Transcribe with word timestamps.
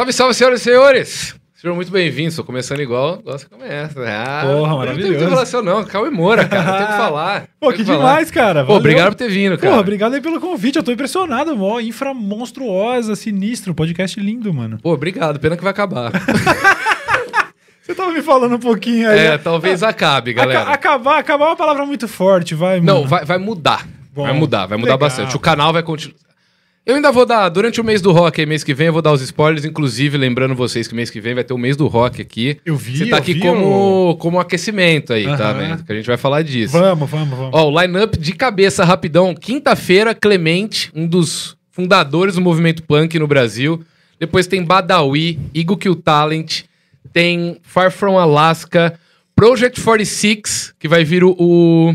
Salve, 0.00 0.12
salve, 0.14 0.32
senhoras 0.34 0.60
e 0.62 0.64
senhores! 0.64 1.34
Sejam 1.54 1.74
muito 1.76 1.92
bem-vindos. 1.92 2.32
Estou 2.32 2.42
começando 2.42 2.80
igual, 2.80 3.18
gosta 3.22 3.46
começa. 3.50 4.00
Ah, 4.08 4.44
Porra, 4.46 4.68
Não 4.70 4.78
maravilhoso. 4.78 5.18
tem 5.18 5.28
relação, 5.28 5.62
não. 5.62 5.84
Cauê 5.84 6.08
Moura, 6.08 6.46
cara. 6.48 6.78
Tem 6.78 6.86
que 6.86 6.92
falar. 6.96 7.44
Pô, 7.60 7.70
que 7.70 7.84
falar. 7.84 7.98
demais, 7.98 8.30
cara. 8.30 8.64
Pô, 8.64 8.76
obrigado 8.76 9.08
por 9.10 9.16
ter 9.16 9.28
vindo, 9.28 9.58
cara. 9.58 9.68
Porra, 9.68 9.80
obrigado 9.82 10.14
aí 10.14 10.22
pelo 10.22 10.40
convite. 10.40 10.76
Eu 10.76 10.82
tô 10.82 10.90
impressionado, 10.90 11.54
mó. 11.54 11.78
Infra 11.80 12.14
monstruosa, 12.14 13.14
sinistro. 13.14 13.74
Podcast 13.74 14.18
lindo, 14.18 14.54
mano. 14.54 14.78
Pô, 14.82 14.94
obrigado. 14.94 15.38
Pena 15.38 15.54
que 15.54 15.62
vai 15.62 15.70
acabar. 15.72 16.12
Você 17.84 17.94
tava 17.94 18.10
me 18.10 18.22
falando 18.22 18.54
um 18.54 18.58
pouquinho 18.58 19.06
aí. 19.10 19.18
é, 19.18 19.36
talvez 19.36 19.82
acabe, 19.82 20.32
galera. 20.32 20.62
Aca- 20.62 20.72
acabar, 20.72 21.18
acabar 21.18 21.44
é 21.44 21.48
uma 21.48 21.56
palavra 21.56 21.84
muito 21.84 22.08
forte, 22.08 22.54
vai, 22.54 22.80
Não, 22.80 22.96
mano. 23.00 23.06
vai, 23.06 23.26
vai 23.26 23.36
mudar. 23.36 23.86
Bom, 24.14 24.22
vai 24.22 24.32
mudar, 24.32 24.64
vai 24.64 24.78
mudar 24.78 24.92
legal. 24.94 24.98
bastante. 25.08 25.36
O 25.36 25.38
canal 25.38 25.74
vai 25.74 25.82
continuar. 25.82 26.29
Eu 26.84 26.96
ainda 26.96 27.12
vou 27.12 27.26
dar, 27.26 27.48
durante 27.50 27.80
o 27.80 27.84
mês 27.84 28.00
do 28.00 28.10
rock, 28.10 28.44
mês 28.46 28.64
que 28.64 28.72
vem, 28.72 28.86
eu 28.86 28.92
vou 28.92 29.02
dar 29.02 29.12
os 29.12 29.20
spoilers, 29.20 29.66
inclusive, 29.66 30.16
lembrando 30.16 30.54
vocês 30.54 30.88
que 30.88 30.94
mês 30.94 31.10
que 31.10 31.20
vem 31.20 31.34
vai 31.34 31.44
ter 31.44 31.52
o 31.52 31.58
mês 31.58 31.76
do 31.76 31.86
rock 31.86 32.22
aqui. 32.22 32.58
Eu 32.64 32.74
vi, 32.74 32.96
Você 32.96 33.06
tá 33.06 33.18
aqui 33.18 33.34
vi 33.34 33.40
como, 33.40 34.16
como 34.18 34.40
aquecimento 34.40 35.12
aí, 35.12 35.24
tá, 35.24 35.50
Aham. 35.50 35.58
né? 35.58 35.80
Que 35.86 35.92
a 35.92 35.96
gente 35.96 36.06
vai 36.06 36.16
falar 36.16 36.42
disso. 36.42 36.72
Vamos, 36.72 37.08
vamos, 37.08 37.38
vamos. 37.38 37.50
Ó, 37.52 37.70
o 37.70 37.80
line-up 37.80 38.18
de 38.18 38.32
cabeça 38.32 38.82
rapidão. 38.82 39.34
Quinta-feira, 39.34 40.14
Clemente, 40.14 40.90
um 40.94 41.06
dos 41.06 41.54
fundadores 41.70 42.34
do 42.34 42.40
movimento 42.40 42.82
punk 42.82 43.18
no 43.18 43.26
Brasil. 43.26 43.84
Depois 44.18 44.46
tem 44.46 44.64
Badawi, 44.64 45.38
Eagle 45.54 45.76
Kill 45.76 45.96
Talent, 45.96 46.62
tem 47.12 47.58
Far 47.62 47.90
From 47.90 48.18
Alaska, 48.18 48.98
Project 49.36 49.80
46, 49.80 50.74
que 50.78 50.88
vai 50.88 51.04
vir 51.04 51.24
o. 51.24 51.36
o... 51.38 51.94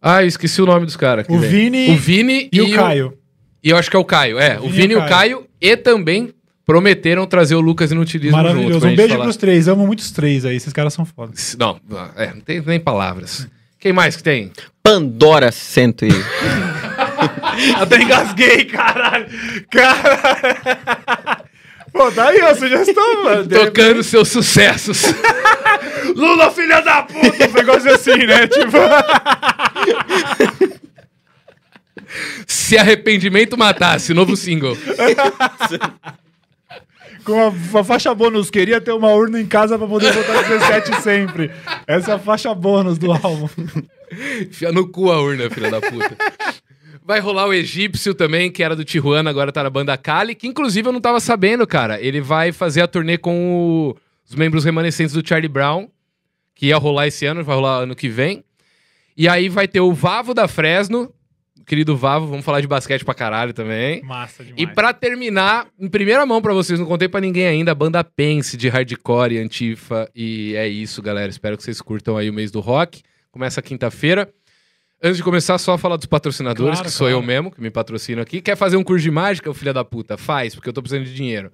Ah, 0.00 0.22
eu 0.22 0.28
esqueci 0.28 0.60
o 0.62 0.66
nome 0.66 0.86
dos 0.86 0.96
caras. 0.96 1.26
O 1.28 1.38
vem. 1.38 1.50
Vini 1.50 1.90
o 1.90 1.96
Vini 1.96 2.48
e 2.52 2.60
o 2.60 2.74
Caio. 2.74 3.14
E 3.62 3.70
eu 3.70 3.76
acho 3.76 3.90
que 3.90 3.96
é 3.96 3.98
o 3.98 4.04
Caio. 4.04 4.38
É, 4.38 4.58
o 4.58 4.62
Vini 4.62 4.72
Vini 4.72 4.94
e 4.94 4.96
o 4.96 5.06
Caio. 5.06 5.46
E 5.60 5.76
também 5.76 6.32
prometeram 6.64 7.26
trazer 7.26 7.54
o 7.54 7.60
Lucas 7.60 7.90
Inutilismo 7.90 8.36
junto. 8.36 8.44
Maravilhoso. 8.46 8.80
pra 8.80 8.90
Um 8.90 8.96
beijo 8.96 9.12
falar. 9.12 9.24
pros 9.24 9.36
três. 9.36 9.68
Amo 9.68 9.86
muito 9.86 10.00
os 10.00 10.10
três 10.10 10.44
aí. 10.44 10.56
Esses 10.56 10.72
caras 10.72 10.92
são 10.92 11.04
foda. 11.04 11.32
Não, 11.58 11.80
é, 12.16 12.26
não 12.34 12.40
tem 12.40 12.60
nem 12.60 12.78
palavras. 12.78 13.48
Quem 13.80 13.92
mais 13.92 14.16
que 14.16 14.22
tem? 14.22 14.52
Pandora 14.82 15.50
100 15.52 15.94
e... 16.02 16.08
Até 17.80 18.02
engasguei, 18.02 18.64
caralho. 18.64 19.26
Caralho. 19.70 20.78
Pô, 21.92 22.10
tá 22.12 22.28
aí 22.28 22.40
a 22.40 22.54
sugestão, 22.54 23.24
mano. 23.24 23.48
Tocando 23.48 24.02
seus 24.02 24.28
sucessos. 24.28 25.02
Lula, 26.14 26.50
filha 26.50 26.80
da 26.80 27.02
puta! 27.02 27.48
Um 27.48 27.52
negócio 27.52 27.92
assim, 27.92 28.26
né? 28.26 28.46
Tipo. 28.46 28.78
Se 32.46 32.76
arrependimento 32.78 33.56
matasse, 33.56 34.14
novo 34.14 34.36
single. 34.36 34.76
Com 37.24 37.38
a, 37.40 37.48
a 37.80 37.84
faixa 37.84 38.14
bônus, 38.14 38.50
queria 38.50 38.80
ter 38.80 38.92
uma 38.92 39.10
urna 39.10 39.40
em 39.40 39.46
casa 39.46 39.76
pra 39.76 39.86
poder 39.86 40.12
botar 40.14 40.42
17 40.42 41.02
sempre. 41.02 41.50
Essa 41.86 42.12
é 42.12 42.14
a 42.14 42.18
faixa 42.18 42.54
bônus 42.54 42.96
do 42.98 43.12
álbum. 43.12 43.48
Enfia 44.40 44.72
no 44.72 44.88
cu 44.88 45.10
a 45.12 45.20
urna, 45.20 45.50
filha 45.50 45.70
da 45.70 45.80
puta. 45.80 46.16
Vai 47.04 47.20
rolar 47.20 47.46
o 47.46 47.52
egípcio 47.52 48.14
também, 48.14 48.50
que 48.50 48.62
era 48.62 48.74
do 48.76 48.84
Tijuana, 48.84 49.28
agora 49.30 49.52
tá 49.52 49.62
na 49.62 49.70
banda 49.70 49.96
Kali, 49.96 50.34
que 50.34 50.46
inclusive 50.46 50.88
eu 50.88 50.92
não 50.92 51.00
tava 51.00 51.20
sabendo, 51.20 51.66
cara. 51.66 52.00
Ele 52.00 52.20
vai 52.20 52.52
fazer 52.52 52.80
a 52.82 52.86
turnê 52.88 53.18
com 53.18 53.90
o- 53.90 53.96
os 54.28 54.34
membros 54.34 54.64
remanescentes 54.64 55.12
do 55.14 55.26
Charlie 55.26 55.48
Brown, 55.48 55.88
que 56.54 56.66
ia 56.66 56.76
rolar 56.78 57.06
esse 57.06 57.24
ano, 57.26 57.42
vai 57.44 57.56
rolar 57.56 57.78
ano 57.82 57.94
que 57.96 58.08
vem. 58.08 58.44
E 59.16 59.28
aí 59.28 59.48
vai 59.48 59.66
ter 59.66 59.80
o 59.80 59.92
Vavo 59.92 60.32
da 60.32 60.46
Fresno, 60.46 61.12
querido 61.66 61.96
Vavo, 61.96 62.26
vamos 62.26 62.44
falar 62.44 62.60
de 62.60 62.66
basquete 62.66 63.04
pra 63.04 63.14
caralho 63.14 63.52
também. 63.52 64.02
Massa 64.02 64.44
demais. 64.44 64.62
E 64.62 64.66
pra 64.66 64.92
terminar, 64.92 65.66
em 65.78 65.88
primeira 65.88 66.24
mão 66.26 66.40
pra 66.42 66.52
vocês, 66.54 66.78
não 66.78 66.86
contei 66.86 67.08
pra 67.08 67.20
ninguém 67.20 67.46
ainda, 67.46 67.72
a 67.72 67.74
banda 67.74 68.02
Pense 68.04 68.56
de 68.56 68.68
hardcore 68.68 69.34
e 69.34 69.38
antifa. 69.38 70.08
E 70.14 70.54
é 70.56 70.66
isso, 70.68 71.02
galera. 71.02 71.30
Espero 71.30 71.56
que 71.56 71.62
vocês 71.62 71.80
curtam 71.80 72.16
aí 72.16 72.28
o 72.30 72.32
mês 72.32 72.50
do 72.50 72.60
rock. 72.60 73.02
Começa 73.30 73.60
quinta-feira. 73.62 74.28
Antes 75.02 75.18
de 75.18 75.22
começar, 75.22 75.56
só 75.58 75.78
falar 75.78 75.96
dos 75.96 76.06
patrocinadores, 76.06 76.78
Claro, 76.78 76.84
que 76.86 76.90
sou 76.90 77.06
claro. 77.06 77.22
eu 77.22 77.26
mesmo, 77.26 77.52
que 77.52 77.60
me 77.60 77.70
patrocino 77.70 78.20
aqui. 78.20 78.40
Quer 78.40 78.56
fazer 78.56 78.76
um 78.76 78.82
curso 78.82 79.02
de 79.02 79.10
mágica, 79.10 79.52
filha 79.54 79.72
da 79.72 79.84
puta? 79.84 80.16
Faz, 80.16 80.54
porque 80.56 80.68
eu 80.68 80.72
tô 80.72 80.82
precisando 80.82 81.04
de 81.06 81.14
dinheiro. 81.14 81.52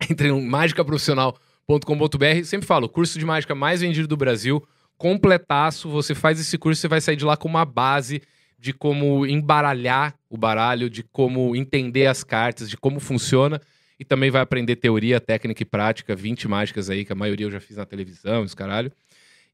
Entre 0.10 0.28
no 0.28 0.40
mágicaprofissional.com.br. 0.42 2.44
Sempre 2.44 2.66
falo, 2.66 2.88
curso 2.88 3.18
de 3.18 3.24
mágica 3.24 3.54
mais 3.54 3.80
vendido 3.80 4.08
do 4.08 4.16
Brasil, 4.16 4.66
completaço. 4.96 5.88
Você 5.90 6.14
faz 6.14 6.40
esse 6.40 6.56
curso, 6.58 6.80
você 6.80 6.88
vai 6.88 7.00
sair 7.00 7.16
de 7.16 7.24
lá 7.24 7.36
com 7.36 7.48
uma 7.48 7.64
base 7.64 8.22
de 8.58 8.72
como 8.72 9.24
embaralhar 9.26 10.14
o 10.28 10.36
baralho, 10.36 10.90
de 10.90 11.02
como 11.02 11.54
entender 11.54 12.06
as 12.06 12.24
cartas, 12.24 12.68
de 12.68 12.76
como 12.76 13.00
funciona. 13.00 13.60
E 14.00 14.04
também 14.04 14.30
vai 14.30 14.40
aprender 14.42 14.76
teoria, 14.76 15.20
técnica 15.20 15.62
e 15.62 15.66
prática, 15.66 16.14
20 16.14 16.46
mágicas 16.48 16.88
aí, 16.88 17.04
que 17.04 17.12
a 17.12 17.16
maioria 17.16 17.46
eu 17.46 17.50
já 17.50 17.60
fiz 17.60 17.76
na 17.76 17.84
televisão, 17.84 18.42
os 18.42 18.54
caralho. 18.54 18.92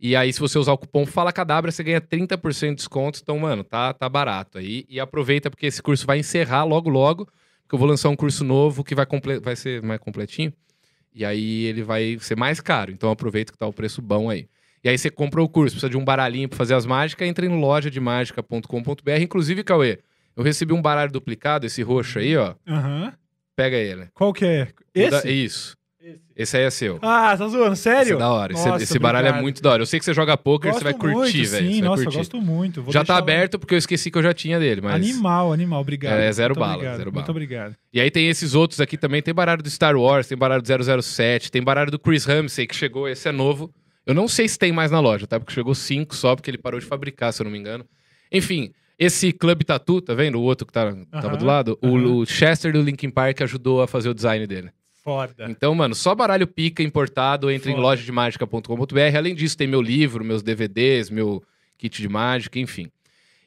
E 0.00 0.14
aí, 0.16 0.32
se 0.32 0.40
você 0.40 0.58
usar 0.58 0.72
o 0.72 0.78
cupom 0.78 1.06
Fala 1.06 1.32
Cadabra, 1.32 1.70
você 1.70 1.82
ganha 1.82 2.00
30% 2.00 2.70
de 2.70 2.74
desconto. 2.76 3.20
Então, 3.22 3.38
mano, 3.38 3.64
tá, 3.64 3.92
tá 3.94 4.08
barato 4.08 4.58
aí. 4.58 4.84
E 4.88 5.00
aproveita, 5.00 5.48
porque 5.50 5.66
esse 5.66 5.82
curso 5.82 6.06
vai 6.06 6.18
encerrar 6.18 6.64
logo, 6.64 6.90
logo. 6.90 7.26
Porque 7.62 7.74
eu 7.74 7.78
vou 7.78 7.88
lançar 7.88 8.10
um 8.10 8.16
curso 8.16 8.44
novo 8.44 8.84
que 8.84 8.94
vai, 8.94 9.06
comple- 9.06 9.38
vai 9.38 9.56
ser 9.56 9.82
mais 9.82 10.00
completinho. 10.00 10.52
E 11.14 11.24
aí 11.24 11.64
ele 11.64 11.82
vai 11.82 12.18
ser 12.20 12.36
mais 12.36 12.60
caro. 12.60 12.90
Então 12.90 13.10
aproveita 13.10 13.52
que 13.52 13.58
tá 13.58 13.66
o 13.66 13.72
preço 13.72 14.02
bom 14.02 14.28
aí. 14.28 14.48
E 14.84 14.88
aí 14.90 14.98
você 14.98 15.10
compra 15.10 15.42
o 15.42 15.48
curso, 15.48 15.74
precisa 15.76 15.88
de 15.88 15.96
um 15.96 16.04
baralhinho 16.04 16.48
pra 16.48 16.58
fazer 16.58 16.74
as 16.74 16.84
mágicas, 16.84 17.26
entra 17.26 17.46
em 17.46 17.58
loja 17.58 17.90
de 17.90 17.98
mágica.com.br. 17.98 19.20
Inclusive, 19.20 19.64
Cauê, 19.64 19.98
eu 20.36 20.44
recebi 20.44 20.74
um 20.74 20.82
baralho 20.82 21.10
duplicado, 21.10 21.64
esse 21.64 21.82
roxo 21.82 22.18
aí, 22.18 22.36
ó. 22.36 22.54
Aham. 22.68 23.12
Pega 23.56 23.76
ele. 23.76 24.08
Qual 24.12 24.32
que 24.32 24.44
é? 24.44 24.68
Esse? 24.94 25.30
Isso. 25.30 25.76
Esse 26.36 26.56
aí 26.56 26.64
é 26.64 26.70
seu. 26.70 26.98
Ah, 27.00 27.34
tá 27.38 27.46
zoando? 27.48 27.72
Esse 27.72 27.82
Sério? 27.82 28.16
é 28.16 28.18
da 28.18 28.30
hora. 28.30 28.52
Esse, 28.52 28.68
Nossa, 28.68 28.82
esse 28.82 28.98
baralho 28.98 29.28
é 29.28 29.40
muito 29.40 29.62
da 29.62 29.70
hora. 29.70 29.82
Eu 29.82 29.86
sei 29.86 29.98
que 29.98 30.04
você 30.04 30.12
joga 30.12 30.36
poker, 30.36 30.70
Gosto 30.70 30.80
você 30.80 30.84
vai 30.84 30.92
curtir, 30.92 31.38
muito, 31.38 31.50
velho. 31.50 31.72
Sim, 31.72 31.80
nossa, 31.80 32.02
curtir. 32.02 32.18
gosto 32.18 32.40
muito. 32.42 32.82
Vou 32.82 32.92
Já 32.92 33.04
tá 33.04 33.16
aberto 33.16 33.58
porque 33.58 33.72
eu 33.72 33.78
esqueci 33.78 34.10
que 34.10 34.18
eu 34.18 34.22
já 34.22 34.34
tinha 34.34 34.58
dele, 34.58 34.80
mas. 34.82 34.94
Animal, 34.96 35.52
animal, 35.52 35.80
obrigado. 35.80 36.18
É, 36.18 36.30
zero 36.32 36.50
Muito 36.50 36.60
bala, 36.60 36.74
obrigado, 36.74 36.96
zero 36.98 37.12
Muito 37.12 37.24
bala. 37.26 37.30
obrigado. 37.30 37.76
E 37.92 38.00
aí 38.00 38.10
tem 38.10 38.28
esses 38.28 38.54
outros 38.54 38.80
aqui 38.80 38.98
também. 38.98 39.22
Tem 39.22 39.32
baralho 39.32 39.62
do 39.62 39.70
Star 39.70 39.96
Wars, 39.96 40.26
tem 40.26 40.36
baralho 40.36 40.60
do 40.60 41.02
007, 41.02 41.50
tem 41.50 41.62
baralho 41.62 41.90
do 41.90 41.98
Chris 41.98 42.24
Ramsey, 42.26 42.66
que 42.66 42.74
chegou, 42.74 43.08
esse 43.08 43.28
é 43.28 43.32
novo. 43.32 43.72
Eu 44.06 44.14
não 44.14 44.28
sei 44.28 44.48
se 44.48 44.58
tem 44.58 44.72
mais 44.72 44.90
na 44.90 45.00
loja, 45.00 45.26
tá? 45.26 45.40
Porque 45.40 45.52
chegou 45.52 45.74
cinco 45.74 46.14
só, 46.14 46.36
porque 46.36 46.50
ele 46.50 46.58
parou 46.58 46.78
de 46.78 46.86
fabricar, 46.86 47.32
se 47.32 47.40
eu 47.40 47.44
não 47.44 47.50
me 47.50 47.58
engano. 47.58 47.86
Enfim, 48.30 48.72
esse 48.98 49.32
Club 49.32 49.62
Tattoo, 49.62 50.00
tá 50.00 50.14
vendo? 50.14 50.38
O 50.38 50.42
outro 50.42 50.66
que 50.66 50.72
tá, 50.72 50.94
tava 51.10 51.36
do 51.36 51.44
lado. 51.44 51.78
O-. 51.82 52.20
O, 52.20 52.26
Chester 52.26 52.72
do 52.72 52.82
Linkin 52.82 53.10
Park 53.10 53.40
ajudou 53.42 53.82
a 53.82 53.88
fazer 53.88 54.08
o 54.08 54.14
design 54.14 54.46
dele. 54.46 54.70
Foda. 55.02 55.46
Então, 55.50 55.74
mano, 55.74 55.94
só 55.94 56.14
baralho 56.14 56.46
pica 56.46 56.82
importado, 56.82 57.50
entre 57.50 57.70
em 57.70 57.76
lojademagica.com.br. 57.76 59.16
Além 59.16 59.34
disso, 59.34 59.56
tem 59.56 59.66
meu 59.66 59.82
livro, 59.82 60.24
meus 60.24 60.42
DVDs, 60.42 61.10
meu 61.10 61.42
kit 61.76 62.00
de 62.00 62.08
mágica, 62.08 62.58
enfim. 62.58 62.90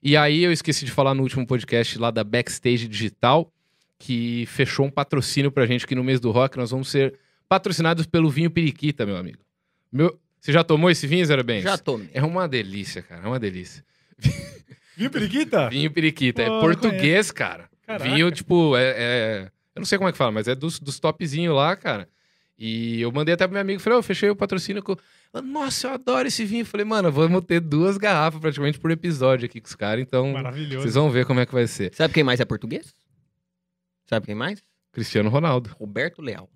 E 0.04 0.16
aí 0.16 0.44
eu 0.44 0.52
esqueci 0.52 0.86
de 0.86 0.92
falar 0.92 1.16
no 1.16 1.24
último 1.24 1.48
podcast 1.48 1.98
lá 1.98 2.12
da 2.12 2.24
Backstage 2.24 2.88
Digital, 2.88 3.52
que 3.98 4.46
fechou 4.46 4.86
um 4.86 4.92
patrocínio 4.92 5.52
pra 5.52 5.66
gente 5.66 5.86
aqui 5.86 5.96
no 5.96 6.04
mês 6.04 6.20
do 6.20 6.30
rock. 6.30 6.58
Nós 6.58 6.70
vamos 6.70 6.90
ser 6.90 7.18
patrocinados 7.50 8.06
pelo 8.06 8.30
vinho 8.30 8.52
Periquita, 8.52 9.06
meu 9.06 9.18
amigo. 9.18 9.40
Meu... 9.92 10.20
Você 10.48 10.54
já 10.54 10.64
tomou 10.64 10.90
esse 10.90 11.06
vinho, 11.06 11.26
Zero 11.26 11.44
Bens? 11.44 11.62
Já 11.64 11.78
tomei. 11.78 12.10
É 12.14 12.24
uma 12.24 12.48
delícia, 12.48 13.02
cara. 13.02 13.22
É 13.22 13.28
uma 13.28 13.38
delícia. 13.38 13.84
Viu, 14.96 15.12
Periquita? 15.12 15.68
Vinho 15.70 15.92
Periquita. 15.92 16.42
Pô, 16.46 16.58
é 16.58 16.62
português, 16.62 17.32
cara. 17.32 17.70
Caraca. 17.86 18.10
Vinho, 18.10 18.32
tipo, 18.32 18.78
é, 18.78 18.94
é- 18.98 19.52
Eu 19.76 19.82
não 19.82 19.86
sei 19.86 19.98
como 19.98 20.08
é 20.08 20.12
que 20.14 20.18
fala, 20.18 20.32
mas 20.32 20.48
é 20.48 20.56
dos, 20.56 20.80
dos 20.80 21.02
topzinhos 21.02 21.54
lá, 21.54 21.76
cara. 21.76 22.08
E 22.58 23.02
eu 23.02 23.12
mandei 23.12 23.34
até 23.34 23.46
pro 23.46 23.52
meu 23.56 23.62
amigo, 23.62 23.82
falei, 23.82 23.98
ó, 23.98 24.00
eu 24.00 24.04
fechei 24.04 24.30
o 24.30 24.38
patrocínio 24.38 24.82
com. 24.82 24.96
Nossa, 25.44 25.88
eu 25.88 25.92
adoro 25.96 26.30
esse 26.30 26.46
vinho. 26.46 26.66
Falei, 26.66 26.86
mano, 26.86 27.12
vamos 27.12 27.44
ter 27.44 27.60
duas 27.60 27.98
garrafas 27.98 28.40
praticamente 28.40 28.80
por 28.80 28.90
episódio 28.90 29.48
aqui 29.48 29.60
com 29.60 29.68
os 29.68 29.76
caras, 29.76 30.02
então 30.02 30.32
Maravilhoso. 30.32 30.82
vocês 30.84 30.94
vão 30.96 31.10
ver 31.12 31.26
como 31.26 31.42
é 31.42 31.46
que 31.46 31.54
vai 31.54 31.68
ser. 31.68 31.94
Sabe 31.94 32.14
quem 32.14 32.24
mais 32.24 32.40
é 32.40 32.46
português? 32.46 32.96
Sabe 34.06 34.26
quem 34.28 34.34
mais? 34.36 34.64
Cristiano 34.94 35.30
Ronaldo. 35.30 35.76
Roberto 35.78 36.22
Leal. 36.22 36.50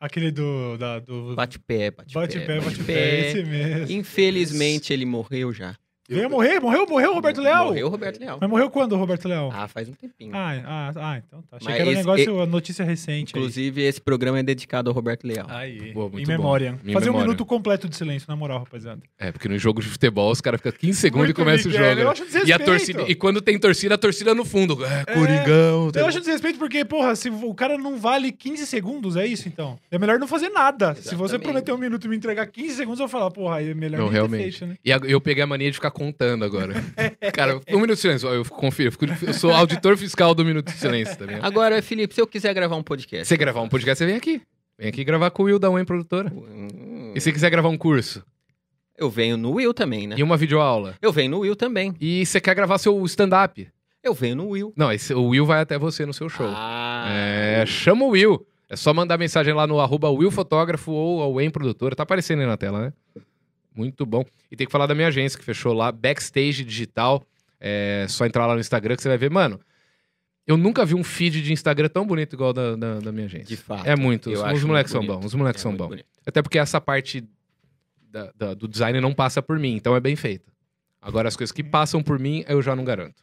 Aquele 0.00 0.30
do. 0.30 0.78
Da, 0.78 0.98
do... 0.98 1.34
Bate 1.36 1.58
pé, 1.58 1.90
bate, 1.90 2.14
Bate 2.14 2.40
pé. 2.40 2.46
pé, 2.46 2.60
bate. 2.60 2.90
Esse 2.90 3.42
mesmo. 3.44 3.92
Infelizmente 3.92 4.92
ele 4.94 5.04
morreu 5.04 5.52
já. 5.52 5.76
Veio 6.16 6.28
morrer? 6.30 6.60
Morreu? 6.60 6.86
Morreu 6.86 7.10
o 7.12 7.14
Roberto 7.14 7.40
Leal? 7.40 7.66
Morreu 7.66 7.86
o 7.86 7.90
Roberto 7.90 8.18
Leal. 8.20 8.38
Mas 8.40 8.50
morreu 8.50 8.68
quando 8.70 8.92
o 8.92 8.96
Roberto 8.96 9.28
Leal? 9.28 9.50
Ah, 9.54 9.68
faz 9.68 9.88
um 9.88 9.92
tempinho. 9.92 10.32
Ah, 10.34 10.60
ah, 10.64 10.92
ah, 10.96 11.18
então 11.26 11.42
tá. 11.42 11.56
Achei 11.56 11.66
Mas 11.68 11.74
que 11.76 11.80
era 11.80 11.88
um 11.88 11.92
esse- 11.92 12.00
negócio, 12.00 12.40
a 12.42 12.46
notícia 12.46 12.84
recente. 12.84 13.32
aí. 13.34 13.40
Inclusive, 13.40 13.82
esse 13.82 14.00
programa 14.00 14.38
é 14.40 14.42
dedicado 14.42 14.90
ao 14.90 14.94
Roberto 14.94 15.24
Leal. 15.26 15.46
Aí, 15.48 15.92
Boa, 15.92 16.08
em 16.08 16.10
muito 16.12 16.26
bom. 16.26 16.32
memória. 16.32 16.78
Em 16.84 16.92
Fazer 16.92 17.06
um 17.10 17.12
memória. 17.12 17.26
minuto 17.28 17.44
completo 17.46 17.88
de 17.88 17.96
silêncio, 17.96 18.26
na 18.28 18.36
moral, 18.36 18.58
rapaziada. 18.58 19.00
É, 19.18 19.30
porque 19.30 19.48
no 19.48 19.58
jogo 19.58 19.80
de 19.80 19.88
futebol 19.88 20.30
os 20.30 20.40
caras 20.40 20.58
ficam 20.60 20.72
15 20.72 20.98
segundos 21.00 21.26
Muito 21.28 21.40
e 21.40 21.44
começa 21.44 21.68
o 21.68 21.70
jogo. 21.70 21.84
eu 21.84 21.94
né? 21.96 22.04
acho 22.10 22.22
E, 22.22 22.26
a 22.26 22.28
desrespeito. 22.28 22.64
torcida, 22.64 23.02
e 23.08 23.14
quando 23.14 23.40
tem 23.40 23.58
torcida, 23.58 23.94
a 23.94 23.98
torcida 23.98 24.34
no 24.34 24.44
fundo. 24.44 24.78
É, 24.84 25.04
Coringão. 25.14 25.90
Eu 25.94 26.06
acho 26.06 26.18
desrespeito 26.18 26.58
porque, 26.58 26.84
porra, 26.84 27.14
se 27.14 27.30
o 27.30 27.54
cara 27.54 27.78
não 27.78 27.96
vale 27.98 28.32
15 28.32 28.66
segundos, 28.66 29.16
é 29.16 29.26
isso 29.26 29.46
então. 29.48 29.78
É 29.90 29.98
melhor 29.98 30.18
não 30.18 30.26
fazer 30.26 30.48
nada. 30.48 30.94
Se 30.94 31.02
você 31.14 31.36
Exatamente. 31.36 31.42
prometer 31.44 31.72
um 31.72 31.78
minuto 31.78 32.04
e 32.04 32.08
me 32.08 32.16
entregar 32.16 32.46
15 32.46 32.74
segundos, 32.74 33.00
eu 33.00 33.06
vou 33.06 33.20
falar, 33.20 33.30
porra, 33.30 33.56
aí 33.56 33.70
é 33.70 33.74
melhor 33.74 33.98
Não, 34.00 34.08
realmente. 34.08 34.58
feito, 34.58 34.66
né? 34.66 34.76
E 34.84 34.90
eu 35.12 35.20
peguei 35.20 35.42
a 35.42 35.46
mania 35.46 35.68
de 35.70 35.74
ficar 35.76 35.90
contando 36.04 36.44
agora. 36.44 36.74
Cara, 37.34 37.56
um 37.68 37.74
minuto 37.80 37.96
de 37.96 38.00
silêncio. 38.00 38.28
Eu 38.28 38.44
confio. 38.46 38.86
Eu, 38.86 38.92
fico- 38.92 39.04
eu 39.26 39.34
sou 39.34 39.52
auditor 39.52 39.96
fiscal 39.98 40.34
do 40.34 40.44
Minuto 40.44 40.72
de 40.72 40.78
Silêncio 40.78 41.16
também. 41.18 41.38
Agora, 41.42 41.82
Felipe, 41.82 42.14
se 42.14 42.20
eu 42.20 42.26
quiser 42.26 42.54
gravar 42.54 42.76
um 42.76 42.82
podcast. 42.82 43.26
Se 43.26 43.28
você 43.28 43.36
gravar 43.36 43.60
um 43.60 43.68
podcast, 43.68 43.98
você 43.98 44.06
vem 44.06 44.16
aqui. 44.16 44.40
Vem 44.78 44.88
aqui 44.88 45.04
gravar 45.04 45.30
com 45.30 45.42
o 45.42 45.46
Will 45.46 45.58
da 45.58 45.68
Wayne 45.68 45.84
Produtora. 45.84 46.32
Hum, 46.34 47.12
E 47.14 47.20
se 47.20 47.30
quiser 47.32 47.50
gravar 47.50 47.68
um 47.68 47.76
curso 47.76 48.24
Eu 48.96 49.10
venho 49.10 49.36
no 49.36 49.52
Will 49.52 49.74
também, 49.74 50.06
né? 50.06 50.16
e 50.18 50.22
uma 50.22 50.36
videoaula. 50.38 50.94
Eu 51.02 51.12
venho 51.12 51.30
no 51.32 51.38
Will 51.40 51.54
também. 51.54 51.94
E 52.00 52.24
você 52.24 52.40
quer 52.40 52.54
gravar 52.54 52.78
seu 52.78 53.04
stand-up. 53.04 53.68
Eu 54.02 54.14
venho 54.14 54.36
no 54.36 54.48
Will. 54.48 54.72
Não, 54.74 54.90
esse- 54.90 55.12
o 55.12 55.26
Will 55.28 55.44
vai 55.44 55.60
até 55.60 55.78
você 55.78 56.06
no 56.06 56.14
seu 56.14 56.30
show. 56.30 56.46
Ah, 56.48 57.06
É, 57.10 57.66
chama 57.66 58.06
o 58.06 58.08
Will. 58.08 58.46
É 58.70 58.76
só 58.76 58.94
mandar 58.94 59.18
mensagem 59.18 59.52
lá 59.52 59.66
no 59.66 59.80
arroba 59.80 60.08
Will 60.08 60.30
Fotógrafo 60.30 60.92
ou 60.92 61.20
ao 61.20 61.34
Wayne 61.34 61.50
Produtora. 61.52 61.94
Tá 61.94 62.04
aparecendo 62.04 62.40
aí 62.40 62.46
na 62.46 62.56
tela, 62.56 62.80
né? 62.86 62.92
Muito 63.80 64.04
bom. 64.04 64.24
E 64.50 64.56
tem 64.56 64.66
que 64.66 64.70
falar 64.72 64.86
da 64.86 64.94
minha 64.94 65.08
agência, 65.08 65.38
que 65.38 65.44
fechou 65.44 65.72
lá, 65.72 65.90
Backstage 65.90 66.62
Digital. 66.64 67.24
É 67.58 68.06
só 68.08 68.26
entrar 68.26 68.46
lá 68.46 68.54
no 68.54 68.60
Instagram 68.60 68.94
que 68.96 69.02
você 69.02 69.08
vai 69.08 69.16
ver. 69.18 69.30
Mano, 69.30 69.58
eu 70.46 70.56
nunca 70.56 70.84
vi 70.84 70.94
um 70.94 71.02
feed 71.04 71.42
de 71.42 71.52
Instagram 71.52 71.88
tão 71.88 72.06
bonito 72.06 72.34
igual 72.34 72.52
da, 72.52 72.76
da, 72.76 72.98
da 73.00 73.12
minha 73.12 73.26
agência. 73.26 73.46
de 73.46 73.56
fato. 73.56 73.86
É 73.86 73.96
muito. 73.96 74.30
Os, 74.30 74.40
os 74.40 74.64
moleques 74.64 74.92
são 74.92 75.04
bons. 75.06 75.24
Os 75.24 75.34
moleques 75.34 75.60
É 75.60 75.62
são 75.62 75.74
bons. 75.76 76.00
Até 76.26 76.42
porque 76.42 76.58
essa 76.58 76.80
parte 76.80 77.24
da- 78.10 78.32
da- 78.36 78.54
do 78.54 78.66
design 78.68 79.00
não 79.00 79.12
passa 79.14 79.40
por 79.42 79.58
mim, 79.58 79.74
então 79.74 79.94
é 79.96 80.00
bem 80.00 80.16
feita. 80.16 80.50
Agora, 81.00 81.28
as 81.28 81.36
coisas 81.36 81.52
que 81.52 81.62
passam 81.64 82.02
por 82.02 82.18
mim, 82.18 82.44
eu 82.48 82.60
já 82.60 82.74
não 82.76 82.84
garanto. 82.84 83.22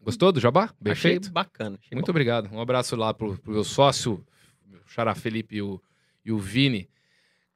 Gostou 0.00 0.30
do 0.30 0.38
Jabá? 0.40 0.70
Bem 0.80 0.92
Achei 0.92 1.12
feito? 1.12 1.32
bacana. 1.32 1.76
achei 1.80 1.94
Muito 1.96 2.06
bom. 2.06 2.12
obrigado. 2.12 2.48
Um 2.52 2.60
abraço 2.60 2.94
lá 2.94 3.12
pro, 3.12 3.36
pro 3.38 3.52
meu 3.52 3.64
sócio, 3.64 4.24
meu 4.66 4.80
Xará 4.86 5.14
Felipe 5.14 5.56
e 5.56 5.62
o, 5.62 5.82
e 6.24 6.30
o 6.32 6.38
Vini. 6.38 6.88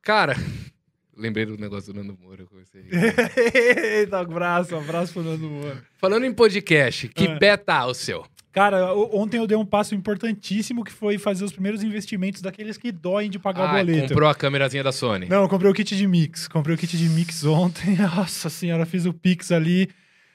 Cara, 0.02 0.34
lembrei 1.20 1.44
do 1.46 1.56
negócio 1.56 1.92
do 1.92 1.98
Nando 2.02 2.18
Moura. 2.20 2.42
eu. 2.42 2.80
Eita, 4.00 4.18
abraço, 4.20 4.74
abraço 4.76 5.12
pro 5.12 5.22
Nando 5.22 5.48
Moura. 5.48 5.82
Falando 5.98 6.24
em 6.24 6.32
podcast, 6.32 7.08
que 7.08 7.26
Ah. 7.26 7.36
pé 7.36 7.56
tá 7.56 7.86
o 7.86 7.94
seu? 7.94 8.24
Cara, 8.52 8.92
ontem 8.94 9.36
eu 9.38 9.46
dei 9.46 9.56
um 9.56 9.64
passo 9.64 9.94
importantíssimo 9.94 10.82
que 10.82 10.90
foi 10.90 11.18
fazer 11.18 11.44
os 11.44 11.52
primeiros 11.52 11.84
investimentos 11.84 12.42
daqueles 12.42 12.76
que 12.76 12.90
doem 12.90 13.30
de 13.30 13.38
pagar 13.38 13.68
Ah, 13.68 13.74
o 13.80 13.84
boleto. 13.86 14.08
comprou 14.08 14.28
a 14.28 14.34
câmerazinha 14.34 14.82
da 14.82 14.90
Sony. 14.90 15.26
Não, 15.28 15.42
eu 15.42 15.48
comprei 15.48 15.70
o 15.70 15.74
kit 15.74 15.96
de 15.96 16.06
mix. 16.08 16.48
Comprei 16.48 16.74
o 16.74 16.78
kit 16.78 16.96
de 16.98 17.08
mix 17.08 17.44
ontem. 17.44 17.94
Nossa 18.16 18.50
senhora, 18.50 18.84
fiz 18.84 19.06
o 19.06 19.12
pix 19.12 19.52
ali. 19.52 19.88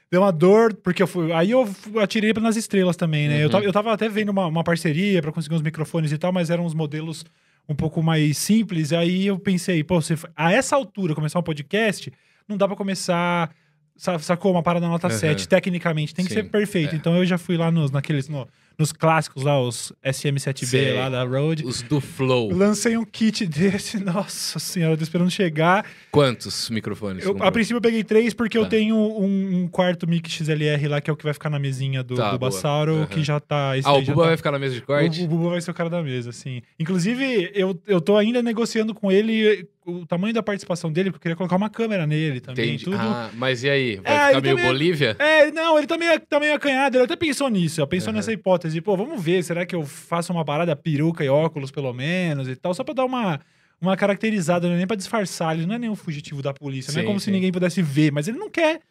Deu 0.10 0.22
uma 0.22 0.32
dor, 0.32 0.74
porque 0.76 1.04
eu 1.04 1.08
fui. 1.08 1.34
Aí 1.34 1.52
eu 1.52 1.68
atirei 2.02 2.32
nas 2.34 2.56
estrelas 2.56 2.96
também, 2.96 3.28
né? 3.28 3.42
Eu, 3.42 3.46
Uhum. 3.48 3.52
tava, 3.52 3.66
eu 3.66 3.74
tava 3.74 3.92
até 3.94 4.08
vendo 4.08 4.30
uma, 4.30 4.46
uma 4.48 4.64
parceria 4.64 5.22
pra 5.22 5.32
conseguir 5.34 5.56
uns 5.56 5.62
microfones 5.62 6.12
e 6.14 6.18
tal, 6.18 6.32
mas 6.32 6.50
eram 6.50 6.64
uns 6.66 6.74
modelos 6.74 7.26
um 7.68 7.76
pouco 7.76 8.02
mais 8.04 8.38
simples. 8.38 8.94
Aí 8.94 9.28
eu 9.28 9.38
pensei, 9.40 9.84
pô, 9.84 10.02
você, 10.02 10.16
a 10.36 10.52
essa 10.54 10.76
altura 10.76 11.16
começar 11.16 11.40
um 11.40 11.44
podcast, 11.44 12.12
não 12.48 12.58
dá 12.58 12.68
pra 12.68 12.76
começar. 12.76 13.50
sa- 13.98 14.20
Sacou? 14.20 14.52
Uma 14.52 14.62
parada 14.64 14.88
nota 14.88 15.08
Uhum. 15.08 15.14
7, 15.14 15.48
tecnicamente, 15.48 16.14
tem 16.14 16.26
que 16.26 16.30
Sim, 16.34 16.42
ser 16.42 16.50
perfeito. 16.50 16.94
é. 16.94 16.98
Então 16.98 17.16
eu 17.16 17.26
já 17.26 17.38
fui 17.38 17.56
lá 17.58 17.72
nos, 17.72 17.92
naqueles, 17.92 18.28
no- 18.28 18.48
nos 18.78 18.92
clássicos 18.92 19.44
lá, 19.44 19.60
os 19.62 19.94
SM7B 20.04 20.66
Sei. 20.66 20.94
lá 20.94 21.10
da 21.10 21.24
Rode. 21.24 21.66
Os 21.66 21.82
do 21.82 22.00
Flow. 22.02 22.52
Lancei 22.54 22.98
um 22.98 23.06
kit 23.06 23.46
desse, 23.46 23.98
nossa 24.04 24.60
senhora, 24.60 24.94
eu 24.94 24.98
tô 24.98 25.04
esperando 25.04 25.30
chegar. 25.32 25.86
Quantos 26.12 26.70
microfones? 26.70 27.26
Eu, 27.26 27.38
a 27.42 27.52
princípio 27.52 27.78
eu 27.78 27.82
peguei 27.82 28.04
três 28.04 28.34
porque 28.34 28.58
eu 28.58 28.64
Tá. 28.64 28.70
tenho 28.72 28.96
um, 28.96 29.64
um 29.64 29.68
quarto 29.68 30.08
mic 30.08 30.30
XLR 30.30 30.88
lá, 30.88 31.00
que 31.02 31.10
é 31.10 31.14
o 31.14 31.16
que 31.16 31.24
vai 31.24 31.34
ficar 31.34 31.50
na 31.50 31.60
mesinha 31.60 32.04
do, 32.04 32.16
Tá, 32.16 32.32
do. 32.32 32.40
Bassauro, 32.40 32.96
Aham. 32.96 33.06
que 33.08 33.24
já 33.24 33.40
tá. 33.40 33.78
esse 33.78 33.88
Ah, 33.88 33.94
o 33.94 34.02
Buba 34.02 34.24
tá- 34.24 34.28
vai 34.30 34.38
ficar 34.38 34.52
na 34.52 34.60
mesa 34.60 34.76
de 34.76 34.82
o, 34.82 34.86
corte? 34.86 35.24
o 35.24 35.28
Buba 35.28 35.50
vai 35.52 35.62
ser 35.62 35.72
o 35.72 35.74
cara 35.74 35.90
da 35.90 36.02
mesa, 36.02 36.30
assim. 36.30 36.62
Inclusive, 36.80 37.52
eu, 37.54 37.80
eu 37.88 38.00
tô 38.02 38.18
ainda 38.18 38.42
negociando 38.42 38.94
com 38.94 39.12
ele 39.12 39.68
o 39.86 40.04
tamanho 40.04 40.34
da 40.34 40.42
participação 40.42 40.92
dele, 40.92 41.12
porque 41.12 41.18
eu 41.18 41.22
queria 41.22 41.36
colocar 41.36 41.56
uma 41.58 41.70
câmera 41.70 42.08
nele 42.08 42.40
também. 42.42 42.70
Entendi. 42.70 42.86
Tudo. 42.86 42.98
Ah, 43.00 43.30
mas 43.36 43.64
e 43.64 43.70
aí? 43.70 43.98
Vai 43.98 44.14
É, 44.14 44.18
ficar 44.18 44.32
ele 44.32 44.42
meio 44.42 44.56
também 44.56 44.66
é- 44.66 44.68
Bolívia? 44.68 45.16
É, 45.20 45.52
não, 45.52 45.78
ele 45.78 45.86
tá 45.86 45.96
meio, 45.96 46.20
tá 46.22 46.40
meio 46.40 46.56
acanhado. 46.56 46.98
Ele 46.98 47.04
até 47.04 47.16
pensou 47.16 47.48
nisso. 47.50 47.80
Ele 47.82 47.88
pensou 47.88 48.10
Aham. 48.10 48.16
nessa 48.18 48.34
hipótese. 48.34 48.65
Pô, 48.82 48.96
vamos 48.98 49.22
ver. 49.24 49.44
Será 49.44 49.66
que 49.66 49.76
eu 49.76 49.86
faço 49.86 50.32
uma 50.34 50.44
parada 50.46 50.76
peruca 50.76 51.24
e 51.24 51.30
óculos, 51.30 51.72
pelo 51.72 51.94
menos, 51.94 52.48
e 52.48 52.56
tal? 52.56 52.74
Só 52.74 52.84
pra 52.84 52.94
dar 52.94 53.06
uma, 53.06 53.40
uma 53.80 53.96
caracterizada, 53.96 54.68
não 54.68 54.76
é 54.76 54.78
nem 54.78 54.88
pra 54.88 54.96
disfarçar. 54.96 55.56
Ele 55.56 55.66
não 55.66 55.76
é 55.76 55.80
nenhum 55.80 55.96
fugitivo 55.96 56.42
da 56.42 56.54
polícia. 56.54 56.92
não 56.92 57.00
é 57.00 57.02
Sim, 57.04 57.08
como 57.08 57.20
sim. 57.20 57.26
se 57.26 57.32
ninguém 57.32 57.52
pudesse 57.52 57.82
ver. 57.82 58.12
Mas 58.12 58.28
ele 58.28 58.38
não 58.38 58.50
quer. 58.50 58.82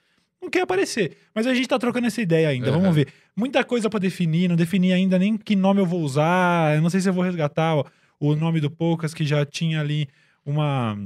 Não 0.40 0.50
quer 0.50 0.60
aparecer. 0.62 1.16
Mas 1.34 1.46
a 1.46 1.54
gente 1.54 1.66
tá 1.66 1.78
trocando 1.78 2.06
essa 2.06 2.20
ideia 2.20 2.48
ainda. 2.48 2.70
Aham. 2.70 2.80
Vamos 2.80 2.94
ver. 2.94 3.08
Muita 3.34 3.64
coisa 3.64 3.88
pra 3.88 3.98
definir. 3.98 4.48
Não 4.48 4.56
defini 4.56 4.92
ainda 4.92 5.18
nem 5.18 5.36
que 5.36 5.56
nome 5.56 5.80
eu 5.80 5.86
vou 5.86 6.02
usar. 6.02 6.76
Eu 6.76 6.82
não 6.82 6.90
sei 6.90 7.00
se 7.00 7.08
eu 7.08 7.12
vou 7.14 7.24
resgatar 7.24 7.76
o, 7.76 7.86
o 8.20 8.36
nome 8.36 8.60
do 8.60 8.70
Poucas, 8.70 9.14
que 9.14 9.24
já 9.24 9.44
tinha 9.46 9.80
ali 9.80 10.06
uma... 10.44 10.98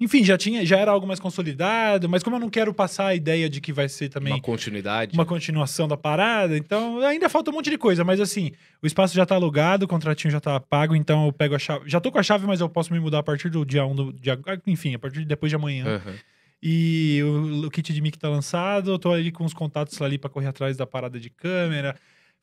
Enfim, 0.00 0.24
já 0.24 0.38
tinha, 0.38 0.64
já 0.64 0.78
era 0.78 0.90
algo 0.90 1.06
mais 1.06 1.18
consolidado, 1.20 2.08
mas 2.08 2.22
como 2.22 2.36
eu 2.36 2.40
não 2.40 2.48
quero 2.48 2.72
passar 2.72 3.06
a 3.08 3.14
ideia 3.14 3.48
de 3.48 3.60
que 3.60 3.72
vai 3.72 3.88
ser 3.88 4.08
também 4.08 4.32
Uma 4.32 4.40
continuidade? 4.40 5.14
uma 5.14 5.26
continuação 5.26 5.88
da 5.88 5.96
parada, 5.96 6.56
então 6.56 7.00
ainda 7.00 7.28
falta 7.28 7.50
um 7.50 7.54
monte 7.54 7.70
de 7.70 7.78
coisa, 7.78 8.04
mas 8.04 8.20
assim, 8.20 8.52
o 8.82 8.86
espaço 8.86 9.14
já 9.14 9.26
tá 9.26 9.34
alugado, 9.34 9.84
o 9.84 9.88
contratinho 9.88 10.30
já 10.30 10.40
tá 10.40 10.58
pago, 10.60 10.94
então 10.94 11.26
eu 11.26 11.32
pego 11.32 11.54
a 11.54 11.58
chave. 11.58 11.88
Já 11.88 12.00
tô 12.00 12.12
com 12.12 12.18
a 12.18 12.22
chave, 12.22 12.46
mas 12.46 12.60
eu 12.60 12.68
posso 12.68 12.92
me 12.92 13.00
mudar 13.00 13.18
a 13.18 13.22
partir 13.22 13.50
do 13.50 13.64
dia 13.64 13.84
1 13.84 13.94
do 13.94 14.12
dia, 14.12 14.38
enfim, 14.66 14.94
a 14.94 14.98
partir 14.98 15.20
de 15.20 15.24
depois 15.24 15.50
de 15.50 15.56
amanhã. 15.56 15.84
Aham. 15.86 16.14
E 16.62 17.20
o, 17.22 17.66
o 17.66 17.70
kit 17.70 17.92
de 17.92 18.00
mic 18.00 18.18
tá 18.18 18.28
lançado, 18.28 18.90
eu 18.90 18.98
tô 18.98 19.12
ali 19.12 19.30
com 19.30 19.44
os 19.44 19.54
contatos 19.54 20.00
ali 20.02 20.18
pra 20.18 20.28
correr 20.28 20.48
atrás 20.48 20.76
da 20.76 20.86
parada 20.86 21.18
de 21.18 21.30
câmera. 21.30 21.94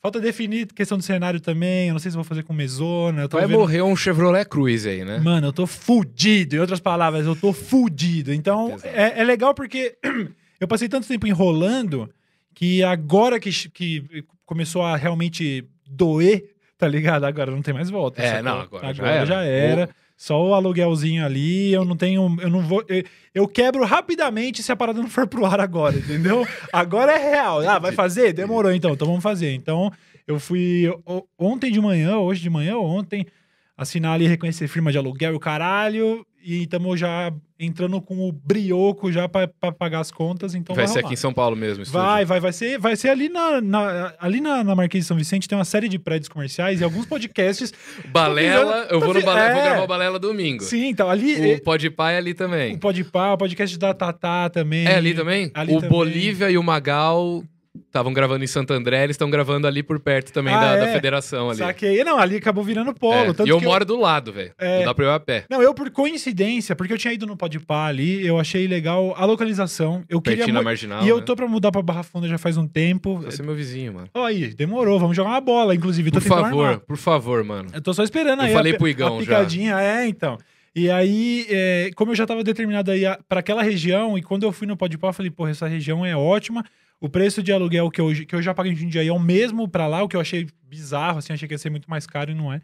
Falta 0.06 0.20
definir 0.20 0.68
questão 0.68 1.00
do 1.00 1.04
cenário 1.04 1.42
também, 1.42 1.88
eu 1.88 1.94
não 1.94 2.00
sei 2.00 2.12
se 2.12 2.16
vou 2.16 2.24
fazer 2.24 2.44
com 2.44 2.54
mesona, 2.54 3.28
Vai 3.28 3.48
vendo... 3.48 3.58
morrer 3.58 3.82
um 3.82 3.96
Chevrolet 3.96 4.46
Cruze 4.46 4.88
aí, 4.88 5.04
né? 5.04 5.18
Mano, 5.18 5.48
eu 5.48 5.52
tô 5.52 5.66
fudido. 5.66 6.56
Em 6.56 6.60
outras 6.60 6.80
palavras, 6.80 7.26
eu 7.26 7.36
tô 7.36 7.52
fudido. 7.52 8.32
Então, 8.32 8.78
é, 8.84 9.20
é 9.20 9.24
legal 9.24 9.56
porque 9.56 9.98
eu 10.62 10.68
passei 10.68 10.88
tanto 10.88 11.08
tempo 11.08 11.26
enrolando 11.26 12.08
que 12.54 12.84
agora 12.84 13.40
que, 13.40 13.50
que 13.72 14.24
começou 14.46 14.84
a 14.84 14.96
realmente 14.96 15.66
doer, 15.90 16.52
tá 16.78 16.88
ligado? 16.88 17.24
Agora 17.24 17.50
não 17.50 17.64
tem 17.64 17.74
mais 17.74 17.90
volta. 17.90 18.22
É, 18.22 18.44
não, 18.44 18.60
agora 18.60 18.94
já 18.94 19.04
agora 19.04 19.16
era. 19.16 19.26
já 19.26 19.44
era. 19.44 19.90
Só 20.18 20.42
o 20.42 20.54
aluguelzinho 20.54 21.26
ali, 21.26 21.74
eu 21.74 21.84
não 21.84 21.98
tenho. 21.98 22.38
Eu 22.40 22.50
não 22.50 22.62
vou. 22.62 22.84
Eu, 22.88 23.04
eu 23.34 23.48
quebro 23.48 23.84
rapidamente 23.84 24.64
se 24.64 24.72
a 24.72 24.76
parada 24.76 25.02
não 25.02 25.10
for 25.10 25.28
pro 25.28 25.46
ar 25.46 25.60
agora, 25.60 25.98
entendeu? 25.98 26.48
agora 26.72 27.12
é 27.12 27.32
real. 27.32 27.60
Ah, 27.68 27.80
vai 27.80 27.92
fazer? 27.92 28.32
Demorou 28.32 28.72
então, 28.72 28.94
então 28.94 29.08
vamos 29.08 29.22
fazer. 29.22 29.54
Então, 29.54 29.92
eu 30.26 30.40
fui 30.40 30.86
ontem 31.38 31.70
de 31.70 31.82
manhã, 31.82 32.18
hoje 32.18 32.42
de 32.42 32.50
manhã, 32.50 32.78
ontem, 32.78 33.26
assinar 33.78 34.14
ali, 34.14 34.26
reconhecer 34.26 34.70
firma 34.70 34.92
de 34.92 34.98
aluguel 34.98 35.34
e 35.34 35.36
o 35.36 35.40
caralho. 35.40 36.26
E 36.48 36.62
estamos 36.62 37.00
já 37.00 37.34
entrando 37.60 38.00
com 38.00 38.30
o 38.30 38.32
brioco 38.32 39.12
já 39.12 39.28
pra 39.28 39.48
pagar 39.48 40.02
as 40.02 40.12
contas, 40.12 40.54
então 40.54 40.76
vai 40.76 40.86
vai, 40.86 40.94
ser 40.94 41.00
rolar. 41.00 41.08
aqui 41.08 41.14
em 41.16 41.18
São 41.18 41.34
Paulo 41.34 41.56
mesmo. 41.56 41.84
Vai, 41.86 42.24
vai, 42.24 42.40
vai 42.40 42.54
ser, 42.54 42.78
vai 42.78 42.96
ser 42.96 43.10
ali 43.10 43.30
na, 43.30 43.60
na- 43.60 44.14
ali 44.20 44.40
na, 44.40 44.64
na 44.64 44.76
Marquês 44.76 45.06
de 45.06 45.08
São 45.08 45.18
Vicente 45.18 45.48
tem 45.48 45.58
uma 45.58 45.66
série 45.66 45.90
de 45.90 45.98
prédios 45.98 46.30
comerciais 46.30 46.82
e 46.82 46.84
alguns 46.84 47.08
podcasts. 47.08 47.74
Balela, 48.12 48.88
eu 48.92 49.00
vou, 49.00 49.14
no 49.14 49.24
Balela, 49.24 49.54
vou 49.54 49.62
é. 49.62 49.66
gravar 49.66 49.84
o 49.84 49.88
Balela 49.88 50.20
domingo. 50.20 50.64
Sim, 50.64 50.90
então 50.90 51.10
ali 51.10 51.56
O 51.56 51.64
Podpah 51.64 52.12
é 52.12 52.18
ali 52.18 52.32
o 52.32 52.36
também. 52.36 52.78
Podpah, 52.78 53.34
o 53.34 53.38
podcast 53.40 53.80
da 53.80 53.94
Tatá 53.94 54.48
também. 54.48 54.86
É 54.86 54.98
ali 54.98 55.16
também? 55.16 55.50
Ali 55.56 55.72
o 55.74 55.78
também. 55.78 55.90
Bolívia 55.90 56.52
e 56.52 56.58
o 56.60 56.64
Magal 56.64 57.44
estavam 57.88 58.14
gravando 58.14 58.44
em 58.44 58.48
Santo 58.48 58.74
André, 58.74 59.04
eles 59.04 59.16
estão 59.16 59.30
gravando 59.30 59.68
ali 59.68 59.82
por 59.84 60.00
perto 60.00 60.32
também 60.32 60.54
Ah, 60.54 60.60
da, 60.60 60.76
da 60.78 60.88
é? 60.88 60.94
federação 60.94 61.50
ali. 61.50 61.58
Saquei. 61.60 62.04
Não, 62.04 62.18
ali 62.18 62.38
acabou 62.38 62.64
virando 62.64 62.94
polo. 62.94 63.16
É, 63.40 63.46
E 63.46 63.50
eu 63.50 63.60
moro 63.62 63.84
do 63.86 64.00
lado, 64.00 64.32
velho. 64.34 64.52
É. 64.58 64.80
Não 64.80 64.86
dá 64.86 64.94
pra 64.94 65.06
eu 65.06 65.10
ir 65.12 65.14
a 65.14 65.20
pé. 65.20 65.46
Não, 65.50 65.62
eu 65.62 65.74
por 65.74 65.90
coincidência, 65.92 66.76
porque 66.76 66.94
eu 66.94 66.98
tinha 66.98 67.14
ido 67.14 67.26
no 67.26 67.36
Podpah 67.38 67.86
ali, 67.88 68.26
eu 68.26 68.40
achei 68.40 68.68
legal 68.68 69.14
a 69.18 69.26
localização. 69.26 70.04
Eu 70.10 70.22
queria 70.22 70.38
Pertinho 70.38 70.58
mu- 70.58 70.64
marginal. 70.64 71.04
E 71.04 71.10
eu 71.10 71.18
né? 71.18 71.24
tô 71.26 71.36
pra 71.36 71.48
mudar 71.48 71.72
pra 71.72 71.82
Barra 71.82 72.04
Funda 72.04 72.28
já 72.28 72.38
faz 72.38 72.58
um 72.58 72.68
tempo. 72.68 73.18
Você 73.20 73.42
é 73.42 73.46
meu 73.46 73.56
vizinho, 73.56 73.94
mano. 73.94 74.08
Ó, 74.14 74.26
aí, 74.26 74.54
demorou. 74.54 75.00
Vamos 75.00 75.16
jogar 75.16 75.30
uma 75.32 75.42
bola, 75.42 75.76
inclusive. 75.76 76.12
Por 76.12 76.22
favor, 76.22 76.66
armar. 76.66 76.80
por 76.80 76.98
favor, 76.98 77.44
mano. 77.44 77.70
Eu 77.74 77.82
tô 77.82 77.94
só 77.94 78.04
esperando 78.04 78.42
Eu 78.42 78.48
aí. 78.48 78.54
falei 78.54 78.74
a, 78.74 78.78
pro 78.78 78.88
Igão 78.88 79.08
a 79.18 79.20
já. 79.20 79.26
picadinha, 79.26 79.80
é, 79.82 80.08
então. 80.08 80.38
E 80.78 80.90
aí, 80.92 81.46
é, 81.50 81.90
como 81.96 82.12
eu 82.12 82.16
já 82.16 82.26
tava 82.26 82.44
determinado 82.44 82.92
aí 82.92 83.06
a- 83.06 83.18
pra 83.30 83.40
aquela 83.40 83.64
região, 83.64 84.18
e 84.18 84.22
quando 84.22 84.44
eu 84.44 84.52
fui 84.52 84.68
no 84.68 84.76
Podpah, 84.76 85.08
eu 85.10 85.14
falei, 85.14 85.32
porra, 85.32 85.52
essa 85.52 85.68
região 85.68 86.06
é 86.06 86.16
ótima. 86.18 86.64
O 87.02 87.10
preço 87.10 87.44
de 87.44 87.52
aluguel 87.52 87.90
que 87.92 88.00
eu, 88.02 88.08
que 88.26 88.34
eu 88.36 88.42
já 88.42 88.54
paguei 88.54 88.72
em 88.72 88.76
Jundiaí 88.76 89.08
é 89.08 89.14
o 89.14 89.20
mesmo 89.20 89.68
pra 89.68 89.86
lá, 89.88 90.02
o 90.04 90.08
que 90.08 90.16
eu 90.16 90.22
achei 90.22 90.48
bizarro, 90.68 91.20
assim, 91.20 91.34
achei 91.34 91.48
que 91.48 91.54
ia 91.54 91.58
ser 91.58 91.70
muito 91.70 91.90
mais 91.90 92.08
caro 92.08 92.32
e 92.32 92.36
não 92.36 92.52
é. 92.52 92.62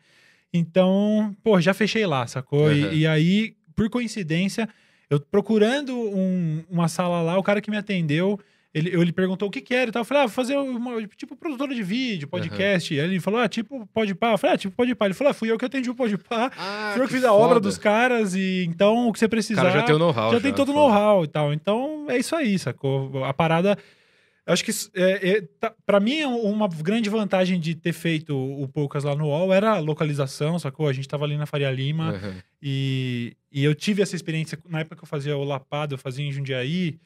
Então, 0.54 1.36
pô, 1.44 1.60
já 1.62 1.74
fechei 1.74 2.06
lá, 2.06 2.26
sacou? 2.28 2.72
E- 2.72 2.84
Uhum. 2.86 2.94
E, 2.94 3.08
aí, 3.08 3.54
por 3.76 3.90
coincidência, 3.90 4.68
eu 5.10 5.20
procurando 5.20 5.96
um- 5.98 6.64
uma 6.70 6.88
sala 6.88 7.22
lá, 7.22 7.38
o 7.38 7.44
cara 7.44 7.62
que 7.62 7.70
me 7.72 7.78
atendeu, 7.78 8.40
ele, 8.74 8.90
ele 8.90 9.12
perguntou 9.14 9.48
o 9.48 9.52
que 9.52 9.62
que 9.62 9.74
era 9.74 9.90
e 9.90 9.94
tal. 9.94 10.02
Eu 10.02 10.06
falei, 10.06 10.24
ah, 10.24 10.26
vou 10.28 10.34
fazer 10.34 10.58
uma, 10.58 11.06
tipo, 11.16 11.36
produtora 11.36 11.74
de 11.76 11.84
vídeo, 11.84 12.28
podcast. 12.28 12.94
Aí 12.94 13.00
ele 13.06 13.20
falou, 13.20 13.40
ah, 13.40 13.48
tipo, 13.50 13.86
pode 13.94 14.14
pá. 14.16 14.32
Eu 14.34 14.38
falei, 14.38 14.56
ah, 14.56 14.58
tipo, 14.58 14.76
pode 14.76 14.94
pá. 14.96 15.06
Ele 15.06 15.14
falou, 15.14 15.32
ah, 15.32 15.34
fui 15.34 15.52
eu 15.52 15.58
que 15.58 15.66
atendi 15.66 15.90
o 15.90 15.96
pode 15.96 16.18
pá. 16.18 16.52
Ah, 16.58 16.92
Fui 16.94 17.04
eu 17.04 17.08
que 17.08 17.14
fiz 17.14 17.24
a 17.26 17.34
obra 17.34 17.60
dos 17.60 17.78
caras 17.78 18.34
e 18.36 18.66
então 18.68 19.08
o 19.10 19.14
que 19.14 19.20
você 19.20 19.26
O 19.26 19.30
precisar. 19.30 19.62
cara 19.64 19.74
já 19.80 19.84
tem 19.84 19.96
o 19.96 20.00
know-how. 20.00 20.32
já 20.32 20.40
tem 20.40 20.54
todo 20.54 20.70
o 20.70 20.74
foda. 20.74 20.88
know-how 20.96 21.24
e 21.24 21.28
tal. 21.28 21.54
Então 21.54 22.06
é 22.10 22.18
isso 22.18 22.34
aí, 22.36 22.58
sacou? 22.58 23.24
A 23.26 23.34
parada. 23.34 23.78
Acho 24.52 24.64
que 24.66 24.72
é, 24.96 25.30
é, 25.30 25.42
tá- 25.60 25.74
pra 25.86 26.00
mim, 26.00 26.24
uma 26.24 26.68
grande 26.68 27.10
vantagem 27.10 27.60
de 27.60 27.74
ter 27.76 27.94
feito 27.94 28.36
o 28.36 28.68
Poucas 28.68 29.04
lá 29.04 29.16
no 29.16 29.26
UOL 29.28 29.54
era 29.54 29.72
a 29.72 29.80
localização, 29.80 30.58
sacou? 30.60 30.88
A 30.88 30.94
gente 30.94 31.08
tava 31.08 31.26
ali 31.26 31.38
na 31.38 31.46
Faria 31.46 31.72
Lima 31.72 32.14
Uhum. 32.14 32.34
e, 32.62 33.36
e 33.52 33.64
eu 33.64 33.74
tive 33.76 34.02
essa 34.02 34.16
experiência 34.16 34.58
na 34.70 34.82
época 34.82 34.96
que 34.98 35.04
eu 35.04 35.08
fazia 35.08 35.36
o 35.38 35.44
Lapado, 35.44 35.96
eu 35.96 35.98
fazia 35.98 36.26
em 36.26 36.32
Jundiaí. 36.32 37.00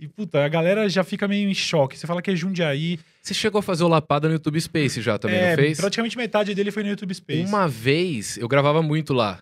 E, 0.00 0.08
puta, 0.08 0.44
a 0.44 0.48
galera 0.48 0.88
já 0.88 1.04
fica 1.04 1.28
meio 1.28 1.48
em 1.48 1.54
choque. 1.54 1.96
Você 1.96 2.08
fala 2.08 2.20
que 2.20 2.30
é 2.30 2.34
Jundiaí. 2.34 2.98
Você 3.22 3.32
chegou 3.34 3.60
a 3.60 3.62
fazer 3.62 3.84
o 3.84 3.88
Lapada 3.88 4.26
no 4.26 4.34
YouTube 4.34 4.60
Space 4.60 5.00
já 5.00 5.16
também, 5.16 5.38
é, 5.38 5.50
não 5.50 5.62
fez? 5.62 5.78
praticamente 5.78 6.16
metade 6.16 6.54
dele 6.56 6.72
foi 6.72 6.82
no 6.82 6.88
YouTube 6.88 7.14
Space. 7.14 7.44
Uma 7.48 7.68
vez, 7.68 8.36
eu 8.36 8.48
gravava 8.48 8.82
muito 8.82 9.12
lá. 9.14 9.38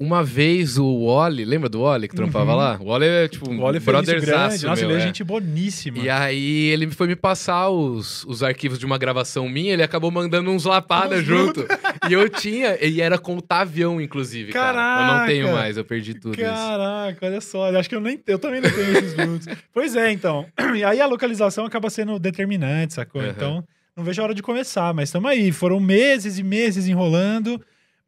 Uma 0.00 0.24
vez 0.24 0.78
o 0.78 1.04
Wally, 1.04 1.44
lembra 1.44 1.68
do 1.68 1.82
Wally 1.82 2.08
que 2.08 2.16
trampava 2.16 2.52
Uhum. 2.52 2.56
lá? 2.56 2.78
O 2.80 2.86
Wally 2.86 3.06
é 3.06 3.28
tipo 3.28 3.50
um 3.50 3.58
brotherzaço 3.58 4.66
Nossa, 4.66 4.80
meu, 4.80 4.90
ele 4.92 4.98
é 4.98 5.02
é. 5.02 5.06
gente 5.06 5.22
boníssima. 5.22 5.98
E 5.98 6.08
aí 6.08 6.68
ele 6.68 6.90
foi 6.90 7.06
me 7.06 7.14
passar 7.14 7.68
os, 7.68 8.24
os 8.24 8.42
arquivos 8.42 8.78
de 8.78 8.86
uma 8.86 8.96
gravação 8.96 9.46
minha, 9.46 9.74
ele 9.74 9.82
acabou 9.82 10.10
mandando 10.10 10.50
uns 10.50 10.64
lapada 10.64 11.16
Uns 11.16 11.24
junto. 11.24 11.66
e 12.08 12.14
eu 12.14 12.30
tinha, 12.30 12.82
e 12.82 12.98
era 12.98 13.18
com 13.18 13.36
o 13.36 13.42
Tavião, 13.42 14.00
inclusive, 14.00 14.52
cara. 14.52 14.78
Eu 14.78 15.18
não 15.18 15.26
tenho 15.26 15.44
Caraca! 15.44 15.62
mais, 15.62 15.76
eu 15.76 15.84
perdi 15.84 16.14
tudo 16.14 16.32
isso. 16.32 16.44
Caraca, 16.44 17.26
olha 17.26 17.40
só. 17.42 17.68
eu 17.70 17.78
Acho 17.78 17.88
que 17.90 17.94
eu, 17.94 18.00
nem, 18.00 18.18
eu 18.26 18.38
também 18.38 18.62
não 18.62 18.70
tenho 18.70 18.96
esses 18.96 19.14
minutos. 19.14 19.48
pois 19.74 19.94
é, 19.94 20.10
então. 20.10 20.46
E 20.74 20.82
aí 20.82 20.98
a 20.98 21.06
localização 21.06 21.66
acaba 21.66 21.90
sendo 21.90 22.18
determinante, 22.18 22.94
sacou? 22.94 23.20
Uhum. 23.20 23.28
Então, 23.28 23.64
não 23.94 24.02
vejo 24.02 24.22
a 24.22 24.24
hora 24.24 24.34
de 24.34 24.42
começar. 24.42 24.94
Mas 24.94 25.10
estamos 25.10 25.30
aí. 25.30 25.52
Foram 25.52 25.78
meses 25.78 26.38
e 26.38 26.42
meses 26.42 26.86
enrolando. 26.88 27.60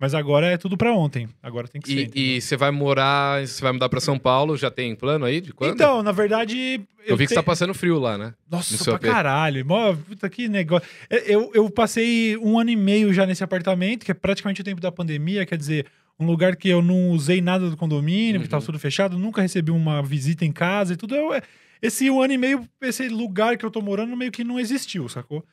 Mas 0.02 0.14
agora 0.16 0.48
é 0.48 0.56
tudo 0.58 0.76
pra 0.76 0.92
ontem. 0.92 1.28
Agora 1.40 1.68
tem 1.68 1.80
que 1.80 1.88
ser. 1.88 2.10
E, 2.12 2.40
você 2.40 2.56
vai 2.56 2.72
morar, 2.72 3.46
você 3.46 3.62
vai 3.62 3.70
mudar 3.70 3.88
pra 3.88 4.00
São 4.00 4.18
Paulo, 4.18 4.56
já 4.56 4.68
tem 4.68 4.96
plano 4.96 5.24
aí 5.24 5.40
de 5.40 5.52
quando? 5.52 5.74
Então, 5.74 6.02
na 6.02 6.10
verdade. 6.10 6.80
eu 7.06 7.16
vi 7.16 7.22
que 7.22 7.28
você 7.28 7.34
tenho- 7.36 7.40
tá 7.40 7.42
passando 7.44 7.72
frio 7.72 8.00
lá, 8.00 8.18
né? 8.18 8.34
no 8.50 8.56
Nossa, 8.56 8.84
pra 8.84 8.94
AP. 8.96 9.02
caralho. 9.02 9.64
Mó, 9.64 9.94
puta, 9.94 10.28
que 10.28 10.48
negócio. 10.48 10.88
Eu, 11.08 11.52
eu 11.54 11.70
passei 11.70 12.36
um 12.38 12.58
ano 12.58 12.70
e 12.70 12.74
meio 12.76 13.14
já 13.14 13.24
nesse 13.24 13.44
apartamento, 13.44 14.04
que 14.04 14.10
é 14.10 14.14
praticamente 14.14 14.60
o 14.60 14.64
tempo 14.64 14.80
da 14.80 14.90
pandemia, 14.90 15.46
quer 15.46 15.56
dizer, 15.56 15.86
um 16.18 16.26
lugar 16.26 16.56
que 16.56 16.68
eu 16.68 16.82
não 16.82 17.10
usei 17.10 17.40
nada 17.40 17.70
do 17.70 17.76
condomínio, 17.76 18.40
que 18.40 18.46
Uhum. 18.46 18.50
tava 18.50 18.64
tudo 18.66 18.80
fechado, 18.80 19.16
nunca 19.16 19.40
recebi 19.40 19.70
uma 19.70 20.02
visita 20.02 20.44
em 20.44 20.50
casa 20.50 20.94
e 20.94 20.96
tudo. 20.96 21.14
Eu- 21.14 21.40
esse 21.80 22.10
um 22.10 22.20
ano 22.20 22.32
e 22.32 22.38
meio, 22.38 22.68
esse 22.80 23.08
lugar 23.08 23.56
que 23.56 23.64
eu 23.64 23.70
tô 23.70 23.80
morando 23.80 24.16
meio 24.16 24.32
que 24.32 24.42
não 24.42 24.58
existiu, 24.58 25.08
sacou? 25.08 25.44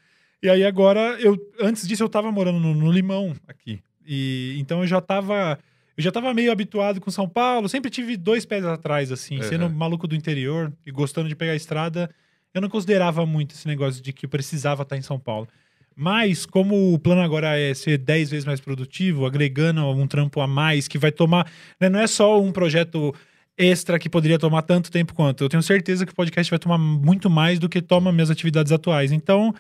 E 0.41 0.49
aí 0.49 0.63
agora, 0.63 1.17
eu, 1.19 1.37
antes 1.59 1.87
disso, 1.87 2.01
eu 2.01 2.09
tava 2.09 2.31
morando 2.31 2.59
no, 2.59 2.73
no 2.73 2.91
Limão 2.91 3.35
aqui. 3.47 3.79
E 4.09 4.55
então 4.59 4.81
eu 4.81 4.87
já 4.87 4.99
tava. 4.99 5.59
Eu 5.95 6.01
já 6.03 6.11
tava 6.11 6.33
meio 6.33 6.51
habituado 6.51 6.99
com 6.99 7.11
São 7.11 7.27
Paulo, 7.29 7.69
sempre 7.69 7.91
tive 7.91 8.17
dois 8.17 8.45
pés 8.45 8.65
atrás, 8.65 9.11
assim, 9.11 9.35
Uhum. 9.37 9.43
sendo 9.43 9.69
maluco 9.69 10.07
do 10.07 10.15
interior 10.15 10.71
e 10.85 10.91
gostando 10.91 11.27
de 11.29 11.35
pegar 11.35 11.51
a 11.51 11.55
estrada 11.55 12.09
eu 12.53 12.61
não 12.61 12.69
considerava 12.69 13.25
muito 13.25 13.53
esse 13.53 13.67
negócio 13.67 14.01
de 14.01 14.11
que 14.11 14.25
eu 14.25 14.29
precisava 14.29 14.81
estar 14.83 14.97
em 14.97 15.01
São 15.01 15.19
Paulo. 15.19 15.47
Mas, 15.95 16.45
como 16.45 16.93
o 16.93 16.97
plano 16.99 17.21
agora 17.21 17.57
é 17.59 17.73
ser 17.73 17.97
10 17.97 18.29
vezes 18.31 18.45
mais 18.45 18.59
produtivo, 18.59 19.25
agregando 19.25 19.85
um 19.87 20.07
trampo 20.07 20.39
a 20.41 20.47
mais, 20.47 20.87
que 20.87 20.97
vai 20.97 21.11
tomar. 21.11 21.45
né, 21.79 21.89
não 21.89 21.99
é 21.99 22.07
só 22.07 22.41
um 22.41 22.51
projeto 22.51 23.13
extra 23.57 23.99
que 23.99 24.09
poderia 24.09 24.39
tomar 24.39 24.61
tanto 24.61 24.89
tempo 24.89 25.13
quanto. 25.13 25.43
Eu 25.43 25.49
tenho 25.49 25.61
certeza 25.61 26.05
que 26.05 26.11
o 26.13 26.15
podcast 26.15 26.49
vai 26.49 26.57
tomar 26.57 26.77
muito 26.77 27.29
mais 27.29 27.59
do 27.59 27.67
que 27.67 27.81
toma 27.81 28.11
minhas 28.11 28.31
atividades 28.31 28.71
atuais. 28.71 29.11
Então, 29.11 29.53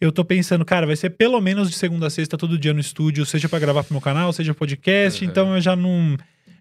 eu 0.00 0.12
tô 0.12 0.24
pensando, 0.24 0.64
cara, 0.64 0.86
vai 0.86 0.96
ser 0.96 1.10
pelo 1.10 1.40
menos 1.40 1.70
de 1.70 1.76
segunda 1.76 2.06
a 2.06 2.10
sexta, 2.10 2.36
todo 2.36 2.58
dia 2.58 2.72
no 2.74 2.80
estúdio, 2.80 3.24
seja 3.24 3.48
pra 3.48 3.58
gravar 3.58 3.82
pro 3.84 3.94
meu 3.94 4.00
canal, 4.00 4.32
seja 4.32 4.52
podcast. 4.54 5.24
Uhum. 5.24 5.30
Então, 5.30 5.54
eu 5.54 5.60
já 5.60 5.74
não. 5.76 6.16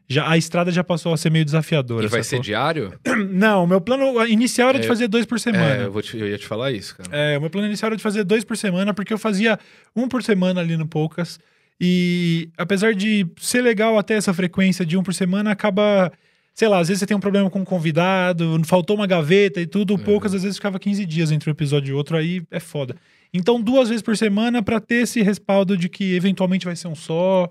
Já, 0.08 0.30
a 0.30 0.38
estrada 0.38 0.72
já 0.72 0.84
passou 0.84 1.13
a 1.13 1.18
ser 1.18 1.32
meio 1.32 1.44
desafiadora. 1.44 2.06
E 2.06 2.08
vai 2.08 2.22
ser 2.22 2.39
diário? 2.39 2.94
Não, 3.32 3.63
o 3.63 3.68
meu 3.68 3.82
plano 3.82 4.24
inicial 4.27 4.70
era 4.70 4.77
de 4.77 4.86
É, 4.86 4.88
fazer 4.88 5.08
dois 5.08 5.25
por 5.25 5.39
semana. 5.39 5.77
É, 5.82 5.86
eu, 5.86 5.92
vou 5.92 6.00
te- 6.00 6.15
eu 6.15 6.30
ia 6.30 6.38
te 6.38 6.46
falar 6.46 6.72
isso, 6.72 6.96
cara. 6.96 7.10
É, 7.12 7.36
o 7.36 7.42
meu 7.42 7.50
plano 7.50 7.65
inicial 7.68 7.88
era 7.88 7.98
de 7.98 8.04
fazer 8.04 8.24
dois 8.24 8.44
por 8.44 8.56
semana, 8.56 8.94
porque 8.94 9.12
eu 9.12 9.18
fazia 9.18 9.58
um 9.96 10.08
por 10.08 10.22
semana 10.22 10.62
ali 10.62 10.77
no 10.77 10.86
Poucas. 10.86 11.39
E 11.82 12.50
apesar 12.56 12.94
de 12.94 13.25
ser 13.38 13.62
legal 13.62 13.98
até 13.98 14.13
essa 14.13 14.32
frequência 14.32 14.86
de 14.86 14.96
um 14.96 15.01
por 15.01 15.13
semana, 15.13 15.50
acaba. 15.50 16.12
Sei 16.54 16.68
lá, 16.68 16.77
às 16.80 16.88
vezes 16.88 17.00
você 17.00 17.08
tem 17.08 17.18
um 17.18 17.20
problema 17.20 17.50
com 17.50 17.60
um 17.62 17.65
convidado, 17.65 18.62
faltou 18.63 18.96
uma 18.96 19.08
gaveta 19.08 19.60
e 19.60 19.65
tudo. 19.65 19.96
O 19.96 20.00
Poucas 20.00 20.34
às 20.36 20.44
vezes 20.44 20.56
ficava 20.58 20.80
15 20.80 21.06
dias 21.06 21.32
entre 21.32 21.50
um 21.50 21.51
episódio 21.51 21.92
e 21.92 21.94
outro, 21.94 22.15
aí 22.15 22.44
é 22.51 22.60
foda. 22.60 22.96
Então, 23.38 23.62
duas 23.62 23.89
vezes 23.89 24.01
por 24.01 24.15
semana 24.18 24.63
pra 24.63 24.80
ter 24.80 25.04
esse 25.04 25.22
respaldo 25.22 25.77
de 25.77 25.89
que 25.89 26.15
eventualmente 26.15 26.65
vai 26.65 26.75
ser 26.75 26.88
um 26.88 26.96
só. 26.96 27.50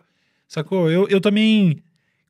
Sacou? 0.49 0.91
Eu, 0.91 1.07
eu 1.09 1.21
também. 1.21 1.79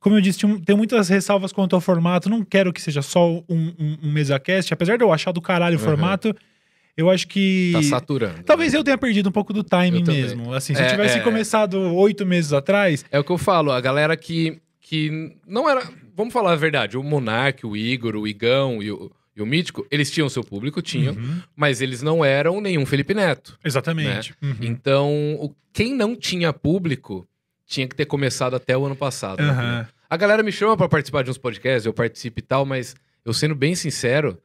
Como 0.01 0.17
eu 0.17 0.21
disse, 0.21 0.39
tenho 0.67 0.77
muitas 0.77 1.09
ressalvas 1.09 1.53
quanto 1.53 1.75
ao 1.75 1.81
formato. 1.81 2.29
Não 2.29 2.45
quero 2.45 2.73
que 2.73 2.81
seja 2.83 3.01
só 3.01 3.31
um, 3.31 3.43
um, 3.49 3.99
um 4.05 4.13
mesa-cast. 4.13 4.73
Apesar 4.75 4.97
de 4.99 5.05
eu 5.05 5.13
achar 5.13 5.33
do 5.33 5.41
caralho 5.41 5.77
o 5.77 5.81
Uhum. 5.81 5.85
formato, 5.85 6.35
eu 6.97 7.09
acho 7.11 7.27
que. 7.27 7.71
Tá 7.73 7.83
saturando. 7.83 8.43
Talvez 8.45 8.75
eu 8.75 8.85
tenha 8.85 8.99
perdido 8.99 9.29
um 9.31 9.33
pouco 9.33 9.53
do 9.53 9.61
Eu 9.61 9.65
também. 9.65 10.23
mesmo. 10.23 10.53
Assim, 10.53 10.75
se 10.75 10.81
eu 10.83 10.87
É, 10.87 10.91
tivesse 10.91 11.19
é. 11.19 11.21
começado 11.23 11.79
oito 11.95 12.27
meses 12.27 12.53
atrás. 12.53 13.05
É 13.11 13.19
o 13.19 13.25
que 13.25 13.31
eu 13.33 13.39
falo, 13.39 13.73
a 13.73 13.81
galera 13.81 14.17
que, 14.17 14.61
que 14.81 15.33
não 15.47 15.69
era. 15.69 15.83
Vamos 16.17 16.33
falar 16.33 16.53
a 16.53 16.57
verdade, 16.57 16.97
o 16.97 17.03
Monark, 17.03 17.67
o 17.67 17.77
Igor, 17.77 18.15
o 18.15 18.29
Igão 18.29 18.81
e 18.83 18.93
o, 18.93 19.11
e 19.37 19.43
o 19.43 19.47
Mítico, 19.47 19.87
eles 19.91 20.11
tinham 20.11 20.29
seu 20.29 20.45
público, 20.45 20.81
tinham, 20.81 21.14
Uhum. 21.14 21.41
mas 21.57 21.81
eles 21.81 22.03
não 22.03 22.25
eram 22.25 22.61
nenhum 22.61 22.87
Felipe 22.87 23.14
Neto. 23.14 23.59
Exatamente. 23.64 24.35
Uhum. 24.43 24.57
Então, 24.61 25.11
o- 25.41 25.55
quem 25.73 25.93
não 25.95 26.14
tinha 26.14 26.53
público 26.53 27.26
tinha 27.67 27.88
que 27.88 27.97
ter 27.97 28.05
começado 28.07 28.55
até 28.55 28.76
o 28.76 28.85
ano 28.85 28.95
passado. 28.97 29.43
né? 29.43 29.50
Aham. 29.50 29.88
A 30.09 30.17
galera 30.17 30.43
me 30.43 30.53
chama 30.53 30.76
pra 30.76 30.88
participar 30.88 31.25
de 31.25 31.31
uns 31.31 31.38
podcasts, 31.38 31.87
eu 31.87 31.93
participo 31.93 32.38
e 32.38 32.43
tal, 32.43 32.64
mas 32.64 32.95
eu 33.25 33.33
sendo 33.33 33.55
bem 33.55 33.75
sincero, 33.75 34.38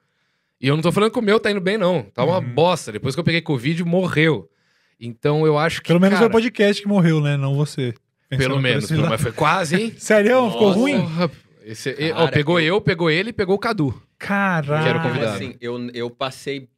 e 0.60 0.67
eu 0.67 0.75
não 0.75 0.81
tô 0.81 0.91
falando 0.91 1.12
que 1.12 1.19
o 1.19 1.22
meu 1.22 1.39
tá 1.39 1.51
indo 1.51 1.62
bem, 1.62 1.77
não. 1.77 2.01
Tá 2.03 2.24
uma 2.24 2.39
Uhum. 2.39 2.53
bosta. 2.53 2.91
Depois 2.91 3.13
que 3.15 3.19
eu 3.19 3.24
peguei 3.24 3.41
Covid, 3.41 3.84
morreu. 3.84 4.50
Então 5.00 5.46
eu 5.46 5.58
acho 5.58 5.81
que. 5.81 5.88
Pelo 5.89 6.00
menos 6.00 6.17
cara, 6.17 6.29
foi 6.29 6.39
o 6.39 6.41
podcast 6.41 6.81
que 6.81 6.88
morreu, 6.88 7.22
né? 7.22 7.38
Não 7.38 7.55
você. 7.55 7.93
Pensando 8.27 8.48
Pelo 8.50 8.62
menos, 8.62 8.84
esse 8.86 8.93
pelo- 8.93 9.03
lado. 9.03 9.12
mas 9.12 9.22
foi 9.22 9.31
quase, 9.31 9.75
hein? 9.75 9.93
Sério? 10.00 10.51
Ficou 10.51 10.72
ruim? 10.72 11.05
Esse- 11.63 11.96
e- 12.00 12.12
ó, 12.12 12.15
Cara, 12.15 12.31
pegou 12.31 12.60
eu... 12.60 12.75
eu- 12.75 12.81
pegou 12.81 13.10
ele 13.10 13.29
e 13.29 13.34
pegou 13.34 13.55
o 13.55 13.60
Cadu. 13.60 13.93
Caralho. 14.19 14.83
Quero 14.85 14.99
Eu, 14.99 15.03
convidado. 15.03 15.35
assim, 15.35 15.55
eu, 15.59 15.89
eu 15.91 16.09
passei 16.11 16.69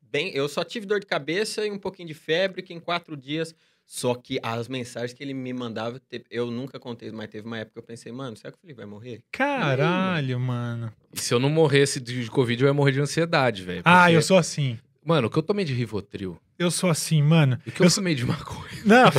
bem. 0.00 0.30
Eu 0.34 0.48
só 0.48 0.62
tive 0.64 0.86
dor 0.86 1.00
de 1.00 1.06
cabeça 1.06 1.66
e 1.66 1.70
um 1.70 1.78
pouquinho 1.78 2.08
de 2.08 2.14
febre, 2.14 2.62
que 2.62 2.72
em 2.72 2.80
quatro 2.80 3.16
dias. 3.16 3.54
Só 3.84 4.14
que 4.14 4.38
as 4.42 4.68
mensagens 4.68 5.12
que 5.12 5.22
ele 5.22 5.34
me 5.34 5.52
mandava, 5.52 6.00
eu 6.30 6.50
nunca 6.50 6.78
contei, 6.78 7.10
mas 7.10 7.28
teve 7.28 7.46
uma 7.46 7.58
época 7.58 7.74
que 7.74 7.78
eu 7.80 7.82
pensei, 7.82 8.12
mano, 8.12 8.36
será 8.36 8.50
que 8.52 8.56
o 8.56 8.60
Felipe 8.60 8.76
vai 8.78 8.86
morrer? 8.86 9.22
Caralho, 9.32 10.38
mano. 10.38 10.92
E 11.12 11.20
se 11.20 11.34
eu 11.34 11.40
não 11.40 11.50
morresse 11.50 12.00
de 12.00 12.22
de 12.24 12.30
Covid, 12.30 12.62
eu 12.62 12.68
ia 12.68 12.72
morrer 12.72 12.92
de 12.92 13.00
ansiedade, 13.00 13.62
velho. 13.62 13.82
Ah, 13.84 14.10
eu 14.10 14.22
sou 14.22 14.38
assim. 14.38 14.78
Mano, 15.04 15.26
o 15.26 15.30
que 15.30 15.36
eu 15.36 15.42
tomei 15.42 15.64
de 15.64 15.72
Rivotril? 15.74 16.38
Eu 16.58 16.70
sou 16.70 16.88
assim, 16.88 17.20
mano. 17.22 17.58
O 17.66 17.70
que 17.72 17.80
eu, 17.82 17.86
Eu 17.86 17.90
tomei 17.92 18.14
de 18.14 18.24
maconha? 18.24 18.68
Não, 18.86 19.10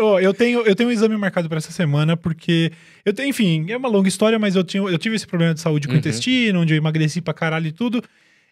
Ó, 0.00 0.18
eu 0.18 0.34
tenho, 0.34 0.60
eu 0.66 0.74
tenho 0.74 0.88
um 0.88 0.92
exame 0.92 1.16
marcado 1.16 1.48
para 1.48 1.58
essa 1.58 1.70
semana, 1.70 2.16
porque 2.16 2.72
eu 3.04 3.12
tenho, 3.12 3.28
enfim, 3.28 3.66
é 3.70 3.76
uma 3.76 3.88
longa 3.88 4.08
história, 4.08 4.38
mas 4.38 4.56
eu, 4.56 4.64
tinha, 4.64 4.82
eu 4.82 4.98
tive 4.98 5.14
esse 5.14 5.26
problema 5.26 5.54
de 5.54 5.60
saúde 5.60 5.86
com 5.86 5.92
o 5.92 5.94
Uhum. 5.94 5.98
intestino, 6.00 6.60
onde 6.60 6.74
eu 6.74 6.76
emagreci 6.76 7.20
pra 7.20 7.32
caralho 7.32 7.68
e 7.68 7.72
tudo. 7.72 8.02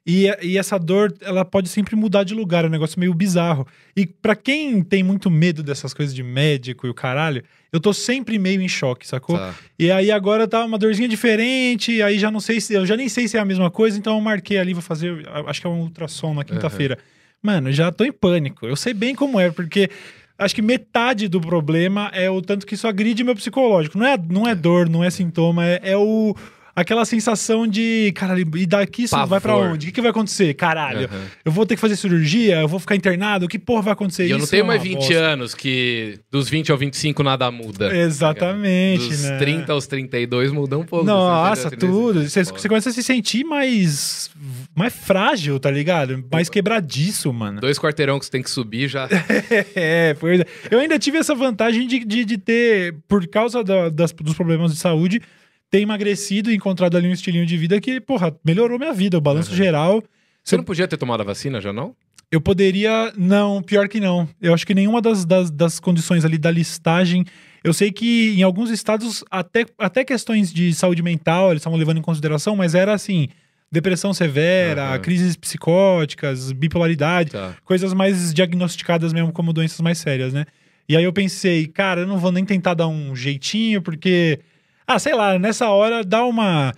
E, 0.07 0.27
e 0.41 0.57
essa 0.57 0.79
dor, 0.79 1.13
ela 1.21 1.45
pode 1.45 1.69
sempre 1.69 1.97
mudar 1.97 2.23
de 2.23 2.33
lugar, 2.33 2.65
é 2.65 2.69
um 2.69 2.71
negócio 2.71 3.01
meio 3.01 3.13
bizarro. 3.13 3.67
E 3.97 4.07
pra 4.07 4.37
quem 4.37 4.81
tem 4.83 5.03
muito 5.03 5.29
medo 5.29 5.65
dessas 5.65 5.93
coisas 5.93 6.15
de 6.15 6.23
médico 6.23 6.87
e 6.87 6.91
o 6.91 6.95
caralho, 6.95 7.43
eu 7.73 7.81
tô 7.81 7.93
sempre 7.93 8.39
meio 8.39 8.63
em 8.63 8.69
choque, 8.69 9.07
sacou? 9.07 9.37
Tá. 9.37 9.53
E 9.77 9.91
aí 9.91 10.13
agora 10.13 10.47
tá 10.47 10.65
uma 10.65 10.79
dorzinha 10.79 11.09
diferente, 11.09 12.01
aí 12.01 12.19
já 12.19 12.31
não 12.31 12.39
sei 12.39 12.61
se. 12.61 12.73
Eu 12.75 12.87
já 12.87 12.97
nem 12.97 13.09
sei 13.09 13.27
se 13.27 13.37
é 13.37 13.41
a 13.41 13.45
mesma 13.45 13.69
coisa, 13.69 13.99
então 13.99 14.15
eu 14.15 14.21
marquei 14.21 14.59
ali, 14.59 14.73
vou 14.73 14.83
fazer. 14.83 15.29
Acho 15.47 15.61
que 15.61 15.67
é 15.67 15.71
um 15.71 15.81
ultrassom 15.81 16.33
na 16.35 16.45
quinta-feira. 16.45 16.97
Mano, 17.43 17.73
já 17.73 17.91
tô 17.91 18.05
em 18.05 18.13
pânico. 18.13 18.65
Eu 18.67 18.77
sei 18.77 18.95
bem 18.95 19.15
como 19.15 19.41
é, 19.41 19.51
porque 19.51 19.91
acho 20.39 20.55
que 20.55 20.63
metade 20.63 21.27
do 21.27 21.41
problema 21.41 22.11
é 22.13 22.31
o 22.31 22.41
tanto 22.41 22.65
que 22.65 22.75
isso 22.75 22.87
agride 22.87 23.25
meu 23.25 23.35
psicológico. 23.35 23.99
Não 23.99 24.07
é, 24.07 24.17
não 24.17 24.47
é 24.47 24.55
dor, 24.55 24.89
não 24.89 25.03
é 25.03 25.11
sintoma, 25.11 25.67
é, 25.67 25.81
é 25.83 25.97
o. 25.97 26.35
Aquela 26.77 27.07
sensação 27.07 27.67
de, 27.67 28.13
caralho, 28.15 28.47
e 28.57 28.67
daqui 28.67 29.05
isso 29.05 29.17
vai 29.27 29.41
pra 29.41 29.55
Pavor. 29.55 29.73
onde? 29.73 29.87
O 29.87 29.89
que, 29.89 29.95
que 29.95 30.01
vai 30.03 30.11
acontecer? 30.11 30.53
Caralho, 30.53 31.07
Aham. 31.07 31.23
eu 31.43 31.51
vou 31.51 31.65
ter 31.65 31.75
que 31.75 31.81
fazer 31.81 31.97
cirurgia? 31.97 32.61
Eu 32.61 32.69
vou 32.69 32.79
ficar 32.79 32.95
internado? 32.95 33.47
O 33.47 33.49
que 33.49 33.59
porra 33.59 33.81
vai 33.81 33.93
acontecer? 33.95 34.27
E 34.27 34.31
eu 34.31 34.39
não 34.39 34.47
tenho 34.47 34.61
é 34.65 34.67
mais 34.67 34.81
uma 34.83 34.89
20 34.89 34.95
bosta. 34.99 35.15
anos 35.19 35.55
que 35.55 36.21
dos 36.31 36.51
20 36.51 36.71
ao 36.71 36.77
25 36.77 37.23
nada 37.23 37.51
muda. 37.51 37.97
Exatamente, 37.97 39.09
Dos 39.09 39.23
né? 39.23 39.39
30 39.39 39.73
aos 39.73 39.87
32 39.87 40.53
muda 40.53 40.77
um 40.79 40.85
pouco. 40.85 41.07
Nossa, 41.07 41.71
Você- 41.71 41.77
tudo. 41.77 42.29
Você, 42.29 42.45
você 42.45 42.69
começa 42.69 42.91
a 42.91 42.93
se 42.93 43.03
sentir 43.03 43.43
mais, 43.45 44.31
mais 44.75 44.93
frágil, 44.95 45.59
tá 45.59 45.71
ligado? 45.71 46.23
Mais 46.31 46.51
quebradiço, 46.51 47.33
mano. 47.33 47.61
Dois 47.61 47.79
quarteirão 47.79 48.19
que 48.19 48.27
você 48.27 48.31
tem 48.31 48.43
que 48.43 48.51
subir 48.51 48.89
já. 48.89 49.09
É, 49.75 50.15
pois 50.19 50.41
é. 50.41 50.45
Eu 50.71 50.79
ainda 50.79 50.99
tive 50.99 51.19
essa 51.19 51.35
vantagem 51.35 51.87
de, 51.87 52.05
de, 52.05 52.25
de 52.25 52.39
ter, 52.39 52.95
por 53.09 53.27
causa 53.27 53.63
da- 53.65 53.89
das- 53.89 54.13
dos 54.13 54.35
problemas 54.35 54.73
de 54.73 54.79
saúde, 54.79 55.21
ter 55.71 55.81
emagrecido 55.81 56.51
e 56.51 56.55
encontrado 56.57 56.97
ali 56.97 57.09
um 57.09 57.13
estilinho 57.13 57.47
de 57.47 57.57
vida 57.57 57.81
que, 57.81 58.01
porra, 58.01 58.35
melhorou 58.45 58.79
minha 58.79 58.93
vida. 58.93 59.19
O 59.19 59.21
balanço 59.21 59.51
Uhum. 59.51 59.57
geral. 59.57 60.03
Você 60.43 60.57
não 60.57 60.65
podia 60.65 60.87
ter 60.87 60.97
tomado 60.97 61.21
a 61.23 61.25
vacina 61.25 61.61
já, 61.61 61.73
não? 61.73 61.95
Eu 62.31 62.41
poderia. 62.41 63.13
Não, 63.17 63.63
pior 63.63 63.89
que 63.89 64.01
não. 64.01 64.29
Eu 64.41 64.53
acho 64.55 64.67
que 64.67 64.75
nenhuma 64.75 65.01
das, 65.01 65.25
das, 65.25 65.51
das 65.51 65.79
condições 65.81 66.25
ali 66.25 66.39
da 66.39 66.51
listagem. 66.51 67.25
Eu 67.65 67.73
sei 67.73 67.91
que 67.91 68.35
em 68.39 68.43
alguns 68.43 68.71
estados, 68.71 69.25
até, 69.31 69.65
até 69.79 70.05
questões 70.05 70.53
de 70.53 70.73
saúde 70.73 71.03
mental, 71.03 71.51
eles 71.51 71.61
estavam 71.61 71.79
levando 71.79 71.99
em 71.99 72.03
consideração, 72.03 72.55
mas 72.57 72.75
era 72.77 72.93
assim: 72.95 73.29
depressão 73.73 74.13
severa, 74.15 74.85
Aham. 74.91 74.99
crises 75.01 75.37
psicóticas, 75.37 76.53
bipolaridade, 76.53 77.31
Tá. 77.33 77.55
coisas 77.65 77.93
mais 77.93 78.33
diagnosticadas 78.33 79.13
mesmo 79.13 79.33
como 79.33 79.53
doenças 79.53 79.81
mais 79.81 79.99
sérias, 79.99 80.33
né? 80.33 80.47
E 80.89 80.97
aí 80.97 81.03
eu 81.05 81.13
pensei, 81.13 81.67
cara, 81.67 82.03
eu 82.03 82.07
não 82.07 82.19
vou 82.19 82.31
nem 82.31 82.45
tentar 82.45 82.75
dar 82.75 82.87
um 82.89 83.15
jeitinho, 83.17 83.83
porque. 83.83 84.39
Ah, 84.87 84.99
sei 84.99 85.15
lá, 85.15 85.39
nessa 85.39 85.69
hora 85.69 86.05
dá 86.05 86.25
uma. 86.25 86.73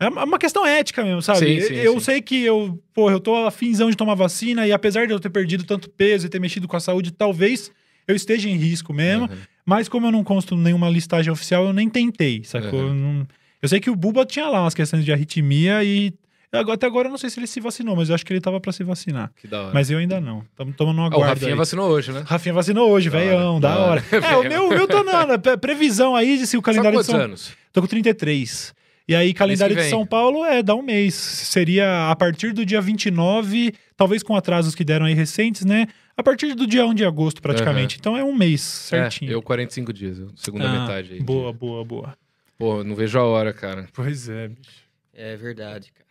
É 0.00 0.08
uma 0.08 0.38
questão 0.38 0.64
ética 0.64 1.02
mesmo, 1.02 1.20
sabe? 1.20 1.40
Sim, 1.40 1.60
sim, 1.60 1.74
eu 1.74 1.94
sim. 1.94 2.00
sei 2.00 2.22
que 2.22 2.44
eu, 2.44 2.80
pô, 2.94 3.10
eu 3.10 3.18
tô 3.18 3.34
afinzão 3.46 3.90
de 3.90 3.96
tomar 3.96 4.14
vacina 4.14 4.64
e 4.64 4.70
apesar 4.72 5.08
de 5.08 5.12
eu 5.12 5.18
ter 5.18 5.28
perdido 5.28 5.64
tanto 5.64 5.90
peso 5.90 6.26
e 6.26 6.28
ter 6.28 6.38
mexido 6.40 6.68
com 6.68 6.76
a 6.76 6.80
saúde, 6.80 7.10
talvez 7.10 7.72
eu 8.06 8.14
esteja 8.14 8.48
em 8.48 8.54
risco 8.56 8.92
mesmo. 8.94 9.24
Uhum. 9.24 9.36
Mas 9.66 9.88
como 9.88 10.06
eu 10.06 10.12
não 10.12 10.22
consto 10.22 10.56
nenhuma 10.56 10.88
listagem 10.88 11.32
oficial, 11.32 11.64
eu 11.66 11.72
nem 11.72 11.88
tentei, 11.90 12.44
sacou? 12.44 12.78
Uhum. 12.78 12.86
Eu, 12.88 12.94
não- 12.94 13.26
eu 13.60 13.68
sei 13.68 13.80
que 13.80 13.90
o 13.90 13.96
Buba 13.96 14.24
tinha 14.24 14.46
lá 14.46 14.62
umas 14.62 14.72
questões 14.74 15.04
de 15.04 15.12
arritmia 15.12 15.82
e 15.82 16.12
até 16.52 16.86
agora 16.86 17.08
eu 17.08 17.10
não 17.10 17.18
sei 17.18 17.28
se 17.30 17.38
ele 17.38 17.46
se 17.46 17.60
vacinou, 17.60 17.94
mas 17.94 18.08
eu 18.08 18.14
acho 18.14 18.24
que 18.24 18.32
ele 18.32 18.40
tava 18.40 18.60
pra 18.60 18.72
se 18.72 18.82
vacinar. 18.82 19.30
Que 19.40 19.46
da 19.46 19.62
hora. 19.62 19.70
Mas 19.74 19.90
eu 19.90 19.98
ainda 19.98 20.20
não. 20.20 20.40
Estamos 20.50 20.74
tomando 20.76 20.98
uma 20.98 21.04
Ah, 21.06 21.08
o 21.08 21.10
guarda 21.18 21.34
Rafinha 21.34 21.50
aí. 21.52 21.56
vacinou 21.56 21.90
hoje, 21.90 22.12
né? 22.12 22.22
Rafinha 22.26 22.54
vacinou 22.54 22.90
hoje, 22.90 23.10
Da 23.10 23.18
velhão, 23.18 23.52
hora, 23.56 23.60
da 23.60 23.74
da 23.74 23.80
hora. 23.80 24.04
hora. 24.12 24.26
É, 24.32 24.36
o 24.36 24.42
meu, 24.48 24.66
o 24.66 24.70
meu 24.70 24.86
tá 24.88 25.02
na, 25.04 25.26
na 25.26 25.38
pre- 25.38 25.56
previsão 25.58 26.14
aí 26.16 26.38
de 26.38 26.46
se 26.46 26.56
o 26.56 26.60
Sabe 26.60 26.64
calendário 26.64 26.98
de 26.98 27.04
quantos 27.04 27.10
São 27.14 27.20
anos? 27.24 27.52
Tô 27.72 27.80
com 27.82 27.86
33. 27.86 28.74
E 29.06 29.14
aí, 29.14 29.32
calendário 29.32 29.74
de. 29.74 29.84
São 29.84 30.04
Paulo 30.06 30.44
é 30.44 30.62
dá 30.62 30.74
um 30.74 30.82
mês. 30.82 31.14
Seria 31.14 32.10
a 32.10 32.16
partir 32.16 32.52
do 32.52 32.64
dia 32.64 32.80
29, 32.80 33.72
talvez 33.96 34.22
com 34.22 34.36
atrasos 34.36 34.74
que 34.74 34.84
deram 34.84 35.06
aí 35.06 35.14
recentes, 35.14 35.64
né? 35.64 35.86
A 36.16 36.22
partir 36.22 36.54
do 36.54 36.66
dia 36.66 36.84
1 36.84 36.92
de 36.94 37.04
agosto, 37.06 37.40
praticamente. 37.40 37.96
Então 37.98 38.16
é 38.16 38.24
um 38.24 38.34
mês 38.34 38.60
certinho. 38.60 39.30
É, 39.30 39.34
eu 39.34 39.40
45 39.42 39.92
dias, 39.92 40.18
segunda 40.36 40.68
Ah, 40.68 40.80
metade 40.80 41.12
aí. 41.14 41.20
Boa, 41.22 41.52
boa, 41.52 41.84
boa. 41.84 42.14
Pô, 42.58 42.82
não 42.84 42.94
vejo 42.96 43.18
a 43.18 43.22
hora, 43.24 43.52
cara. 43.52 43.88
Pois 43.94 44.28
é, 44.28 44.48
bicho. 44.48 44.82
É 45.14 45.36
verdade, 45.36 45.90
cara. 45.92 46.07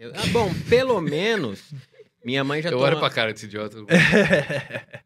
Eu- 0.00 0.12
ah, 0.14 0.26
bom, 0.32 0.50
pelo 0.66 0.98
menos 0.98 1.60
minha 2.24 2.42
mãe 2.42 2.62
já 2.62 2.70
eu 2.70 2.78
toma... 2.78 2.86
olho 2.86 2.98
pra 2.98 3.10
cara 3.10 3.32
desse 3.32 3.44
idiota. 3.44 3.76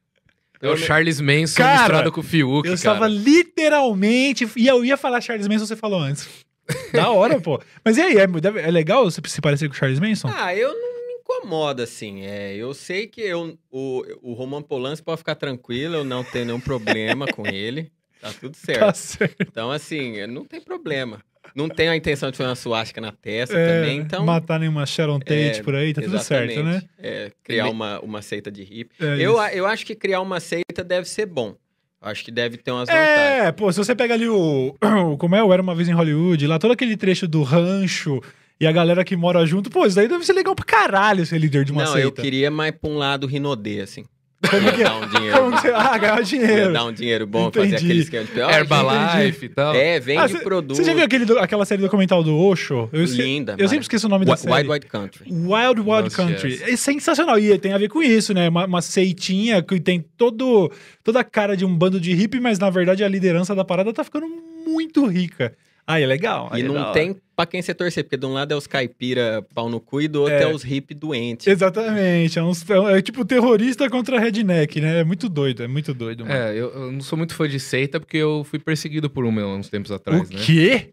É 0.62 0.68
o 0.70 0.78
Charles 0.78 1.20
Manson 1.20 1.56
Cara, 1.58 1.78
misturado 1.80 2.12
com 2.12 2.20
o 2.20 2.22
Fiuk, 2.22 2.56
Eu 2.56 2.62
cara. 2.62 2.74
estava 2.74 3.06
literalmente. 3.06 4.48
E 4.56 4.66
eu 4.66 4.82
ia 4.82 4.96
falar 4.96 5.20
Charles 5.20 5.46
Manson, 5.46 5.66
você 5.66 5.76
falou 5.76 6.00
antes. 6.00 6.26
Da 6.90 7.10
hora, 7.10 7.38
pô. 7.38 7.60
Mas 7.84 7.98
e 7.98 8.00
aí, 8.00 8.16
é, 8.16 8.22
é 8.22 8.70
legal 8.70 9.04
você 9.04 9.20
se 9.26 9.40
parecer 9.42 9.68
com 9.68 9.74
o 9.74 9.76
Charles 9.76 10.00
Manson? 10.00 10.30
Ah, 10.34 10.54
eu 10.54 10.72
não 10.72 11.06
me 11.06 11.12
incomodo, 11.20 11.82
assim. 11.82 12.22
É, 12.22 12.54
eu 12.56 12.72
sei 12.72 13.06
que 13.06 13.20
eu, 13.20 13.58
o, 13.70 14.02
o 14.22 14.32
Roman 14.32 14.62
Polanski 14.62 15.04
pode 15.04 15.18
ficar 15.18 15.34
tranquilo, 15.34 15.96
eu 15.96 16.04
não 16.04 16.24
tenho 16.24 16.46
nenhum 16.46 16.60
problema 16.60 17.26
com 17.26 17.46
ele. 17.46 17.92
Tá 18.18 18.32
tudo 18.32 18.56
certo. 18.56 18.80
Tá 18.80 18.94
certo. 18.94 19.36
Então, 19.42 19.70
assim, 19.70 20.26
não 20.26 20.46
tem 20.46 20.62
problema. 20.62 21.20
Não 21.54 21.68
tenho 21.68 21.92
a 21.92 21.96
intenção 21.96 22.30
de 22.30 22.36
fazer 22.36 22.48
uma 22.48 22.56
suástica 22.56 23.00
na 23.00 23.12
testa 23.12 23.56
É, 23.56 23.80
também, 23.80 23.98
então... 23.98 24.24
Matar 24.24 24.58
nenhuma 24.58 24.84
Sharon 24.86 25.18
Tate 25.18 25.60
É, 25.60 25.62
por 25.62 25.74
aí, 25.74 25.92
tá 25.92 26.02
tudo 26.02 26.18
certo, 26.18 26.62
né? 26.62 26.82
É, 26.98 27.30
criar 27.42 27.68
uma, 27.68 28.00
uma 28.00 28.22
seita 28.22 28.50
de 28.50 28.62
hippie. 28.62 28.94
É 29.00 29.16
eu, 29.18 29.34
isso. 29.34 29.54
eu 29.56 29.66
acho 29.66 29.86
que 29.86 29.94
criar 29.94 30.20
uma 30.20 30.40
seita 30.40 30.82
deve 30.84 31.08
ser 31.08 31.26
bom. 31.26 31.54
Eu 32.02 32.10
Acho 32.10 32.24
que 32.24 32.30
deve 32.30 32.56
ter 32.58 32.70
umas 32.70 32.88
vantagens. 32.88 33.44
É, 33.46 33.52
pô, 33.52 33.72
se 33.72 33.78
você 33.78 33.94
pega 33.94 34.14
ali 34.14 34.28
o, 34.28 34.74
Como 35.18 35.34
é? 35.34 35.42
O 35.42 35.52
Era 35.52 35.62
Uma 35.62 35.74
Vez 35.74 35.88
em 35.88 35.92
Hollywood, 35.92 36.46
lá 36.46 36.58
todo 36.58 36.72
aquele 36.72 36.96
trecho 36.96 37.26
do 37.26 37.42
rancho 37.42 38.20
e 38.60 38.66
a 38.66 38.72
galera 38.72 39.04
que 39.04 39.16
mora 39.16 39.44
junto, 39.46 39.70
pô, 39.70 39.86
isso 39.86 39.96
daí 39.96 40.06
deve 40.06 40.24
ser 40.24 40.32
legal 40.32 40.54
pra 40.54 40.64
caralho 40.64 41.24
ser 41.26 41.38
líder 41.38 41.64
de 41.64 41.72
uma 41.72 41.84
Não, 41.84 41.92
seita. 41.92 42.06
eu 42.06 42.12
queria 42.12 42.50
mais 42.50 42.72
pra 42.72 42.90
um 42.90 42.96
lado 42.96 43.26
rinodê, 43.26 43.80
assim. 43.80 44.04
Como 44.50 44.72
que 44.72 44.80
é? 44.80 44.84
dar 44.84 44.96
um 44.96 45.08
dinheiro. 45.08 45.38
Como 45.38 45.60
que. 45.62 45.68
Ah, 45.68 45.98
ganhar 45.98 46.18
Ia 46.18 46.24
dinheiro. 46.24 46.72
dar 46.72 46.84
um 46.84 46.92
dinheiro 46.92 47.26
bom, 47.26 47.50
fazer 47.50 47.66
Entendi. 47.68 47.84
aquele 47.84 48.00
esquema 48.00 48.24
de... 48.24 48.40
Ó, 48.40 48.50
Herbalife 48.50 49.46
e 49.46 49.48
tal. 49.48 49.74
É, 49.74 50.00
vende 50.00 50.18
Ah, 50.20 50.28
cê- 50.28 50.38
produto. 50.38 50.76
Você 50.76 50.84
já 50.84 50.94
viu 50.94 51.04
aquele 51.04 51.24
do- 51.24 51.38
aquela 51.38 51.64
série 51.64 51.82
documental 51.82 52.22
do 52.22 52.36
Osho? 52.36 52.88
Eu, 52.92 53.04
Linda. 53.04 53.56
eu 53.58 53.68
sempre 53.68 53.82
esqueço 53.82 54.06
o 54.06 54.10
nome 54.10 54.24
da 54.24 54.36
série. 54.36 54.52
Wild 54.54 54.70
Wild 54.70 54.86
Country. 54.86 55.24
Wild 55.30 55.80
Wild 55.80 56.02
Não 56.02 56.10
Country. 56.10 56.60
É 56.62 56.76
sensacional. 56.76 57.38
E 57.38 57.56
tem 57.58 57.72
a 57.72 57.78
ver 57.78 57.88
com 57.88 58.02
isso, 58.02 58.32
né? 58.34 58.48
Uma, 58.48 58.66
uma 58.66 58.82
seitinha 58.82 59.62
que 59.62 59.80
tem 59.80 60.04
todo, 60.16 60.70
toda 61.02 61.20
a 61.20 61.24
cara 61.24 61.56
de 61.56 61.64
um 61.64 61.74
bando 61.74 61.98
de 62.00 62.12
hippie, 62.14 62.40
mas 62.40 62.58
na 62.58 62.70
verdade 62.70 63.02
a 63.04 63.08
liderança 63.08 63.54
da 63.54 63.64
parada 63.64 63.92
tá 63.92 64.04
ficando 64.04 64.26
muito 64.66 65.04
rica. 65.06 65.52
Aí 65.86 66.02
é 66.02 66.06
legal. 66.06 66.48
aí 66.50 66.62
E 66.62 66.64
é 66.64 66.68
não 66.68 66.92
tem 66.92 67.14
pra 67.36 67.44
quem 67.44 67.60
você 67.60 67.74
torcer, 67.74 68.04
porque 68.04 68.16
de 68.16 68.24
um 68.24 68.32
lado 68.32 68.52
é 68.52 68.56
os 68.56 68.66
caipira 68.66 69.44
pau 69.54 69.68
no 69.68 69.78
cu 69.80 70.00
e 70.00 70.08
do 70.08 70.20
outro 70.22 70.34
É. 70.34 70.42
é, 70.44 70.46
os 70.46 70.62
hippie 70.62 70.94
doentes. 70.94 71.46
Exatamente. 71.46 72.38
É, 72.38 72.42
uns- 72.42 72.64
é 72.90 73.02
tipo 73.02 73.24
terrorista 73.24 73.90
contra 73.90 74.18
redneck, 74.18 74.80
né? 74.80 75.00
É 75.00 75.04
muito 75.04 75.28
doido, 75.28 75.62
é 75.62 75.68
muito 75.68 75.92
doido. 75.92 76.24
Mano. 76.24 76.34
É, 76.34 76.52
eu, 76.52 76.72
eu 76.72 76.92
não 76.92 77.00
sou 77.02 77.18
muito 77.18 77.34
fã 77.34 77.46
de 77.48 77.60
seita 77.60 78.00
porque 78.00 78.16
eu 78.16 78.44
fui 78.44 78.58
perseguido 78.58 79.10
por 79.10 79.24
uma 79.26 79.44
uns 79.46 79.68
tempos 79.68 79.90
atrás, 79.92 80.30
o 80.30 80.32
né? 80.32 80.40
quê? 80.44 80.90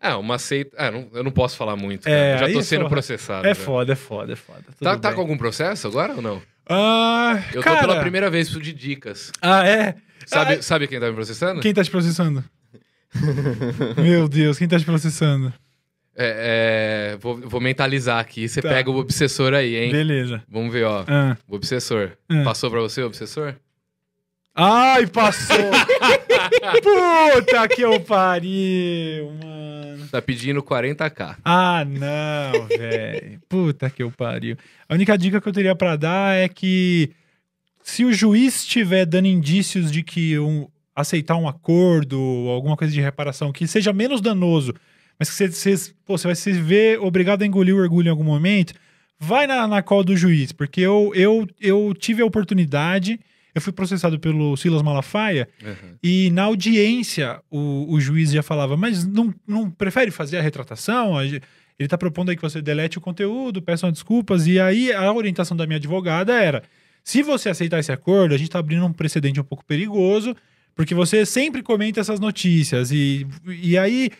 É, 0.00 0.12
uma 0.16 0.38
seita. 0.38 0.74
Ah, 0.76 0.90
não- 0.90 1.08
eu 1.14 1.22
não 1.22 1.30
posso 1.30 1.56
falar 1.56 1.76
muito. 1.76 2.08
É, 2.08 2.38
já 2.38 2.48
tô 2.50 2.58
aí 2.58 2.64
sendo 2.64 2.82
só- 2.82 2.88
processado. 2.88 3.46
É 3.46 3.54
já. 3.54 3.54
foda, 3.54 3.92
é 3.92 3.96
foda, 3.96 4.32
é 4.32 4.36
foda. 4.36 4.62
Tá, 4.80 4.90
Tudo 4.94 5.00
tá 5.00 5.08
bem. 5.10 5.14
com 5.14 5.20
algum 5.20 5.38
processo 5.38 5.86
agora 5.86 6.14
ou 6.14 6.20
não? 6.22 6.42
Ah, 6.68 7.40
Eu 7.54 7.62
cara... 7.62 7.80
tô 7.80 7.86
pela 7.88 8.00
primeira 8.00 8.28
vez 8.28 8.48
preciso 8.48 8.62
de 8.62 8.72
dicas. 8.72 9.30
Ah, 9.40 9.66
é? 9.66 9.94
Sabe, 10.26 10.54
Ah, 10.54 10.62
sabe 10.62 10.86
quem 10.88 10.98
tá 11.00 11.06
me 11.08 11.14
processando? 11.14 11.60
Quem 11.60 11.72
tá 11.72 11.82
te 11.84 11.90
processando? 11.90 12.44
Meu 14.02 14.28
Deus, 14.28 14.58
quem 14.58 14.68
tá 14.68 14.78
te 14.78 14.84
processando? 14.84 15.52
É, 16.20 17.12
é, 17.14 17.16
vou, 17.18 17.36
vou 17.36 17.60
mentalizar 17.60 18.18
aqui. 18.18 18.48
Você 18.48 18.60
Tá. 18.60 18.68
pega 18.70 18.90
o 18.90 18.96
obsessor 18.98 19.54
aí, 19.54 19.76
hein? 19.76 19.92
Beleza. 19.92 20.42
Vamos 20.48 20.72
ver, 20.72 20.84
ó. 20.84 21.04
Ah. 21.06 21.36
O 21.48 21.54
obsessor. 21.56 22.12
Ah. 22.28 22.42
Passou 22.44 22.70
pra 22.70 22.80
você 22.80 23.02
o 23.02 23.06
obsessor? 23.06 23.54
Ai, 24.54 25.06
passou! 25.06 25.56
Puta 26.82 27.68
que 27.68 27.82
eu 27.82 28.00
pariu, 28.00 29.30
mano. 29.42 30.08
Tá 30.10 30.20
pedindo 30.20 30.60
40k. 30.62 31.36
Ah, 31.44 31.84
não, 31.84 32.66
velho. 32.66 33.40
Puta 33.48 33.88
que 33.88 34.02
eu 34.02 34.10
pariu. 34.10 34.56
A 34.88 34.94
única 34.94 35.16
dica 35.16 35.40
que 35.40 35.48
eu 35.48 35.52
teria 35.52 35.76
pra 35.76 35.94
dar 35.94 36.34
é 36.36 36.48
que 36.48 37.10
se 37.82 38.04
o 38.04 38.12
juiz 38.12 38.56
estiver 38.62 39.06
dando 39.06 39.26
indícios 39.26 39.92
de 39.92 40.02
que 40.02 40.36
um, 40.38 40.66
aceitar 41.00 41.36
um 41.36 41.48
acordo 41.48 42.18
alguma 42.50 42.76
coisa 42.76 42.92
de 42.92 43.00
reparação 43.00 43.52
que 43.52 43.66
seja 43.66 43.92
menos 43.92 44.20
danoso, 44.20 44.74
mas 45.18 45.28
que 45.30 45.36
você, 45.36 45.48
você, 45.48 45.92
pô, 46.06 46.16
você 46.18 46.26
vai 46.28 46.34
se 46.36 46.52
ver 46.52 46.98
obrigado 47.00 47.42
a 47.42 47.46
engolir 47.46 47.74
o 47.74 47.78
orgulho 47.78 48.06
em 48.08 48.10
algum 48.10 48.24
momento, 48.24 48.72
vai 49.18 49.46
na, 49.46 49.66
na 49.66 49.82
call 49.82 50.04
do 50.04 50.16
juiz, 50.16 50.52
porque 50.52 50.80
eu, 50.80 51.12
eu, 51.14 51.46
eu 51.60 51.94
tive 51.98 52.22
a 52.22 52.26
oportunidade, 52.26 53.18
eu 53.54 53.60
fui 53.60 53.72
processado 53.72 54.18
pelo 54.20 54.56
Silas 54.56 54.82
Malafaia, 54.82 55.48
Uhum. 55.62 55.94
e 56.02 56.30
na 56.30 56.44
audiência, 56.44 57.40
o, 57.50 57.92
o 57.92 58.00
juiz 58.00 58.30
já 58.30 58.42
falava, 58.42 58.76
mas 58.76 59.04
não, 59.06 59.34
não 59.46 59.70
prefere 59.70 60.10
fazer 60.10 60.38
a 60.38 60.42
retratação? 60.42 61.20
Ele 61.22 61.40
está 61.80 61.96
propondo 61.98 62.30
aí 62.30 62.36
que 62.36 62.42
você 62.42 62.60
delete 62.60 62.98
o 62.98 63.00
conteúdo, 63.00 63.62
peçam 63.62 63.90
desculpas. 63.92 64.46
E 64.48 64.58
aí 64.58 64.92
a 64.92 65.12
orientação 65.12 65.56
da 65.56 65.64
minha 65.66 65.76
advogada 65.76 66.34
era: 66.34 66.62
se 67.04 67.22
você 67.22 67.48
aceitar 67.48 67.78
esse 67.78 67.92
acordo, 67.92 68.34
a 68.34 68.36
gente 68.36 68.48
está 68.48 68.58
abrindo 68.58 68.84
um 68.84 68.92
precedente 68.92 69.40
um 69.40 69.44
pouco 69.44 69.64
perigoso, 69.64 70.34
porque 70.78 70.94
você 70.94 71.26
sempre 71.26 71.60
comenta 71.60 71.98
essas 71.98 72.20
notícias. 72.20 72.92
E, 72.92 73.26
e 73.44 73.76
aí 73.76 74.12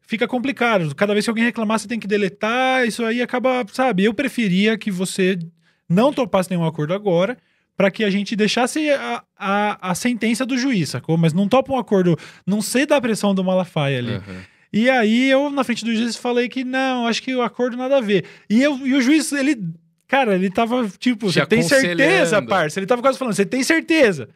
fica 0.00 0.26
complicado. 0.26 0.94
Cada 0.94 1.12
vez 1.12 1.26
que 1.26 1.28
alguém 1.28 1.44
reclamar, 1.44 1.78
você 1.78 1.86
tem 1.86 2.00
que 2.00 2.06
deletar. 2.06 2.86
Isso 2.86 3.04
aí 3.04 3.20
acaba, 3.20 3.66
sabe? 3.70 4.04
Eu 4.04 4.14
preferia 4.14 4.78
que 4.78 4.90
você 4.90 5.38
não 5.86 6.14
topasse 6.14 6.48
nenhum 6.48 6.64
acordo 6.64 6.94
agora 6.94 7.36
para 7.76 7.90
que 7.90 8.02
a 8.02 8.08
gente 8.08 8.34
deixasse 8.34 8.90
a, 8.92 9.22
a, 9.38 9.90
a 9.90 9.94
sentença 9.94 10.46
do 10.46 10.56
juiz, 10.56 10.88
sacou? 10.88 11.18
Mas 11.18 11.34
não 11.34 11.46
topa 11.46 11.70
um 11.70 11.78
acordo, 11.78 12.18
não 12.46 12.62
sei 12.62 12.86
da 12.86 12.98
pressão 12.98 13.34
do 13.34 13.44
Malafaia 13.44 13.98
ali. 13.98 14.14
Uhum. 14.14 14.40
E 14.72 14.88
aí 14.88 15.28
eu, 15.28 15.50
na 15.50 15.64
frente 15.64 15.84
do 15.84 15.94
juiz, 15.94 16.16
falei 16.16 16.48
que 16.48 16.64
não, 16.64 17.06
acho 17.06 17.22
que 17.22 17.34
o 17.34 17.42
acordo 17.42 17.76
nada 17.76 17.98
a 17.98 18.00
ver. 18.00 18.24
E, 18.48 18.62
eu, 18.62 18.74
e 18.86 18.94
o 18.94 19.02
juiz, 19.02 19.30
ele, 19.32 19.62
cara, 20.08 20.34
ele 20.34 20.48
tava 20.48 20.88
tipo, 20.98 21.30
você 21.30 21.44
tem 21.44 21.62
certeza, 21.62 22.40
parça? 22.40 22.80
Ele 22.80 22.86
tava 22.86 23.02
quase 23.02 23.18
falando, 23.18 23.34
você 23.34 23.44
tem 23.44 23.62
certeza? 23.62 24.30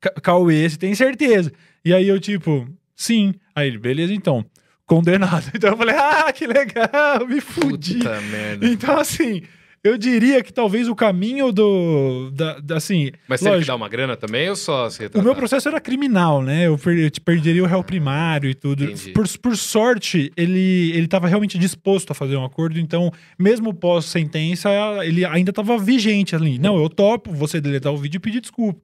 Ca- 0.00 0.12
Cauê, 0.22 0.68
você 0.68 0.76
tem 0.76 0.94
certeza? 0.94 1.52
E 1.84 1.92
aí 1.94 2.08
eu, 2.08 2.18
tipo, 2.20 2.68
sim. 2.94 3.34
Aí 3.54 3.68
ele, 3.68 3.78
beleza, 3.78 4.12
então. 4.12 4.44
Condenado. 4.84 5.50
Então 5.54 5.70
eu 5.70 5.76
falei, 5.76 5.96
ah, 5.96 6.32
que 6.32 6.46
legal, 6.46 7.26
me 7.26 7.40
fudi. 7.40 7.94
Puta 7.98 8.20
merda. 8.20 8.66
Então, 8.68 8.98
assim, 8.98 9.42
eu 9.82 9.96
diria 9.98 10.42
que 10.42 10.52
talvez 10.52 10.88
o 10.88 10.94
caminho 10.94 11.50
do. 11.52 12.30
Da, 12.32 12.58
da- 12.60 12.76
assim, 12.76 13.10
Mas 13.28 13.40
teve 13.40 13.60
que 13.62 13.66
dar 13.66 13.74
uma 13.76 13.88
grana 13.88 14.16
também 14.16 14.48
ou 14.48 14.54
só 14.56 14.88
se 14.90 15.04
o 15.06 15.22
meu 15.22 15.34
processo 15.34 15.68
era 15.68 15.80
criminal, 15.80 16.42
né? 16.42 16.66
Eu, 16.66 16.76
per- 16.78 16.98
eu 16.98 17.10
te 17.10 17.20
perderia 17.20 17.62
o 17.62 17.66
réu 17.66 17.82
primário 17.82 18.48
e 18.50 18.54
tudo. 18.54 18.84
Por, 19.12 19.26
por 19.38 19.56
sorte, 19.56 20.30
ele 20.36 20.90
ele 20.92 21.04
estava 21.06 21.26
realmente 21.28 21.58
disposto 21.58 22.10
a 22.10 22.14
fazer 22.14 22.36
um 22.36 22.44
acordo, 22.44 22.78
então, 22.78 23.12
mesmo 23.38 23.72
pós-sentença, 23.74 24.68
ele 25.04 25.24
ainda 25.24 25.50
estava 25.50 25.76
vigente 25.78 26.34
ali. 26.36 26.58
Não, 26.58 26.76
eu 26.80 26.88
topo, 26.88 27.32
você 27.32 27.60
deletar 27.60 27.92
o 27.92 27.96
vídeo 27.96 28.18
e 28.18 28.20
pedir 28.20 28.40
desculpa. 28.40 28.80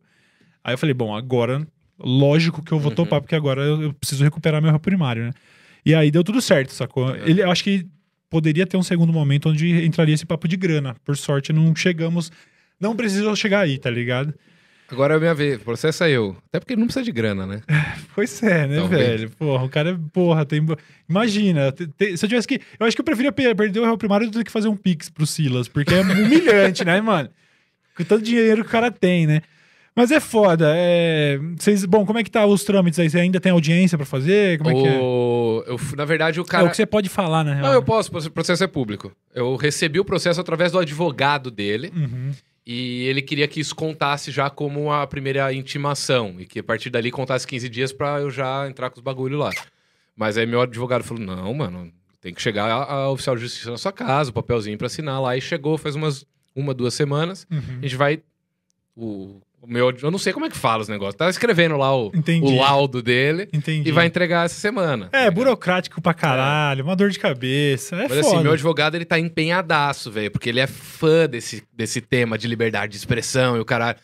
Aí 0.64 0.74
eu 0.74 0.78
falei, 0.78 0.94
bom, 0.94 1.14
agora, 1.14 1.66
lógico 1.98 2.62
que 2.62 2.72
eu 2.72 2.78
vou 2.78 2.90
Uhum. 2.90 2.96
topar, 2.96 3.20
porque 3.20 3.34
agora 3.34 3.62
eu, 3.62 3.82
eu 3.82 3.92
preciso 3.94 4.22
recuperar 4.24 4.60
meu 4.62 4.70
réu 4.70 4.80
primário, 4.80 5.24
né? 5.24 5.30
E 5.84 5.94
aí 5.94 6.10
deu 6.10 6.22
tudo 6.22 6.40
certo, 6.40 6.72
sacou? 6.72 7.08
Uhum. 7.08 7.16
Ele, 7.16 7.42
eu 7.42 7.50
acho 7.50 7.64
que 7.64 7.86
poderia 8.30 8.66
ter 8.66 8.76
um 8.76 8.82
segundo 8.82 9.12
momento 9.12 9.48
onde 9.48 9.84
entraria 9.84 10.14
esse 10.14 10.24
papo 10.24 10.46
de 10.46 10.56
grana. 10.56 10.94
Por 11.04 11.16
sorte, 11.16 11.52
não 11.52 11.74
chegamos. 11.74 12.30
Não 12.80 12.94
precisou 12.96 13.34
chegar 13.36 13.60
aí, 13.60 13.78
tá 13.78 13.90
ligado? 13.90 14.32
Agora 14.90 15.14
é 15.14 15.16
a 15.16 15.20
minha 15.20 15.34
vez. 15.34 15.60
Processa 15.62 16.08
eu. 16.08 16.36
Até 16.48 16.60
porque 16.60 16.76
não 16.76 16.84
precisa 16.86 17.04
de 17.04 17.12
grana, 17.12 17.46
né? 17.46 17.62
Pois 18.14 18.42
é, 18.42 18.66
né, 18.66 18.76
Talvez. 18.76 19.06
velho? 19.20 19.30
Porra, 19.30 19.64
o 19.64 19.68
cara 19.68 19.90
é. 19.90 19.98
Porra, 20.12 20.44
tem. 20.44 20.60
Imagina, 21.08 21.72
te- 21.72 21.86
te- 21.86 22.16
se 22.16 22.24
eu 22.24 22.28
tivesse 22.28 22.46
que. 22.46 22.60
Eu 22.78 22.86
acho 22.86 22.94
que 22.96 23.00
eu 23.00 23.04
preferia 23.04 23.32
pe- 23.32 23.54
perder 23.54 23.80
o 23.80 23.84
réu 23.84 23.96
primário 23.96 24.30
do 24.30 24.44
que 24.44 24.50
fazer 24.50 24.68
um 24.68 24.76
pix 24.76 25.08
pro 25.08 25.26
Silas, 25.26 25.66
porque 25.66 25.94
é 25.94 26.00
humilhante, 26.00 26.84
né, 26.86 27.00
mano? 27.00 27.28
Com 27.96 28.04
tanto 28.04 28.22
dinheiro 28.22 28.62
que 28.62 28.68
o 28.68 28.70
cara 28.72 28.90
tem, 28.90 29.26
né? 29.26 29.40
Mas 29.94 30.10
é 30.10 30.20
foda. 30.20 30.72
É... 30.74 31.38
Vocês... 31.58 31.84
Bom, 31.84 32.06
como 32.06 32.18
é 32.18 32.24
que 32.24 32.30
tá 32.30 32.46
os 32.46 32.64
trâmites 32.64 32.98
aí? 32.98 33.10
Você 33.10 33.18
ainda 33.20 33.38
tem 33.40 33.52
audiência 33.52 33.98
pra 33.98 34.06
fazer? 34.06 34.58
Como 34.58 34.70
é 34.70 34.74
que 34.74 34.86
é? 34.88 34.96
Eu 34.96 35.78
na 35.96 36.04
verdade, 36.04 36.40
o 36.40 36.42
É 36.42 36.46
cara. 36.46 36.64
o 36.66 36.70
que 36.70 36.76
você 36.76 36.86
pode 36.86 37.08
falar, 37.08 37.44
na 37.44 37.52
real. 37.54 37.66
Não, 37.66 37.72
eu 37.74 37.82
posso, 37.82 38.10
o 38.16 38.30
processo 38.30 38.64
é 38.64 38.66
público. 38.66 39.12
Eu 39.34 39.54
recebi 39.56 40.00
o 40.00 40.04
processo 40.04 40.40
através 40.40 40.72
do 40.72 40.78
advogado 40.78 41.50
dele 41.50 41.92
Uhum. 41.94 42.30
e 42.66 43.02
ele 43.04 43.20
queria 43.20 43.46
que 43.46 43.60
isso 43.60 43.74
contasse 43.74 44.30
já 44.30 44.48
como 44.48 44.90
a 44.90 45.06
primeira 45.06 45.52
intimação 45.52 46.36
e 46.38 46.46
que 46.46 46.60
a 46.60 46.64
partir 46.64 46.88
dali 46.90 47.10
contasse 47.10 47.46
15 47.46 47.68
dias 47.68 47.92
pra 47.92 48.20
eu 48.20 48.30
já 48.30 48.66
entrar 48.68 48.88
com 48.90 48.96
os 48.96 49.02
bagulho 49.02 49.36
lá. 49.38 49.50
Mas 50.16 50.36
aí 50.38 50.46
meu 50.46 50.62
advogado 50.62 51.04
falou: 51.04 51.22
não, 51.22 51.52
mano, 51.52 51.92
tem 52.20 52.32
que 52.32 52.40
chegar 52.40 52.64
a, 52.66 52.92
a 52.92 53.10
oficial 53.10 53.36
de 53.36 53.42
justiça 53.42 53.70
na 53.70 53.78
sua 53.78 53.92
casa, 53.92 54.30
o 54.30 54.32
papelzinho 54.32 54.78
pra 54.78 54.86
assinar 54.86 55.20
lá. 55.20 55.36
E 55.36 55.40
chegou, 55.40 55.76
faz 55.76 55.94
umas 55.94 56.24
uma, 56.56 56.72
duas 56.74 56.94
semanas. 56.94 57.46
Uhum. 57.50 57.78
A 57.80 57.82
gente 57.82 57.96
vai. 57.96 58.20
O, 58.96 59.40
o 59.62 59.66
meu. 59.72 59.94
Eu 60.02 60.10
não 60.10 60.18
sei 60.18 60.32
como 60.32 60.44
é 60.44 60.50
que 60.50 60.56
fala 60.56 60.82
os 60.82 60.88
negócios. 60.88 61.14
Tava 61.14 61.30
escrevendo 61.30 61.76
lá 61.76 61.96
o, 61.96 62.10
o 62.42 62.58
laudo 62.58 63.00
dele 63.02 63.48
Entendi. 63.52 63.88
e 63.88 63.92
vai 63.92 64.06
entregar 64.06 64.44
essa 64.44 64.56
semana. 64.60 65.06
tá 65.06 65.16
É, 65.18 65.20
ligado? 65.22 65.34
burocrático 65.34 66.02
pra 66.02 66.12
caralho, 66.12 66.84
uma 66.84 66.96
dor 66.96 67.10
de 67.10 67.18
cabeça. 67.18 67.94
É 67.96 68.08
Mas 68.08 68.18
foda. 68.18 68.20
assim, 68.34 68.42
meu 68.42 68.52
advogado, 68.52 68.96
ele 68.96 69.04
tá 69.04 69.18
empenhadaço, 69.18 70.10
velho, 70.10 70.30
porque 70.30 70.48
ele 70.48 70.60
é 70.60 70.66
fã 70.66 71.28
desse, 71.28 71.62
desse 71.72 72.00
tema 72.00 72.36
de 72.36 72.48
liberdade 72.48 72.90
de 72.92 72.98
expressão 72.98 73.56
e 73.56 73.60
o 73.60 73.64
caralho. 73.64 73.96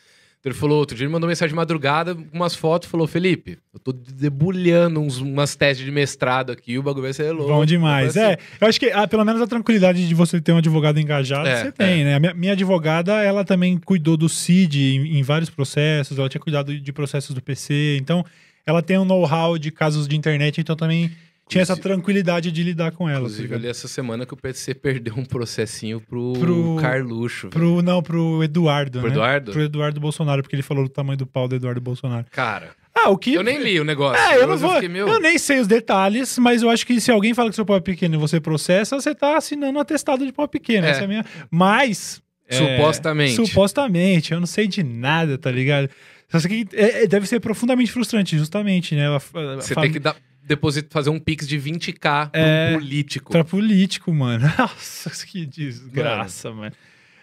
Ele 0.45 0.55
falou, 0.55 0.79
outro 0.79 0.97
dia 0.97 1.05
ele 1.05 1.13
mandou 1.13 1.29
mensagem 1.29 1.51
de 1.51 1.57
madrugada, 1.57 2.17
umas 2.33 2.55
fotos, 2.55 2.89
falou, 2.89 3.07
Felipe, 3.07 3.59
eu 3.75 3.81
tô 3.81 3.93
debulhando 3.93 5.01
uns, 5.01 5.19
umas 5.19 5.57
testes 5.57 5.85
de 5.85 5.91
mestrado 5.91 6.53
aqui, 6.53 6.79
o 6.79 6.83
bagulho 6.83 7.03
vai 7.03 7.13
ser 7.13 7.33
louco. 7.33 7.53
Bom 7.53 7.67
demais. 7.67 8.17
É, 8.17 8.39
eu 8.61 8.69
acho 8.69 8.79
que 8.79 8.87
ah, 8.91 9.07
pelo 9.07 9.25
menos 9.25 9.43
a 9.43 9.47
tranquilidade 9.47 10.07
de 10.07 10.15
você 10.15 10.41
ter 10.41 10.53
um 10.53 10.59
advogado 10.59 11.01
engajado, 11.01 11.49
É, 11.49 11.65
você 11.65 11.73
tem, 11.73 12.05
né? 12.05 12.15
A 12.15 12.21
minha, 12.21 12.35
minha 12.35 12.53
advogada, 12.53 13.21
ela 13.23 13.45
também 13.45 13.77
cuidou 13.77 14.17
do 14.17 14.29
CID 14.29 14.97
em, 14.97 15.19
em 15.19 15.23
vários 15.23 15.51
processos, 15.51 16.19
ela 16.19 16.29
tinha 16.29 16.41
cuidado 16.41 16.79
de 16.79 16.93
processos 16.93 17.35
do 17.35 17.43
PC, 17.43 17.99
então 18.01 18.25
ela 18.65 18.81
tem 18.81 18.97
um 18.97 19.05
know-how 19.05 19.59
de 19.59 19.71
casos 19.71 20.07
de 20.07 20.17
internet, 20.17 20.61
então 20.61 20.77
também 20.77 21.11
tinha 21.49 21.63
essa 21.63 21.77
tranquilidade 21.77 22.53
de 22.53 22.63
lidar 22.63 22.93
com 22.93 23.09
ela. 23.09 23.21
tá 23.21 23.25
Inclusive, 23.27 23.43
ligado? 23.43 23.59
ali 23.61 23.69
essa 23.69 23.89
semana 23.89 24.25
que 24.27 24.35
o 24.35 24.37
PC 24.37 24.75
perdeu 24.77 25.15
um 25.17 25.25
processinho 25.25 26.01
pro, 26.01 26.33
Pro- 26.35 26.77
Carluxo. 26.81 27.49
velho. 27.49 27.51
Pro, 27.51 27.83
não, 27.83 28.03
pro 28.03 28.43
Eduardo, 28.45 28.99
Pro 29.01 29.09
né? 29.09 29.15
Eduardo? 29.15 29.53
Pro 29.53 29.63
Eduardo 29.63 30.01
Bolsonaro, 30.01 30.43
porque 30.43 30.55
ele 30.57 30.63
falou 30.63 30.85
do 30.85 30.91
tamanho 30.91 31.17
do 31.19 31.27
pau 31.27 31.49
do 31.49 31.57
Eduardo 31.57 31.81
Bolsonaro. 31.81 32.27
Cara, 32.31 32.71
Ah, 32.95 33.11
o 33.11 33.17
que... 33.19 33.35
eu 33.35 33.43
nem 33.43 33.63
li 33.63 33.79
o 33.81 33.85
negócio. 33.85 34.21
É, 34.23 34.37
eu 34.43 34.47
não 34.47 34.57
vou. 34.59 34.75
fiquei, 34.75 34.89
meu, 34.89 35.09
Eu 35.09 35.21
nem 35.21 35.39
sei 35.39 35.61
os 35.61 35.67
detalhes, 35.67 36.39
mas 36.39 36.63
eu 36.63 36.71
acho 36.71 36.87
que 36.87 37.01
se 37.01 37.11
alguém 37.11 37.33
fala 37.35 37.49
que 37.51 37.57
seu 37.57 37.65
pau 37.65 37.77
é 37.77 37.81
pequeno 37.81 38.15
e 38.17 38.19
você 38.19 38.41
processa, 38.41 38.97
você 39.01 39.15
tá 39.15 39.37
assinando 39.37 39.79
um 39.79 39.81
atestado 39.81 40.27
de 40.27 40.33
pau 40.33 40.47
pequeno. 40.49 40.87
É. 40.87 40.91
Essa 40.91 41.01
é 41.03 41.05
a 41.05 41.09
minha. 41.09 41.25
Mas. 41.51 42.21
é, 42.49 42.57
Supostamente. 42.57 43.35
supostamente, 43.47 44.33
eu 44.33 44.41
não 44.41 44.47
sei 44.47 44.67
de 44.67 44.83
nada, 44.83 45.37
tá 45.39 45.51
ligado? 45.51 45.89
Só 46.31 46.47
que 46.47 46.67
é- 46.75 47.05
é- 47.05 47.07
deve 47.07 47.27
ser 47.27 47.41
profundamente 47.41 47.91
frustrante, 47.91 48.37
justamente, 48.37 48.95
né? 48.95 49.07
A- 49.09 49.17
a- 49.17 49.57
Você 49.57 49.73
fam- 49.75 49.83
tem 49.83 49.93
que 49.93 49.99
dar, 49.99 50.15
depositar, 50.49 50.91
fazer 50.91 51.11
um 51.11 51.19
pix 51.21 51.47
de 51.47 51.59
20k 51.59 52.31
pra 52.31 52.31
É, 52.33 52.71
um 52.71 52.81
político. 52.81 53.31
Pra 53.33 53.45
político, 53.45 54.13
mano. 54.13 54.51
Nossa, 54.59 55.11
que 55.27 55.47
desgraça, 55.47 56.51
mano. 56.51 56.73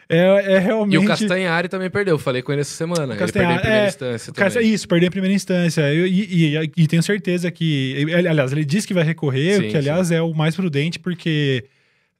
É, 0.08 0.54
é 0.54 0.60
realmente. 0.60 0.94
E 0.94 0.98
o 1.00 1.06
Castanhari 1.06 1.68
também 1.68 1.90
perdeu. 1.90 2.20
Falei 2.20 2.44
com 2.44 2.52
ele 2.52 2.62
essa 2.62 2.76
semana. 2.76 3.14
Ele 3.14 3.20
Castanhari, 3.20 3.32
perdeu 3.34 3.58
em 3.58 3.62
primeira 3.62 3.86
é, 3.86 3.88
instância 3.88 4.32
também. 4.32 4.70
Isso, 4.74 4.88
perder 4.88 5.08
em 5.08 5.10
primeira 5.10 5.34
instância. 5.34 5.82
Eu- 5.94 6.06
e, 6.06 6.54
e- 6.56 6.72
e 6.78 6.88
tenho 6.88 7.02
certeza 7.02 7.50
que. 7.50 8.06
Aliás, 8.14 8.52
ele 8.52 8.64
disse 8.64 8.86
que 8.88 8.94
vai 8.94 9.04
recorrer, 9.04 9.56
Sim, 9.60 9.68
o 9.68 9.72
que, 9.72 9.78
aliás, 9.78 10.12
é 10.12 10.22
o 10.22 10.32
mais 10.34 10.56
prudente, 10.56 11.00
porque 11.00 11.66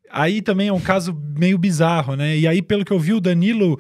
aí 0.10 0.42
também 0.42 0.70
é 0.70 0.74
um 0.74 0.80
caso 0.80 1.16
meio 1.38 1.60
bizarro, 1.60 2.16
né? 2.16 2.36
E 2.36 2.48
aí, 2.48 2.60
pelo 2.60 2.84
que 2.84 2.92
eu 2.92 3.00
vi, 3.00 3.14
o 3.14 3.22
Danilo 3.22 3.80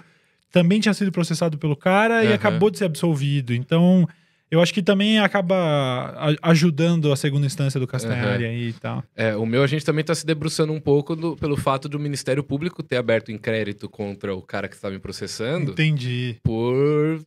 também 0.51 0.79
tinha 0.79 0.93
sido 0.93 1.11
processado 1.11 1.57
pelo 1.57 1.75
cara 1.75 2.23
e 2.23 2.27
Aham. 2.27 2.35
acabou 2.35 2.69
de 2.69 2.77
ser 2.77 2.85
absolvido. 2.85 3.55
Então, 3.55 4.07
eu 4.51 4.61
acho 4.61 4.73
que 4.73 4.81
também 4.81 5.19
acaba 5.19 6.35
ajudando 6.41 7.11
a 7.11 7.15
segunda 7.15 7.45
instância 7.45 7.79
do 7.79 7.87
Castanhari 7.87 8.45
Aham. 8.45 8.53
aí 8.53 8.69
e 8.69 8.73
tal. 8.73 9.03
É, 9.15 9.35
o 9.35 9.45
meu 9.45 9.63
a 9.63 9.67
gente 9.67 9.83
também 9.85 10.03
tá 10.05 10.13
se 10.15 10.25
debruçando 10.25 10.71
um 10.71 10.79
pouco 10.79 11.15
do- 11.15 11.35
pelo 11.35 11.57
fato 11.57 11.89
do 11.89 11.99
Ministério 11.99 12.43
Público 12.43 12.81
ter 12.83 12.97
aberto 12.97 13.31
inquérito 13.31 13.89
contra 13.89 14.35
o 14.35 14.41
cara 14.41 14.67
que 14.67 14.75
está 14.75 14.89
me 14.89 14.99
processando 14.99 15.71
Entendi. 15.71 16.37
por, 16.43 17.21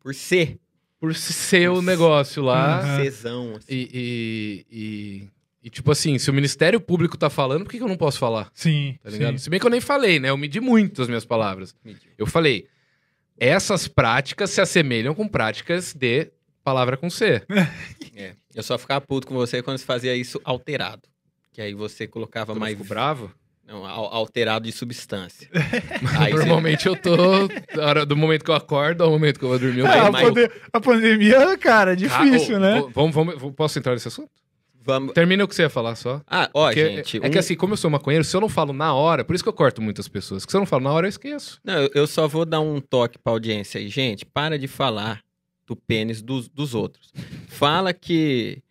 Por 0.00 0.14
ser 0.14 0.58
por 1.00 1.14
ser 1.14 1.70
o 1.70 1.80
negócio 1.80 2.42
lá. 2.42 2.96
Cesão. 2.96 3.54
Assim. 3.56 3.66
E, 3.72 3.88
e, 3.94 4.66
e- 4.70 5.28
e, 5.62 5.70
tipo 5.70 5.90
assim, 5.92 6.18
se 6.18 6.28
o 6.30 6.34
Ministério 6.34 6.80
Público 6.80 7.16
tá 7.16 7.28
falando, 7.30 7.62
por 7.64 7.70
que, 7.70 7.78
que 7.78 7.84
eu 7.84 7.88
não 7.88 7.96
posso 7.96 8.18
falar? 8.18 8.50
Sim. 8.54 8.96
Tá 9.02 9.10
ligado? 9.10 9.32
sim. 9.38 9.44
Se 9.44 9.50
bem 9.50 9.60
que 9.60 9.66
eu 9.66 9.70
nem 9.70 9.80
falei, 9.80 10.18
né? 10.18 10.30
Eu 10.30 10.36
medi 10.36 10.60
muito 10.60 11.02
as 11.02 11.06
minhas 11.08 11.24
palavras. 11.24 11.72
Mediu. 11.84 12.00
Eu 12.18 12.26
falei, 12.26 12.66
essas 13.38 13.88
práticas 13.88 14.50
se 14.50 14.60
assemelham 14.60 15.14
com 15.14 15.26
práticas 15.28 15.92
de 15.94 16.30
palavra 16.64 16.96
com 16.96 17.08
C. 17.10 17.42
É. 18.16 18.32
Eu 18.52 18.64
só 18.64 18.76
ficava 18.76 19.00
puto 19.00 19.28
com 19.28 19.34
você 19.34 19.62
quando 19.62 19.78
você 19.78 19.84
fazia 19.84 20.12
isso 20.16 20.40
alterado. 20.42 21.02
Que 21.52 21.60
aí 21.62 21.72
você 21.72 22.04
colocava 22.08 22.50
eu 22.52 22.56
mais. 22.56 22.76
fico 22.76 22.88
bravo? 22.88 23.32
Não, 23.64 23.86
al- 23.86 24.12
alterado 24.12 24.64
de 24.66 24.72
substância. 24.72 25.48
aí 26.18 26.32
você- 26.32 26.38
Normalmente 26.38 26.86
eu 26.88 26.96
tô. 26.96 27.14
hora- 27.80 28.04
do 28.04 28.16
momento 28.16 28.44
que 28.44 28.50
eu 28.50 28.56
acordo 28.56 29.04
ao 29.04 29.10
momento 29.10 29.38
que 29.38 29.44
eu 29.44 29.50
vou 29.50 29.58
dormir, 29.58 29.80
eu 29.80 29.86
É, 29.86 29.92
tenho 29.92 30.06
a, 30.06 30.10
mais- 30.10 30.26
pande- 30.26 30.50
a 30.72 30.80
pandemia, 30.80 31.56
cara, 31.58 31.92
é 31.92 31.96
difícil, 31.96 32.56
Ah, 32.56 32.58
ô, 32.58 32.60
né? 32.60 32.90
Vamos, 32.92 33.14
vamos, 33.14 33.54
posso 33.54 33.78
entrar 33.78 33.92
nesse 33.92 34.08
assunto? 34.08 34.30
Vamos. 34.88 35.12
Termina 35.12 35.44
o 35.44 35.46
que 35.48 35.54
você 35.54 35.62
ia 35.62 35.68
falar 35.68 35.94
só. 35.96 36.22
Ah, 36.26 36.48
ó, 36.54 36.68
Porque 36.68 36.96
gente. 36.96 37.22
é, 37.22 37.26
é 37.26 37.30
que 37.30 37.36
assim, 37.38 37.54
como 37.54 37.74
eu 37.74 37.76
sou 37.76 37.90
maconheiro, 37.90 38.24
se 38.24 38.34
eu 38.34 38.40
não 38.40 38.48
falo 38.48 38.72
na 38.72 38.94
hora, 38.94 39.22
por 39.22 39.34
isso 39.34 39.44
que 39.44 39.48
eu 39.48 39.52
corto 39.52 39.82
muitas 39.82 40.08
pessoas. 40.08 40.46
Que 40.46 40.50
se 40.50 40.56
eu 40.56 40.60
não 40.60 40.66
falo 40.66 40.82
na 40.84 40.90
hora, 40.92 41.06
eu 41.06 41.10
esqueço. 41.10 41.60
Não, 41.62 41.74
eu- 41.82 41.90
eu 41.94 42.06
só 42.06 42.26
vou 42.26 42.46
dar 42.46 42.60
um 42.60 42.80
toque 42.80 43.18
pra 43.18 43.32
audiência 43.34 43.78
aí. 43.78 43.88
Gente, 43.88 44.24
para 44.24 44.58
de 44.58 44.66
falar 44.66 45.20
do 45.66 45.76
pênis 45.76 46.22
dos, 46.22 46.48
dos 46.48 46.74
outros. 46.74 47.12
Fala 47.48 47.92
que 47.92 48.62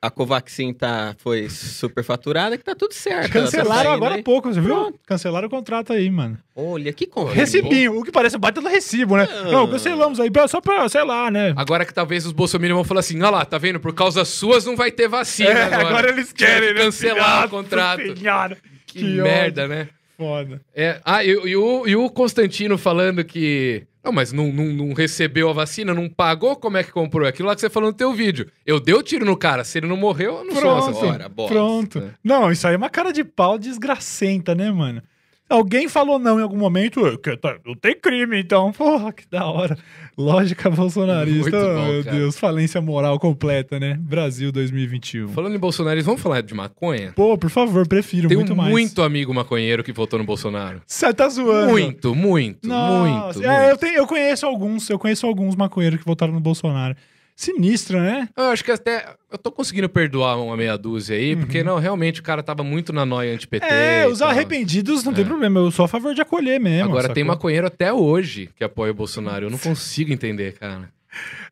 a 0.00 0.10
Covaxin 0.10 0.72
tá, 0.72 1.14
foi 1.18 1.48
superfaturada, 1.48 2.56
que 2.56 2.64
tá 2.64 2.74
tudo 2.74 2.92
certo. 2.92 3.32
Tá 3.32 3.40
Cancelaram 3.40 3.74
saindo 3.74 3.90
agora 3.90 4.14
há 4.16 4.22
pouco, 4.22 4.52
você 4.52 4.60
viu? 4.60 4.74
Pronto. 4.74 4.98
Cancelaram 5.06 5.46
o 5.46 5.50
contrato 5.50 5.92
aí, 5.92 6.10
mano. 6.10 6.38
Olha, 6.54 6.92
que 6.92 7.06
conversa. 7.06 7.40
Recibinho, 7.40 7.98
o 7.98 8.04
que 8.04 8.10
parece 8.10 8.38
baita 8.38 8.60
do 8.60 8.68
recibo, 8.68 9.16
né? 9.16 9.28
Ah. 9.30 9.42
Não, 9.44 9.68
cancelamos 9.68 10.18
aí, 10.20 10.30
só 10.48 10.60
pra, 10.60 10.88
sei 10.88 11.04
lá, 11.04 11.30
né? 11.30 11.52
Agora 11.56 11.84
que 11.84 11.94
talvez 11.94 12.26
os 12.26 12.32
bolsominions 12.32 12.76
vão 12.76 12.84
falar 12.84 13.00
assim: 13.00 13.20
olha 13.20 13.30
lá, 13.30 13.44
tá 13.44 13.58
vendo? 13.58 13.78
Por 13.78 13.94
causa 13.94 14.24
suas 14.24 14.64
não 14.64 14.76
vai 14.76 14.90
ter 14.90 15.08
vacina. 15.08 15.50
É, 15.50 15.62
agora. 15.64 15.88
agora 15.88 16.08
eles 16.10 16.32
querem, 16.32 16.74
né? 16.74 16.80
cancelar 16.80 17.46
o 17.46 17.50
contrato. 17.50 18.02
do 18.02 18.18
senhora. 18.18 18.56
Que, 18.86 18.98
Que 19.00 19.04
merda, 19.04 19.68
né? 19.68 19.88
Foda. 20.16 20.62
É, 20.74 20.98
ah, 21.04 21.22
e, 21.22 21.28
e 21.28 21.56
o, 21.56 21.86
e 21.86 21.94
o 21.94 22.08
Constantino 22.08 22.78
falando 22.78 23.22
que. 23.22 23.86
Não, 24.06 24.12
mas 24.12 24.32
não, 24.32 24.52
não, 24.52 24.66
não 24.66 24.92
recebeu 24.92 25.50
a 25.50 25.52
vacina, 25.52 25.92
não 25.92 26.08
pagou, 26.08 26.54
como 26.54 26.76
é 26.76 26.84
que 26.84 26.92
comprou? 26.92 27.26
Aquilo 27.26 27.48
lá 27.48 27.56
que 27.56 27.60
você 27.60 27.68
falou 27.68 27.90
no 27.90 27.96
teu 27.96 28.12
vídeo. 28.12 28.46
Eu 28.64 28.78
dei 28.78 28.94
o 28.94 29.02
tiro 29.02 29.24
no 29.24 29.36
cara, 29.36 29.64
se 29.64 29.78
ele 29.78 29.88
não 29.88 29.96
morreu, 29.96 30.36
eu 30.36 30.44
não 30.44 30.52
sou 30.52 30.60
Pronto. 30.60 31.00
Bora, 31.00 31.28
bosta. 31.28 31.52
pronto. 31.52 31.98
É. 31.98 32.10
Não, 32.22 32.52
isso 32.52 32.68
aí 32.68 32.74
é 32.74 32.76
uma 32.76 32.88
cara 32.88 33.12
de 33.12 33.24
pau 33.24 33.58
desgracenta, 33.58 34.54
né, 34.54 34.70
mano? 34.70 35.02
Alguém 35.48 35.88
falou 35.88 36.18
não 36.18 36.40
em 36.40 36.42
algum 36.42 36.56
momento, 36.56 37.06
"É, 37.06 37.16
que 37.16 37.36
tá- 37.36 37.56
não 37.64 37.74
tem 37.76 37.94
crime, 37.98 38.40
então. 38.40 38.72
Porra, 38.72 39.12
que 39.12 39.24
da 39.30 39.46
hora. 39.46 39.78
Lógica 40.18 40.68
bolsonarista. 40.70 41.50
Bom, 41.50 41.84
meu 41.92 42.04
cara. 42.04 42.16
Deus, 42.16 42.38
falência 42.38 42.80
moral 42.80 43.18
completa, 43.20 43.78
né? 43.78 43.94
Brasil 44.00 44.50
2021. 44.50 45.28
Falando 45.28 45.54
em 45.54 45.58
Bolsonaro, 45.58 46.02
vamos 46.02 46.20
falar 46.20 46.40
de 46.40 46.52
maconha? 46.54 47.12
Pô, 47.14 47.36
por 47.38 47.50
favor, 47.50 47.86
prefiro 47.86 48.26
Tem 48.28 48.36
muito 48.36 48.54
um 48.54 48.56
mais. 48.56 48.70
muito 48.70 49.02
amigo 49.02 49.32
maconheiro 49.32 49.84
que 49.84 49.92
votou 49.92 50.18
no 50.18 50.24
Bolsonaro. 50.24 50.80
Você 50.86 51.12
tá 51.14 51.28
zoando. 51.28 51.70
Muito, 51.70 52.14
muito, 52.14 52.66
Nossa, 52.66 53.38
muito. 53.38 53.44
é, 53.48 53.56
muito. 53.58 53.70
eu, 53.70 53.76
tenho, 53.76 53.94
eu 53.98 54.06
conheço 54.06 54.46
alguns, 54.46 54.90
eu 54.90 54.98
conheço 54.98 55.26
alguns 55.26 55.54
maconheiros 55.54 55.98
que 56.00 56.04
votaram 56.06 56.32
no 56.32 56.40
Bolsonaro. 56.40 56.96
Sinistro, 57.38 58.00
né? 58.00 58.30
Eu 58.34 58.44
acho 58.44 58.64
que 58.64 58.70
até. 58.70 59.14
Eu 59.30 59.36
tô 59.36 59.52
conseguindo 59.52 59.90
perdoar 59.90 60.36
uma 60.42 60.56
meia 60.56 60.78
dúzia 60.78 61.14
aí, 61.16 61.36
porque 61.36 61.62
não, 61.62 61.78
realmente 61.78 62.20
o 62.20 62.22
cara 62.22 62.42
tava 62.42 62.64
muito 62.64 62.94
na 62.94 63.04
noia 63.04 63.34
anti-PT. 63.34 63.66
Uhum. 63.66 63.72
É, 63.74 64.06
os 64.08 64.22
arrependidos 64.22 65.04
não 65.04 65.12
tem 65.12 65.22
É. 65.22 65.26
problema, 65.26 65.60
eu 65.60 65.70
sou 65.70 65.84
a 65.84 65.88
favor 65.88 66.14
de 66.14 66.22
acolher 66.22 66.58
mesmo. 66.58 66.88
Agora 66.88 67.12
tem 67.12 67.22
sacou? 67.24 67.34
maconheiro 67.36 67.66
até 67.66 67.92
hoje 67.92 68.48
que 68.56 68.64
apoia 68.64 68.90
o 68.90 68.94
Bolsonaro. 68.94 69.46
Eu 69.46 69.50
não 69.50 69.58
consigo 69.58 70.10
entender, 70.10 70.54
cara. 70.54 70.88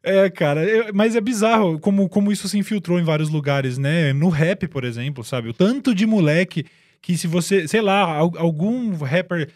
É, 0.03 0.31
cara, 0.31 0.65
eu- 0.65 0.87
mas 0.95 1.15
é 1.17 1.21
bizarro 1.21 1.79
como, 1.79 2.09
como 2.09 2.33
isso 2.33 2.49
se 2.49 2.57
infiltrou 2.59 2.99
em 2.99 3.05
vários 3.05 3.29
lugares, 3.29 3.77
né? 3.77 4.13
No 4.15 4.31
rap, 4.31 4.67
por 4.69 4.85
exemplo, 4.85 5.23
sabe? 5.23 5.51
O 5.51 5.55
tanto 5.55 5.95
de 5.95 6.07
moleque 6.07 6.65
que 7.03 7.17
se 7.19 7.27
você, 7.27 7.69
sei 7.69 7.83
lá, 7.83 8.01
al- 8.01 8.33
algum 8.39 8.95
rapper 8.97 9.51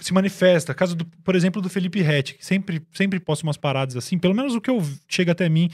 se 0.00 0.12
manifesta, 0.12 0.74
caso, 0.74 0.94
do, 0.96 1.04
por 1.24 1.34
exemplo, 1.36 1.60
do 1.60 1.68
Felipe 1.68 2.00
Rett, 2.00 2.34
que 2.34 2.44
sempre, 2.44 2.82
sempre 2.92 3.20
posta 3.20 3.46
umas 3.46 3.56
paradas 3.56 3.96
assim, 3.96 4.18
pelo 4.18 4.34
menos 4.34 4.54
o 4.54 4.60
que 4.60 4.70
eu 4.70 4.82
chega 5.08 5.32
até 5.32 5.48
mim. 5.48 5.70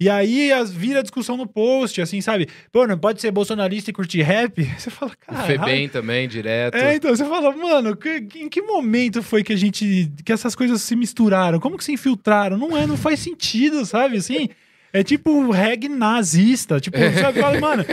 E 0.00 0.10
aí 0.10 0.52
as, 0.52 0.72
vira 0.72 1.00
discussão 1.00 1.36
no 1.36 1.46
post, 1.46 2.00
assim, 2.00 2.20
sabe? 2.20 2.48
Pô, 2.72 2.86
não 2.88 2.98
pode 2.98 3.20
ser 3.20 3.30
bolsonarista 3.30 3.90
e 3.90 3.92
curtir 3.92 4.22
rap? 4.22 4.60
Você 4.76 4.90
fala, 4.90 5.12
cara. 5.14 5.44
Febem 5.44 5.88
também, 5.88 6.26
direto. 6.28 6.74
É, 6.74 6.96
então 6.96 7.14
você 7.14 7.24
fala, 7.24 7.54
mano, 7.56 7.94
que- 7.96 8.26
em 8.34 8.48
que 8.48 8.60
momento 8.62 9.22
foi 9.22 9.44
que 9.44 9.52
a 9.52 9.56
gente. 9.56 10.10
que 10.24 10.32
essas 10.32 10.56
coisas 10.56 10.82
se 10.82 10.96
misturaram? 10.96 11.60
Como 11.60 11.78
que 11.78 11.84
se 11.84 11.92
infiltraram? 11.92 12.58
Não 12.58 12.76
é, 12.76 12.84
não 12.84 12.96
faz 12.96 13.20
sentido, 13.20 13.86
sabe? 13.86 14.16
Assim. 14.16 14.48
É 14.92 15.04
tipo 15.04 15.50
reggae 15.52 15.88
nazista. 15.88 16.80
Tipo, 16.80 16.98
sabe? 17.20 17.40
Fala, 17.40 17.60
mano, 17.60 17.84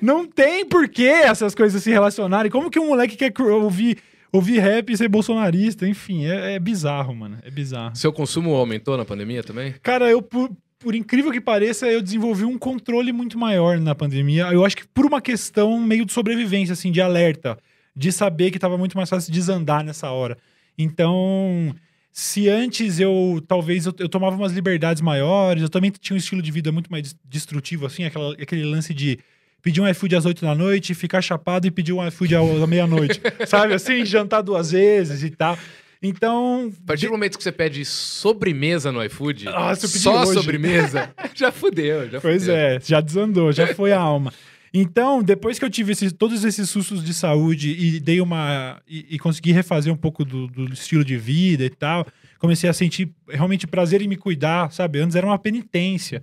não 0.00 0.24
tem 0.24 0.64
por 0.64 0.88
que 0.88 1.06
essas 1.08 1.52
coisas 1.54 1.82
se 1.82 1.90
relacionarem. 1.90 2.50
Como 2.50 2.70
que 2.70 2.78
um 2.78 2.86
moleque 2.88 3.16
quer 3.16 3.32
ouvir, 3.42 3.98
ouvir 4.36 4.58
rap 4.58 4.92
e 4.92 4.96
ser 4.96 5.08
bolsonarista, 5.08 5.86
enfim, 5.86 6.24
é, 6.26 6.54
é 6.54 6.58
bizarro, 6.58 7.14
mano. 7.14 7.38
É 7.42 7.50
bizarro. 7.50 7.96
Seu 7.96 8.12
consumo 8.12 8.54
aumentou 8.54 8.96
na 8.96 9.04
pandemia 9.04 9.42
também? 9.42 9.74
Cara, 9.82 10.10
eu, 10.10 10.22
por, 10.22 10.50
por 10.78 10.94
incrível 10.94 11.32
que 11.32 11.40
pareça, 11.40 11.86
eu 11.86 12.02
desenvolvi 12.02 12.44
um 12.44 12.58
controle 12.58 13.12
muito 13.12 13.38
maior 13.38 13.78
na 13.78 13.94
pandemia. 13.94 14.44
Eu 14.52 14.64
acho 14.64 14.76
que 14.76 14.86
por 14.86 15.04
uma 15.06 15.20
questão 15.20 15.80
meio 15.80 16.04
de 16.04 16.12
sobrevivência, 16.12 16.72
assim, 16.72 16.92
de 16.92 17.00
alerta, 17.00 17.58
de 17.94 18.12
saber 18.12 18.50
que 18.50 18.58
tava 18.58 18.76
muito 18.76 18.96
mais 18.96 19.08
fácil 19.08 19.32
desandar 19.32 19.82
nessa 19.82 20.10
hora. 20.10 20.36
Então, 20.78 21.74
se 22.12 22.48
antes 22.48 23.00
eu 23.00 23.42
talvez 23.48 23.86
eu, 23.86 23.94
eu 23.98 24.08
tomava 24.08 24.36
umas 24.36 24.52
liberdades 24.52 25.02
maiores, 25.02 25.62
eu 25.62 25.68
também 25.68 25.90
tinha 25.90 26.14
um 26.14 26.18
estilo 26.18 26.42
de 26.42 26.50
vida 26.50 26.70
muito 26.70 26.90
mais 26.90 27.16
destrutivo, 27.24 27.86
assim, 27.86 28.04
aquela, 28.04 28.32
aquele 28.34 28.64
lance 28.64 28.92
de 28.92 29.18
pedir 29.66 29.80
um 29.80 29.88
iFood 29.88 30.14
às 30.14 30.24
8 30.24 30.42
da 30.42 30.54
noite, 30.54 30.94
ficar 30.94 31.20
chapado 31.20 31.66
e 31.66 31.72
pedir 31.72 31.92
um 31.92 32.06
iFood 32.06 32.36
à 32.36 32.66
meia-noite. 32.68 33.20
sabe 33.48 33.74
assim? 33.74 34.04
Jantar 34.04 34.40
duas 34.40 34.70
vezes 34.70 35.24
e 35.24 35.30
tal. 35.30 35.58
Então. 36.00 36.72
A 36.84 36.86
partir 36.86 37.06
do 37.06 37.12
momento 37.12 37.36
que 37.36 37.42
você 37.42 37.50
pede 37.50 37.84
sobremesa 37.84 38.92
no 38.92 39.02
iFood, 39.04 39.46
Nossa, 39.46 39.88
só 39.88 40.22
hoje. 40.22 40.34
sobremesa, 40.34 41.10
já 41.34 41.50
fudeu, 41.50 42.08
já 42.08 42.20
Pois 42.20 42.42
fudeu. 42.42 42.54
é, 42.56 42.78
já 42.80 43.00
desandou, 43.00 43.50
já 43.50 43.66
foi 43.74 43.92
a 43.92 43.98
alma. 43.98 44.32
Então, 44.72 45.20
depois 45.20 45.58
que 45.58 45.64
eu 45.64 45.70
tive 45.70 45.90
esses- 45.92 46.12
todos 46.12 46.44
esses 46.44 46.70
sustos 46.70 47.02
de 47.02 47.12
saúde 47.12 47.70
e 47.70 47.98
dei 47.98 48.20
uma. 48.20 48.80
e, 48.86 49.04
e 49.16 49.18
consegui 49.18 49.50
refazer 49.50 49.92
um 49.92 49.96
pouco 49.96 50.24
do, 50.24 50.46
do 50.46 50.72
estilo 50.72 51.04
de 51.04 51.16
vida 51.16 51.64
e 51.64 51.70
tal, 51.70 52.06
comecei 52.38 52.70
a 52.70 52.72
sentir 52.72 53.10
realmente 53.28 53.66
prazer 53.66 54.00
em 54.00 54.06
me 54.06 54.16
cuidar, 54.16 54.70
sabe? 54.70 55.00
Antes 55.00 55.16
era 55.16 55.26
uma 55.26 55.38
penitência. 55.40 56.22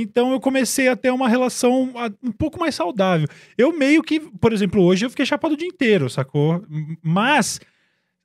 Então 0.00 0.32
eu 0.32 0.40
comecei 0.40 0.88
a 0.88 0.96
ter 0.96 1.10
uma 1.10 1.28
relação 1.28 1.92
um 2.22 2.32
pouco 2.32 2.58
mais 2.58 2.74
saudável. 2.74 3.26
Eu 3.56 3.76
meio 3.76 4.02
que, 4.02 4.18
por 4.20 4.52
exemplo, 4.52 4.82
hoje 4.82 5.04
eu 5.04 5.10
fiquei 5.10 5.26
chapado 5.26 5.54
o 5.54 5.56
dia 5.56 5.66
inteiro, 5.68 6.08
sacou? 6.08 6.64
Mas 7.02 7.60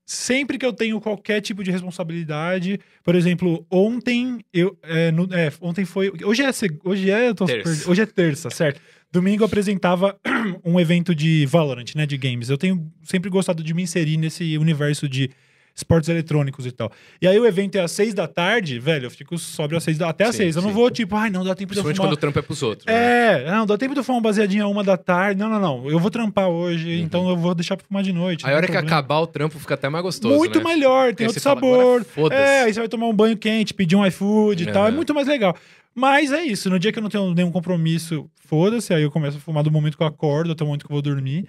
sempre 0.06 0.58
que 0.58 0.66
eu 0.66 0.72
tenho 0.74 1.02
qualquer 1.02 1.42
tipo 1.42 1.64
de 1.64 1.72
responsabilidade, 1.72 2.80
por 3.04 3.16
exemplo, 3.16 3.66
ontem 3.72 4.40
eu 4.54 4.78
é, 4.84 5.12
no- 5.12 5.28
é, 5.34 5.52
ontem 5.62 5.84
foi, 5.84 6.12
hoje 6.24 6.44
é 6.44 6.50
hoje 6.84 7.10
é, 7.10 7.34
Terça. 7.34 7.90
hoje 7.90 8.02
é 8.02 8.06
terça, 8.06 8.50
certo? 8.52 8.80
Domingo 9.12 9.44
eu 9.44 9.48
apresentava 9.48 10.16
um 10.64 10.80
evento 10.80 11.16
de 11.16 11.46
Valorant, 11.48 11.86
né, 11.96 12.06
de 12.06 12.18
games. 12.18 12.50
Eu 12.50 12.58
tenho 12.58 12.92
sempre 13.04 13.30
gostado 13.30 13.64
de 13.64 13.74
me 13.74 13.82
inserir 13.82 14.18
nesse 14.18 14.58
universo 14.58 15.10
de 15.10 15.32
esportes 15.76 16.08
eletrônicos 16.08 16.66
e 16.66 16.72
tal. 16.72 16.90
E 17.22 17.28
aí 17.28 17.38
o 17.38 17.46
evento 17.46 17.76
é 17.76 17.82
às 17.82 17.92
seis 17.92 18.14
da 18.14 18.28
tarde, 18.28 18.80
velho, 18.80 19.08
eu 19.08 19.12
fico 19.12 19.38
sóbrio 19.38 19.78
às 19.78 19.84
seis 19.84 19.98
da, 19.98 20.10
até 20.10 20.24
às 20.24 20.32
Sim, 20.32 20.44
seis. 20.44 20.56
Eu 20.56 20.62
não 20.62 20.70
sim. 20.70 20.76
vou 20.76 20.90
tipo, 20.90 21.16
ai, 21.16 21.30
não 21.30 21.44
dá 21.44 21.54
tempo 21.54 21.74
de 21.74 21.80
eu 21.80 21.84
fumar. 21.84 21.98
quando 21.98 22.14
o 22.14 22.18
trampo 22.18 22.40
é 22.40 22.42
pros 22.42 22.64
outros. 22.64 22.86
né? 22.86 22.94
É, 22.94 23.52
não, 23.52 23.66
dá 23.66 23.78
tempo 23.78 23.94
de 23.94 24.00
eu 24.00 24.04
fumar 24.04 24.20
um 24.20 24.24
baseadinho 24.24 24.64
a 24.64 24.68
uma 24.68 24.84
da 24.84 24.96
tarde. 24.96 25.40
Não, 25.40 25.50
não, 25.50 25.60
não. 25.60 25.90
Eu 25.90 26.00
vou 26.00 26.10
trampar 26.10 26.48
hoje, 26.48 27.00
então 27.02 27.30
eu 27.30 27.36
vou 27.36 27.54
deixar 27.54 27.76
pra 27.76 27.86
fumar 27.86 28.04
de 28.04 28.14
noite. 28.14 28.44
Uhum. 28.44 28.50
Aí 28.50 28.54
não 28.54 28.56
a 28.56 28.58
hora 28.60 28.68
tem 28.68 28.74
que 28.74 28.80
problema. 28.80 29.00
acabar 29.00 29.20
o 29.20 29.28
trampo 29.28 29.60
fica 29.60 29.74
até 29.74 29.90
mais 29.90 30.04
gostoso. 30.04 30.36
Muito 30.36 30.60
né? 30.60 30.64
melhor, 30.64 31.14
tem 31.14 31.28
outro 31.28 31.42
fala, 31.42 31.56
sabor. 31.56 32.04
foda-se. 32.06 32.42
é, 32.42 32.62
aí 32.64 32.74
você 32.74 32.80
vai 32.80 32.88
tomar 32.90 33.08
um 33.08 33.14
banho 33.14 33.36
quente, 33.36 33.74
pedir 33.74 33.98
um 33.98 34.06
iFood 34.06 34.64
e 34.64 34.72
tal. 34.72 34.88
É 34.88 34.92
muito 34.92 35.14
mais 35.14 35.28
legal. 35.28 35.56
Mas 35.94 36.32
é 36.32 36.44
isso, 36.44 36.70
no 36.70 36.78
dia 36.78 36.92
que 36.92 37.00
eu 37.00 37.04
não 37.04 37.10
tenho 37.10 37.34
nenhum 37.34 37.52
compromisso, 37.52 38.30
foda-se, 38.36 38.94
aí 38.94 39.04
eu 39.04 39.12
começo 39.12 39.38
a 39.38 39.40
fumar 39.40 39.64
do 39.64 39.72
momento 39.72 39.96
que 39.96 40.04
eu 40.04 40.08
acordo 40.08 40.52
até 40.52 40.64
o 40.64 40.68
momento 40.68 40.86
que 40.86 40.92
eu 40.92 40.96
vou 40.96 41.02
dormir. 41.02 41.48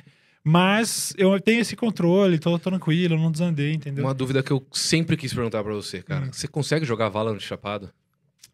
Mas 0.48 1.12
eu 1.18 1.40
tenho 1.40 1.60
esse 1.60 1.74
controle, 1.74 2.38
tô 2.38 2.56
tranquilo, 2.56 3.14
eu 3.14 3.18
não 3.18 3.32
desandei, 3.32 3.72
entendeu? 3.72 4.04
Uma 4.04 4.14
dúvida 4.14 4.44
que 4.44 4.52
eu 4.52 4.64
sempre 4.70 5.16
quis 5.16 5.34
perguntar 5.34 5.60
pra 5.64 5.74
você, 5.74 6.00
cara. 6.00 6.26
Hum. 6.26 6.28
Você 6.30 6.46
consegue 6.46 6.86
jogar 6.86 7.08
Valorant 7.08 7.40
chapado? 7.40 7.90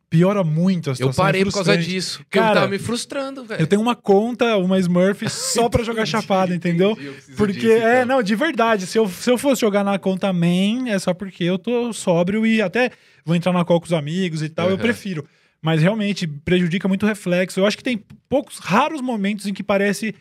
Piora 0.09 0.42
muito 0.42 0.88
a 0.88 0.92
Eu 0.92 0.96
situação. 0.96 1.22
parei 1.22 1.42
é 1.42 1.44
por 1.44 1.52
causa 1.52 1.76
disso. 1.76 2.20
Porque 2.20 2.38
Cara, 2.38 2.50
eu 2.50 2.55
tava 2.55 2.68
me 2.68 2.78
frustrando, 2.78 3.44
velho. 3.44 3.61
Eu 3.61 3.66
tenho 3.66 3.83
uma 3.83 3.94
conta, 3.94 4.57
uma 4.57 4.78
Smurf, 4.78 5.28
só 5.28 5.68
pra 5.68 5.85
jogar 5.85 6.07
chapado, 6.07 6.55
entendeu? 6.55 6.92
Entendi, 6.92 7.09
eu 7.09 7.37
Porque, 7.37 7.52
disso, 7.61 7.68
é, 7.72 8.02
então. 8.05 8.16
não, 8.16 8.22
de 8.22 8.35
verdade. 8.37 8.87
Se 8.87 8.98
eu, 8.98 9.07
se 9.07 9.31
eu 9.31 9.37
fosse 9.37 9.61
jogar 9.61 9.85
na 9.85 9.98
conta 9.98 10.33
main, 10.33 10.88
é 10.88 10.98
só 10.98 11.12
porque 11.12 11.44
eu 11.44 11.59
tô 11.59 11.92
sóbrio 11.92 12.46
e 12.46 12.62
até 12.62 12.90
vou 13.22 13.37
entrar 13.37 13.52
na 13.52 13.66
call 13.66 13.78
com 13.78 13.87
os 13.87 13.92
amigos 13.92 14.42
e 14.42 14.48
tal, 14.48 14.68
eu 14.70 14.76
Aham. 14.76 14.83
prefiro. 14.83 15.26
Mas 15.61 15.83
realmente 15.83 16.26
prejudica 16.26 16.88
muito 16.88 17.02
o 17.05 17.07
reflexo. 17.07 17.61
Eu 17.61 17.66
acho 17.66 17.76
que 17.76 17.85
tem 17.85 18.02
poucos, 18.31 18.59
raros 18.61 19.02
momentos 19.02 19.46
em 19.46 19.52
que 19.52 19.62
parece 19.62 20.14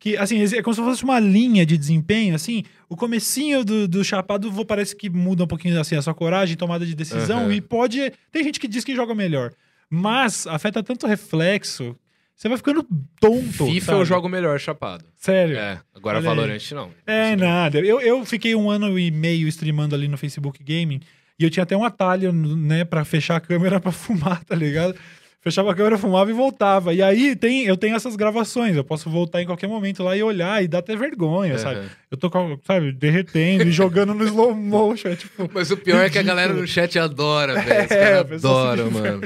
que, 0.00 0.16
assim, 0.16 0.42
é 0.42 0.62
como 0.62 0.74
se 0.74 0.80
fosse 0.80 1.04
uma 1.04 1.20
linha 1.20 1.64
de 1.64 1.76
desempenho, 1.78 2.34
assim, 2.34 2.64
o 2.88 2.96
comecinho 2.96 3.62
do, 3.64 3.86
do 3.86 4.02
chapado 4.02 4.50
vou- 4.50 4.64
parece 4.64 4.96
que 4.96 5.08
muda 5.10 5.44
um 5.44 5.46
pouquinho, 5.46 5.78
assim, 5.78 5.94
a 5.94 6.00
sua 6.02 6.14
coragem, 6.14 6.56
tomada 6.56 6.84
de 6.86 6.94
decisão 6.96 7.40
Aham. 7.42 7.52
e 7.54 7.60
pode... 7.60 8.10
Tem 8.32 8.42
gente 8.42 8.58
que 8.58 8.66
diz 8.66 8.82
que 8.82 8.96
joga 8.96 9.14
melhor, 9.14 9.52
mas 9.90 10.46
afeta 10.46 10.82
tanto 10.82 11.04
o 11.04 11.08
reflexo, 11.08 11.94
você 12.34 12.48
vai 12.48 12.56
ficando 12.56 12.82
tonto, 13.20 13.66
FIFA 13.66 13.86
sabe? 13.86 13.98
eu 13.98 14.04
jogo 14.06 14.26
melhor 14.28 14.58
chapado. 14.58 15.04
Sério. 15.18 15.58
É, 15.58 15.78
agora 15.94 16.16
Olha 16.18 16.30
aí. 16.30 16.34
Valorant 16.36 16.70
não. 16.72 16.90
É, 17.06 17.36
nada. 17.36 17.78
Eu, 17.80 18.00
eu 18.00 18.24
fiquei 18.24 18.54
um 18.54 18.70
ano 18.70 18.98
e 18.98 19.10
meio 19.10 19.46
streamando 19.48 19.94
ali 19.94 20.08
no 20.08 20.16
Facebook 20.16 20.64
Gaming 20.64 21.00
e 21.38 21.44
eu 21.44 21.50
tinha 21.50 21.64
até 21.64 21.76
um 21.76 21.84
atalho, 21.84 22.32
né, 22.32 22.86
pra 22.86 23.04
fechar 23.04 23.36
a 23.36 23.40
câmera 23.40 23.78
pra 23.80 23.92
fumar, 23.92 24.42
tá 24.44 24.54
ligado? 24.54 24.94
Fechava 25.42 25.72
a 25.72 25.74
câmera, 25.74 25.96
fumava 25.96 26.30
e 26.30 26.34
voltava. 26.34 26.92
E 26.92 27.02
aí 27.02 27.34
tem, 27.34 27.64
eu 27.64 27.76
tenho 27.76 27.96
essas 27.96 28.14
gravações, 28.14 28.76
eu 28.76 28.84
posso 28.84 29.08
voltar 29.08 29.40
em 29.40 29.46
qualquer 29.46 29.66
momento 29.68 30.02
lá 30.02 30.14
e 30.14 30.22
olhar 30.22 30.62
e 30.62 30.68
dá 30.68 30.78
até 30.80 30.94
vergonha, 30.94 31.56
sabe? 31.56 31.80
Aham. 31.80 31.88
Eu 32.10 32.16
tô, 32.18 32.30
sabe, 32.66 32.92
derretendo 32.92 33.64
e 33.64 33.70
jogando 33.72 34.12
no 34.12 34.22
slow 34.24 34.54
motion, 34.54 35.08
é 35.08 35.16
tipo... 35.16 35.48
Mas 35.52 35.70
o 35.70 35.76
pior 35.78 36.04
é 36.04 36.10
que 36.10 36.18
a 36.18 36.22
galera 36.24 36.52
no 36.52 36.66
chat 36.66 36.98
adora, 36.98 37.54
velho. 37.60 37.88
É, 37.90 38.22
diverte. 38.22 38.90
mano. 38.92 39.22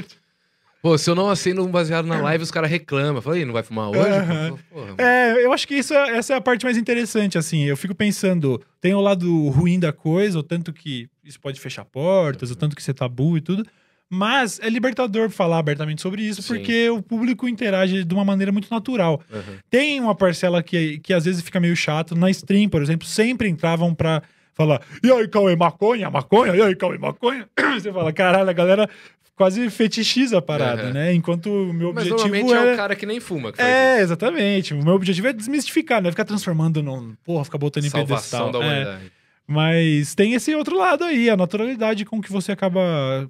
Pô, 0.81 0.97
se 0.99 1.09
eu 1.09 1.15
não 1.15 1.29
acendo 1.29 1.63
um 1.65 1.71
baseado 1.71 2.05
na 2.05 2.17
live, 2.21 2.43
os 2.43 2.51
caras 2.51 2.69
reclamam. 2.69 3.19
Falei, 3.21 3.41
"Ih, 3.41 3.45
não 3.45 3.53
vai 3.53 3.63
fumar 3.63 3.89
hoje? 3.89 4.07
Aham. 4.07 4.55
Porra. 4.69 4.95
É, 4.99 5.43
eu 5.43 5.51
acho 5.51 5.67
que 5.67 5.73
isso 5.73 5.93
é- 5.95 6.15
essa 6.17 6.33
é 6.33 6.37
a 6.37 6.41
parte 6.41 6.63
mais 6.63 6.77
interessante, 6.77 7.37
assim. 7.39 7.63
Eu 7.63 7.75
fico 7.75 7.95
pensando, 7.95 8.61
tem 8.79 8.93
o 8.93 9.01
lado 9.01 9.47
ruim 9.49 9.79
da 9.79 9.91
coisa, 9.91 10.37
o 10.37 10.43
tanto 10.43 10.71
que 10.71 11.09
isso 11.23 11.39
pode 11.39 11.59
fechar 11.59 11.83
portas, 11.85 12.51
o 12.51 12.55
tanto 12.55 12.75
que 12.75 12.83
você 12.83 12.91
é 12.91 12.93
tabu 12.93 13.35
e 13.35 13.41
tudo. 13.41 13.65
Mas 14.09 14.59
é 14.59 14.69
libertador 14.69 15.29
falar 15.29 15.57
abertamente 15.57 16.01
sobre 16.01 16.21
isso, 16.21 16.41
Sim. 16.41 16.47
porque 16.55 16.89
o 16.89 17.01
público 17.01 17.47
interage 17.47 18.03
de 18.03 18.13
uma 18.13 18.23
maneira 18.23 18.51
muito 18.51 18.69
natural. 18.69 19.19
Aham. 19.33 19.57
Tem 19.69 19.99
uma 19.99 20.13
parcela 20.13 20.61
que, 20.61 20.99
que 20.99 21.13
às 21.13 21.25
vezes 21.25 21.41
fica 21.41 21.59
meio 21.59 21.75
chato. 21.75 22.15
Na 22.15 22.29
stream, 22.29 22.69
por 22.69 22.81
exemplo, 22.81 23.07
sempre 23.07 23.49
entravam 23.49 23.93
pra 23.95 24.21
falar: 24.53 24.81
e 25.03 25.11
aí, 25.11 25.27
Cauê, 25.27 25.55
maconha, 25.55 26.09
maconha, 26.09 26.55
e 26.55 26.61
aí, 26.61 26.75
Cauê, 26.75 26.97
maconha. 26.97 27.47
Você 27.73 27.91
fala: 27.91 28.13
caralho, 28.13 28.49
a 28.49 28.53
galera 28.53 28.87
quase 29.35 29.69
fetichiza 29.71 30.37
a 30.37 30.41
parada, 30.41 30.83
Aham. 30.83 30.93
né? 30.93 31.13
Enquanto 31.13 31.47
o 31.49 31.73
meu 31.73 31.91
Mas 31.91 32.03
objetivo 32.09 32.27
normalmente 32.29 32.53
é 32.53 32.57
era- 32.61 32.73
o 32.73 32.77
cara 32.77 32.95
que 32.95 33.05
nem 33.07 33.19
fuma 33.19 33.51
que 33.51 33.61
é, 33.61 33.99
exatamente. 34.01 34.73
O 34.73 34.83
meu 34.83 34.93
objetivo 34.93 35.27
é 35.27 35.33
desmistificar, 35.33 35.99
não 36.01 36.07
é 36.09 36.11
ficar 36.11 36.25
transformando 36.25 36.81
num. 36.83 37.15
Porra, 37.25 37.43
ficar 37.43 37.57
botando 37.57 37.83
isso. 37.85 37.97
em 37.97 38.05
pedestal. 38.05 38.51
Da 38.51 38.59
É, 38.59 38.61
humanidade. 38.61 39.11
mas 39.47 40.13
tem 40.15 40.33
esse 40.35 40.53
outro 40.55 40.77
lado 40.77 41.03
aí, 41.03 41.29
a 41.29 41.35
naturalidade 41.35 42.05
com 42.05 42.21
que 42.21 42.31
você 42.31 42.51
acaba, 42.53 43.27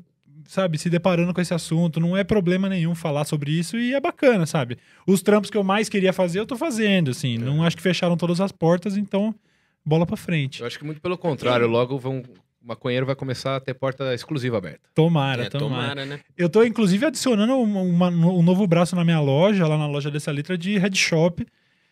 sabe, 0.48 0.78
se 0.78 0.90
deparando 0.90 1.34
com 1.34 1.42
esse 1.42 1.54
assunto. 1.54 2.00
Não 2.00 2.16
é 2.16 2.24
problema 2.24 2.68
nenhum 2.70 2.94
falar 2.96 3.26
sobre 3.26 3.52
isso 3.52 3.78
e 3.78 3.94
é 3.94 4.00
bacana, 4.00 4.46
sabe? 4.46 4.78
Os 5.08 5.22
trampos 5.22 5.50
que 5.50 5.58
eu 5.58 5.64
mais 5.64 5.90
queria 5.90 6.14
fazer, 6.14 6.40
eu 6.40 6.46
tô 6.46 6.56
fazendo, 6.56 7.12
assim. 7.12 7.38
Não 7.38 7.64
acho 7.64 7.76
que 7.76 7.82
fecharam 7.84 8.16
todas 8.18 8.40
as 8.42 8.52
portas, 8.52 8.98
então 8.98 9.34
bola 9.86 10.06
pra 10.06 10.18
frente. 10.18 10.62
Eu 10.62 10.68
acho 10.68 10.78
que 10.80 10.86
muito 10.86 11.02
pelo 11.02 11.18
contrário, 11.18 11.68
logo 11.68 11.98
vão. 11.98 12.24
O 12.64 12.68
maconheiro 12.68 13.06
vai 13.06 13.14
começar 13.16 13.58
a 13.58 13.60
ter 13.60 13.76
porta 13.76 14.12
exclusiva 14.16 14.58
aberta. 14.58 14.80
Tomara, 14.96 15.44
É, 15.44 15.50
tomara. 15.50 15.82
tomara, 15.90 16.06
né? 16.08 16.20
Eu 16.36 16.50
tô, 16.50 16.64
inclusive, 16.64 17.06
adicionando 17.06 17.54
uma- 17.60 18.10
uma- 18.10 18.10
um 18.32 18.42
novo 18.42 18.66
braço 18.66 18.96
na 18.96 19.04
minha 19.06 19.20
loja, 19.20 19.68
lá 19.68 19.78
na 19.78 19.86
loja 19.86 20.10
dessa 20.10 20.32
letra 20.32 20.58
de 20.58 20.76
headshop. 20.80 21.46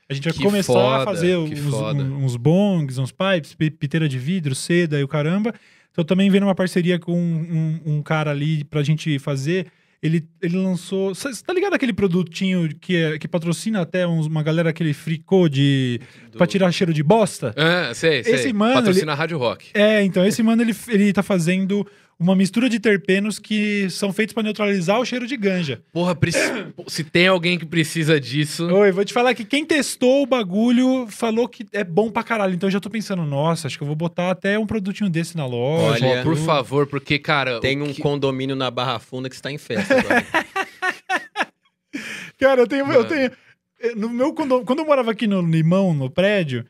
A 0.09 0.13
gente 0.15 0.23
vai 0.23 0.33
Que 0.33 0.41
começar 0.43 0.73
a 0.73 0.99
foda, 0.99 1.05
fazer 1.05 1.37
que 1.47 1.53
uns, 1.61 1.73
uns 1.75 2.35
bongs, 2.35 2.97
uns 2.97 3.11
pipes, 3.11 3.53
pi- 3.53 3.69
piteira 3.69 4.09
de 4.09 4.17
vidro, 4.17 4.55
seda 4.55 4.99
e 4.99 5.03
o 5.03 5.07
caramba. 5.07 5.53
Tô 5.93 6.03
também 6.03 6.29
vendo 6.29 6.43
uma 6.43 6.55
parceria 6.55 6.97
com 6.99 7.13
um, 7.17 7.79
um 7.85 8.01
cara 8.01 8.31
ali 8.31 8.63
pra 8.63 8.81
gente 8.83 9.19
fazer. 9.19 9.67
Ele, 10.01 10.27
ele 10.41 10.57
lançou. 10.57 11.15
Você 11.15 11.29
tá 11.45 11.53
ligado 11.53 11.75
aquele 11.75 11.93
produtinho 11.93 12.67
que, 12.81 12.95
é- 12.97 13.17
que 13.17 13.25
patrocina 13.25 13.79
até 13.81 14.05
uns- 14.05 14.25
uma 14.27 14.43
galera 14.43 14.69
aquele 14.71 14.93
fricô 14.93 15.47
de. 15.47 16.01
Do- 16.29 16.37
pra 16.37 16.45
tirar 16.45 16.69
cheiro 16.73 16.93
de 16.93 17.01
bosta? 17.01 17.53
Ah, 17.55 17.93
sei, 17.93 18.21
sei. 18.23 18.33
Esse 18.33 18.51
mano, 18.51 18.73
Patrocina 18.73 19.13
a 19.13 19.15
Rádio 19.15 19.37
Rock. 19.37 19.67
É, 19.73 20.03
então, 20.03 20.25
esse 20.25 20.43
mano, 20.43 20.61
ele, 20.61 20.75
ele 20.89 21.13
tá 21.13 21.23
fazendo 21.23 21.87
uma 22.19 22.35
mistura 22.35 22.69
de 22.69 22.79
terpenos 22.79 23.39
que 23.39 23.89
são 23.89 24.13
feitos 24.13 24.33
pra 24.33 24.41
neutralizar 24.43 24.99
o 24.99 25.05
cheiro 25.05 25.27
de 25.27 25.35
ganja. 25.35 25.81
Porra, 25.91 26.15
preci- 26.15 26.39
se 26.87 27.03
tem 27.03 27.27
alguém 27.27 27.57
que 27.59 27.65
precisa 27.65 28.19
disso. 28.19 28.65
Oi, 28.67 28.91
vou 28.91 29.03
te 29.03 29.11
falar 29.13 29.33
que 29.33 29.43
quem 29.43 29.65
testou 29.65 30.23
o 30.23 30.25
bagulho 30.25 31.07
falou 31.09 31.47
que 31.49 31.65
é 31.73 31.83
bom 31.83 32.09
pra 32.09 32.23
caralho. 32.23 32.53
Então 32.53 32.67
eu 32.67 32.71
já 32.71 32.79
tô 32.79 32.89
pensando, 32.89 33.23
nossa, 33.25 33.67
acho 33.67 33.77
que 33.77 33.83
eu 33.83 33.87
vou 33.87 33.95
botar 33.95 34.31
até 34.31 34.57
um 34.57 34.65
produtinho 34.65 35.09
desse 35.09 35.35
na 35.35 35.45
loja. 35.45 36.05
Olha, 36.05 36.23
por 36.23 36.37
favor, 36.37 36.87
porque, 36.87 37.19
cara. 37.19 37.59
Tem 37.59 37.81
um 37.81 37.91
que- 37.93 38.01
condomínio 38.01 38.55
na 38.55 38.69
Barra 38.71 38.99
Funda 38.99 39.29
que 39.29 39.35
está 39.35 39.51
em 39.51 39.57
festa 39.57 39.97
agora. 39.99 40.25
Cara, 42.39 42.61
eu 42.61 42.67
tenho. 42.67 42.91
Eu 42.91 43.05
tenho 43.05 43.31
eh, 43.81 43.93
no 43.95 44.09
meu, 44.09 44.33
quando, 44.33 44.61
quando 44.63 44.79
eu 44.79 44.85
morava 44.85 45.11
aqui 45.11 45.27
no 45.27 45.41
Limão, 45.41 45.93
no 45.93 46.09
prédio, 46.09 46.65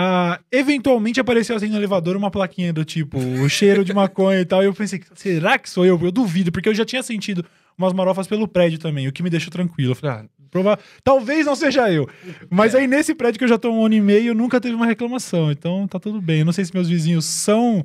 ah, 0.00 0.38
eventualmente 0.52 1.18
apareceu 1.18 1.56
assim 1.56 1.66
no 1.66 1.76
elevador 1.76 2.16
uma 2.16 2.30
plaquinha 2.30 2.72
do 2.72 2.84
tipo, 2.84 3.18
o 3.18 3.48
cheiro 3.48 3.84
de 3.84 3.92
maconha 3.92 4.40
e 4.40 4.44
tal. 4.44 4.62
E 4.62 4.66
eu 4.66 4.72
pensei, 4.72 5.02
será 5.16 5.58
que 5.58 5.68
sou 5.68 5.84
eu? 5.84 5.98
Eu 6.00 6.12
duvido, 6.12 6.52
porque 6.52 6.68
eu 6.68 6.74
já 6.74 6.84
tinha 6.84 7.02
sentido 7.02 7.44
umas 7.76 7.92
marofas 7.92 8.28
pelo 8.28 8.46
prédio 8.46 8.78
também, 8.78 9.08
o 9.08 9.12
que 9.12 9.24
me 9.24 9.30
deixou 9.30 9.50
tranquilo. 9.50 9.90
Eu 9.90 9.96
falei, 9.96 10.16
ah, 10.16 10.24
Prova... 10.52 10.78
Talvez 11.02 11.46
não 11.46 11.56
seja 11.56 11.90
eu. 11.90 12.08
Mas 12.48 12.76
aí 12.76 12.86
nesse 12.86 13.12
prédio 13.12 13.38
que 13.38 13.44
eu 13.44 13.48
já 13.48 13.58
tô 13.58 13.72
um 13.72 13.84
ano 13.84 13.96
e 13.96 14.00
meio, 14.00 14.34
nunca 14.34 14.60
teve 14.60 14.76
uma 14.76 14.86
reclamação. 14.86 15.50
Então 15.50 15.88
tá 15.88 15.98
tudo 15.98 16.20
bem. 16.20 16.40
Eu 16.40 16.46
não 16.46 16.52
sei 16.52 16.64
se 16.64 16.72
meus 16.72 16.88
vizinhos 16.88 17.24
são 17.24 17.84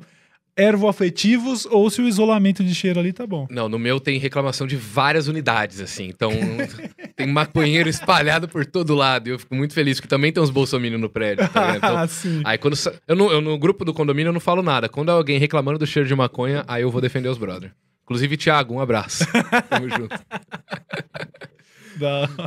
ervoafetivos 0.56 1.66
ou 1.66 1.88
se 1.90 2.00
o 2.00 2.08
isolamento 2.08 2.62
de 2.64 2.74
cheiro 2.74 3.00
ali 3.00 3.12
tá 3.12 3.26
bom. 3.26 3.46
Não, 3.50 3.68
no 3.68 3.78
meu 3.78 3.98
tem 3.98 4.18
reclamação 4.18 4.66
de 4.66 4.76
várias 4.76 5.26
unidades, 5.28 5.80
assim. 5.80 6.04
Então, 6.08 6.30
tem 7.16 7.26
maconheiro 7.26 7.88
espalhado 7.88 8.48
por 8.48 8.64
todo 8.66 8.94
lado. 8.94 9.28
E 9.28 9.32
eu 9.32 9.38
fico 9.38 9.54
muito 9.54 9.74
feliz, 9.74 9.98
porque 9.98 10.08
também 10.08 10.32
tem 10.32 10.42
uns 10.42 10.50
bolsominions 10.50 11.00
no 11.00 11.08
prédio, 11.10 11.48
tá? 11.48 11.74
Então, 11.76 11.96
Ah, 11.98 12.06
sim. 12.06 12.40
aí 12.44 12.56
quando... 12.58 12.76
Eu, 13.08 13.16
não- 13.16 13.30
eu 13.32 13.40
no 13.40 13.58
grupo 13.58 13.84
do 13.84 13.92
condomínio 13.94 14.28
eu 14.30 14.32
não 14.34 14.40
falo 14.40 14.62
nada. 14.62 14.88
Quando 14.88 15.08
é 15.10 15.12
alguém 15.12 15.38
reclamando 15.38 15.78
do 15.78 15.86
cheiro 15.86 16.08
de 16.08 16.14
maconha, 16.14 16.64
aí 16.68 16.82
eu 16.82 16.90
vou 16.90 17.00
defender 17.00 17.28
os 17.28 17.38
brothers. 17.38 17.72
Inclusive, 18.04 18.36
Thiago, 18.36 18.74
um 18.74 18.80
abraço. 18.80 19.24
Tamo 19.70 19.88
junto. 19.88 20.14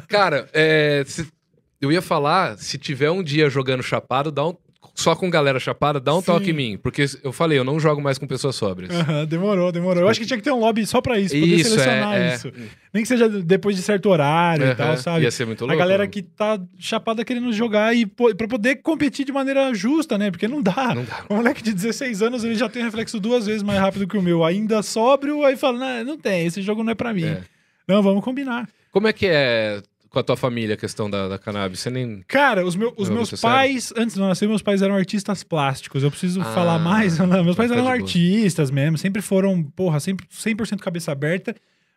Cara, 0.07 0.47
é, 0.53 1.03
se- 1.05 1.27
eu 1.81 1.91
ia 1.91 2.01
falar, 2.01 2.57
se 2.57 2.77
tiver 2.77 3.09
um 3.11 3.23
dia 3.23 3.49
jogando 3.49 3.83
chapado, 3.83 4.31
dá 4.31 4.45
um... 4.47 4.55
Só 4.97 5.15
com 5.15 5.29
galera 5.29 5.59
chapada, 5.59 5.99
dá 5.99 6.15
um 6.15 6.21
Sim. 6.21 6.25
toque 6.25 6.49
em 6.49 6.53
mim. 6.53 6.77
Porque 6.81 7.05
eu 7.23 7.31
falei, 7.31 7.59
eu 7.59 7.63
não 7.63 7.79
jogo 7.79 8.01
mais 8.01 8.17
com 8.17 8.25
pessoas 8.25 8.55
sóbrias. 8.55 8.89
Aham, 8.89 9.25
demorou, 9.25 9.71
demorou. 9.71 10.01
Eu 10.01 10.09
acho 10.09 10.19
que 10.19 10.25
tinha 10.25 10.37
que 10.37 10.43
ter 10.43 10.51
um 10.51 10.59
lobby 10.59 10.87
só 10.87 10.99
pra 11.01 11.19
isso, 11.19 11.35
poder 11.35 11.55
Isso, 11.55 11.69
selecionar 11.69 12.17
é, 12.17 12.31
é. 12.31 12.33
isso. 12.33 12.51
Nem 12.91 13.03
que 13.03 13.07
seja 13.07 13.29
depois 13.29 13.75
de 13.75 13.83
certo 13.83 14.09
horário 14.09 14.63
e 14.65 14.69
Aham, 14.69 14.75
tal, 14.75 14.97
sabe? 14.97 15.23
Ia 15.23 15.29
ser 15.29 15.45
muito 15.45 15.61
louco. 15.61 15.75
A 15.75 15.77
galera 15.77 16.01
mano. 16.01 16.11
que 16.11 16.23
tá 16.23 16.59
chapada 16.79 17.23
querendo 17.23 17.53
jogar 17.53 17.95
e 17.95 18.07
pra 18.07 18.47
poder 18.47 18.77
competir 18.77 19.23
de 19.23 19.31
maneira 19.31 19.71
justa, 19.71 20.17
né? 20.17 20.31
Porque 20.31 20.47
não 20.47 20.63
dá. 20.63 20.95
Não 20.95 21.03
dá. 21.03 21.25
Um 21.29 21.35
moleque 21.35 21.61
de 21.61 21.73
16 21.73 22.23
anos, 22.23 22.43
ele 22.43 22.55
já 22.55 22.67
tem 22.67 22.81
reflexo 22.83 23.19
duas 23.19 23.45
vezes 23.45 23.61
mais 23.61 23.79
rápido 23.79 24.07
que 24.07 24.17
o 24.17 24.21
meu. 24.21 24.43
Ainda 24.43 24.81
sóbrio, 24.81 25.45
aí 25.45 25.55
fala, 25.55 25.77
não, 25.77 26.13
não 26.13 26.17
tem, 26.17 26.47
esse 26.47 26.63
jogo 26.63 26.83
não 26.83 26.93
é 26.93 26.95
pra 26.95 27.13
mim. 27.13 27.23
É. 27.25 27.41
Não, 27.87 28.01
vamos 28.01 28.23
combinar. 28.23 28.67
Como 28.91 29.07
é 29.07 29.13
que 29.13 29.27
é 29.27 29.79
com 30.17 30.21
a 30.21 30.23
tua 30.23 30.35
família 30.37 30.73
a 30.73 30.77
questão 30.77 31.09
da, 31.09 31.27
da 31.27 31.37
cannabis? 31.37 31.79
Você 31.79 31.89
nem. 31.91 32.23
Cara, 32.27 32.65
os, 32.65 32.75
meu- 32.75 32.93
os 32.97 33.07
meus 33.09 33.31
é 33.31 33.35
sério. 33.37 33.55
pais, 33.55 33.93
antes 33.95 34.15
de 34.15 34.21
eu 34.21 34.27
nascer, 34.27 34.47
meus 34.47 34.61
pais 34.63 34.81
eram 34.81 34.95
artistas 34.95 35.43
plásticos. 35.43 36.01
Eu 36.03 36.09
preciso 36.09 36.41
Ah, 36.41 36.45
falar 36.45 36.79
mais. 36.79 37.17
Não, 37.19 37.43
meus 37.43 37.55
pais 37.55 37.69
tá 37.69 37.75
eram 37.75 37.85
boa. 37.85 37.95
artistas 37.95 38.71
mesmo, 38.71 38.97
sempre 38.97 39.21
foram, 39.21 39.61
porra, 39.63 39.99
sempre 39.99 40.25
100% 40.27 40.79
cabeça 40.79 41.11
aberta. 41.11 41.55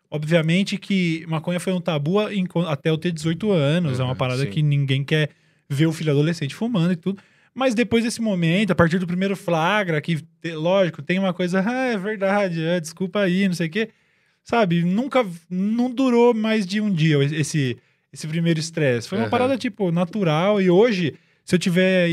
Obviamente 0.09 0.77
que 0.77 1.25
maconha 1.27 1.59
foi 1.59 1.71
um 1.73 1.79
tabu 1.81 2.21
enqu- 2.31 2.65
até 2.67 2.89
eu 2.89 2.97
ter 2.97 3.11
18 3.11 3.51
anos. 3.51 3.99
é 3.99 4.03
uma 4.03 4.11
Uhum, 4.11 4.17
parada 4.17 4.43
sim. 4.43 4.49
que 4.49 4.61
ninguém 4.61 5.03
quer 5.03 5.29
ver 5.69 5.85
o 5.87 5.93
filho 5.93 6.11
adolescente 6.11 6.53
fumando 6.53 6.91
e 6.93 6.95
tudo. 6.97 7.21
Mas 7.53 7.73
depois 7.73 8.03
desse 8.03 8.21
momento, 8.21 8.71
a 8.71 8.75
partir 8.75 8.97
do 8.99 9.07
primeiro 9.07 9.35
flagra, 9.35 9.99
que, 10.01 10.19
lógico, 10.53 11.01
tem 11.01 11.17
uma 11.19 11.33
coisa, 11.33 11.63
ah, 11.65 11.87
é 11.93 11.97
verdade, 11.97 12.61
é, 12.63 12.79
desculpa 12.79 13.19
aí, 13.19 13.47
não 13.47 13.55
sei 13.55 13.67
o 13.67 13.69
quê. 13.69 13.89
Sabe, 14.43 14.83
nunca, 14.83 15.25
não 15.49 15.89
durou 15.89 16.33
mais 16.33 16.65
de 16.65 16.81
um 16.81 16.91
dia 16.91 17.17
esse, 17.23 17.77
esse 18.13 18.27
primeiro 18.27 18.59
estresse. 18.59 19.07
Foi 19.07 19.17
uma 19.17 19.23
Aham. 19.25 19.29
parada, 19.31 19.57
tipo, 19.57 19.91
natural. 19.91 20.61
E 20.61 20.69
hoje, 20.69 21.15
se 21.45 21.55
eu 21.55 21.59
tiver 21.59 22.09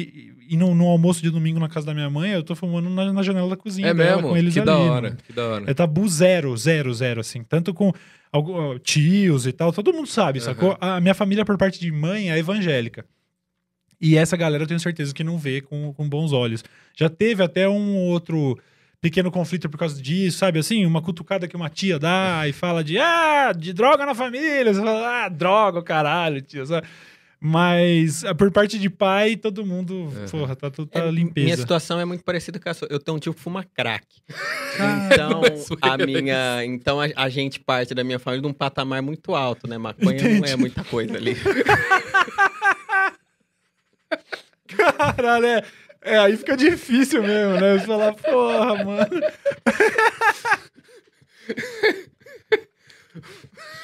indo 0.50 0.74
no 0.74 0.87
almoço 0.87 1.20
de 1.22 1.30
domingo 1.30 1.58
na 1.61 1.68
casa 1.68 1.87
da 1.87 1.92
minha 1.94 2.08
mãe, 2.08 2.30
eu 2.30 2.42
tô 2.42 2.54
fumando 2.54 2.88
na, 2.88 3.12
na 3.12 3.22
janela 3.22 3.50
da 3.50 3.56
cozinha 3.56 3.88
É 3.88 3.94
dela 3.94 4.16
mesmo? 4.16 4.28
com 4.30 4.37
eles 4.37 4.54
Que 4.54 4.61
ali. 4.61 4.66
da 4.66 4.76
hora. 4.78 5.16
Que 5.26 5.32
da 5.32 5.46
hora. 5.46 5.70
É 5.70 5.74
tabu 5.74 6.08
zero, 6.08 6.56
zero, 6.56 6.92
zero, 6.94 7.20
assim. 7.20 7.42
Tanto 7.42 7.74
com 7.74 7.92
algum, 8.32 8.78
tios 8.78 9.46
e 9.46 9.52
tal. 9.52 9.72
Todo 9.72 9.92
mundo 9.92 10.06
sabe, 10.06 10.40
sacou? 10.40 10.76
A 10.80 11.00
minha 11.00 11.14
família, 11.14 11.44
por 11.44 11.58
parte 11.58 11.78
de 11.80 11.90
mãe, 11.92 12.30
é 12.30 12.38
evangélica. 12.38 13.04
E 14.00 14.16
essa 14.16 14.37
galera 14.37 14.62
eu 14.62 14.66
tenho 14.68 14.78
certeza 14.80 15.12
que 15.12 15.24
não 15.24 15.37
vê 15.37 15.61
com, 15.61 15.92
com 15.92 16.08
bons 16.08 16.32
olhos. 16.32 16.64
Já 16.96 17.08
teve 17.11 17.42
até 17.42 17.68
um 17.68 17.96
outro 17.96 18.56
pequeno 19.00 19.30
conflito 19.30 19.68
por 19.70 19.78
causa 19.78 20.00
disso, 20.00 20.38
sabe? 20.38 20.58
Assim, 20.58 20.84
uma 20.84 21.00
cutucada 21.02 21.46
que 21.46 21.56
uma 21.56 21.68
tia 21.70 21.98
dá 21.98 22.42
e 22.48 22.52
fala 22.52 22.82
de, 22.82 22.98
ah, 22.98 23.52
de 23.56 23.72
droga 23.72 24.04
na 24.04 24.14
família. 24.14 24.72
Você 24.74 24.80
fala, 24.80 25.24
ah, 25.24 25.28
droga, 25.28 25.82
caralho, 25.82 26.42
tia. 26.42 26.64
sabe? 26.66 26.87
Mas 27.40 28.24
ah, 28.24 28.34
por 28.34 28.50
parte 28.50 28.80
de 28.80 28.90
pai, 28.90 29.37
todo 29.37 29.64
mundo, 29.64 30.12
porra, 30.28 30.56
tá 30.56 30.68
tudo 30.72 30.88
tá 30.90 30.98
É, 31.04 31.11
limpeza. 31.11 31.44
Minha 31.44 31.56
situação 31.56 32.00
é 32.00 32.04
muito 32.04 32.24
parecida 32.24 32.58
com 32.58 32.68
a 32.68 32.74
sua. 32.74 32.88
Eu 32.90 32.98
tenho 32.98 33.16
um 33.16 33.20
tio 33.20 33.32
que 33.32 33.40
fuma 33.40 33.62
crack. 33.62 34.04
Ah, 34.80 35.08
Então, 35.12 35.42
a 35.44 35.56
zoeira 35.56 36.04
minha, 36.04 36.64
então 36.64 37.00
a, 37.00 37.06
a 37.14 37.28
gente 37.28 37.61
parte 37.61 37.94
da 37.94 38.02
minha 38.02 38.18
família 38.18 38.42
de 38.42 38.48
um 38.48 38.52
patamar 38.52 39.00
muito 39.02 39.37
alto, 39.37 39.68
né? 39.68 39.78
Maconha 39.78 40.20
não 40.20 40.30
Entendi. 40.30 40.50
é 40.50 40.56
muita 40.56 40.82
coisa 40.82 41.16
ali. 41.16 41.37
Caralho, 44.66 45.46
é, 45.46 45.62
é, 46.02 46.18
aí 46.18 46.37
fica 46.37 46.56
difícil 46.56 47.22
mesmo, 47.22 47.54
né? 47.61 47.78
Você 47.78 47.87
falar, 47.87 48.12
porra, 48.14 48.84
mano. 48.84 49.20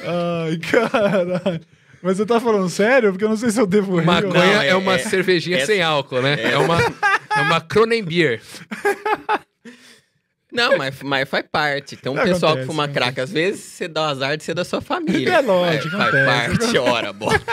Ai, 0.00 0.58
caralho. 0.58 1.60
Mas 2.02 2.18
você 2.18 2.26
tá 2.26 2.38
falando 2.38 2.68
sério? 2.68 3.12
Porque 3.12 3.24
eu 3.24 3.28
não 3.30 3.36
sei 3.36 3.50
se 3.50 3.58
eu 3.60 3.66
devo 3.66 3.98
rir. 3.98 4.04
Maconha 4.04 4.32
Não, 4.32 4.62
é, 4.62 4.68
é- 4.68 4.74
uma 4.76 4.94
é- 4.94 4.98
cervejinha 4.98 5.58
é- 5.58 5.66
sem 5.66 5.80
álcool, 5.82 6.20
né? 6.20 6.36
É, 6.52 6.58
uma, 6.58 6.78
é 6.80 7.40
uma 7.40 7.60
Cronenbeer. 7.60 8.40
Não, 10.52 10.76
mas, 10.78 11.02
mas 11.02 11.28
faz 11.28 11.44
parte. 11.50 11.96
Tem 11.96 12.12
um 12.12 12.14
Acontece, 12.14 12.34
pessoal 12.34 12.56
que 12.56 12.64
fuma 12.64 12.84
acontece. 12.84 13.06
crack. 13.06 13.20
Às 13.22 13.32
vezes 13.32 13.60
você 13.60 13.88
dá 13.88 14.02
o 14.02 14.04
azar 14.04 14.36
de 14.36 14.44
ser 14.44 14.54
da 14.54 14.64
sua 14.64 14.80
família. 14.80 15.32
É 15.34 15.40
lógico, 15.40 15.96
Faz, 15.96 16.14
acontece. 16.14 16.26
faz 16.26 16.58
parte, 16.58 16.78
ora, 16.78 17.12
bora. 17.12 17.40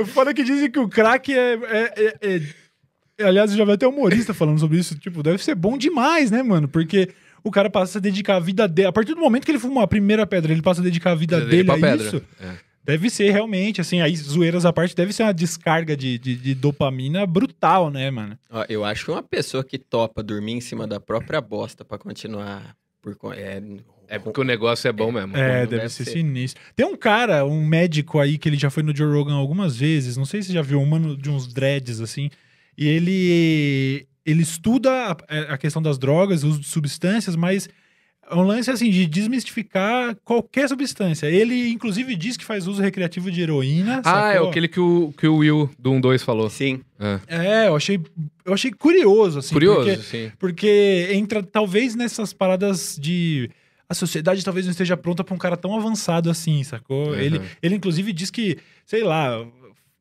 O 0.00 0.06
foda 0.06 0.30
é 0.30 0.34
que 0.34 0.44
dizem 0.44 0.70
que 0.70 0.78
o 0.78 0.88
crack 0.88 1.32
é. 1.32 1.54
é- 1.54 1.92
é- 1.96 2.18
é- 2.22 2.36
é- 2.36 3.24
Aliás, 3.26 3.52
já 3.52 3.64
vai 3.64 3.74
até 3.74 3.86
humorista 3.86 4.32
falando 4.32 4.60
sobre 4.60 4.78
isso. 4.78 4.96
Tipo, 4.96 5.22
deve 5.22 5.42
ser 5.42 5.54
bom 5.56 5.76
demais, 5.76 6.30
né, 6.30 6.42
mano? 6.42 6.68
Porque 6.68 7.08
o 7.42 7.50
cara 7.50 7.68
passa 7.68 7.98
a 7.98 8.00
dedicar 8.00 8.36
a 8.36 8.40
vida 8.40 8.68
dele. 8.68 8.88
A 8.88 8.92
partir 8.92 9.14
do 9.14 9.20
momento 9.20 9.44
que 9.44 9.50
ele 9.50 9.58
fuma 9.58 9.82
a 9.82 9.86
primeira 9.88 10.24
pedra, 10.26 10.52
ele 10.52 10.62
passa 10.62 10.80
a 10.80 10.84
dedicar 10.84 11.10
a 11.12 11.14
vida 11.16 11.38
Dele 11.40 11.50
dele 11.50 11.64
pra 11.64 11.74
a 11.74 11.78
pedra. 11.80 12.06
isso. 12.06 12.22
É. 12.40 12.68
Deve 12.84 13.10
ser 13.10 13.30
realmente, 13.30 13.80
assim, 13.82 14.00
aí 14.00 14.16
zoeiras 14.16 14.64
à 14.64 14.72
parte, 14.72 14.94
deve 14.96 15.12
ser 15.12 15.22
uma 15.24 15.34
descarga 15.34 15.94
de, 15.96 16.16
de, 16.18 16.34
de 16.36 16.54
dopamina 16.54 17.26
brutal, 17.26 17.90
né, 17.90 18.10
mano? 18.10 18.38
Ó, 18.50 18.64
eu 18.68 18.82
acho 18.84 19.04
que 19.04 19.10
uma 19.10 19.22
pessoa 19.22 19.62
que 19.62 19.76
topa 19.78 20.22
dormir 20.22 20.52
em 20.52 20.60
cima 20.60 20.86
da 20.86 20.98
própria 20.98 21.40
bosta 21.40 21.84
pra 21.84 21.98
continuar 21.98 22.74
por 23.02 23.14
é, 23.36 23.60
É 24.08 24.18
porque 24.18 24.40
o 24.40 24.44
negócio 24.44 24.88
é 24.88 24.92
bom 24.92 25.12
mesmo. 25.12 25.36
É, 25.36 25.60
deve, 25.66 25.76
deve 25.76 25.88
ser, 25.90 26.04
ser. 26.04 26.12
sinistro. 26.12 26.62
Tem 26.74 26.86
um 26.86 26.96
cara, 26.96 27.44
um 27.44 27.64
médico 27.66 28.18
aí, 28.18 28.38
que 28.38 28.48
ele 28.48 28.56
já 28.56 28.70
foi 28.70 28.82
no 28.82 28.96
Joe 28.96 29.12
Rogan 29.12 29.34
algumas 29.34 29.76
vezes, 29.76 30.16
não 30.16 30.24
sei 30.24 30.40
se 30.42 30.48
você 30.48 30.54
já 30.54 30.62
viu, 30.62 30.80
um 30.80 30.86
mano 30.86 31.16
de 31.16 31.28
uns 31.30 31.46
dreads, 31.52 32.00
assim, 32.00 32.30
e 32.76 32.86
ele, 32.88 34.06
ele 34.24 34.42
estuda 34.42 34.90
a, 35.28 35.54
a 35.54 35.58
questão 35.58 35.82
das 35.82 35.98
drogas, 35.98 36.42
o 36.44 36.48
uso 36.48 36.60
de 36.60 36.66
substâncias, 36.68 37.36
mas 37.36 37.68
é 38.30 38.34
um 38.34 38.42
lance, 38.42 38.70
assim, 38.70 38.90
de 38.90 39.06
desmistificar 39.06 40.14
qualquer 40.24 40.68
substância. 40.68 41.26
Ele, 41.28 41.70
inclusive, 41.70 42.14
diz 42.14 42.36
que 42.36 42.44
faz 42.44 42.66
uso 42.66 42.82
recreativo 42.82 43.30
de 43.30 43.40
heroína, 43.40 44.02
Ah, 44.04 44.30
é 44.30 44.34
sacou? 44.34 44.50
aquele 44.50 44.68
que 44.68 44.78
o, 44.80 45.14
que 45.16 45.26
o 45.26 45.36
Will 45.36 45.70
do 45.78 45.90
1-2 45.92 46.18
falou. 46.24 46.50
Sim. 46.50 46.80
É. 47.00 47.20
É, 47.26 47.68
eu 47.68 47.74
achei, 47.76 47.98
eu 48.44 48.52
achei 48.52 48.70
curioso, 48.70 49.38
assim. 49.38 49.54
Curioso, 49.54 49.80
porque- 49.88 50.02
sim. 50.02 50.32
Porque 50.38 51.08
entra, 51.12 51.42
talvez, 51.42 51.94
nessas 51.94 52.32
paradas 52.34 52.98
de. 53.00 53.50
A 53.88 53.94
sociedade 53.94 54.44
talvez 54.44 54.66
não 54.66 54.70
esteja 54.70 54.96
pronta 54.96 55.24
pra 55.24 55.34
um 55.34 55.38
cara 55.38 55.56
tão 55.56 55.74
avançado 55.74 56.30
assim, 56.30 56.62
sacou? 56.62 57.08
Uhum. 57.08 57.14
Ele, 57.14 57.40
ele, 57.62 57.74
inclusive, 57.74 58.12
diz 58.12 58.30
que, 58.30 58.58
sei 58.84 59.02
lá, 59.02 59.46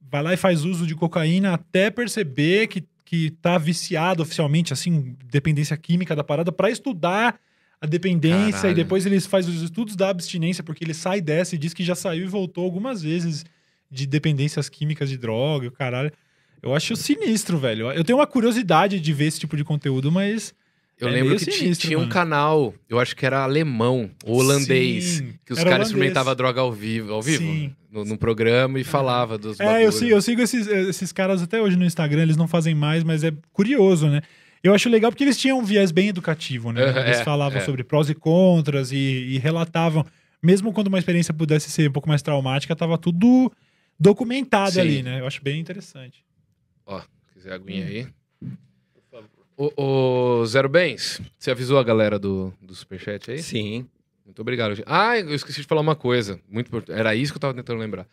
vai 0.01 0.21
lá 0.21 0.33
e 0.33 0.37
faz 0.37 0.65
uso 0.65 0.85
de 0.85 0.95
cocaína 0.95 1.53
até 1.53 1.89
perceber 1.89 2.67
que, 2.67 2.83
que 3.05 3.31
tá 3.31 3.57
viciado 3.57 4.21
oficialmente, 4.21 4.73
assim, 4.73 5.15
dependência 5.29 5.77
química 5.77 6.15
da 6.15 6.23
parada, 6.23 6.51
pra 6.51 6.69
estudar 6.69 7.39
a 7.79 7.85
dependência 7.85 8.61
Caralho. 8.61 8.71
e 8.71 8.75
depois 8.75 9.05
ele 9.05 9.19
faz 9.21 9.47
os 9.47 9.61
estudos 9.61 9.95
da 9.95 10.09
abstinência, 10.09 10.63
porque 10.63 10.83
ele 10.83 10.93
sai 10.93 11.21
dessa 11.21 11.55
e 11.55 11.57
diz 11.57 11.73
que 11.73 11.83
já 11.83 11.95
saiu 11.95 12.25
e 12.25 12.27
voltou 12.27 12.63
algumas 12.63 13.01
vezes 13.03 13.45
de 13.89 14.05
dependências 14.05 14.67
químicas 14.67 15.09
de 15.09 15.17
droga, 15.17 15.71
caralho. 15.71 16.11
Eu 16.61 16.73
acho 16.73 16.95
sinistro, 16.95 17.57
velho. 17.57 17.91
Eu 17.91 18.03
tenho 18.03 18.17
uma 18.17 18.27
curiosidade 18.27 18.99
de 18.99 19.13
ver 19.13 19.25
esse 19.25 19.39
tipo 19.39 19.55
de 19.55 19.63
conteúdo, 19.63 20.11
mas. 20.11 20.53
Eu 20.99 21.09
É 21.09 21.11
lembro 21.11 21.35
que 21.37 21.51
sinistro, 21.51 21.87
tinha 21.87 21.97
um 21.97 22.01
mano. 22.01 22.11
canal, 22.13 22.73
eu 22.89 22.99
acho 22.99 23.15
que 23.15 23.23
era 23.25 23.43
alemão, 23.43 24.09
ou 24.25 24.39
holandês, 24.39 25.03
Sim, 25.05 25.33
que 25.45 25.53
os 25.53 25.63
caras 25.63 25.87
experimentavam 25.89 26.35
droga 26.35 26.59
ao 26.61 26.71
vivo, 26.71 27.13
ao 27.13 27.21
vivo 27.21 27.43
Sim. 27.43 27.75
no, 27.91 28.03
no 28.03 28.17
programa 28.17 28.79
e 28.79 28.83
falava 28.83 29.37
dos 29.37 29.59
É, 29.59 29.85
eu 29.85 29.91
sigo, 29.91 30.11
eu 30.11 30.21
sigo 30.21 30.41
esses, 30.41 30.65
esses 30.67 31.11
caras 31.11 31.41
até 31.43 31.61
hoje 31.61 31.77
no 31.77 31.85
Instagram, 31.85 32.23
eles 32.23 32.35
não 32.37 32.47
fazem 32.47 32.73
mais, 32.73 33.03
mas 33.03 33.23
é 33.23 33.31
curioso, 33.53 34.07
né? 34.07 34.21
Eu 34.63 34.73
acho 34.73 34.89
legal 34.89 35.11
porque 35.11 35.23
eles 35.23 35.37
tinham 35.37 35.59
um 35.59 35.63
viés 35.63 35.91
bem 35.91 36.09
educativo, 36.09 36.71
né? 36.71 36.83
Aham, 36.83 37.01
Eles 37.01 37.19
é, 37.19 37.23
falavam 37.23 37.59
é. 37.59 37.61
sobre 37.63 37.83
prós 37.83 38.09
e 38.09 38.15
contras 38.15 38.91
e, 38.91 38.95
e 38.95 39.37
relatavam, 39.37 40.03
mesmo 40.41 40.73
quando 40.73 40.87
uma 40.87 40.97
experiência 40.97 41.31
pudesse 41.31 41.69
ser 41.69 41.89
um 41.89 41.93
pouco 41.93 42.09
mais 42.09 42.23
traumática, 42.23 42.75
tava 42.75 42.97
tudo 42.97 43.51
documentado 43.99 44.71
Sim. 44.71 44.79
ali, 44.81 45.03
né? 45.03 45.19
Eu 45.21 45.27
acho 45.27 45.43
bem 45.43 45.59
interessante. 45.59 46.25
Ó, 46.87 46.99
quiser 47.33 47.53
aguinha 47.53 47.85
aí. 47.85 48.07
Ô, 49.57 49.71
ô, 49.75 50.45
Zero 50.45 50.69
Bens, 50.69 51.19
você 51.37 51.49
avisou 51.49 51.79
a 51.79 51.83
galera 51.83 52.19
do, 52.19 52.53
do 52.61 52.75
Superchat 52.75 53.31
aí? 53.31 53.39
Sim. 53.39 53.87
Muito 54.23 54.39
obrigado. 54.39 54.83
Ah, 54.85 55.17
eu 55.17 55.33
esqueci 55.33 55.61
de 55.61 55.67
falar 55.67 55.81
uma 55.81 55.95
coisa. 55.95 56.39
Muito 56.47 56.67
importante. 56.67 56.99
Era 56.99 57.15
isso 57.15 57.31
que 57.33 57.37
eu 57.37 57.41
tava 57.41 57.55
tentando 57.55 57.79
lembrar. 57.79 58.05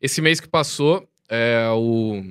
Esse 0.00 0.22
mês 0.22 0.38
que 0.38 0.46
passou, 0.46 1.08
é, 1.28 1.66
o... 1.72 2.22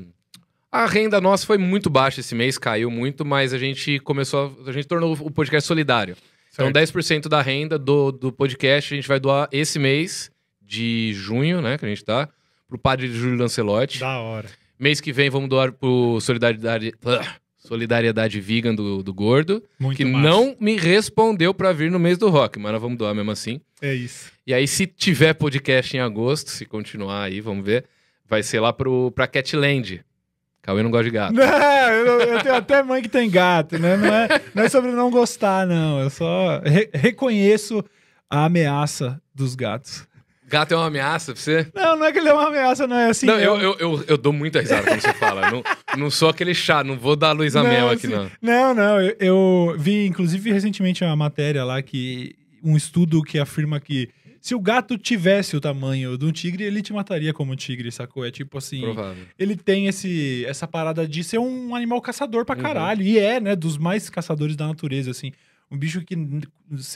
a 0.72 0.86
renda 0.86 1.20
nossa 1.20 1.46
foi 1.46 1.58
muito 1.58 1.90
baixa 1.90 2.22
esse 2.22 2.34
mês, 2.34 2.58
caiu 2.58 2.90
muito, 2.90 3.26
mas 3.26 3.54
a 3.54 3.58
gente 3.58 4.00
começou. 4.00 4.56
A, 4.66 4.70
a 4.70 4.72
gente 4.72 4.88
tornou 4.88 5.12
o 5.14 5.32
podcast 5.32 5.68
solidário. 5.68 6.16
Então, 6.54 6.72
Certo. 6.72 6.94
10% 6.94 7.28
da 7.28 7.42
renda 7.42 7.78
do, 7.78 8.12
do 8.12 8.32
podcast 8.32 8.94
a 8.94 8.96
gente 8.96 9.08
vai 9.08 9.20
doar 9.20 9.50
esse 9.52 9.78
mês 9.78 10.32
de 10.62 11.12
junho, 11.14 11.62
né? 11.62 11.78
Que 11.78 11.86
a 11.86 11.90
gente 11.90 12.06
tá. 12.06 12.30
Pro 12.70 12.78
padre 12.78 13.12
Júlio 13.12 13.38
Lancelotti. 13.38 14.00
Da 14.00 14.20
hora. 14.20 14.48
Mês 14.80 15.02
que 15.02 15.12
vem 15.12 15.30
vamos 15.30 15.50
doar 15.50 15.72
pro 15.74 16.20
Solidariedade, 16.22 16.94
ah, 17.06 17.36
Solidariedade 17.68 18.40
Vegan 18.42 18.76
do, 18.76 19.02
do 19.02 19.14
Gordo. 19.14 19.64
Muito 19.80 19.98
que 19.98 20.06
massa. 20.06 20.24
não 20.30 20.56
me 20.60 20.76
respondeu 20.78 21.54
pra 21.54 21.72
vir 21.72 21.90
no 21.90 21.98
mês 22.00 22.18
do 22.18 22.30
rock, 22.30 22.60
mas 22.60 22.72
nós 22.74 22.82
vamos 22.82 22.98
doar 22.98 23.16
mesmo 23.16 23.32
assim. 23.32 23.62
É 23.82 23.94
isso. 23.94 24.32
E 24.46 24.54
aí, 24.54 24.68
se 24.68 24.86
tiver 24.86 25.34
podcast 25.34 25.96
em 25.96 26.00
agosto, 26.00 26.50
se 26.50 26.66
continuar 26.66 27.24
aí, 27.24 27.40
vamos 27.40 27.66
ver, 27.66 27.86
vai 28.28 28.44
ser 28.44 28.60
lá 28.60 28.74
pro, 28.74 29.12
pra 29.12 29.28
Catland. 29.28 30.04
Cauê 30.62 30.82
não 30.84 30.92
gosta 30.92 31.06
de 31.06 31.12
gato. 31.12 31.34
Não, 31.34 31.44
eu, 31.44 32.20
eu 32.22 32.42
tenho 32.42 32.56
até 32.56 32.82
mãe 32.84 33.02
que 33.02 33.10
tem 33.10 33.30
gato, 33.30 33.78
né? 33.78 33.98
Não 33.98 34.14
é, 34.14 34.28
não 34.56 34.64
é 34.64 34.70
sobre 34.70 34.92
não 34.92 35.10
gostar, 35.12 35.66
não. 35.68 36.02
Eu 36.02 36.10
só 36.10 36.60
re- 36.64 36.90
reconheço 36.94 37.84
a 38.30 38.46
ameaça 38.46 39.22
dos 39.36 39.56
gatos. 39.56 40.06
Gato 40.54 40.72
é 40.72 40.78
uma 40.78 40.86
ameaça 40.86 41.34
pra 41.34 41.42
você? 41.42 41.68
Não, 41.74 41.98
não 41.98 42.06
é 42.06 42.12
que 42.12 42.20
ele 42.20 42.30
é 42.30 42.34
uma 42.34 42.48
ameaça, 42.48 42.86
não 42.86 42.96
é 42.96 43.10
assim. 43.10 43.26
não, 43.26 43.40
eu, 43.40 43.60
eu, 43.60 43.76
eu, 43.80 44.04
eu 44.10 44.18
dou 44.18 44.32
muita 44.32 44.60
risada 44.62 44.84
quando 44.88 45.02
você 45.02 45.14
fala. 45.14 45.50
não, 45.50 45.64
não 45.98 46.12
sou 46.12 46.30
aquele 46.30 46.54
chá, 46.54 46.84
não 46.84 46.96
vou 46.96 47.16
dar 47.16 47.32
Luísa 47.32 47.64
Mel 47.64 47.90
aqui, 47.90 48.06
assim, 48.06 48.16
não. 48.16 48.32
Não, 48.40 48.74
não. 48.76 49.02
Eu, 49.02 49.16
eu 49.20 49.76
vi, 49.80 50.06
inclusive, 50.06 50.52
recentemente 50.52 51.04
uma 51.04 51.16
matéria 51.16 51.64
lá 51.64 51.82
que. 51.82 52.36
Um 52.64 52.78
estudo 52.78 53.22
que 53.24 53.40
afirma 53.40 53.78
que 53.80 54.10
se 54.40 54.54
o 54.56 54.60
gato 54.60 54.98
tivesse 54.98 55.58
o 55.58 55.60
tamanho 55.60 56.18
de 56.18 56.26
um 56.26 56.32
tigre, 56.32 56.64
ele 56.64 56.82
te 56.82 56.94
mataria 56.94 57.34
como 57.34 57.52
um 57.52 57.56
tigre, 57.56 57.92
sacou? 57.92 58.24
É 58.26 58.30
tipo 58.30 58.58
assim. 58.58 58.80
Provável. 58.82 59.24
Ele 59.40 59.56
tem 59.56 59.88
esse, 59.88 60.46
essa 60.46 60.68
parada 60.68 61.08
de 61.08 61.24
ser 61.24 61.40
um 61.40 61.76
animal 61.76 62.00
caçador 62.00 62.46
pra 62.46 62.56
Uhum. 62.56 62.62
caralho. 62.62 63.02
E 63.02 63.18
é, 63.18 63.40
né? 63.42 63.56
Dos 63.56 63.78
mais 63.78 64.10
caçadores 64.10 64.56
da 64.56 64.68
natureza, 64.68 65.10
assim. 65.12 65.32
Um 65.72 65.78
bicho 65.78 66.02
que, 66.02 66.16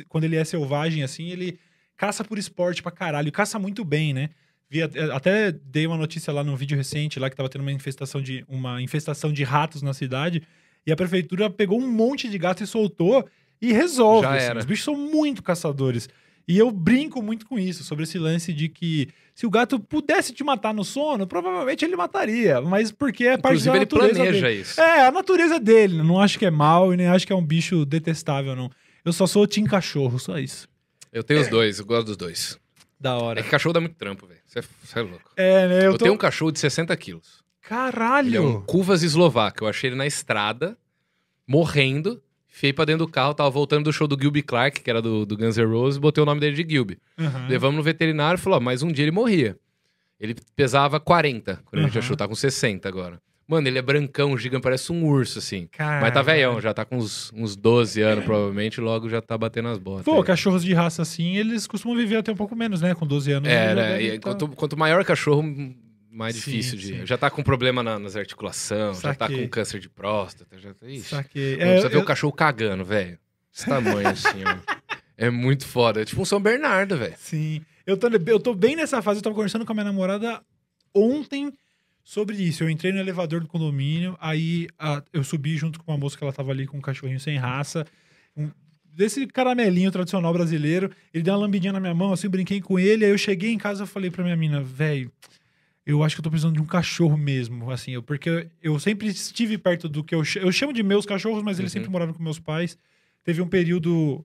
quando 0.08 0.26
ele 0.26 0.36
é 0.36 0.44
selvagem, 0.46 1.02
assim, 1.04 1.30
ele 1.32 1.58
caça 1.98 2.24
por 2.24 2.38
esporte 2.38 2.82
pra 2.82 2.92
caralho. 2.92 3.32
Caça 3.32 3.58
muito 3.60 3.84
bem, 3.84 4.14
né? 4.14 4.30
Vi, 4.70 4.82
at- 4.84 4.96
até 5.14 5.52
dei 5.52 5.88
uma 5.88 5.98
notícia 5.98 6.32
lá 6.32 6.44
num 6.44 6.56
vídeo 6.56 6.78
recente, 6.78 7.20
lá 7.20 7.30
que 7.30 7.36
tava 7.36 7.50
tendo 7.50 7.62
uma 7.62 7.72
infestação 7.72 8.22
de, 8.22 8.46
uma 8.48 8.82
infestação 8.82 9.32
de 9.34 9.44
ratos 9.44 9.82
na 9.82 9.94
cidade. 9.94 10.44
E 10.86 10.92
a 10.92 10.96
prefeitura 10.96 11.50
pegou 11.50 11.80
um 11.82 11.90
monte 11.92 12.30
de 12.30 12.38
gato 12.38 12.64
e 12.64 12.68
soltou 12.68 13.28
e 13.62 13.74
resolve. 13.74 14.28
Assim. 14.28 14.58
Os 14.58 14.66
bichos 14.66 14.86
são 14.86 14.96
muito 14.96 15.42
caçadores. 15.44 16.08
E 16.48 16.58
eu 16.58 16.72
brinco 16.72 17.22
muito 17.22 17.46
com 17.46 17.60
isso, 17.60 17.84
sobre 17.84 18.04
esse 18.06 18.18
lance 18.18 18.54
de 18.54 18.70
que 18.70 19.10
se 19.36 19.46
o 19.46 19.50
gato 19.50 19.78
pudesse 19.82 20.32
te 20.34 20.46
matar 20.46 20.74
no 20.74 20.84
sono, 20.86 21.28
provavelmente 21.28 21.84
ele 21.84 21.96
mataria. 21.98 22.62
Mas 22.62 22.90
porque 22.90 23.26
é 23.26 23.38
parte 23.38 23.56
Inclusive, 23.68 23.70
da 23.72 23.76
ele 23.76 23.86
natureza 23.86 24.14
planeja 24.24 24.48
dele. 24.48 24.62
isso. 24.62 24.80
É, 24.80 25.06
a 25.08 25.12
natureza 25.12 25.60
dele. 25.60 26.02
Não 26.02 26.22
acho 26.22 26.40
que 26.40 26.46
é 26.46 26.52
mal 26.52 26.94
e 26.94 26.98
nem 26.98 27.08
acho 27.08 27.28
que 27.28 27.34
é 27.34 27.36
um 27.36 27.46
bicho 27.46 27.86
detestável, 27.86 28.56
não. 28.56 28.70
Eu 29.04 29.12
só 29.12 29.28
sou 29.28 29.46
Tim 29.46 29.66
Cachorro, 29.66 30.18
só 30.20 30.38
isso. 30.40 30.70
Eu 31.12 31.24
tenho 31.24 31.42
os 31.42 31.48
dois, 31.48 31.80
eu 31.80 31.86
gosto 31.86 32.08
dos 32.08 32.18
dois. 32.18 32.60
Da 33.00 33.12
É 33.12 33.14
hora. 33.14 33.44
que 33.44 33.50
cachorro 33.50 33.74
dá 33.74 33.80
muito 33.80 33.96
trampo, 33.96 34.26
velho. 34.28 34.40
Você 34.46 34.60
é, 34.60 34.64
é 35.00 35.02
louco. 35.02 35.32
É, 35.36 35.68
né? 35.68 35.80
Eu, 35.80 35.84
Eu, 35.84 35.92
tô... 35.94 36.00
tenho 36.00 36.14
um 36.14 36.18
cachorro 36.18 36.52
de 36.52 36.60
60 36.60 36.96
quilos. 36.98 37.44
Caralho! 37.62 38.28
Ele 38.30 38.38
é 38.38 38.42
um 38.42 38.62
Cuvas 38.62 39.04
eslovaco. 39.04 39.64
Eu 39.64 39.68
achei 39.68 39.90
ele 39.90 39.96
na 39.98 40.08
estrada, 40.08 40.78
morrendo. 41.46 42.22
Fiei 42.48 42.74
pra 42.74 42.86
dentro 42.86 43.06
do 43.06 43.12
carro, 43.12 43.36
tava 43.36 43.50
voltando 43.52 43.84
do 43.84 43.94
show 43.94 44.08
do 44.08 44.20
Gilby 44.20 44.42
Clark, 44.42 44.82
que 44.82 44.90
era 44.90 45.00
do, 45.02 45.26
do 45.28 45.38
Guns 45.38 45.58
N' 45.58 45.66
Roses, 45.66 46.00
botei 46.00 46.24
o 46.24 46.26
nome 46.26 46.40
dele 46.42 46.56
de 46.64 46.68
Gilby. 46.74 46.98
Aham. 47.20 47.48
Levamos 47.48 47.78
no 47.78 47.84
veterinário 47.84 48.40
e 48.40 48.42
falou: 48.42 48.58
ó, 48.58 48.62
mas 48.62 48.82
um 48.82 48.92
dia 48.92 49.04
ele 49.04 49.12
morria. 49.12 49.58
Ele 50.20 50.36
pesava 50.56 51.00
40, 51.00 51.62
quando 51.66 51.84
a 51.84 51.86
gente 51.86 52.00
achou, 52.00 52.18
tá 52.18 52.28
com 52.28 52.34
60 52.34 52.90
agora. 52.90 53.22
Mano, 53.48 53.68
ele 53.68 53.78
é 53.78 53.82
brancão, 53.82 54.38
gigante, 54.38 54.62
parece 54.64 54.92
um 54.92 55.06
urso, 55.06 55.40
assim. 55.40 55.70
Mas 56.02 56.14
tá 56.14 56.22
velhão, 56.22 56.60
já 56.60 56.74
tá 56.74 56.84
com 56.84 56.98
uns, 56.98 57.32
uns 57.34 57.56
12 57.56 58.02
anos, 58.02 58.26
provavelmente, 58.26 58.82
logo 58.82 59.08
já 59.08 59.22
tá 59.22 59.38
batendo 59.38 59.70
as 59.70 59.78
botas. 59.78 60.04
Pô, 60.04 60.18
aí. 60.18 60.24
cachorros 60.26 60.64
de 60.64 60.74
raça 60.74 61.02
assim, 61.02 61.38
eles 61.38 61.66
costumam 61.66 61.96
viver 61.98 62.18
até 62.18 62.32
um 62.32 62.36
pouco 62.36 62.56
menos, 62.56 62.82
né? 62.82 62.94
Com 62.94 63.08
12 63.08 63.32
anos. 63.32 63.48
É, 63.50 63.74
né? 63.74 64.02
E 64.04 64.20
tá- 64.20 64.30
quanto, 64.32 64.48
quanto 64.50 64.76
maior 64.78 65.00
o 65.02 65.06
cachorro, 65.06 65.44
mais 66.12 66.36
Sim, 66.36 66.52
difícil 66.52 66.78
de. 66.78 66.88
sim. 66.88 67.06
Já 67.06 67.18
tá 67.18 67.30
com 67.30 67.42
problema 67.42 67.82
na- 67.82 67.98
nas 67.98 68.16
articulações, 68.18 69.00
já 69.00 69.14
tá 69.16 69.28
com 69.30 69.48
câncer 69.48 69.80
de 69.80 69.88
próstata. 69.88 70.60
Já 70.60 70.74
tá... 70.74 70.86
Ixi. 70.86 71.04
Saquei. 71.10 71.58
Mano, 71.58 71.72
É, 71.72 71.82
Você 71.82 71.90
vê 71.90 71.96
eu- 71.96 72.02
o 72.02 72.06
cachorro 72.06 72.34
cagando, 72.34 72.84
velho. 72.84 73.18
Esse 73.56 73.66
tamanho 73.66 74.08
assim, 74.10 74.44
ó. 74.46 74.58
É 75.20 75.30
muito 75.32 75.66
foda. 75.66 76.02
É 76.02 76.06
tipo 76.06 76.22
um 76.22 76.26
São 76.26 76.40
Bernardo, 76.40 76.96
velho. 76.98 77.16
Sim. 77.18 77.62
Eu 77.88 77.98
tô, 77.98 78.08
eu 78.08 78.40
tô 78.40 78.54
bem 78.54 78.76
nessa 78.76 79.02
fase, 79.02 79.18
eu 79.20 79.24
tava 79.24 79.34
conversando 79.36 79.66
com 79.66 79.72
a 79.72 79.76
minha 79.76 79.86
namorada 79.86 80.42
ontem 80.94 81.52
sobre 82.10 82.38
isso. 82.38 82.64
Eu 82.64 82.70
entrei 82.70 82.94
no 82.94 83.00
elevador 83.00 83.42
do 83.42 83.48
condomínio, 83.48 84.18
aí 84.22 84.70
a- 84.80 85.04
eu 85.12 85.26
subi 85.26 85.58
junto 85.58 85.78
com 85.78 85.92
uma 85.92 85.98
moça 85.98 86.18
que 86.18 86.24
ela 86.24 86.32
tava 86.32 86.52
ali 86.52 86.66
com 86.66 86.78
um 86.78 86.82
cachorrinho 86.82 87.20
sem 87.20 87.36
raça. 87.38 87.86
um- 88.36 88.50
desse 88.94 89.26
caramelinho 89.28 89.92
tradicional 89.92 90.32
brasileiro. 90.32 90.90
Ele 91.14 91.24
deu 91.24 91.34
uma 91.34 91.40
lambidinha 91.42 91.74
na 91.74 91.80
minha 91.80 91.94
mão, 91.94 92.14
assim, 92.14 92.30
brinquei 92.30 92.62
com 92.62 92.78
ele. 92.80 93.04
Aí 93.04 93.12
eu 93.12 93.18
cheguei 93.18 93.52
em 93.52 93.58
casa 93.58 93.84
e 93.84 93.88
falei 93.88 94.10
pra 94.12 94.24
minha 94.24 94.36
mina, 94.38 94.62
velho, 94.62 95.12
eu 95.86 96.02
acho 96.04 96.16
que 96.16 96.20
eu 96.20 96.24
tô 96.24 96.30
precisando 96.30 96.54
de 96.56 96.62
um 96.62 96.66
cachorro 96.66 97.18
mesmo, 97.18 97.70
assim, 97.72 97.92
eu- 97.92 98.02
porque 98.04 98.48
eu 98.62 98.80
sempre 98.80 99.08
estive 99.08 99.58
perto 99.58 99.90
do 99.90 100.04
que 100.04 100.14
eu, 100.16 100.22
eu 100.40 100.52
chamo 100.52 100.72
de 100.72 100.82
meus 100.84 101.06
cachorros, 101.06 101.44
mas 101.44 101.60
eles 101.60 101.72
Uhum. 101.72 101.80
sempre 101.80 101.90
moraram 101.92 102.14
com 102.14 102.24
meus 102.24 102.40
pais. 102.40 102.78
Teve 103.24 103.42
um 103.42 103.48
período 103.48 104.24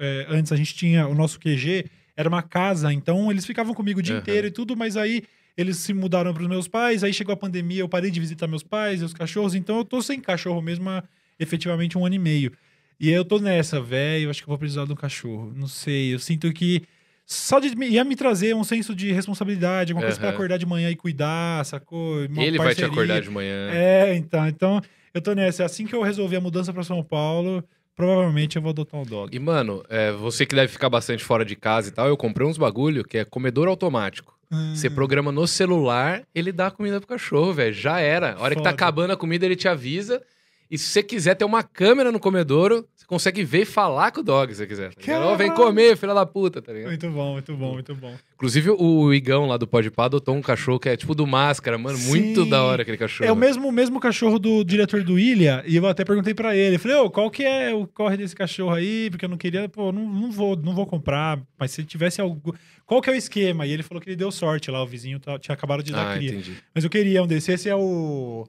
é, 0.00 0.26
antes 0.28 0.52
a 0.52 0.56
gente 0.56 0.74
tinha 0.74 1.06
o 1.08 1.14
nosso 1.14 1.38
QG, 1.40 1.84
era 2.16 2.28
uma 2.28 2.42
casa, 2.42 2.92
então 2.92 3.30
eles 3.30 3.44
ficavam 3.44 3.74
comigo 3.74 3.98
o 3.98 4.02
dia 4.02 4.14
Aham. 4.14 4.22
inteiro 4.22 4.46
e 4.46 4.50
tudo, 4.52 4.76
mas 4.76 4.96
aí 4.96 5.24
eles 5.58 5.76
se 5.78 5.92
mudaram 5.92 6.32
para 6.32 6.42
os 6.44 6.48
meus 6.48 6.68
pais, 6.68 7.02
aí 7.02 7.12
chegou 7.12 7.32
a 7.32 7.36
pandemia, 7.36 7.80
eu 7.80 7.88
parei 7.88 8.12
de 8.12 8.20
visitar 8.20 8.46
meus 8.46 8.62
pais 8.62 9.02
e 9.02 9.04
os 9.04 9.12
cachorros, 9.12 9.56
então 9.56 9.78
eu 9.78 9.84
tô 9.84 10.00
sem 10.00 10.20
cachorro 10.20 10.62
mesmo 10.62 10.88
há 10.88 11.02
efetivamente 11.36 11.98
um 11.98 12.06
ano 12.06 12.14
e 12.14 12.18
meio. 12.18 12.52
E 13.00 13.08
aí 13.08 13.14
eu 13.14 13.24
tô 13.24 13.40
nessa, 13.40 13.80
velho, 13.80 14.30
acho 14.30 14.40
que 14.40 14.44
eu 14.48 14.52
vou 14.52 14.58
precisar 14.58 14.84
de 14.84 14.92
um 14.92 14.96
cachorro. 14.96 15.52
Não 15.56 15.66
sei, 15.66 16.14
eu 16.14 16.18
sinto 16.20 16.52
que 16.52 16.84
só 17.26 17.58
de 17.58 17.68
ia 17.84 18.04
me 18.04 18.14
trazer 18.14 18.54
um 18.54 18.62
senso 18.62 18.94
de 18.94 19.10
responsabilidade, 19.10 19.92
alguma 19.92 20.04
coisa 20.04 20.18
pra 20.18 20.28
Aham. 20.28 20.36
acordar 20.36 20.58
de 20.58 20.64
manhã 20.66 20.90
e 20.90 20.96
cuidar, 20.96 21.64
sacou? 21.66 22.24
Uma 22.26 22.42
Ele 22.44 22.56
vai 22.56 22.68
te 22.68 22.80
parceria. 22.80 22.92
acordar 22.92 23.20
de 23.20 23.30
manhã. 23.30 23.70
É, 23.70 24.14
então, 24.14 24.46
então 24.46 24.80
eu 25.12 25.20
tô 25.20 25.34
nessa. 25.34 25.64
Assim 25.64 25.86
que 25.86 25.94
eu 25.94 26.02
resolver 26.02 26.36
a 26.36 26.40
mudança 26.40 26.72
para 26.72 26.82
São 26.84 27.02
Paulo, 27.02 27.62
provavelmente 27.98 28.54
eu 28.54 28.62
vou 28.62 28.70
adotar 28.70 29.00
um 29.00 29.04
dog. 29.04 29.36
E, 29.36 29.40
mano, 29.40 29.84
é, 29.90 30.12
você 30.12 30.46
que 30.46 30.54
deve 30.54 30.72
ficar 30.72 30.88
bastante 30.88 31.24
fora 31.24 31.44
de 31.44 31.56
casa 31.56 31.88
e 31.88 31.90
tal, 31.90 32.06
eu 32.06 32.16
comprei 32.16 32.46
uns 32.46 32.56
bagulho 32.56 33.02
que 33.02 33.18
é 33.18 33.24
comedor 33.24 33.66
automático. 33.66 34.38
Você 34.72 34.88
programa 34.88 35.30
no 35.30 35.46
celular, 35.46 36.22
ele 36.34 36.52
dá 36.52 36.70
comida 36.70 36.98
pro 37.00 37.08
cachorro, 37.08 37.52
velho. 37.52 37.74
Já 37.74 38.00
era. 38.00 38.32
A 38.32 38.40
hora 38.40 38.54
que 38.54 38.62
tá 38.62 38.70
Foda. 38.70 38.82
acabando 38.82 39.12
a 39.12 39.16
comida, 39.16 39.44
ele 39.44 39.56
te 39.56 39.68
avisa. 39.68 40.22
E 40.70 40.76
se 40.76 40.84
você 40.88 41.02
quiser 41.02 41.34
ter 41.34 41.44
uma 41.46 41.62
câmera 41.62 42.12
no 42.12 42.20
comedouro, 42.20 42.86
você 42.94 43.06
consegue 43.06 43.42
ver 43.42 43.62
e 43.62 43.64
falar 43.64 44.10
com 44.12 44.20
o 44.20 44.22
dog, 44.22 44.52
se 44.52 44.58
você 44.58 44.66
quiser. 44.66 44.92
Tá 44.94 45.00
ligado? 45.00 45.22
Ó, 45.26 45.34
vem 45.34 45.50
comer, 45.50 45.96
filha 45.96 46.12
da 46.12 46.26
puta, 46.26 46.60
tá 46.60 46.72
ligado? 46.72 46.88
Muito 46.90 47.08
bom, 47.10 47.32
muito 47.32 47.56
bom, 47.56 47.72
muito 47.72 47.94
bom. 47.94 48.14
Inclusive, 48.34 48.70
o 48.70 49.12
Igão 49.14 49.46
lá 49.46 49.56
do 49.56 49.66
Podpah 49.66 50.04
adotou 50.04 50.34
um 50.34 50.42
cachorro 50.42 50.78
que 50.78 50.88
é 50.90 50.96
tipo 50.96 51.14
do 51.14 51.26
Máscara, 51.26 51.78
mano. 51.78 51.98
Muito 51.98 52.44
Sim. 52.44 52.50
da 52.50 52.62
hora 52.62 52.82
aquele 52.82 52.98
cachorro. 52.98 53.26
É 53.28 53.32
o 53.32 53.36
mesmo, 53.36 53.66
o 53.66 53.72
mesmo 53.72 53.98
cachorro 53.98 54.38
do 54.38 54.62
diretor 54.62 55.02
do 55.02 55.18
Ilha, 55.18 55.64
e 55.66 55.74
eu 55.76 55.86
até 55.86 56.04
perguntei 56.04 56.34
pra 56.34 56.54
ele. 56.54 56.76
Falei, 56.76 56.98
ô, 56.98 57.10
qual 57.10 57.30
que 57.30 57.44
é 57.44 57.72
o 57.74 57.86
corre 57.86 58.18
desse 58.18 58.36
cachorro 58.36 58.74
aí? 58.74 59.08
Porque 59.10 59.24
eu 59.24 59.28
não 59.30 59.38
queria, 59.38 59.68
pô, 59.70 59.90
não, 59.90 60.06
não 60.06 60.30
vou, 60.30 60.54
não 60.54 60.74
vou 60.74 60.86
comprar, 60.86 61.40
mas 61.58 61.70
se 61.70 61.82
tivesse 61.84 62.20
algo. 62.20 62.54
Qual 62.84 63.00
que 63.00 63.08
é 63.08 63.12
o 63.14 63.16
esquema? 63.16 63.66
E 63.66 63.72
ele 63.72 63.82
falou 63.82 64.00
que 64.02 64.08
ele 64.10 64.16
deu 64.16 64.30
sorte 64.30 64.70
lá, 64.70 64.82
o 64.82 64.86
vizinho 64.86 65.18
tá- 65.18 65.38
tinha 65.38 65.54
acabado 65.54 65.82
de 65.82 65.92
dar 65.92 66.12
Ah, 66.12 66.16
cria. 66.16 66.30
entendi. 66.30 66.52
Mas 66.74 66.84
eu 66.84 66.90
queria 66.90 67.22
um 67.22 67.26
desse. 67.26 67.50
Esse 67.52 67.68
é 67.70 67.74
o. 67.76 68.46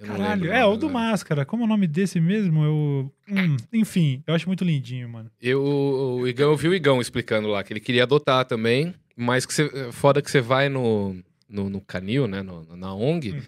Eu 0.00 0.06
Caralho, 0.06 0.50
é, 0.50 0.64
o 0.64 0.76
do. 0.76 0.88
Máscara. 0.88 1.44
Como 1.44 1.62
é 1.62 1.66
o 1.66 1.68
nome 1.68 1.86
desse 1.86 2.18
mesmo? 2.20 2.64
Eu. 2.64 3.12
Hum, 3.30 3.56
enfim, 3.72 4.22
eu 4.26 4.34
acho 4.34 4.46
muito 4.48 4.64
lindinho, 4.64 5.08
mano. 5.08 5.30
Eu, 5.40 5.62
o 5.62 6.26
Igão, 6.26 6.50
eu 6.50 6.56
vi 6.56 6.68
o 6.68 6.74
Igão 6.74 7.00
explicando 7.00 7.48
lá 7.48 7.62
que 7.62 7.72
ele 7.72 7.80
queria 7.80 8.04
adotar 8.04 8.44
também, 8.46 8.94
mas 9.14 9.44
que 9.44 9.52
você, 9.52 9.92
foda 9.92 10.22
que 10.22 10.30
você 10.30 10.40
vai 10.40 10.68
no, 10.70 11.14
no, 11.48 11.68
no 11.68 11.80
canil, 11.82 12.26
né, 12.26 12.42
no- 12.42 12.64
na 12.76 12.94
ONG, 12.94 13.32
Uhum. 13.32 13.40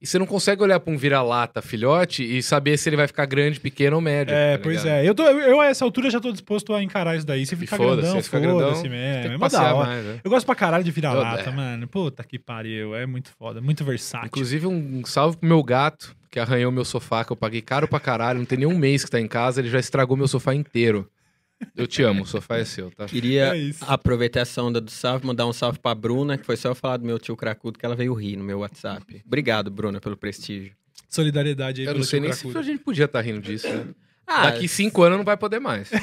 E 0.00 0.06
você 0.06 0.18
não 0.18 0.26
consegue 0.26 0.62
olhar 0.62 0.80
pra 0.80 0.92
um 0.92 0.96
vira-lata 0.96 1.60
filhote 1.60 2.24
e 2.24 2.42
saber 2.42 2.78
se 2.78 2.88
ele 2.88 2.96
vai 2.96 3.06
ficar 3.06 3.26
grande, 3.26 3.60
pequeno 3.60 3.96
ou 3.96 4.02
médio. 4.02 4.34
É, 4.34 4.56
tá 4.56 4.62
pois 4.62 4.84
é. 4.86 5.06
Eu, 5.06 5.14
tô, 5.14 5.24
eu, 5.24 5.60
a 5.60 5.66
essa 5.66 5.84
altura, 5.84 6.10
já 6.10 6.18
tô 6.18 6.32
disposto 6.32 6.72
a 6.72 6.82
encarar 6.82 7.16
isso 7.16 7.26
daí. 7.26 7.44
Se 7.44 7.54
ficar 7.54 7.76
foda-se, 7.76 8.30
grandão, 8.30 8.60
foda-se 8.60 8.82
Tem 8.82 8.90
mesmo. 8.90 9.28
que 9.28 9.34
É 9.34 9.38
passear 9.38 9.74
mais, 9.74 10.04
né? 10.04 10.20
Eu 10.24 10.30
gosto 10.30 10.46
pra 10.46 10.54
caralho 10.54 10.82
de 10.82 10.90
vira-lata, 10.90 11.50
é. 11.50 11.52
mano. 11.52 11.86
Puta 11.86 12.24
que 12.24 12.38
pariu. 12.38 12.94
É 12.94 13.04
muito 13.04 13.30
foda, 13.38 13.60
muito 13.60 13.84
versátil. 13.84 14.28
Inclusive, 14.28 14.66
um 14.66 15.04
salve 15.04 15.36
pro 15.36 15.46
meu 15.46 15.62
gato, 15.62 16.16
que 16.30 16.40
arranhou 16.40 16.72
meu 16.72 16.84
sofá, 16.84 17.22
que 17.22 17.32
eu 17.32 17.36
paguei 17.36 17.60
caro 17.60 17.86
pra 17.86 18.00
caralho, 18.00 18.38
não 18.38 18.46
tem 18.46 18.58
nem 18.58 18.66
um 18.66 18.78
mês 18.78 19.04
que 19.04 19.10
tá 19.10 19.20
em 19.20 19.28
casa, 19.28 19.60
ele 19.60 19.68
já 19.68 19.78
estragou 19.78 20.16
meu 20.16 20.28
sofá 20.28 20.54
inteiro. 20.54 21.06
Eu 21.76 21.86
te 21.86 22.02
amo, 22.02 22.22
o 22.22 22.26
sofá 22.26 22.56
é 22.58 22.64
seu, 22.64 22.90
tá? 22.90 23.06
Queria 23.06 23.56
É 23.56 23.70
aproveitar 23.82 24.40
essa 24.40 24.62
onda 24.62 24.80
do 24.80 24.90
salve, 24.90 25.26
mandar 25.26 25.46
um 25.46 25.52
salve 25.52 25.78
pra 25.78 25.94
Bruna, 25.94 26.36
que 26.38 26.44
foi 26.46 26.56
só 26.56 26.68
eu 26.70 26.74
falar 26.74 26.96
do 26.96 27.04
meu 27.04 27.18
tio 27.18 27.36
Cracudo, 27.36 27.78
que 27.78 27.84
ela 27.86 27.94
veio 27.94 28.14
rir 28.14 28.36
no 28.36 28.44
meu 28.44 28.60
WhatsApp. 28.60 29.22
Obrigado, 29.26 29.70
Bruna, 29.70 30.00
pelo 30.00 30.16
prestígio. 30.16 30.72
Solidariedade 31.08 31.80
aí 31.82 31.86
Eu 31.86 31.90
pelo 31.92 31.98
não 32.00 32.06
sei 32.06 32.20
nem 32.20 32.32
se 32.32 32.40
Cracudo. 32.40 32.58
a 32.58 32.62
gente 32.62 32.82
podia 32.82 33.04
estar 33.06 33.20
rindo 33.20 33.40
disso, 33.40 33.68
né? 33.68 33.86
Ah, 34.26 34.50
Daqui 34.50 34.68
cinco 34.68 35.02
anos 35.02 35.18
não 35.18 35.24
vai 35.24 35.36
poder 35.36 35.58
mais. 35.60 35.90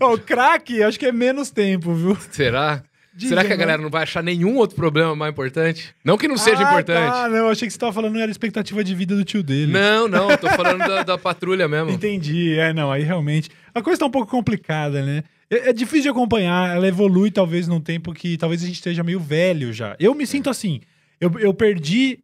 O 0.00 0.16
crack, 0.18 0.82
acho 0.82 0.98
que 0.98 1.06
é 1.06 1.12
menos 1.12 1.50
tempo, 1.50 1.94
viu? 1.94 2.16
Será? 2.30 2.82
Dizem, 3.14 3.28
Será 3.28 3.42
que 3.44 3.52
a 3.52 3.56
né? 3.56 3.60
galera 3.60 3.82
não 3.82 3.90
vai 3.90 4.04
achar 4.04 4.22
nenhum 4.22 4.56
outro 4.56 4.74
problema 4.74 5.14
mais 5.14 5.30
importante? 5.32 5.94
Não 6.02 6.16
que 6.16 6.26
não 6.26 6.38
seja 6.38 6.60
Ah, 6.60 6.70
importante. 6.70 7.12
Tá, 7.12 7.28
não, 7.28 7.48
achei 7.50 7.68
que 7.68 7.72
você 7.74 7.78
tava 7.78 7.92
falando 7.92 8.16
era 8.16 8.26
a 8.26 8.30
expectativa 8.30 8.82
de 8.82 8.94
vida 8.94 9.14
do 9.14 9.22
tio 9.22 9.42
dele. 9.42 9.70
Não, 9.70 10.08
não, 10.08 10.30
eu 10.30 10.38
tô 10.38 10.48
falando 10.48 10.78
da, 10.78 11.02
da 11.02 11.18
patrulha 11.18 11.68
mesmo. 11.68 11.90
Entendi, 11.90 12.54
é, 12.58 12.72
não, 12.72 12.90
aí 12.90 13.02
realmente. 13.02 13.50
A 13.74 13.82
coisa 13.82 14.00
tá 14.00 14.06
um 14.06 14.10
pouco 14.10 14.30
complicada, 14.30 15.04
né? 15.04 15.24
É, 15.50 15.70
é 15.70 15.72
difícil 15.72 16.02
de 16.02 16.08
acompanhar, 16.08 16.74
ela 16.74 16.86
evolui 16.86 17.30
talvez 17.30 17.68
num 17.68 17.80
tempo 17.80 18.12
que 18.12 18.36
talvez 18.36 18.62
a 18.62 18.66
gente 18.66 18.76
esteja 18.76 19.02
meio 19.02 19.20
velho 19.20 19.72
já. 19.72 19.96
Eu 19.98 20.14
me 20.14 20.26
sinto 20.26 20.48
assim, 20.50 20.80
eu, 21.20 21.30
eu 21.38 21.52
perdi 21.52 22.20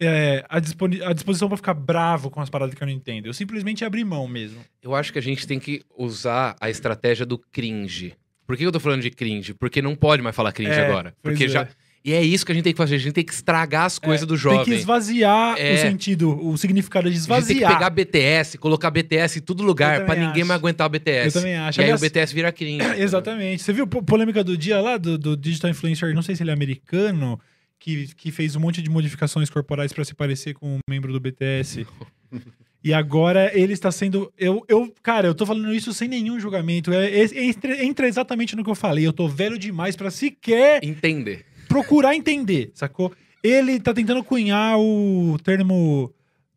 é, 0.00 0.44
a, 0.48 0.56
a 0.56 1.12
disposição 1.12 1.48
pra 1.48 1.56
ficar 1.56 1.74
bravo 1.74 2.30
com 2.30 2.40
as 2.40 2.48
paradas 2.48 2.74
que 2.74 2.82
eu 2.82 2.86
não 2.86 2.92
entendo. 2.92 3.26
Eu 3.26 3.34
simplesmente 3.34 3.84
abri 3.84 4.02
mão 4.02 4.26
mesmo. 4.26 4.60
Eu 4.82 4.94
acho 4.94 5.12
que 5.12 5.18
a 5.18 5.22
gente 5.22 5.46
tem 5.46 5.60
que 5.60 5.82
usar 5.96 6.56
a 6.58 6.70
estratégia 6.70 7.26
do 7.26 7.38
cringe. 7.38 8.14
Por 8.46 8.56
que 8.56 8.64
eu 8.64 8.72
tô 8.72 8.80
falando 8.80 9.02
de 9.02 9.10
cringe? 9.10 9.54
Porque 9.54 9.82
não 9.82 9.94
pode 9.94 10.22
mais 10.22 10.34
falar 10.34 10.52
cringe 10.52 10.72
É, 10.72 10.86
agora. 10.86 11.14
Porque 11.22 11.44
é. 11.44 11.48
já. 11.48 11.68
E 12.02 12.14
é 12.14 12.22
isso 12.22 12.46
que 12.46 12.52
a 12.52 12.54
gente 12.54 12.64
tem 12.64 12.72
que 12.72 12.78
fazer. 12.78 12.94
A 12.94 12.98
gente 12.98 13.12
tem 13.12 13.22
que 13.24 13.32
estragar 13.32 13.84
as 13.84 13.98
coisas 13.98 14.26
do 14.26 14.32
Tem 14.34 14.38
jovem. 14.42 14.64
que 14.64 14.72
esvaziar 14.72 15.54
É. 15.58 15.74
o 15.74 15.78
sentido, 15.78 16.30
o 16.46 16.56
significado 16.56 17.10
de 17.10 17.16
A 17.16 17.18
gente 17.18 17.26
tem 17.28 17.36
que 17.36 17.42
esvaziar. 17.42 17.72
pegar 17.74 17.90
BTS, 17.90 18.56
colocar 18.56 18.90
BTS 18.90 19.38
em 19.38 19.42
todo 19.42 19.62
lugar 19.62 20.06
também 20.06 20.20
ninguém 20.26 20.40
acho. 20.42 20.48
mais 20.48 20.58
aguentar 20.60 20.86
o 20.86 20.90
BTS. 20.90 21.26
Eu 21.26 21.32
também 21.42 21.56
acho. 21.56 21.78
E 21.78 21.82
aí 21.82 21.84
Aliás- 21.90 22.00
o 22.00 22.04
BTS 22.04 22.34
vira 22.34 22.50
cringe. 22.50 22.78
Exatamente. 22.96 23.62
Você 23.62 23.72
viu 23.72 23.84
a 23.84 24.02
polêmica 24.02 24.42
do 24.42 24.56
dia 24.56 24.80
lá 24.80 24.96
do, 24.96 25.18
do 25.18 25.36
Digital 25.36 25.70
Influencer, 25.70 26.14
não 26.14 26.22
sei 26.22 26.34
se 26.34 26.42
ele 26.42 26.50
é 26.50 26.54
americano, 26.54 27.38
que, 27.78 28.08
que 28.16 28.30
fez 28.32 28.56
um 28.56 28.60
monte 28.60 28.80
de 28.80 28.88
modificações 28.88 29.50
corporais 29.50 29.92
pra 29.92 30.02
se 30.04 30.14
parecer 30.14 30.54
com 30.54 30.76
um 30.76 30.78
membro 30.88 31.12
do 31.12 31.20
BTS. 31.20 31.86
E 32.82 32.94
agora 32.94 33.50
ele 33.52 33.74
está 33.74 33.92
sendo. 33.92 34.32
Eu, 34.38 34.64
eu, 34.66 34.90
cara, 35.02 35.28
eu 35.28 35.34
tô 35.34 35.44
falando 35.44 35.70
isso 35.74 35.92
sem 35.92 36.08
nenhum 36.08 36.40
julgamento. 36.40 36.90
É, 36.90 37.10
é- 37.10 37.44
entra, 37.44 37.84
entra 37.84 38.08
exatamente 38.08 38.56
no 38.56 38.64
que 38.64 38.70
eu 38.70 38.74
falei. 38.74 39.06
Eu 39.06 39.12
tô 39.12 39.28
velho 39.28 39.58
demais 39.58 39.94
pra 39.96 40.10
sequer 40.10 40.80
Entender. 40.82 41.44
Procurar 41.70 42.14
entender, 42.14 42.70
sacou? 42.74 43.14
Ele 43.42 43.80
tá 43.80 43.94
tentando 43.94 44.22
cunhar 44.22 44.78
o 44.78 45.38
termo 45.42 46.12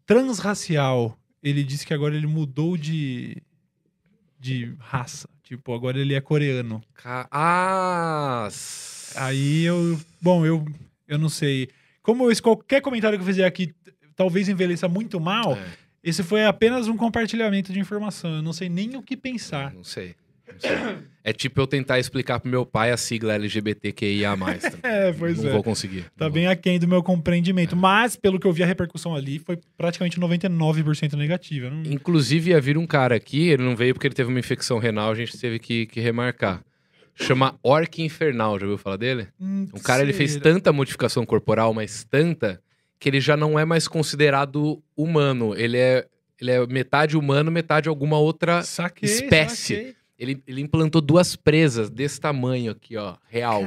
transracial. 0.05 1.17
Ele 1.41 1.63
disse 1.63 1.85
que 1.85 1.93
agora 1.93 2.15
ele 2.15 2.27
mudou 2.27 2.75
de, 2.77 3.41
de 4.39 4.73
raça. 4.79 5.29
Tipo, 5.43 5.73
agora 5.73 5.99
ele 5.99 6.13
é 6.13 6.21
coreano. 6.21 6.81
Ca- 6.95 7.27
Ah! 7.31 8.47
Aí 9.15 9.63
eu. 9.63 9.99
Bom, 10.21 10.45
eu, 10.45 10.65
eu 11.07 11.17
não 11.17 11.29
sei. 11.29 11.69
Como 12.01 12.31
esse, 12.31 12.41
qualquer 12.41 12.81
comentário 12.81 13.17
que 13.17 13.21
eu 13.21 13.27
fizer 13.27 13.45
aqui 13.45 13.73
talvez 14.15 14.47
envelheça 14.49 14.87
muito 14.87 15.19
mal, 15.19 15.53
É, 15.53 15.65
esse 16.03 16.23
foi 16.23 16.45
apenas 16.45 16.87
um 16.87 16.95
compartilhamento 16.97 17.71
de 17.73 17.79
informação. 17.79 18.35
Eu 18.37 18.41
não 18.41 18.53
sei 18.53 18.69
nem 18.69 18.95
o 18.95 19.01
que 19.03 19.15
pensar. 19.17 19.73
não 19.73 19.83
sei. 19.83 20.15
Não. 20.47 21.13
É 21.23 21.31
tipo 21.31 21.61
eu 21.61 21.65
tentar 21.65 21.99
explicar 21.99 22.39
pro 22.39 22.49
meu 22.49 22.65
pai 22.65 22.91
a 22.91 22.97
sigla 22.97 23.33
LGBTQIA. 23.35 24.33
É, 24.83 25.13
pois 25.13 25.41
não 25.41 25.49
é. 25.49 25.53
vou 25.53 25.63
conseguir. 25.63 26.03
Tá 26.17 26.25
Não 26.25 26.31
bem 26.31 26.47
aquém 26.47 26.77
do 26.77 26.87
meu 26.87 27.01
compreendimento. 27.01 27.75
Mas, 27.75 28.15
pelo 28.15 28.39
que 28.39 28.45
eu 28.45 28.51
vi, 28.51 28.61
a 28.63 28.65
repercussão 28.65 29.15
ali 29.15 29.39
foi 29.39 29.57
praticamente 29.77 30.19
99% 30.19 31.13
negativa. 31.13 31.69
Não... 31.69 31.83
Inclusive, 31.91 32.49
ia 32.51 32.59
vir 32.59 32.77
um 32.77 32.85
cara 32.85 33.15
aqui, 33.15 33.49
ele 33.49 33.63
não 33.63 33.75
veio 33.75 33.93
porque 33.93 34.07
ele 34.07 34.15
teve 34.15 34.29
uma 34.29 34.39
infecção 34.39 34.79
renal, 34.79 35.11
a 35.11 35.15
gente 35.15 35.37
teve 35.37 35.59
que, 35.59 35.85
que 35.85 36.01
remarcar. 36.01 36.61
Chama 37.15 37.57
Orc 37.63 38.01
Infernal, 38.01 38.59
já 38.59 38.65
ouviu 38.65 38.77
falar 38.77 38.97
dele? 38.97 39.27
Hum, 39.39 39.67
O 39.71 39.79
cara, 39.79 40.01
ele 40.01 40.13
fez 40.13 40.35
tanta 40.35 40.73
modificação 40.73 41.25
corporal, 41.25 41.73
mas 41.73 42.03
tanta, 42.03 42.59
que 42.99 43.07
ele 43.07 43.21
já 43.21 43.37
não 43.37 43.57
é 43.57 43.63
mais 43.63 43.87
considerado 43.87 44.81
humano. 44.97 45.55
Ele 45.55 45.77
é, 45.77 46.05
ele 46.41 46.51
é 46.51 46.65
metade 46.67 47.15
humano, 47.15 47.51
metade 47.51 47.87
alguma 47.87 48.17
outra... 48.17 48.63
Saquei, 48.63 49.07
espécie. 49.07 49.75
saquei. 49.75 50.02
Ele, 50.17 50.41
ele 50.47 50.61
implantou 50.61 51.01
duas 51.01 51.35
presas 51.35 51.89
desse 51.89 52.19
tamanho 52.21 52.71
aqui, 52.71 52.95
ó, 52.95 53.15
real. 53.27 53.61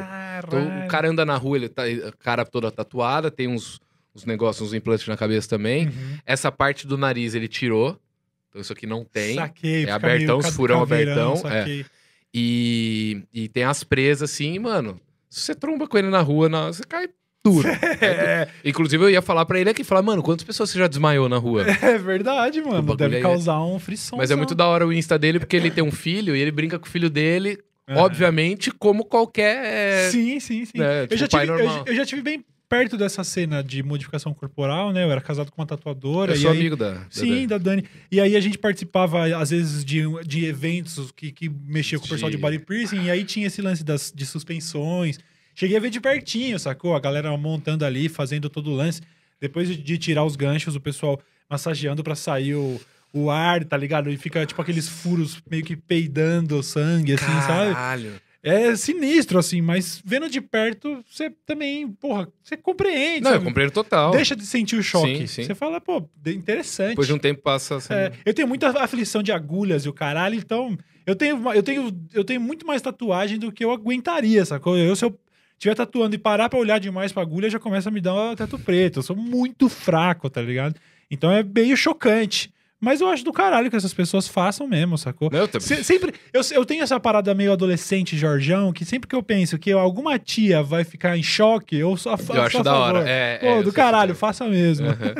Então, 0.46 0.84
o 0.84 0.88
cara 0.88 1.08
anda 1.10 1.24
na 1.24 1.36
rua, 1.36 1.56
ele 1.56 1.68
tá 1.68 1.82
a 1.84 2.12
cara 2.12 2.44
toda 2.44 2.70
tatuada, 2.70 3.30
tem 3.30 3.48
uns, 3.48 3.80
uns 4.14 4.24
negócios, 4.24 4.68
uns 4.68 4.74
implantes 4.74 5.06
na 5.08 5.16
cabeça 5.16 5.48
também. 5.48 5.86
Uhum. 5.88 6.18
Essa 6.24 6.50
parte 6.52 6.86
do 6.86 6.96
nariz 6.96 7.34
ele 7.34 7.48
tirou. 7.48 8.00
Então 8.48 8.60
isso 8.62 8.72
aqui 8.72 8.86
não 8.86 9.04
tem. 9.04 9.34
Saquei. 9.34 9.84
É 9.84 9.90
abertão, 9.90 10.38
meio 10.38 10.48
os 10.48 10.54
furão 10.56 10.78
caveirão, 10.80 11.30
abertão, 11.32 11.50
é. 11.50 11.58
saquei. 11.60 11.86
E, 12.32 13.22
e 13.32 13.48
tem 13.48 13.64
as 13.64 13.82
presas 13.82 14.30
assim, 14.30 14.58
mano. 14.58 15.00
Se 15.28 15.40
você 15.40 15.54
tromba 15.54 15.86
com 15.88 15.98
ele 15.98 16.08
na 16.08 16.20
rua, 16.20 16.48
na- 16.48 16.68
você 16.68 16.82
cai 16.84 17.08
É, 18.00 18.48
Inclusive, 18.64 19.02
eu 19.04 19.10
ia 19.10 19.22
falar 19.22 19.44
pra 19.46 19.58
ele 19.60 19.70
aqui, 19.70 19.82
falar, 19.84 20.02
mano, 20.02 20.22
quantas 20.22 20.44
pessoas 20.44 20.70
você 20.70 20.78
já 20.78 20.86
desmaiou 20.86 21.28
na 21.28 21.38
rua? 21.38 21.64
é 21.82 21.98
verdade, 21.98 22.60
mano. 22.62 22.96
Deve 22.96 23.16
aí 23.16 23.20
é- 23.20 23.22
causar 23.22 23.62
um 23.62 23.78
frisson. 23.78 24.16
Mas 24.16 24.30
é 24.30 24.36
muito 24.36 24.54
da 24.54 24.66
hora 24.66 24.86
o 24.86 24.92
Insta 24.92 25.18
dele, 25.18 25.38
porque 25.38 25.56
ele 25.56 25.70
tem 25.70 25.82
um 25.84 25.92
filho 25.92 26.34
e 26.36 26.40
ele 26.40 26.50
brinca 26.50 26.78
com 26.78 26.86
o 26.86 26.90
filho 26.90 27.08
dele, 27.10 27.58
Aham. 27.88 28.00
obviamente, 28.00 28.70
como 28.70 29.04
qualquer. 29.04 29.64
é, 29.64 30.10
Sim, 30.10 30.38
sim, 30.40 30.64
sim. 30.64 30.78
né, 30.78 31.02
eu, 31.02 31.06
tipo 31.08 31.18
já 31.20 31.28
tive, 31.28 31.52
eu, 31.52 31.82
eu 31.86 31.94
já 31.94 32.04
tive 32.06 32.22
bem 32.22 32.44
perto 32.68 32.96
dessa 32.96 33.22
cena 33.22 33.62
de 33.62 33.80
modificação 33.80 34.34
corporal, 34.34 34.92
né? 34.92 35.04
Eu 35.04 35.12
era 35.12 35.20
casado 35.20 35.52
com 35.52 35.60
uma 35.62 35.66
tatuadora. 35.66 36.32
Eu 36.32 36.36
sou 36.36 36.50
aí- 36.50 36.56
amigo 36.58 36.74
da. 36.76 36.94
da 36.94 37.00
Sim, 37.10 37.46
da 37.46 37.58
Dani. 37.58 37.84
E 38.10 38.20
aí 38.20 38.34
a 38.36 38.40
gente 38.40 38.58
participava, 38.58 39.24
às 39.36 39.50
vezes, 39.50 39.84
de, 39.84 40.02
de 40.26 40.46
eventos 40.46 41.12
que, 41.12 41.30
que 41.30 41.48
mexia 41.48 41.96
com 41.98 42.06
o 42.06 42.08
pessoal 42.08 42.28
de 42.28 42.36
De- 42.36 42.42
body 42.42 42.58
piercing, 42.58 43.04
e 43.04 43.10
aí 43.10 43.22
tinha 43.24 43.46
esse 43.46 43.62
lance 43.62 43.84
das, 43.84 44.12
de 44.14 44.26
suspensões. 44.26 45.18
Cheguei 45.56 45.78
a 45.78 45.80
ver 45.80 45.88
de 45.88 45.98
pertinho, 45.98 46.58
sacou? 46.58 46.94
A 46.94 47.00
galera 47.00 47.34
montando 47.34 47.82
ali, 47.82 48.10
fazendo 48.10 48.50
todo 48.50 48.70
o 48.70 48.74
lance. 48.74 49.00
Depois 49.40 49.66
de, 49.68 49.98
tirar 49.98 50.22
os 50.22 50.36
ganchos, 50.36 50.76
o 50.76 50.80
pessoal 50.80 51.18
massageando 51.48 52.04
pra 52.04 52.14
sair 52.14 52.54
o, 52.54 52.78
o 53.10 53.30
ar, 53.30 53.64
tá 53.64 53.74
ligado? 53.74 54.10
E 54.10 54.18
fica, 54.18 54.44
tipo, 54.44 54.60
aqueles 54.60 54.86
furos 54.86 55.42
meio 55.50 55.64
que 55.64 55.74
peidando 55.74 56.62
sangue, 56.62 57.14
assim, 57.14 57.24
sabe? 57.46 57.72
Caralho. 57.72 58.20
É 58.42 58.76
sinistro, 58.76 59.38
assim, 59.38 59.62
mas 59.62 60.00
vendo 60.04 60.28
de 60.28 60.40
perto, 60.40 61.02
você 61.10 61.30
também, 61.46 61.88
porra, 61.88 62.28
você 62.44 62.56
compreende. 62.56 63.22
Não, 63.22 63.30
eu 63.30 63.36
sabe? 63.36 63.46
comprei 63.46 63.66
no 63.66 63.72
total. 63.72 64.12
Deixa 64.12 64.36
de 64.36 64.46
sentir 64.46 64.76
o 64.76 64.82
choque. 64.82 65.20
Sim, 65.20 65.26
sim. 65.26 65.42
Você 65.44 65.54
fala, 65.54 65.80
pô, 65.80 66.06
interessante. 66.26 66.90
Depois 66.90 67.08
de 67.08 67.14
um 67.14 67.18
tempo 67.18 67.42
passa 67.42 67.76
assim. 67.76 67.94
É, 67.94 68.12
eu 68.24 68.34
tenho 68.34 68.46
muita 68.46 68.68
aflição 68.78 69.22
de 69.22 69.32
agulhas 69.32 69.84
e 69.86 69.88
o 69.88 69.92
caralho, 69.92 70.36
então 70.36 70.78
eu 71.06 71.16
tenho, 71.16 71.42
eu 71.52 71.62
tenho, 71.62 72.08
eu 72.12 72.22
tenho 72.22 72.40
muito 72.40 72.66
mais 72.66 72.82
tatuagem 72.82 73.38
do 73.38 73.50
que 73.50 73.64
eu 73.64 73.70
aguentaria, 73.70 74.44
sacou? 74.44 74.76
Eu, 74.76 74.94
se 74.94 75.04
eu 75.04 75.18
estiver 75.58 75.74
tatuando 75.74 76.14
e 76.14 76.18
parar 76.18 76.48
pra 76.48 76.58
olhar 76.58 76.78
demais 76.78 77.12
pra 77.12 77.22
agulha, 77.22 77.50
já 77.50 77.58
começa 77.58 77.88
a 77.88 77.92
me 77.92 78.00
dar 78.00 78.14
um 78.14 78.34
teto 78.36 78.58
preto. 78.58 78.98
Eu 78.98 79.02
sou 79.02 79.16
muito 79.16 79.68
fraco, 79.68 80.28
tá 80.30 80.40
ligado? 80.42 80.76
Então 81.10 81.30
é 81.30 81.42
meio 81.42 81.76
chocante. 81.76 82.50
Mas 82.78 83.00
eu 83.00 83.08
acho 83.08 83.24
do 83.24 83.32
caralho 83.32 83.70
que 83.70 83.76
essas 83.76 83.94
pessoas 83.94 84.28
façam 84.28 84.68
mesmo, 84.68 84.98
sacou? 84.98 85.30
Eu 85.32 85.48
também. 85.48 85.66
Se- 85.66 85.82
sempre, 85.82 86.12
eu, 86.30 86.42
eu 86.52 86.64
tenho 86.66 86.82
essa 86.82 87.00
parada 87.00 87.32
meio 87.34 87.50
adolescente, 87.50 88.18
Jorjão, 88.18 88.70
que 88.70 88.84
sempre 88.84 89.08
que 89.08 89.16
eu 89.16 89.22
penso 89.22 89.58
que 89.58 89.72
alguma 89.72 90.18
tia 90.18 90.62
vai 90.62 90.84
ficar 90.84 91.16
em 91.16 91.22
choque, 91.22 91.74
eu 91.74 91.96
só 91.96 92.18
faço. 92.18 92.38
Eu 92.38 92.42
acho 92.42 92.62
da 92.62 92.76
hora. 92.78 93.08
É, 93.08 93.38
Pô, 93.38 93.46
é, 93.46 93.62
do 93.62 93.72
caralho, 93.72 94.12
que- 94.12 94.20
faça 94.20 94.46
mesmo. 94.46 94.88
Aham. 94.88 95.14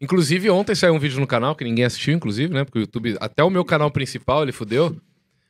Inclusive, 0.00 0.50
ontem 0.50 0.74
saiu 0.74 0.94
um 0.94 0.98
vídeo 0.98 1.20
no 1.20 1.26
canal 1.26 1.54
que 1.54 1.62
ninguém 1.64 1.84
assistiu, 1.84 2.14
inclusive, 2.14 2.52
né? 2.52 2.64
Porque 2.64 2.78
o 2.78 2.80
YouTube, 2.82 3.16
até 3.20 3.44
o 3.44 3.50
meu 3.50 3.64
canal 3.64 3.90
principal, 3.90 4.42
ele 4.42 4.52
fudeu. 4.52 4.96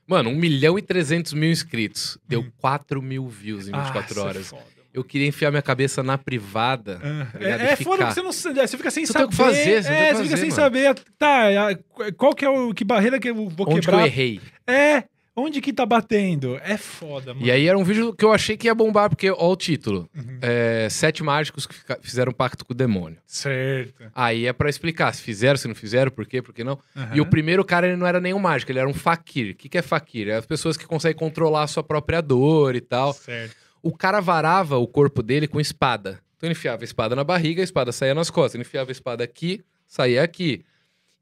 Mano, 0.06 0.30
1 0.30 0.34
milhão 0.36 0.78
e 0.78 0.82
300 0.82 1.32
mil 1.32 1.50
inscritos. 1.50 2.18
Deu 2.28 2.44
4 2.58 3.00
mil 3.00 3.26
views 3.28 3.68
em 3.68 3.72
24 3.72 4.20
Ah, 4.20 4.22
é 4.22 4.26
horas. 4.26 4.52
mano. 4.52 4.64
Eu 4.92 5.02
queria 5.02 5.26
enfiar 5.26 5.50
minha 5.50 5.62
cabeça 5.62 6.04
na 6.04 6.16
privada. 6.16 7.00
tá 7.32 7.38
ligado? 7.38 7.60
É, 7.62 7.72
é 7.72 7.76
foda 7.76 8.06
porque 8.06 8.20
você 8.20 8.52
não 8.52 8.60
é, 8.60 8.66
você 8.66 8.76
fica 8.76 8.90
sem 8.92 9.04
Você 9.04 9.12
tem 9.12 9.22
saber. 9.22 9.24
o 9.24 9.28
que 9.30 9.36
fazer, 9.36 9.82
você 9.82 9.88
tem 9.88 9.96
é, 9.98 10.14
você 10.14 10.22
fica 10.22 10.22
fazer, 10.22 10.36
sem 10.36 10.50
mano. 10.50 10.54
saber. 10.62 10.94
Tá, 11.18 11.68
a- 11.70 12.12
qual 12.12 12.32
que 12.32 12.44
é 12.44 12.48
o 12.48 12.72
que 12.72 12.84
barreira 12.84 13.18
que 13.18 13.28
eu 13.28 13.34
vou 13.34 13.46
Onde 13.46 13.54
que 13.64 13.72
eu 13.72 13.80
quebrar? 13.80 14.06
errei? 14.06 14.40
É, 14.68 15.02
onde 15.36 15.60
que 15.60 15.72
tá 15.72 15.84
batendo? 15.84 16.56
É 16.62 16.76
foda, 16.76 17.34
mano. 17.34 17.44
E 17.46 17.50
aí 17.50 17.66
era 17.66 17.76
um 17.78 17.84
vídeo 17.84 18.12
que 18.14 18.24
eu 18.24 18.32
achei 18.32 18.56
que 18.56 18.66
ia 18.66 18.74
bombar, 18.74 19.08
porque, 19.08 19.30
ó, 19.30 19.50
o 19.52 19.56
título. 19.56 20.08
Uhum. 20.14 20.38
É, 20.40 20.88
sete 20.90 21.22
mágicos 21.22 21.66
que 21.66 21.74
fica- 21.74 21.98
fizeram 22.02 22.32
pacto 22.32 22.64
com 22.64 22.72
o 22.72 22.76
demônio. 22.76 23.18
Certo. 23.26 24.04
Aí 24.14 24.46
é 24.46 24.52
pra 24.52 24.70
explicar 24.70 25.12
se 25.14 25.22
fizeram, 25.22 25.56
se 25.56 25.66
não 25.68 25.74
fizeram, 25.74 26.10
por 26.10 26.26
quê, 26.26 26.40
por 26.42 26.54
que 26.54 26.62
não. 26.64 26.78
E 27.12 27.18
o 27.20 27.22
Aham. 27.22 27.30
primeiro 27.30 27.64
cara, 27.64 27.86
ele 27.86 27.96
não 27.96 28.06
era 28.06 28.20
nenhum 28.20 28.38
mágico, 28.38 28.70
ele 28.72 28.78
era 28.78 28.88
um 28.88 28.94
fakir. 28.94 29.52
O 29.52 29.54
que, 29.56 29.68
que 29.68 29.78
é 29.78 29.82
fakir? 29.82 30.28
É 30.28 30.34
as 30.36 30.46
pessoas 30.46 30.76
que 30.76 30.86
conseguem 30.86 31.18
controlar 31.18 31.64
a 31.64 31.66
sua 31.66 31.82
própria 31.82 32.20
dor 32.20 32.74
e 32.76 32.80
tal. 32.80 33.12
Certo. 33.12 33.56
O 33.82 33.92
cara 33.96 34.20
varava 34.20 34.78
o 34.78 34.86
corpo 34.86 35.22
dele 35.22 35.46
com 35.46 35.60
espada. 35.60 36.20
Então 36.36 36.48
ele 36.48 36.52
enfiava 36.58 36.82
a 36.82 36.84
espada 36.84 37.14
na 37.16 37.24
barriga, 37.24 37.62
a 37.62 37.64
espada 37.64 37.92
saía 37.92 38.14
nas 38.14 38.30
costas. 38.30 38.54
Ele 38.54 38.62
enfiava 38.62 38.90
a 38.90 38.92
espada 38.92 39.22
aqui, 39.24 39.62
saía 39.86 40.22
aqui. 40.22 40.64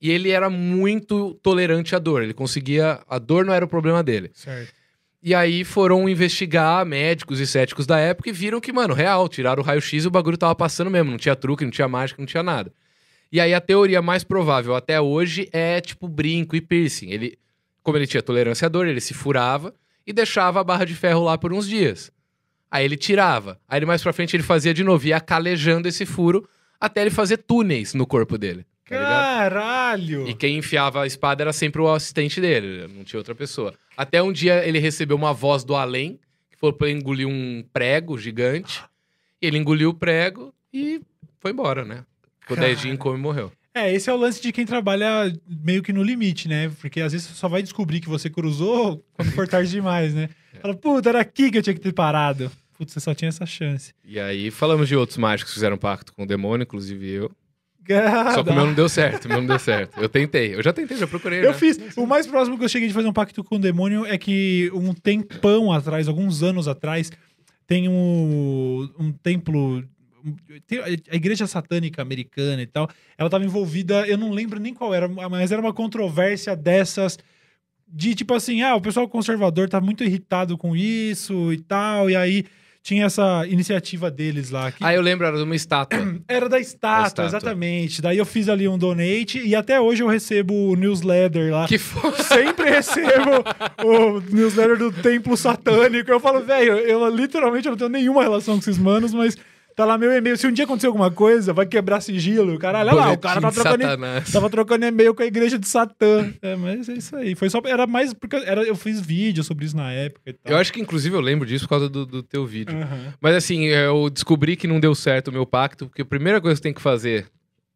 E 0.03 0.11
ele 0.11 0.31
era 0.31 0.51
muito 0.51 1.35
tolerante 1.35 1.95
à 1.95 1.99
dor. 2.01 2.25
Ele 2.25 2.35
conseguia. 2.35 3.01
A 3.09 3.21
dor 3.21 3.45
não 3.45 3.55
era 3.55 3.65
o 3.65 3.69
problema 3.69 4.03
dele. 4.03 4.33
Certo. 4.35 4.75
E 5.23 5.33
aí 5.33 5.63
foram 5.63 6.09
investigar 6.09 6.85
médicos 6.85 7.39
e 7.39 7.47
céticos 7.47 7.87
da 7.87 7.97
época 8.01 8.29
e 8.29 8.33
viram 8.33 8.61
que, 8.61 8.73
mano, 8.73 8.93
real, 8.93 9.29
tiraram 9.29 9.63
o 9.63 9.65
raio-x 9.65 10.03
e 10.05 10.09
o 10.09 10.11
bagulho 10.11 10.37
tava 10.37 10.57
passando 10.57 10.91
mesmo. 10.91 11.13
Não 11.13 11.19
tinha 11.19 11.37
truque, 11.37 11.63
não 11.63 11.71
tinha 11.71 11.87
mágica, 11.87 12.21
não 12.21 12.27
tinha 12.27 12.43
nada. 12.43 12.73
E 13.31 13.41
aí 13.41 13.55
a 13.55 13.61
teoria 13.61 14.03
mais 14.03 14.25
provável 14.25 14.75
até 14.75 15.01
hoje 15.01 15.49
é 15.53 15.81
tipo 15.81 16.09
brinco 16.09 16.57
e 16.57 16.61
piercing. 16.61 17.11
Ele, 17.11 17.39
como 17.81 17.97
ele 17.97 18.07
tinha 18.09 18.21
tolerância 18.21 18.67
à 18.67 18.69
dor, 18.69 18.89
ele 18.89 19.01
se 19.01 19.15
furava 19.15 19.73
e 20.05 20.13
deixava 20.13 20.61
a 20.61 20.65
barra 20.65 20.85
de 20.85 20.97
ferro 20.97 21.23
lá 21.23 21.39
por 21.39 21.53
uns 21.53 21.69
dias. 21.69 22.11
Aí 22.69 22.85
ele 22.85 22.97
tirava. 22.97 23.61
Aí 23.69 23.85
mais 23.87 24.03
pra 24.03 24.13
frente 24.13 24.35
ele 24.35 24.43
fazia 24.43 24.75
de 24.75 24.83
novo, 24.83 25.07
ia 25.07 25.21
calejando 25.21 25.87
esse 25.87 26.05
furo 26.05 26.49
até 26.81 27.03
ele 27.03 27.11
fazer 27.11 27.37
túneis 27.37 27.95
no 27.95 28.05
corpo 28.05 28.37
dele. 28.37 28.67
Tá? 28.97 29.49
Caralho! 29.49 30.29
E 30.29 30.35
quem 30.35 30.59
enfiava 30.59 31.03
a 31.03 31.07
espada 31.07 31.43
era 31.43 31.53
sempre 31.53 31.81
o 31.81 31.93
assistente 31.93 32.41
dele, 32.41 32.89
não 32.89 33.05
tinha 33.05 33.19
outra 33.19 33.35
pessoa. 33.35 33.75
Até 33.97 34.23
um 34.23 34.33
dia 34.33 34.67
ele 34.67 34.79
recebeu 34.79 35.17
uma 35.17 35.33
voz 35.33 35.65
do 35.65 35.75
além, 35.75 36.19
que 36.51 36.59
falou 36.59 36.75
pra 36.75 36.91
engolir 36.91 37.27
um 37.27 37.65
prego 37.73 38.19
gigante. 38.19 38.83
Ele 39.41 39.59
engoliu 39.59 39.91
o 39.91 39.95
prego 39.95 40.55
e 40.73 41.01
foi 41.41 41.51
embora, 41.51 41.85
né? 41.85 42.05
Ficou 42.41 42.57
10 42.57 42.81
dias 42.81 42.95
em 42.95 42.97
coma 42.97 43.19
e 43.19 43.21
morreu. 43.21 43.53
É, 43.75 43.93
esse 43.93 44.11
é 44.11 44.13
o 44.13 44.17
lance 44.17 44.41
de 44.41 44.53
quem 44.53 44.67
trabalha 44.67 45.33
meio 45.49 45.83
que 45.83 45.93
no 45.93 46.03
limite, 46.03 46.47
né? 46.47 46.71
Porque 46.81 47.01
às 47.01 47.13
vezes 47.13 47.27
você 47.27 47.35
só 47.35 47.49
vai 47.49 47.63
descobrir 47.63 48.01
que 48.01 48.09
você 48.09 48.29
cruzou 48.29 49.03
quando 49.15 49.33
for 49.33 49.49
tarde 49.49 49.71
demais, 49.71 50.15
né? 50.15 50.29
Fala, 50.61 50.75
puta, 50.75 51.09
era 51.09 51.21
aqui 51.21 51.51
que 51.51 51.59
eu 51.59 51.63
tinha 51.63 51.75
que 51.75 51.81
ter 51.81 51.93
parado. 51.93 52.53
Putz, 52.77 52.93
você 52.93 53.01
só 53.01 53.15
tinha 53.15 53.31
essa 53.31 53.47
chance. 53.47 53.95
E 54.05 54.21
aí 54.21 54.51
falamos 54.51 54.89
de 54.89 54.97
outros 54.97 55.17
mágicos 55.17 55.53
que 55.53 55.55
fizeram 55.55 55.79
pacto 55.79 56.13
com 56.13 56.25
o 56.25 56.27
demônio, 56.27 56.65
inclusive 56.65 57.09
eu. 57.09 57.31
Só 58.35 58.45
que 58.45 58.51
o 58.51 58.55
meu 58.55 58.67
não 58.67 58.75
deu 58.75 58.89
certo, 58.89 59.25
o 59.25 59.29
meu 59.29 59.39
não 59.39 59.47
deu 59.47 59.59
certo. 59.59 60.01
Eu 60.01 60.09
tentei, 60.09 60.55
eu 60.55 60.63
já 60.63 60.73
tentei, 60.73 60.97
já 60.97 61.07
procurei. 61.07 61.41
Eu 61.41 61.51
né? 61.51 61.55
fiz. 61.55 61.79
O 61.97 62.07
mais 62.07 62.27
próximo 62.27 62.57
que 62.59 62.65
eu 62.65 62.69
cheguei 62.69 62.89
de 62.89 62.95
fazer 62.95 63.09
um 63.09 63.13
pacto 63.13 63.43
com 63.43 63.57
o 63.57 63.59
demônio 63.59 64.07
é 64.07 64.17
que 64.17 64.71
um 64.75 64.93
tempão 64.95 65.73
atrás, 65.73 66.09
alguns 66.09 66.43
anos 66.43 66.69
atrás, 66.69 67.11
tem 67.67 67.89
um, 67.89 68.89
um 68.99 69.13
templo. 69.13 69.83
tem 70.67 70.79
a 70.79 71.17
igreja 71.17 71.47
satânica 71.47 72.03
americana 72.03 72.63
e 72.63 72.67
tal. 72.67 72.89
Ela 73.19 73.29
estava 73.29 73.45
envolvida, 73.45 74.07
eu 74.07 74.17
não 74.17 74.31
lembro 74.31 74.61
nem 74.61 74.75
qual 74.75 74.95
era, 74.95 75.09
mas 75.09 75.51
era 75.51 75.61
uma 75.61 75.73
controvérsia 75.73 76.55
dessas. 76.55 77.19
De 77.95 78.15
tipo 78.15 78.33
assim, 78.33 78.63
ah, 78.63 78.75
o 78.75 78.81
pessoal 78.81 79.09
conservador 79.09 79.69
tá 79.69 79.81
muito 79.81 80.03
irritado 80.03 80.57
com 80.57 80.75
isso 80.75 81.53
e 81.53 81.59
tal. 81.59 82.09
E 82.09 82.17
aí 82.17 82.45
tinha 82.83 83.05
essa 83.07 83.47
iniciativa 83.47 84.11
deles 84.11 84.51
lá. 84.51 84.73
Que 84.73 84.79
Ah, 84.85 84.93
eu 84.93 85.01
lembro, 85.01 85.27
era 85.27 85.37
de 85.37 85.43
uma 85.45 85.55
estátua. 85.55 85.99
era 86.27 86.49
da 86.49 86.59
estátua, 86.59 87.07
estátua. 87.07 87.25
exatamente. 87.27 88.03
Daí 88.03 88.19
eu 88.19 88.27
fiz 88.27 88.49
ali 88.49 88.67
um 88.67 88.77
donate 88.77 89.41
e 89.41 89.55
até 89.55 89.81
hoje 89.81 90.03
eu 90.03 90.09
recebo 90.09 90.53
o 90.53 90.75
newsletter 90.75 91.53
lá. 91.53 91.69
que 91.69 91.79
foi. 91.79 92.11
Sempre 92.23 92.71
recebo 92.71 93.45
o 93.85 94.21
newsletter 94.35 94.77
do 94.79 94.91
templo 94.91 95.37
satânico. 95.37 96.11
Eu 96.11 96.19
falo, 96.21 96.41
velho, 96.45 96.73
eu 96.79 97.09
literalmente 97.09 97.69
não 97.69 97.77
tenho 97.77 97.91
nenhuma 97.91 98.23
relação 98.23 98.55
com 98.55 98.61
esses 98.61 98.79
manos, 98.79 99.15
mas 99.15 99.37
tá 99.75 99.85
lá 99.85 99.99
meu 99.99 100.13
e-mail. 100.13 100.37
Se 100.37 100.47
um 100.47 100.53
dia 100.53 100.65
acontecer 100.65 100.87
alguma 100.87 101.11
coisa, 101.11 101.53
vai 101.53 101.67
quebrar 101.67 102.01
sigilo. 102.01 102.59
Caralho, 102.59 102.91
olha 102.91 102.99
lá, 102.99 103.13
o 103.13 103.19
cara 103.19 103.41
tá 103.41 103.51
Boletim 103.51 103.63
trocando, 103.63 103.83
Satanás. 103.83 104.33
tava 104.33 104.51
trocando 104.51 104.87
e-mail 104.87 105.15
com 105.15 105.23
a 105.23 105.27
igreja 105.27 105.59
de 105.59 105.69
Satã. 105.69 106.33
É, 106.41 106.57
mas 106.57 106.89
é 106.89 106.95
isso 106.95 107.17
aí. 107.17 107.35
Foi 107.35 107.49
só, 107.51 107.61
era 107.65 107.87
mais 107.87 108.13
porque 108.13 108.37
era, 108.37 108.63
eu 108.63 108.77
fiz 108.77 109.01
vídeo 109.01 109.43
sobre 109.43 109.65
isso 109.65 109.77
na 109.77 109.93
época 109.93 110.31
e 110.31 110.33
tal. 110.33 110.53
Eu 110.53 110.59
acho 110.59 110.73
que, 110.73 110.81
inclusive, 110.81 111.15
eu 111.15 111.21
lembro 111.21 111.47
disso 111.47 111.65
por 111.65 111.71
causa 111.71 111.89
do, 111.89 112.05
do 112.05 112.23
teu 112.23 112.47
vídeo. 112.47 112.77
Aham. 112.77 113.15
Mas 113.21 113.35
assim, 113.37 113.65
eu 113.65 114.09
descobri 114.11 114.57
que 114.57 114.67
não 114.67 114.81
deu 114.81 114.95
certo 114.95 115.29
o 115.29 115.33
meu 115.33 115.47
pacto, 115.47 115.87
porque 115.87 116.03
a 116.03 116.07
primeira 116.07 116.41
coisa 116.41 116.57
que 116.57 116.63
tem 116.63 116.75
que 116.75 116.83
fazer 116.83 117.27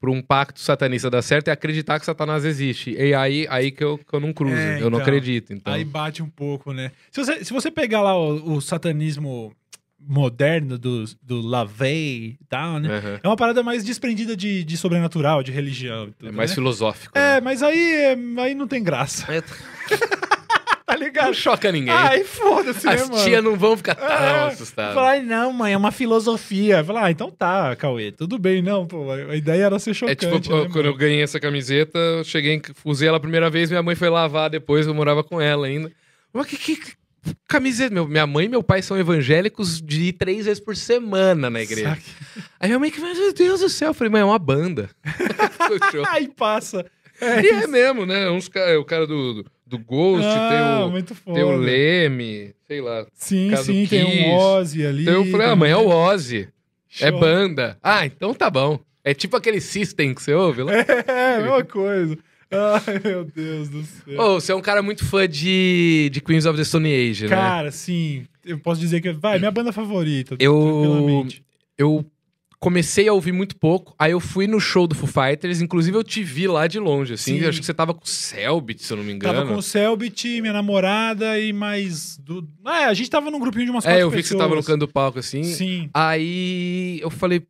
para 0.00 0.10
um 0.10 0.20
pacto 0.20 0.60
satanista 0.60 1.10
dar 1.10 1.22
certo 1.22 1.48
é 1.48 1.52
acreditar 1.52 1.98
que 1.98 2.06
Satanás 2.06 2.44
existe. 2.44 2.90
E 2.92 3.14
aí, 3.14 3.46
aí 3.48 3.70
que, 3.70 3.82
eu, 3.82 3.98
que 3.98 4.14
eu 4.14 4.20
não 4.20 4.32
cruzo. 4.32 4.54
É, 4.54 4.76
eu 4.76 4.90
não 4.90 4.98
então. 4.98 5.00
acredito. 5.00 5.52
Então. 5.52 5.72
Aí 5.72 5.84
bate 5.84 6.22
um 6.22 6.28
pouco, 6.28 6.72
né? 6.72 6.92
Se 7.10 7.24
você, 7.24 7.44
se 7.44 7.52
você 7.52 7.70
pegar 7.70 8.02
lá 8.02 8.16
o, 8.16 8.56
o 8.56 8.60
satanismo 8.60 9.52
moderno 9.98 10.78
do, 10.78 11.04
do 11.22 11.40
Lavey 11.40 12.36
e 12.40 12.44
tal, 12.48 12.78
né? 12.78 12.88
Aham. 12.98 13.20
É 13.22 13.28
uma 13.28 13.36
parada 13.36 13.62
mais 13.62 13.84
desprendida 13.84 14.36
de, 14.36 14.62
de 14.64 14.76
sobrenatural, 14.76 15.42
de 15.42 15.50
religião. 15.52 16.12
tudo, 16.18 16.28
É 16.28 16.32
mais 16.32 16.50
né? 16.50 16.54
filosófico. 16.54 17.16
É, 17.18 17.34
né? 17.36 17.40
mas 17.40 17.62
aí, 17.62 17.78
é, 17.94 18.16
aí 18.42 18.54
não 18.54 18.66
tem 18.68 18.82
graça. 18.82 19.26
É, 19.32 19.42
Tá 20.86 20.94
Não 20.94 21.02
ligado? 21.02 21.34
choca 21.34 21.72
ninguém. 21.72 21.92
Ai, 21.92 22.22
foda-se, 22.22 22.86
né, 22.86 22.94
As 22.94 23.10
mano? 23.10 23.24
tias 23.24 23.42
não 23.42 23.56
vão 23.56 23.76
ficar 23.76 23.96
tão 23.96 24.06
É, 24.06 24.46
assustadas. 24.46 24.94
Falar, 24.94 25.10
"Ai, 25.10 25.20
não, 25.20 25.52
mãe, 25.52 25.72
é 25.72 25.76
uma 25.76 25.90
filosofia. 25.90 26.84
Falar, 26.84 27.06
ah, 27.06 27.10
então 27.10 27.28
tá, 27.28 27.74
Cauê, 27.74 28.12
tudo 28.12 28.38
bem, 28.38 28.62
não, 28.62 28.86
pô. 28.86 29.10
A 29.10 29.34
ideia 29.34 29.64
era 29.64 29.80
ser 29.80 29.90
É 29.90 29.94
chocante. 29.94 30.20
tipo, 30.20 30.36
né, 30.36 30.40
quando 30.68 30.74
mano? 30.76 30.88
eu 30.88 30.94
ganhei 30.94 31.22
essa 31.22 31.40
camiseta, 31.40 31.98
eu 31.98 32.22
cheguei, 32.22 32.62
usei 32.84 33.08
ela 33.08 33.16
a 33.16 33.20
primeira 33.20 33.50
vez, 33.50 33.68
minha 33.68 33.82
mãe 33.82 33.96
foi 33.96 34.08
lavar 34.08 34.48
depois, 34.48 34.86
eu 34.86 34.94
morava 34.94 35.24
com 35.24 35.40
ela 35.40 35.66
ainda. 35.66 35.90
Mas 36.32 36.46
que, 36.46 36.56
que 36.56 36.92
camiseta? 37.48 37.92
Meu, 37.94 38.06
minha 38.08 38.26
mãe 38.26 38.46
e 38.46 38.48
meu 38.48 38.62
pai 38.62 38.82
são 38.82 38.98
evangélicos 38.98 39.80
de 39.80 40.04
ir 40.08 40.12
três 40.14 40.46
vezes 40.46 40.60
por 40.62 40.76
semana 40.76 41.48
na 41.50 41.62
igreja. 41.62 41.90
Saca? 41.90 42.02
Aí 42.60 42.68
minha 42.68 42.78
mãe 42.78 42.90
que, 42.90 43.00
meu 43.00 43.32
Deus 43.32 43.60
do 43.60 43.68
céu, 43.68 43.88
eu 43.88 43.94
falei, 43.94 44.10
mãe, 44.10 44.20
é 44.22 44.24
uma 44.24 44.38
banda. 44.38 44.90
Ai, 46.08 46.28
passa. 46.28 46.84
É, 47.20 47.40
E 47.42 47.48
é 47.48 47.66
mesmo, 47.66 48.04
né? 48.04 48.28
Uns, 48.30 48.48
ca- 48.48 48.78
o 48.78 48.84
cara 48.84 49.06
do, 49.06 49.42
do, 49.42 49.46
do 49.66 49.78
Ghost, 49.78 50.26
ah, 50.26 50.90
tem, 50.92 51.02
o, 51.30 51.34
tem 51.34 51.44
o 51.44 51.56
Leme, 51.56 52.54
sei 52.66 52.80
lá. 52.80 53.06
Sim, 53.14 53.54
sim, 53.56 53.86
tem 53.86 54.04
um 54.28 54.34
Ozzy 54.34 54.86
ali. 54.86 55.02
Então 55.02 55.14
eu 55.24 55.30
falei, 55.30 55.46
ah, 55.46 55.56
mãe, 55.56 55.70
é 55.70 55.76
o 55.76 55.88
Ozzy. 55.88 56.48
É 57.00 57.08
Show. 57.10 57.18
banda. 57.20 57.78
Ah, 57.82 58.04
então 58.06 58.32
tá 58.34 58.50
bom. 58.50 58.78
É 59.04 59.14
tipo 59.14 59.36
aquele 59.36 59.60
System 59.60 60.14
que 60.14 60.22
você 60.22 60.34
ouve 60.34 60.62
lá. 60.62 60.72
É, 61.06 61.36
a 61.36 61.40
mesma 61.40 61.64
coisa. 61.64 62.18
Ai, 62.50 63.00
meu 63.04 63.24
Deus 63.24 63.68
do 63.68 63.82
céu. 63.82 64.20
Ô, 64.20 64.40
você 64.40 64.52
é 64.52 64.54
um 64.54 64.60
cara 64.60 64.82
muito 64.82 65.04
fã 65.04 65.28
de, 65.28 66.08
de 66.12 66.20
Queens 66.20 66.46
of 66.46 66.56
the 66.56 66.64
Stone 66.64 66.88
Age, 66.92 67.24
né? 67.24 67.28
Cara, 67.30 67.70
sim, 67.72 68.24
eu 68.44 68.58
posso 68.58 68.80
dizer 68.80 69.00
que 69.00 69.12
vai, 69.12 69.38
minha 69.38 69.50
banda 69.50 69.72
favorita. 69.72 70.36
Eu-. 70.38 71.26
Eu 71.78 72.06
comecei 72.58 73.06
a 73.06 73.12
ouvir 73.12 73.32
muito 73.32 73.54
pouco, 73.56 73.94
aí 73.98 74.12
eu 74.12 74.18
fui 74.20 74.46
no 74.46 74.58
show 74.58 74.86
do 74.86 74.94
Foo 74.94 75.06
Fighters, 75.06 75.60
inclusive 75.60 75.96
eu 75.96 76.02
te 76.02 76.22
vi 76.22 76.48
lá 76.48 76.66
de 76.66 76.78
longe, 76.78 77.12
assim. 77.14 77.38
Sim. 77.38 77.46
Acho 77.46 77.60
que 77.60 77.66
você 77.66 77.74
tava 77.74 77.92
com 77.92 78.02
o 78.02 78.08
Selbit, 78.08 78.82
se 78.82 78.92
eu 78.92 78.96
não 78.96 79.04
me 79.04 79.12
engano. 79.12 79.34
Tava 79.34 79.46
com 79.52 79.58
o 79.58 79.62
Selbit, 79.62 80.40
minha 80.40 80.52
namorada 80.54 81.38
e 81.38 81.52
mais. 81.52 82.16
Do... 82.16 82.48
É, 82.66 82.84
a 82.86 82.94
gente 82.94 83.10
tava 83.10 83.30
num 83.30 83.38
grupinho 83.38 83.66
de 83.66 83.70
umas 83.70 83.84
É, 83.84 83.88
quatro 83.88 84.00
eu 84.02 84.10
vi 84.10 84.22
que 84.22 84.28
você 84.28 84.34
tava 84.36 84.48
no 84.48 84.56
pessoas. 84.56 84.66
canto 84.66 84.86
do 84.86 84.88
palco, 84.92 85.18
assim. 85.18 85.42
Sim. 85.44 85.90
Aí 85.92 86.98
eu 87.02 87.10
falei, 87.10 87.42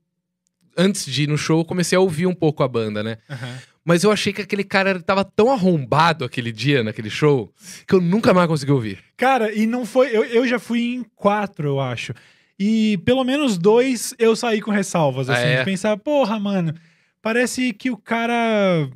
antes 0.76 1.06
de 1.06 1.22
ir 1.22 1.28
no 1.28 1.38
show, 1.38 1.60
eu 1.60 1.64
comecei 1.64 1.96
a 1.96 2.00
ouvir 2.00 2.26
um 2.26 2.34
pouco 2.34 2.62
a 2.64 2.68
banda, 2.68 3.02
né? 3.02 3.18
aham. 3.30 3.58
Mas 3.86 4.02
eu 4.02 4.10
achei 4.10 4.32
que 4.32 4.42
aquele 4.42 4.64
cara 4.64 5.00
tava 5.00 5.24
tão 5.24 5.50
arrombado 5.52 6.24
aquele 6.24 6.50
dia, 6.50 6.82
naquele 6.82 7.08
show, 7.08 7.52
que 7.86 7.94
eu 7.94 8.00
nunca 8.00 8.34
mais 8.34 8.48
consegui 8.48 8.72
ouvir. 8.72 8.98
Cara, 9.16 9.52
e 9.54 9.64
não 9.64 9.86
foi. 9.86 10.08
Eu, 10.08 10.24
eu 10.24 10.46
já 10.48 10.58
fui 10.58 10.80
em 10.96 11.04
quatro, 11.14 11.68
eu 11.68 11.80
acho. 11.80 12.12
E 12.58 12.98
pelo 13.04 13.22
menos 13.22 13.56
dois 13.56 14.12
eu 14.18 14.34
saí 14.34 14.60
com 14.60 14.72
ressalvas, 14.72 15.30
Ah, 15.30 15.34
assim, 15.34 15.46
é? 15.46 15.58
de 15.60 15.64
pensar, 15.64 15.96
porra, 15.98 16.36
mano, 16.40 16.74
parece 17.22 17.72
que 17.72 17.88
o 17.90 17.96
cara. 17.96 18.88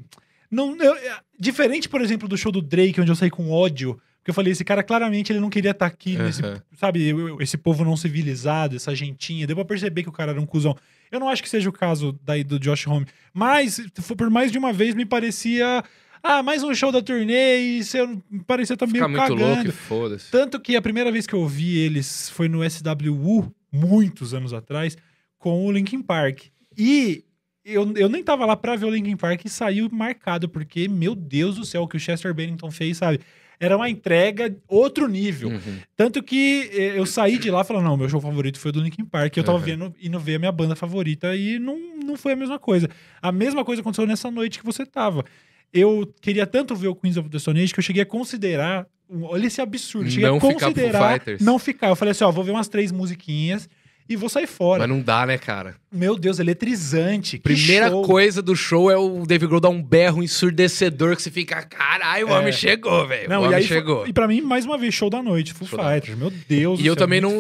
Não, 0.51 0.77
eu- 0.77 0.97
diferente, 1.39 1.89
por 1.89 2.01
exemplo, 2.01 2.27
do 2.29 2.37
show 2.37 2.51
do 2.51 2.61
Drake, 2.61 3.01
onde 3.01 3.13
eu 3.13 3.17
saí 3.17 3.31
com 3.31 3.49
ódio. 3.51 3.95
Porque 4.19 4.31
eu 4.31 4.35
falei, 4.35 4.53
esse 4.53 4.65
cara 4.65 4.83
claramente 4.83 5.33
ele 5.33 5.41
não 5.41 5.49
queria 5.49 5.71
estar 5.71 5.87
aqui 5.87 6.19
nesse, 6.19 6.45
Aham. 6.45 6.61
sabe, 6.77 7.15
esse 7.41 7.57
povo 7.57 7.85
não 7.85 7.97
civilizado, 7.97 8.77
essa 8.77 8.95
gentinha. 8.95 9.47
Deu 9.47 9.57
pra 9.57 9.65
perceber 9.65 10.03
que 10.03 10.09
o 10.11 10.13
cara 10.13 10.33
era 10.33 10.41
um 10.41 10.45
cuzão. 10.45 10.77
Eu 11.11 11.19
não 11.21 11.29
acho 11.29 11.43
que 11.43 11.49
seja 11.49 11.69
o 11.69 11.73
caso 11.73 12.19
daí 12.25 12.45
do 12.45 12.59
Josh 12.59 12.87
Homme. 12.87 13.07
Mas, 13.35 13.81
por 14.17 14.31
mais 14.31 14.53
de 14.53 14.59
uma 14.59 14.73
vez, 14.73 14.95
me 14.95 15.05
parecia. 15.05 15.83
Ah, 16.23 16.43
mais 16.43 16.63
um 16.63 16.75
show 16.75 16.93
da 16.93 17.01
turnê 17.01 17.59
e 17.61 17.83
você 17.85 17.99
parecia 18.47 18.75
estar 18.75 18.87
meio 18.87 19.07
Ficar 19.07 19.09
muito 19.09 19.39
cagando. 19.39 19.55
louco 19.65 19.73
foda-se. 19.73 20.31
Tanto 20.31 20.61
que 20.61 20.77
a 20.77 20.83
primeira 20.83 21.11
vez 21.11 21.27
que 21.27 21.35
eu 21.35 21.47
vi 21.49 21.79
eles 21.79 22.29
foi 22.29 22.47
no 22.47 22.61
SWU, 22.69 23.51
muitos 23.73 24.35
anos 24.35 24.53
atrás, 24.53 24.97
com 25.39 25.65
o 25.67 25.73
Linkin 25.73 26.03
Park. 26.03 26.43
E 26.77 27.25
eu, 27.65 27.91
eu 27.97 28.09
nem 28.09 28.23
tava 28.23 28.45
lá 28.45 28.55
pra 28.55 28.77
ver 28.77 28.85
o 28.87 28.91
Linkin 28.91 29.17
Park 29.17 29.45
e 29.47 29.49
saiu 29.49 29.89
marcado, 29.91 30.49
porque, 30.49 30.89
meu 30.89 31.15
Deus 31.15 31.57
do 31.57 31.65
céu, 31.65 31.83
o 31.83 31.89
que 31.89 31.97
o 31.97 32.01
Chester 32.01 32.35
Bennington 32.35 32.71
fez, 32.71 32.99
sabe? 32.99 33.21
Era 33.61 33.77
uma 33.77 33.91
entrega 33.91 34.57
outro 34.67 35.07
nível. 35.07 35.51
Uhum. 35.51 35.79
Tanto 35.95 36.23
que 36.23 36.71
eh, 36.73 36.99
eu 36.99 37.05
saí 37.05 37.37
de 37.39 37.51
lá 37.51 37.63
falando, 37.63 37.85
não, 37.85 37.97
meu 37.97 38.09
show 38.09 38.21
favorito 38.21 38.59
foi 38.59 38.71
o 38.71 38.73
do 38.73 38.81
Linkin 38.81 39.05
Park. 39.05 39.37
Eu 39.37 39.45
tava 39.45 39.59
Uhum. 39.59 39.65
vendo, 39.65 39.95
indo 40.01 40.19
ver 40.19 40.37
a 40.37 40.39
minha 40.39 40.51
banda 40.53 40.75
favorita 40.75 41.37
e 41.37 41.59
não, 41.59 41.79
não 42.03 42.17
foi 42.17 42.33
a 42.33 42.37
mesma 42.37 42.59
coisa. 42.59 42.89
A 43.21 43.31
mesma 43.31 43.63
coisa 43.63 43.83
aconteceu 43.83 44.07
nessa 44.07 44.31
noite 44.31 44.59
que 44.59 44.65
você 44.65 44.87
tava. 44.87 45.25
Eu 45.73 46.11
queria 46.23 46.47
tanto 46.47 46.75
ver 46.75 46.89
o 46.89 46.95
Queens 46.95 47.19
of 47.19 47.29
the 47.29 47.39
Stone 47.39 47.61
Age 47.63 47.73
que 47.75 47.79
eu 47.81 47.85
cheguei 47.85 48.03
a 48.03 48.07
considerar. 48.07 48.87
Olha 49.23 49.47
esse 49.47 49.61
absurdo. 49.61 50.09
Cheguei 50.11 50.27
Não 50.29 50.39
a 50.39 50.41
ficar 50.41 50.53
considerar 50.55 51.13
Fighters. 51.13 51.41
não 51.43 51.59
ficar. 51.59 51.89
Eu 51.89 51.97
falei 51.97 52.13
assim: 52.13 52.25
ó, 52.25 52.31
vou 52.33 52.43
ver 52.43 52.53
umas 52.53 52.69
três 52.69 52.91
musiquinhas 52.91 53.69
e 54.11 54.17
vou 54.17 54.29
sair 54.29 54.47
fora. 54.49 54.81
Mas 54.81 54.89
não 54.89 55.01
dá, 55.01 55.25
né, 55.25 55.39
cara? 55.39 55.77
Meu 55.93 56.17
Deus, 56.17 56.39
eletrizante. 56.41 57.39
Primeira 57.39 57.89
show. 57.89 58.03
coisa 58.03 58.43
do 58.43 58.55
show 58.57 58.91
é 58.91 58.97
o 58.97 59.25
David 59.25 59.47
Grohl 59.49 59.61
dar 59.61 59.69
um 59.69 59.83
berro 59.83 60.23
ensurdecedor 60.23 61.15
que 61.17 61.23
você 61.23 61.31
fica, 61.31 61.63
caralho, 61.63 62.27
o 62.27 62.31
É. 62.31 62.39
homem 62.39 62.53
chegou, 62.53 63.07
velho. 63.07 63.27
O 63.27 63.31
Não, 63.31 63.43
e 63.43 63.47
homem 63.47 63.59
aí, 63.59 63.63
chegou. 63.65 64.07
E 64.07 64.13
pra 64.13 64.27
mim, 64.29 64.41
mais 64.41 64.65
uma 64.67 64.77
vez, 64.77 64.93
show 64.93 65.09
da 65.09 65.23
noite, 65.23 65.53
Full 65.55 65.69
Fighters. 65.69 66.19
Meu 66.19 66.31
Deus 66.49 66.81
E 66.81 66.83
do 66.83 66.89
eu 66.89 66.95
céu, 66.95 66.97
também 66.97 67.21
não. 67.21 67.31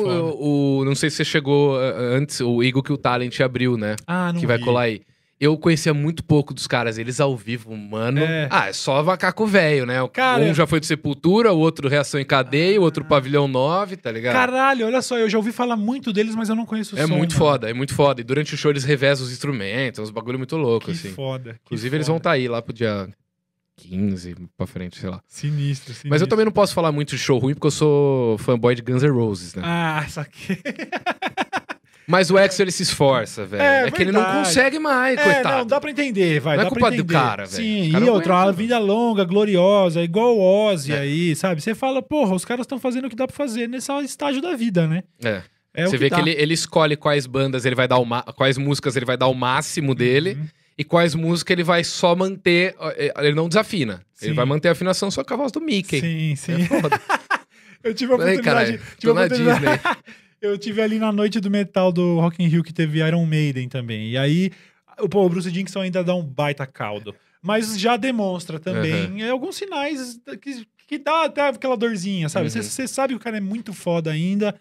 O, 0.40 0.84
não 0.84 0.94
sei 0.94 1.10
se 1.10 1.16
você 1.16 1.24
chegou 1.24 1.74
uh, 1.76 1.80
antes, 2.14 2.40
o 2.40 2.62
Eagle 2.62 2.82
que 2.82 2.92
o 2.92 2.96
Talent 2.96 3.40
abriu, 3.40 3.76
né? 3.76 3.96
Ah, 4.06 4.32
não 4.32 4.40
que 4.40 4.46
vai 4.46 4.56
vi. 4.58 4.64
colar 4.64 4.82
aí. 4.82 5.00
Eu 5.40 5.56
conhecia 5.56 5.94
muito 5.94 6.22
pouco 6.22 6.52
dos 6.52 6.66
caras, 6.66 6.98
eles 6.98 7.18
ao 7.18 7.34
vivo, 7.34 7.74
mano. 7.74 8.20
É. 8.20 8.46
Ah, 8.50 8.68
é 8.68 8.74
só 8.74 9.02
macaco 9.02 9.46
velho, 9.46 9.86
né? 9.86 9.94
Cara, 10.12 10.42
um 10.42 10.52
já 10.52 10.66
foi 10.66 10.80
do 10.80 10.84
Sepultura, 10.84 11.50
o 11.50 11.58
outro 11.58 11.88
Reação 11.88 12.20
em 12.20 12.26
Cadeia, 12.26 12.78
o 12.78 12.84
outro 12.84 13.02
Pavilhão 13.06 13.48
9, 13.48 13.96
tá 13.96 14.12
ligado? 14.12 14.34
Caralho, 14.34 14.84
olha 14.86 15.00
só, 15.00 15.16
eu 15.16 15.30
já 15.30 15.38
ouvi 15.38 15.50
falar 15.50 15.76
muito 15.76 16.12
deles, 16.12 16.34
mas 16.36 16.50
eu 16.50 16.54
não 16.54 16.66
conheço 16.66 16.94
o 16.94 16.98
é 16.98 17.06
som, 17.06 17.16
muito 17.16 17.32
mano. 17.32 17.44
foda, 17.52 17.70
é 17.70 17.72
muito 17.72 17.94
foda. 17.94 18.20
E 18.20 18.24
durante 18.24 18.54
o 18.54 18.56
show 18.58 18.70
eles 18.70 18.84
revezam 18.84 19.24
os 19.24 19.32
instrumentos, 19.32 19.98
uns 19.98 20.10
bagulho 20.10 20.36
muito 20.36 20.58
louco, 20.58 20.84
Que 20.86 20.92
assim. 20.92 21.10
foda. 21.12 21.58
Inclusive, 21.64 21.96
eles 21.96 22.06
vão 22.06 22.16
foda. 22.16 22.20
estar 22.20 22.30
aí 22.32 22.46
lá 22.46 22.60
pro 22.60 22.74
dia 22.74 23.08
15 23.76 24.36
pra 24.58 24.66
frente, 24.66 24.98
sei 25.00 25.08
lá. 25.08 25.22
Sinistro, 25.26 25.86
sinistro. 25.94 26.10
Mas 26.10 26.20
eu 26.20 26.26
também 26.26 26.44
não 26.44 26.52
posso 26.52 26.74
falar 26.74 26.92
muito 26.92 27.16
de 27.16 27.18
show 27.18 27.38
ruim, 27.38 27.54
porque 27.54 27.66
eu 27.68 27.70
sou 27.70 28.36
fanboy 28.36 28.74
de 28.74 28.82
Guns 28.82 29.02
N' 29.02 29.08
Roses, 29.10 29.54
né? 29.54 29.62
Ah, 29.64 30.04
saquei. 30.06 30.58
Mas 32.10 32.30
o 32.30 32.36
Axel, 32.36 32.64
ele 32.64 32.72
se 32.72 32.82
esforça, 32.82 33.46
velho. 33.46 33.62
É, 33.62 33.86
É, 33.86 33.90
que 33.90 34.02
ele 34.02 34.12
não 34.12 34.24
consegue 34.24 34.78
mais, 34.78 35.18
É, 35.18 35.22
coitado. 35.22 35.58
não, 35.58 35.66
dá 35.66 35.80
pra 35.80 35.90
entender, 35.90 36.40
vai. 36.40 36.56
Não 36.56 36.62
é 36.62 36.64
dá 36.64 36.70
culpa 36.70 36.88
pra 36.88 36.96
do 36.96 37.04
cara, 37.04 37.44
velho. 37.46 37.56
Sim, 37.84 37.92
cara 37.92 38.04
e 38.04 38.08
outra, 38.10 38.34
aguenta, 38.34 38.46
mano. 38.46 38.56
vida 38.58 38.78
longa, 38.78 39.24
gloriosa, 39.24 40.02
igual 40.02 40.36
o 40.36 40.40
Ozzy 40.66 40.92
É. 40.92 40.98
aí, 40.98 41.36
sabe? 41.36 41.60
Você 41.60 41.74
fala, 41.74 42.02
porra, 42.02 42.34
os 42.34 42.44
caras 42.44 42.64
estão 42.64 42.78
fazendo 42.78 43.06
o 43.06 43.08
que 43.10 43.16
dá 43.16 43.26
pra 43.26 43.36
fazer 43.36 43.68
nesse 43.68 43.92
estágio 44.04 44.42
da 44.42 44.54
vida, 44.56 44.86
né? 44.86 45.04
É. 45.24 45.42
É 45.72 45.86
Você 45.86 45.96
vê 45.96 46.08
dá. 46.10 46.16
que 46.16 46.22
ele, 46.22 46.32
ele 46.36 46.52
escolhe 46.52 46.96
quais 46.96 47.26
bandas 47.26 47.64
ele 47.64 47.76
vai 47.76 47.86
dar 47.86 47.98
o 47.98 48.04
ma- 48.04 48.24
quais 48.24 48.58
músicas 48.58 48.96
ele 48.96 49.04
vai 49.06 49.16
dar 49.16 49.28
o 49.28 49.34
máximo 49.34 49.94
dele 49.94 50.30
Uhum. 50.32 50.46
e 50.76 50.82
quais 50.82 51.14
músicas 51.14 51.52
ele 51.52 51.62
vai 51.62 51.84
só 51.84 52.16
manter. 52.16 52.74
eh, 52.96 53.12
Ele 53.18 53.34
não 53.36 53.46
desafina. 53.48 54.02
Ele 54.20 54.30
Sim. 54.32 54.34
vai 54.36 54.44
manter 54.44 54.68
a 54.68 54.72
afinação 54.72 55.12
só 55.12 55.22
com 55.22 55.32
a 55.32 55.36
voz 55.36 55.52
do 55.52 55.60
Mickey. 55.60 56.00
Sim, 56.00 56.34
sim. 56.34 56.62
É 56.62 56.66
foda. 56.66 57.00
Eu 57.84 57.94
tive 57.94 58.10
a 58.12 58.16
oportunidade. 58.16 58.44
caralho, 58.44 58.80
tive 58.98 59.10
a 59.10 59.14
oportunidade- 59.14 59.60
Disney. 59.60 59.80
Eu 60.40 60.56
tive 60.56 60.80
ali 60.80 60.98
na 60.98 61.12
noite 61.12 61.38
do 61.40 61.50
metal 61.50 61.92
do 61.92 62.18
Rock 62.20 62.42
in 62.42 62.46
Rio 62.48 62.62
que 62.62 62.72
teve 62.72 62.98
Iron 63.06 63.26
Maiden 63.26 63.68
também. 63.68 64.08
E 64.10 64.16
aí, 64.18 64.50
o, 64.98 65.08
pô, 65.08 65.24
o 65.24 65.28
Bruce 65.28 65.50
Dickinson 65.50 65.80
ainda 65.80 66.02
dá 66.02 66.14
um 66.14 66.22
baita 66.24 66.66
caldo. 66.66 67.14
Mas 67.42 67.78
já 67.78 67.96
demonstra 67.96 68.58
também 68.58 69.22
é, 69.22 69.30
alguns 69.30 69.56
sinais 69.56 70.20
que, 70.42 70.66
que 70.86 70.98
dá 70.98 71.24
até 71.24 71.48
aquela 71.48 71.76
dorzinha, 71.76 72.28
sabe? 72.28 72.44
Uhum. 72.46 72.50
Você 72.50 72.62
você 72.62 72.86
sabe 72.88 73.14
que 73.14 73.16
o 73.20 73.22
cara 73.22 73.38
é 73.38 73.40
muito 73.40 73.72
foda 73.72 74.10
ainda, 74.10 74.54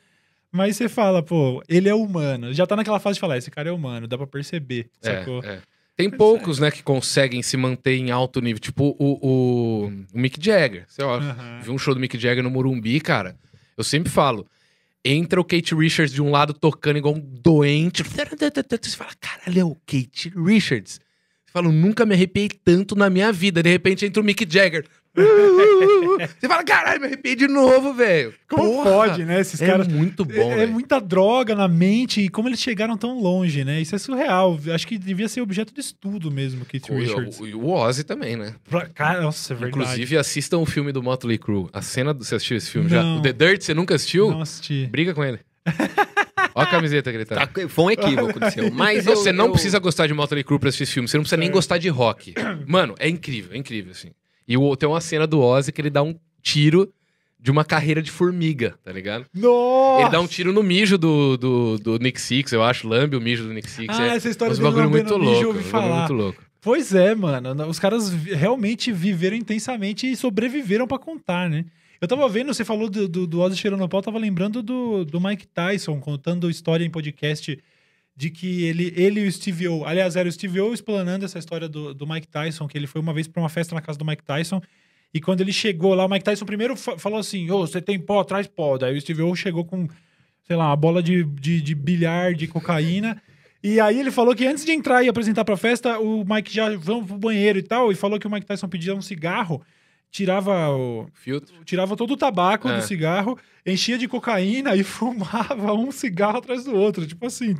mas 0.51 0.77
você 0.77 0.87
fala, 0.87 1.21
pô, 1.21 1.61
ele 1.67 1.89
é 1.89 1.93
humano. 1.93 2.53
Já 2.53 2.65
tá 2.65 2.75
naquela 2.77 2.99
fase 2.99 3.15
de 3.15 3.19
falar, 3.19 3.37
esse 3.37 3.51
cara 3.51 3.69
é 3.69 3.71
humano, 3.71 4.07
dá 4.07 4.17
pra 4.17 4.27
perceber, 4.27 4.89
É, 5.03 5.17
sacou? 5.19 5.43
é. 5.43 5.59
Tem 5.97 6.09
poucos, 6.09 6.59
né, 6.59 6.71
que 6.71 6.81
conseguem 6.81 7.41
se 7.41 7.57
manter 7.57 7.97
em 7.97 8.09
alto 8.09 8.39
nível. 8.39 8.59
Tipo 8.59 8.95
o, 8.97 9.19
o, 9.21 9.85
o 10.13 10.17
Mick 10.17 10.41
Jagger. 10.41 10.85
Você 10.87 11.03
ó, 11.03 11.17
Aham. 11.17 11.59
viu 11.61 11.73
um 11.73 11.77
show 11.77 11.93
do 11.93 11.99
Mick 11.99 12.17
Jagger 12.17 12.41
no 12.41 12.49
Morumbi, 12.49 13.01
cara. 13.01 13.35
Eu 13.75 13.83
sempre 13.83 14.09
falo. 14.09 14.47
Entra 15.03 15.39
o 15.39 15.45
Kate 15.45 15.73
Richards 15.73 16.13
de 16.13 16.21
um 16.21 16.29
lado 16.29 16.53
tocando 16.53 16.97
igual 16.97 17.15
um 17.15 17.19
doente. 17.19 18.03
Você 18.03 18.97
fala, 18.97 19.11
caralho, 19.19 19.59
é 19.59 19.63
o 19.63 19.75
Kate 19.85 20.29
Richards. 20.35 20.99
Você 21.45 21.51
fala, 21.51 21.71
nunca 21.71 22.05
me 22.05 22.13
arrepiei 22.13 22.49
tanto 22.49 22.95
na 22.95 23.09
minha 23.09 23.31
vida. 23.31 23.63
De 23.63 23.69
repente 23.69 24.05
entra 24.05 24.21
o 24.21 24.25
Mick 24.25 24.45
Jagger. 24.47 24.85
Você 26.39 26.47
fala, 26.47 26.63
caralho, 26.63 26.99
me 27.01 27.07
arrepiei 27.07 27.35
de 27.35 27.47
novo, 27.47 27.93
velho. 27.93 28.33
Como 28.49 28.63
Porra! 28.63 28.89
pode, 28.91 29.25
né? 29.25 29.39
Esses 29.39 29.61
É 29.61 29.67
caras. 29.67 29.87
muito 29.87 30.25
bom, 30.25 30.51
É, 30.51 30.63
é 30.63 30.65
muita 30.67 30.99
droga 30.99 31.55
na 31.55 31.67
mente 31.67 32.21
e 32.21 32.29
como 32.29 32.49
eles 32.49 32.59
chegaram 32.59 32.97
tão 32.97 33.19
longe, 33.21 33.63
né? 33.63 33.79
Isso 33.81 33.95
é 33.95 33.99
surreal. 33.99 34.59
Acho 34.73 34.87
que 34.87 34.97
devia 34.97 35.27
ser 35.27 35.41
objeto 35.41 35.73
de 35.73 35.79
estudo 35.81 36.29
mesmo, 36.31 36.65
Keith 36.65 36.87
Richards. 36.89 37.39
O, 37.39 37.43
o, 37.45 37.65
o 37.65 37.69
Ozzy 37.71 38.03
também, 38.03 38.35
né? 38.35 38.55
Pra- 38.69 38.87
Cara, 38.89 39.21
nossa, 39.21 39.53
é 39.53 39.55
verdade. 39.55 39.81
Inclusive, 39.83 40.17
assistam 40.17 40.57
o 40.59 40.65
filme 40.65 40.91
do 40.91 41.01
Motley 41.03 41.37
Crue. 41.37 41.67
A 41.73 41.81
cena 41.81 42.13
do... 42.13 42.23
Você 42.23 42.35
assistiu 42.35 42.57
esse 42.57 42.69
filme 42.69 42.89
já? 42.89 43.01
Não. 43.03 43.17
O 43.19 43.21
The 43.21 43.33
Dirt, 43.33 43.61
você 43.61 43.73
nunca 43.73 43.95
assistiu? 43.95 44.29
Não 44.31 44.41
assisti. 44.41 44.87
Briga 44.91 45.13
com 45.13 45.23
ele. 45.23 45.39
Olha 46.55 46.67
a 46.67 46.71
camiseta 46.71 47.11
que 47.11 47.17
ele 47.17 47.25
tá. 47.25 47.45
Tá, 47.47 47.67
foi 47.69 47.85
um 47.85 47.91
equívoco 47.91 48.39
do 48.39 48.51
seu. 48.51 48.71
Mas 48.71 49.05
eu- 49.05 49.15
você 49.15 49.31
não 49.31 49.45
eu- 49.45 49.51
precisa 49.51 49.79
gostar 49.79 50.07
de 50.07 50.13
Motley 50.13 50.43
Crue 50.43 50.59
pra 50.59 50.69
assistir 50.69 50.83
esse 50.83 50.93
filme. 50.93 51.07
Você 51.07 51.15
não 51.17 51.23
precisa 51.23 51.37
nem 51.37 51.47
Certo. 51.47 51.55
gostar 51.55 51.77
de 51.77 51.89
rock. 51.89 52.33
Mano, 52.67 52.95
é 52.99 53.07
incrível, 53.07 53.53
é 53.53 53.57
incrível, 53.57 53.91
assim. 53.91 54.09
E 54.49 54.57
o, 54.57 54.75
tem 54.75 54.89
uma 54.89 54.99
cena 54.99 55.27
do 55.27 55.39
Ozzy 55.39 55.71
que 55.71 55.79
ele 55.79 55.91
dá 55.91 56.01
um 56.01 56.15
tiro 56.41 56.91
de 57.39 57.51
uma 57.51 57.63
carreira 57.63 58.01
de 58.01 58.09
formiga, 58.09 58.73
tá 58.83 58.91
ligado? 58.91 59.27
Nossa! 59.31 60.01
Ele 60.01 60.09
dá 60.09 60.19
um 60.19 60.25
tiro 60.25 60.51
no 60.51 60.63
mijo 60.63 60.97
do, 60.97 61.37
do, 61.37 61.77
do 61.77 61.99
Nick 61.99 62.19
Six, 62.19 62.51
eu 62.51 62.63
acho. 62.63 62.87
Lambe 62.87 63.15
o 63.15 63.21
mijo 63.21 63.43
do 63.43 63.53
Nick 63.53 63.69
Six. 63.69 63.97
Ah, 63.97 64.07
é 64.07 64.15
essa 64.15 64.27
história 64.27 64.55
dele 64.55 64.67
bagulho 64.67 64.89
muito 64.89 65.15
o 65.15 65.19
mijo, 65.19 65.31
louco. 65.31 65.47
ouvi 65.49 65.59
um 65.59 65.63
falar. 65.63 65.99
muito 65.99 66.13
louco. 66.13 66.43
Pois 66.59 66.93
é, 66.95 67.13
mano. 67.13 67.67
Os 67.67 67.79
caras 67.79 68.11
realmente 68.11 68.91
viveram 68.91 69.37
intensamente 69.37 70.11
e 70.11 70.15
sobreviveram 70.15 70.87
pra 70.87 70.97
contar, 70.97 71.47
né? 71.47 71.65
Eu 72.01 72.07
tava 72.07 72.27
vendo, 72.27 72.53
você 72.53 72.65
falou 72.65 72.89
do, 72.89 73.07
do, 73.07 73.27
do 73.27 73.39
Ozzy 73.41 73.55
cheirando 73.55 73.87
pau, 73.87 74.01
tava 74.01 74.17
lembrando 74.17 74.63
do, 74.63 75.05
do 75.05 75.21
Mike 75.21 75.45
Tyson 75.47 75.99
contando 75.99 76.49
história 76.49 76.83
em 76.83 76.89
podcast 76.89 77.57
de 78.19 78.29
que 78.29 78.65
ele, 78.65 78.93
ele 78.97 79.21
e 79.21 79.27
o 79.29 79.31
Steve 79.31 79.69
O. 79.69 79.85
Aliás, 79.85 80.17
era 80.17 80.27
o 80.27 80.31
Steve 80.31 80.59
O 80.59 80.73
explanando 80.73 81.23
essa 81.23 81.39
história 81.39 81.69
do, 81.69 81.93
do 81.93 82.05
Mike 82.05 82.27
Tyson, 82.27 82.67
que 82.67 82.77
ele 82.77 82.85
foi 82.85 82.99
uma 82.99 83.13
vez 83.13 83.29
pra 83.29 83.41
uma 83.41 83.47
festa 83.47 83.73
na 83.73 83.79
casa 83.81 83.97
do 83.97 84.03
Mike 84.03 84.23
Tyson. 84.25 84.61
E 85.13 85.21
quando 85.21 85.39
ele 85.39 85.53
chegou 85.53 85.93
lá, 85.95 86.05
o 86.05 86.09
Mike 86.09 86.25
Tyson 86.25 86.45
primeiro 86.45 86.75
fa- 86.75 86.97
falou 86.97 87.17
assim: 87.17 87.49
Ô, 87.49 87.59
você 87.65 87.81
tem 87.81 87.97
pó, 87.97 88.21
traz 88.25 88.45
pó. 88.45 88.77
Daí 88.77 88.97
o 88.97 88.99
Steve 88.99 89.21
O 89.21 89.33
chegou 89.37 89.63
com, 89.63 89.87
sei 90.45 90.57
lá, 90.57 90.67
uma 90.67 90.75
bola 90.75 91.01
de, 91.01 91.23
de, 91.23 91.61
de 91.61 91.73
bilhar 91.73 92.33
de 92.33 92.45
cocaína. 92.45 93.21
E 93.63 93.79
aí 93.79 93.97
ele 93.97 94.11
falou 94.11 94.35
que 94.35 94.45
antes 94.45 94.65
de 94.65 94.73
entrar 94.73 95.01
e 95.01 95.07
apresentar 95.07 95.45
pra 95.45 95.55
festa, 95.55 95.97
o 95.97 96.25
Mike 96.25 96.53
já 96.53 96.75
vamos 96.77 97.07
pro 97.07 97.17
banheiro 97.17 97.57
e 97.57 97.63
tal. 97.63 97.89
E 97.89 97.95
falou 97.95 98.19
que 98.19 98.27
o 98.27 98.29
Mike 98.29 98.45
Tyson 98.45 98.67
pedia 98.67 98.93
um 98.93 99.01
cigarro, 99.01 99.61
tirava 100.11 100.69
o, 100.71 101.07
Filtro. 101.13 101.55
tirava 101.63 101.95
todo 101.95 102.11
o 102.13 102.17
tabaco 102.17 102.67
É. 102.67 102.75
do 102.75 102.81
cigarro, 102.83 103.37
enchia 103.65 103.97
de 103.97 104.09
cocaína 104.09 104.75
e 104.75 104.83
fumava 104.83 105.73
um 105.73 105.89
cigarro 105.89 106.37
atrás 106.39 106.65
do 106.65 106.75
outro. 106.75 107.07
Tipo 107.07 107.25
assim, 107.27 107.55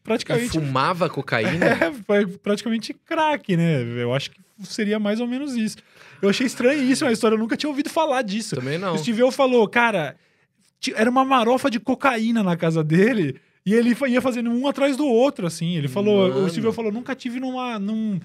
Ele 0.00 0.04
praticamente. 0.04 0.50
fumava 0.50 1.08
cocaína. 1.08 1.66
É, 1.80 1.92
foi 1.92 2.26
praticamente 2.26 2.94
crack, 2.94 3.56
né? 3.56 3.82
Eu 3.82 4.14
acho 4.14 4.30
que 4.30 4.40
seria 4.64 4.98
mais 4.98 5.20
ou 5.20 5.26
menos 5.26 5.54
isso. 5.54 5.76
Eu 6.20 6.28
achei 6.28 6.46
estranho 6.46 6.82
isso, 6.82 7.04
uma 7.04 7.12
história, 7.12 7.34
eu 7.34 7.38
nunca 7.38 7.56
tinha 7.56 7.70
ouvido 7.70 7.88
falar 7.88 8.22
disso. 8.22 8.56
Também 8.56 8.78
não. 8.78 8.94
O 8.94 8.98
Steve 8.98 9.30
falou, 9.32 9.66
cara, 9.68 10.16
era 10.94 11.08
uma 11.08 11.24
marofa 11.24 11.70
de 11.70 11.78
cocaína 11.78 12.42
na 12.42 12.56
casa 12.56 12.82
dele 12.82 13.40
e 13.64 13.74
ele 13.74 13.96
ia 14.08 14.20
fazendo 14.20 14.50
um 14.50 14.66
atrás 14.66 14.96
do 14.96 15.06
outro, 15.06 15.46
assim. 15.46 15.76
Ele 15.76 15.88
falou, 15.88 16.28
Mano. 16.28 16.44
o 16.44 16.50
Steve 16.50 16.72
falou, 16.72 16.90
nunca 16.90 17.14
tive 17.14 17.38
numa, 17.38 17.78
num, 17.78 18.20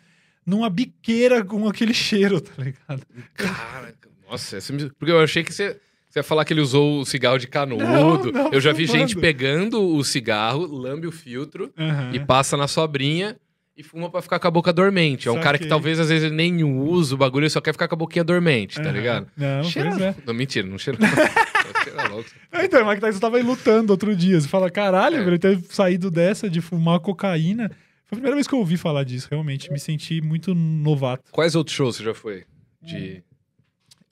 numa 0.45 0.69
biqueira 0.69 1.43
com 1.43 1.67
aquele 1.67 1.93
cheiro, 1.93 2.39
tá 2.41 2.51
ligado? 2.57 3.05
Cara, 3.33 3.93
nossa, 4.29 4.57
porque 4.97 5.11
eu 5.11 5.19
achei 5.19 5.43
que 5.43 5.53
você, 5.53 5.79
você 6.15 6.19
ia 6.19 6.23
falar 6.23 6.45
que 6.45 6.53
ele 6.53 6.61
usou 6.61 7.01
o 7.01 7.05
cigarro 7.05 7.37
de 7.37 7.45
canudo. 7.45 7.83
Não, 7.83 8.23
não, 8.31 8.53
eu 8.53 8.61
já 8.61 8.71
vi 8.71 8.87
fumando. 8.87 9.01
gente 9.09 9.19
pegando 9.19 9.81
o 9.95 10.01
cigarro, 10.01 10.65
lambe 10.65 11.05
o 11.07 11.11
filtro 11.11 11.73
Aham. 11.77 12.11
e 12.13 12.19
passa 12.21 12.55
na 12.55 12.69
sobrinha 12.69 13.35
e 13.75 13.83
fuma 13.83 14.09
pra 14.09 14.21
ficar 14.21 14.39
com 14.39 14.47
a 14.47 14.51
boca 14.51 14.71
dormente. 14.71 15.27
É 15.27 15.31
um 15.31 15.41
cara 15.41 15.57
que 15.57 15.65
talvez 15.67 15.99
às 15.99 16.07
vezes 16.07 16.23
ele 16.23 16.35
nem 16.35 16.63
usa 16.63 17.15
o 17.15 17.17
bagulho, 17.17 17.43
ele 17.43 17.49
só 17.49 17.59
quer 17.59 17.73
ficar 17.73 17.89
com 17.89 17.95
a 17.95 17.97
boquinha 17.97 18.23
dormente, 18.23 18.81
tá 18.81 18.89
ligado? 18.89 19.27
Não, 19.35 19.63
cheira... 19.65 19.89
pois 19.89 20.01
é. 20.01 20.15
Não, 20.25 20.33
mentira, 20.33 20.65
não 20.65 20.77
cheira. 20.77 20.97
cheira 21.83 22.07
louco. 22.07 22.29
Então, 22.63 22.81
o 22.81 22.87
Mike 22.87 23.01
Tyson 23.01 23.19
tava 23.19 23.35
aí 23.35 23.43
lutando 23.43 23.91
outro 23.91 24.15
dia. 24.15 24.39
Você 24.39 24.47
fala, 24.47 24.71
caralho, 24.71 25.17
É. 25.17 25.27
ele 25.27 25.37
ter 25.37 25.59
saído 25.69 26.09
dessa 26.09 26.49
de 26.49 26.61
fumar 26.61 27.01
cocaína. 27.01 27.67
Foi 28.05 28.15
a 28.15 28.15
primeira 28.15 28.35
vez 28.35 28.47
que 28.47 28.55
eu 28.55 28.59
ouvi 28.59 28.77
falar 28.77 29.03
disso, 29.03 29.27
realmente. 29.29 29.69
Me 29.69 29.79
senti 29.79 30.21
muito 30.21 30.55
novato. 30.55 31.23
Quais 31.33 31.55
outros 31.55 31.75
shows 31.75 31.97
você 31.97 32.03
já 32.05 32.13
foi? 32.13 32.45
De. 32.81 33.21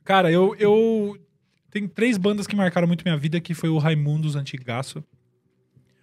Cara, 0.04 0.30
eu, 0.30 0.54
eu. 0.60 1.18
Tem 1.74 1.88
três 1.88 2.18
bandas 2.20 2.46
que 2.46 2.56
marcaram 2.56 2.88
muito 2.88 3.04
minha 3.04 3.18
vida, 3.18 3.40
que 3.42 3.56
foi 3.56 3.68
o 3.70 3.80
Raimundos 3.80 4.36
Antigaço, 4.36 5.04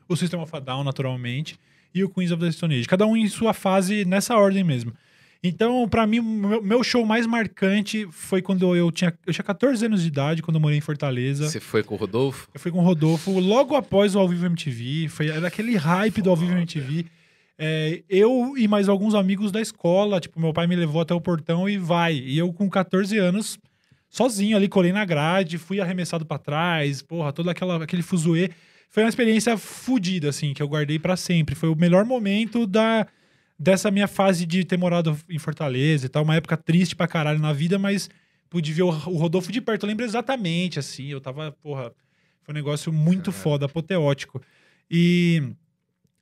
o 0.09 0.17
System 0.17 0.41
of 0.41 0.51
a 0.55 0.59
Down, 0.59 0.83
naturalmente, 0.83 1.57
e 1.95 2.03
o 2.03 2.09
Queens 2.09 2.33
of 2.33 2.43
the 2.43 2.51
Stone 2.51 2.75
Age. 2.75 2.89
Cada 2.89 3.07
um 3.07 3.17
em 3.17 3.29
sua 3.29 3.55
fase, 3.55 4.05
nessa 4.05 4.37
ordem 4.37 4.65
mesmo. 4.65 4.93
Então, 5.43 5.89
pra 5.89 6.07
mim, 6.07 6.19
o 6.19 6.61
meu- 6.61 6.83
show 6.85 7.07
mais 7.07 7.27
marcante 7.27 8.07
foi 8.11 8.43
quando 8.43 8.75
eu 8.77 8.91
tinha, 8.91 9.17
eu 9.25 9.33
tinha 9.33 9.45
14 9.45 9.87
anos 9.87 10.03
de 10.03 10.09
idade, 10.09 10.43
quando 10.43 10.57
eu 10.57 10.61
morei 10.61 10.77
em 10.77 10.81
Fortaleza. 10.83 11.49
Você 11.49 11.61
foi 11.61 11.83
com 11.83 11.95
o 11.95 11.97
Rodolfo? 11.97 12.49
Eu 12.53 12.61
fui 12.61 12.71
com 12.73 12.79
o 12.79 12.83
Rodolfo 12.83 13.39
logo 13.39 13.75
após 13.77 14.15
o 14.15 14.19
Ao 14.19 14.29
Vivo 14.29 14.45
MTV. 14.47 15.09
Foi, 15.09 15.29
era 15.29 15.47
aquele 15.47 15.77
hype 15.77 16.21
do 16.21 16.29
Ao 16.31 16.37
Vivo 16.37 16.53
MTV. 16.53 17.07
É, 17.57 18.03
eu 18.09 18.55
e 18.57 18.67
mais 18.69 18.89
alguns 18.89 19.15
amigos 19.15 19.51
da 19.53 19.61
escola, 19.61 20.21
tipo, 20.21 20.39
meu 20.41 20.53
pai 20.53 20.67
me 20.67 20.75
levou 20.77 21.01
até 21.01 21.15
o 21.15 21.21
portão 21.21 21.69
e 21.69 21.79
vai. 21.79 22.15
E 22.17 22.37
eu, 22.37 22.53
com 22.53 22.69
14 22.69 23.17
anos, 23.17 23.59
sozinho 24.11 24.57
ali, 24.57 24.69
colei 24.69 24.93
na 24.93 25.05
grade, 25.05 25.57
fui 25.57 25.81
arremessado 25.81 26.27
pra 26.27 26.37
trás, 26.37 27.01
porra, 27.01 27.33
todo 27.33 27.49
aquela, 27.49 27.83
aquele 27.83 28.03
fuzuê. 28.03 28.51
Foi 28.91 29.05
uma 29.05 29.09
experiência 29.09 29.57
fodida, 29.57 30.29
assim, 30.29 30.53
que 30.53 30.61
eu 30.63 30.67
guardei 30.69 30.99
pra 30.99 31.17
sempre. 31.17 31.55
Foi 31.55 31.69
o 31.69 31.77
melhor 31.77 32.05
momento 32.05 32.67
da, 32.67 33.07
dessa 33.57 33.89
minha 33.91 34.09
fase 34.09 34.45
de 34.45 34.65
ter 34.65 34.77
morado 34.77 35.17
em 35.29 35.39
Fortaleza 35.39 36.07
e 36.07 36.09
tal. 36.09 36.25
Uma 36.25 36.35
época 36.35 36.57
triste 36.57 36.97
pra 36.97 37.07
caralho 37.07 37.39
na 37.39 37.53
vida, 37.53 37.79
mas 37.79 38.11
pude 38.51 38.73
ver 38.73 38.83
o, 38.83 38.89
o 38.89 39.17
Rodolfo 39.17 39.53
de 39.53 39.61
perto. 39.61 39.85
Eu 39.85 39.89
lembro 39.89 40.05
exatamente, 40.05 40.79
assim, 40.81 41.07
eu 41.07 41.21
tava, 41.21 41.53
porra, 41.63 41.93
foi 42.43 42.53
um 42.53 42.57
negócio 42.57 42.93
muito 42.93 43.31
foda, 43.31 43.67
apoteótico. 43.67 44.43
E 44.91 45.41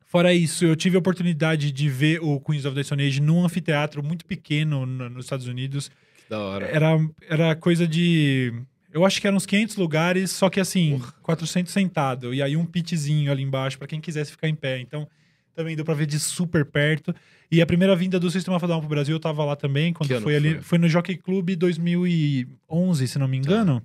fora 0.04 0.34
isso, 0.34 0.66
eu 0.66 0.76
tive 0.76 0.96
a 0.96 0.98
oportunidade 0.98 1.72
de 1.72 1.88
ver 1.88 2.20
o 2.22 2.38
Queens 2.38 2.66
of 2.66 2.74
the 2.76 2.82
Stone 2.82 3.02
Age 3.02 3.22
num 3.22 3.42
anfiteatro 3.46 4.02
muito 4.02 4.26
pequeno 4.26 4.84
no- 4.84 5.08
nos 5.08 5.24
Estados 5.24 5.46
Unidos. 5.46 5.90
Da 6.28 6.38
hora. 6.38 6.66
Era, 6.66 6.98
era 7.28 7.54
coisa 7.56 7.86
de. 7.86 8.52
Eu 8.92 9.04
acho 9.04 9.20
que 9.20 9.26
eram 9.26 9.36
uns 9.36 9.46
500 9.46 9.76
lugares, 9.76 10.30
só 10.30 10.48
que 10.48 10.58
assim, 10.60 11.00
400 11.22 11.72
sentado. 11.72 12.32
E 12.34 12.42
aí 12.42 12.56
um 12.56 12.64
pitzinho 12.64 13.30
ali 13.30 13.42
embaixo 13.42 13.78
pra 13.78 13.86
quem 13.86 14.00
quisesse 14.00 14.30
ficar 14.30 14.48
em 14.48 14.54
pé. 14.54 14.80
Então, 14.80 15.06
também 15.54 15.76
deu 15.76 15.84
pra 15.84 15.94
ver 15.94 16.06
de 16.06 16.18
super 16.18 16.64
perto. 16.64 17.14
E 17.50 17.60
a 17.62 17.66
primeira 17.66 17.94
vinda 17.96 18.18
do 18.20 18.30
Sistema 18.30 18.58
Fadal 18.60 18.80
pro 18.80 18.88
Brasil, 18.88 19.14
eu 19.16 19.20
tava 19.20 19.44
lá 19.44 19.56
também, 19.56 19.92
quando 19.92 20.10
ano 20.12 20.22
foi 20.22 20.36
ali. 20.36 20.54
foi? 20.54 20.62
Foi 20.62 20.78
no 20.78 20.88
Jockey 20.88 21.16
Club 21.16 21.50
2011, 21.56 23.08
se 23.08 23.18
não 23.18 23.28
me 23.28 23.36
engano. 23.36 23.82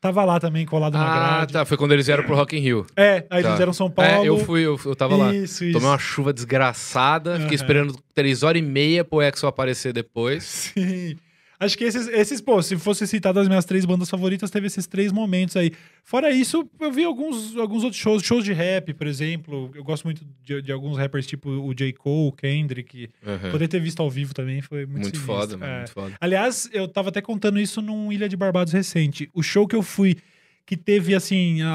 Tava 0.00 0.24
lá 0.24 0.38
também, 0.38 0.64
colado 0.64 0.92
na 0.96 1.04
Ah, 1.04 1.36
grade. 1.38 1.52
tá. 1.54 1.64
Foi 1.64 1.76
quando 1.76 1.92
eles 1.92 2.06
vieram 2.06 2.22
pro 2.22 2.36
Rock 2.36 2.56
in 2.56 2.60
Rio. 2.60 2.86
É, 2.96 3.26
aí 3.28 3.42
Tá. 3.42 3.48
eles 3.48 3.60
eram 3.60 3.72
São 3.72 3.90
Paulo. 3.90 4.24
É, 4.24 4.28
eu 4.28 4.38
fui, 4.38 4.60
eu, 4.64 4.78
eu 4.84 4.94
tava 4.94 5.16
lá. 5.16 5.34
Isso, 5.34 5.64
isso. 5.64 5.72
Tomei 5.72 5.88
uma 5.88 5.98
chuva 5.98 6.32
desgraçada, 6.32 7.32
Aham. 7.32 7.40
fiquei 7.40 7.56
esperando 7.56 7.98
três 8.14 8.42
horas 8.44 8.62
e 8.62 8.64
meia 8.64 9.04
pro 9.04 9.20
Exo 9.20 9.46
aparecer 9.46 9.92
depois. 9.92 10.44
Sim. 10.74 11.16
Acho 11.60 11.76
que 11.76 11.82
esses, 11.82 12.06
esses, 12.06 12.40
pô, 12.40 12.62
se 12.62 12.76
fosse 12.76 13.04
citado 13.04 13.40
as 13.40 13.48
minhas 13.48 13.64
três 13.64 13.84
bandas 13.84 14.08
favoritas, 14.08 14.48
teve 14.48 14.68
esses 14.68 14.86
três 14.86 15.10
momentos 15.10 15.56
aí. 15.56 15.72
Fora 16.04 16.30
isso, 16.30 16.68
eu 16.78 16.92
vi 16.92 17.02
alguns, 17.02 17.56
alguns 17.56 17.82
outros 17.82 18.00
shows, 18.00 18.22
shows 18.22 18.44
de 18.44 18.52
rap, 18.52 18.94
por 18.94 19.08
exemplo. 19.08 19.68
Eu 19.74 19.82
gosto 19.82 20.04
muito 20.04 20.24
de, 20.44 20.62
de 20.62 20.70
alguns 20.70 20.96
rappers 20.96 21.26
tipo 21.26 21.50
o 21.50 21.74
J. 21.74 21.92
Cole, 21.94 22.28
o 22.28 22.32
Kendrick. 22.32 23.10
Aham. 23.26 23.50
Poder 23.50 23.66
ter 23.66 23.80
visto 23.80 24.00
ao 24.00 24.08
vivo 24.08 24.32
também 24.32 24.62
foi 24.62 24.86
muito. 24.86 25.02
Muito 25.02 25.20
foda, 25.20 25.56
mano. 25.56 25.72
É. 25.72 25.76
Muito 25.78 25.92
foda. 25.92 26.14
Aliás, 26.20 26.70
eu 26.72 26.86
tava 26.86 27.08
até 27.08 27.20
contando 27.20 27.58
isso 27.58 27.82
num 27.82 28.12
Ilha 28.12 28.28
de 28.28 28.36
Barbados 28.36 28.72
recente. 28.72 29.28
O 29.34 29.42
show 29.42 29.66
que 29.66 29.74
eu 29.74 29.82
fui, 29.82 30.16
que 30.64 30.76
teve, 30.76 31.12
assim, 31.12 31.60
a, 31.62 31.68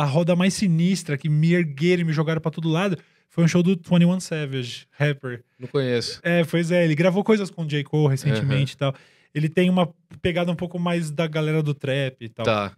a 0.00 0.04
roda 0.06 0.34
mais 0.34 0.54
sinistra, 0.54 1.16
que 1.16 1.28
me 1.28 1.52
ergueram 1.52 2.02
e 2.02 2.04
me 2.04 2.12
jogaram 2.12 2.40
pra 2.40 2.50
todo 2.50 2.68
lado, 2.68 2.98
Foi 3.28 3.44
um 3.44 3.48
show 3.48 3.62
do 3.62 3.76
21 3.76 4.18
Savage, 4.18 4.88
rapper. 4.90 5.44
Não 5.56 5.68
conheço. 5.68 6.18
É, 6.24 6.42
pois 6.42 6.72
é, 6.72 6.84
ele 6.84 6.96
gravou 6.96 7.22
coisas 7.22 7.48
com 7.48 7.62
o 7.62 7.66
J. 7.66 7.84
Cole 7.84 8.08
recentemente 8.08 8.74
e 8.74 8.76
tal. 8.76 8.92
Ele 9.34 9.48
tem 9.48 9.70
uma 9.70 9.92
pegada 10.20 10.50
um 10.50 10.56
pouco 10.56 10.78
mais 10.78 11.10
da 11.10 11.26
galera 11.26 11.62
do 11.62 11.74
trap 11.74 12.22
e 12.22 12.28
tal. 12.28 12.44
Tá. 12.44 12.76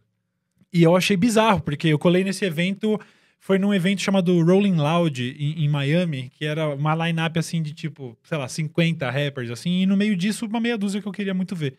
E 0.73 0.83
eu 0.83 0.97
achei 0.97 1.17
bizarro, 1.17 1.61
porque 1.61 1.89
eu 1.89 1.99
colei 1.99 2.25
nesse 2.25 2.45
evento, 2.45 2.99
foi 3.39 3.59
num 3.59 3.75
evento 3.75 4.01
chamado 4.01 4.43
Rolling 4.43 4.77
Loud 4.77 5.23
em, 5.39 5.65
em 5.65 5.69
Miami, 5.69 6.31
que 6.37 6.45
era 6.45 6.75
uma 6.75 6.95
line-up 6.95 7.39
assim 7.39 7.63
de 7.63 7.75
tipo, 7.75 8.17
sei 8.25 8.39
lá, 8.39 8.49
50 8.49 9.11
rappers, 9.11 9.51
assim, 9.51 9.83
e 9.83 9.87
no 9.87 9.97
meio 9.97 10.17
disso, 10.17 10.47
uma 10.47 10.61
meia 10.61 10.79
dúzia 10.79 11.03
que 11.03 11.09
eu 11.09 11.13
queria 11.13 11.35
muito 11.35 11.55
ver. 11.55 11.77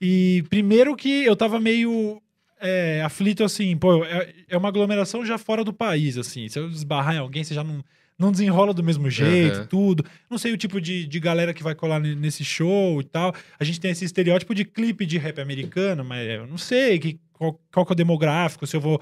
E 0.00 0.44
primeiro 0.48 0.96
que 0.96 1.24
eu 1.24 1.36
tava 1.36 1.60
meio 1.60 2.20
é, 2.60 3.02
aflito 3.02 3.44
assim, 3.44 3.76
pô, 3.76 4.04
é, 4.04 4.32
é 4.48 4.56
uma 4.56 4.68
aglomeração 4.68 5.24
já 5.24 5.36
fora 5.36 5.62
do 5.62 5.72
país, 5.72 6.16
assim. 6.16 6.48
Se 6.48 6.58
eu 6.58 6.68
esbarrar 6.68 7.14
em 7.14 7.18
alguém, 7.18 7.44
você 7.44 7.54
já 7.54 7.62
não, 7.62 7.84
não 8.18 8.30
desenrola 8.30 8.72
do 8.72 8.82
mesmo 8.82 9.10
jeito, 9.10 9.58
Aham. 9.58 9.66
tudo. 9.66 10.04
Não 10.30 10.38
sei 10.38 10.52
o 10.52 10.56
tipo 10.56 10.80
de, 10.80 11.06
de 11.06 11.20
galera 11.20 11.52
que 11.52 11.62
vai 11.62 11.74
colar 11.74 11.98
ne- 12.00 12.14
nesse 12.14 12.44
show 12.44 13.00
e 13.00 13.04
tal. 13.04 13.34
A 13.58 13.64
gente 13.64 13.80
tem 13.80 13.90
esse 13.90 14.04
estereótipo 14.04 14.54
de 14.54 14.64
clipe 14.64 15.04
de 15.04 15.18
rap 15.18 15.40
americano, 15.40 16.04
mas 16.04 16.28
eu 16.28 16.46
não 16.46 16.58
sei 16.58 16.98
que, 16.98 17.18
qual, 17.32 17.60
qual 17.72 17.84
que 17.84 17.92
é 17.92 17.94
o 17.94 17.96
demográfico, 17.96 18.66
se 18.66 18.76
eu 18.76 18.80
vou. 18.80 19.00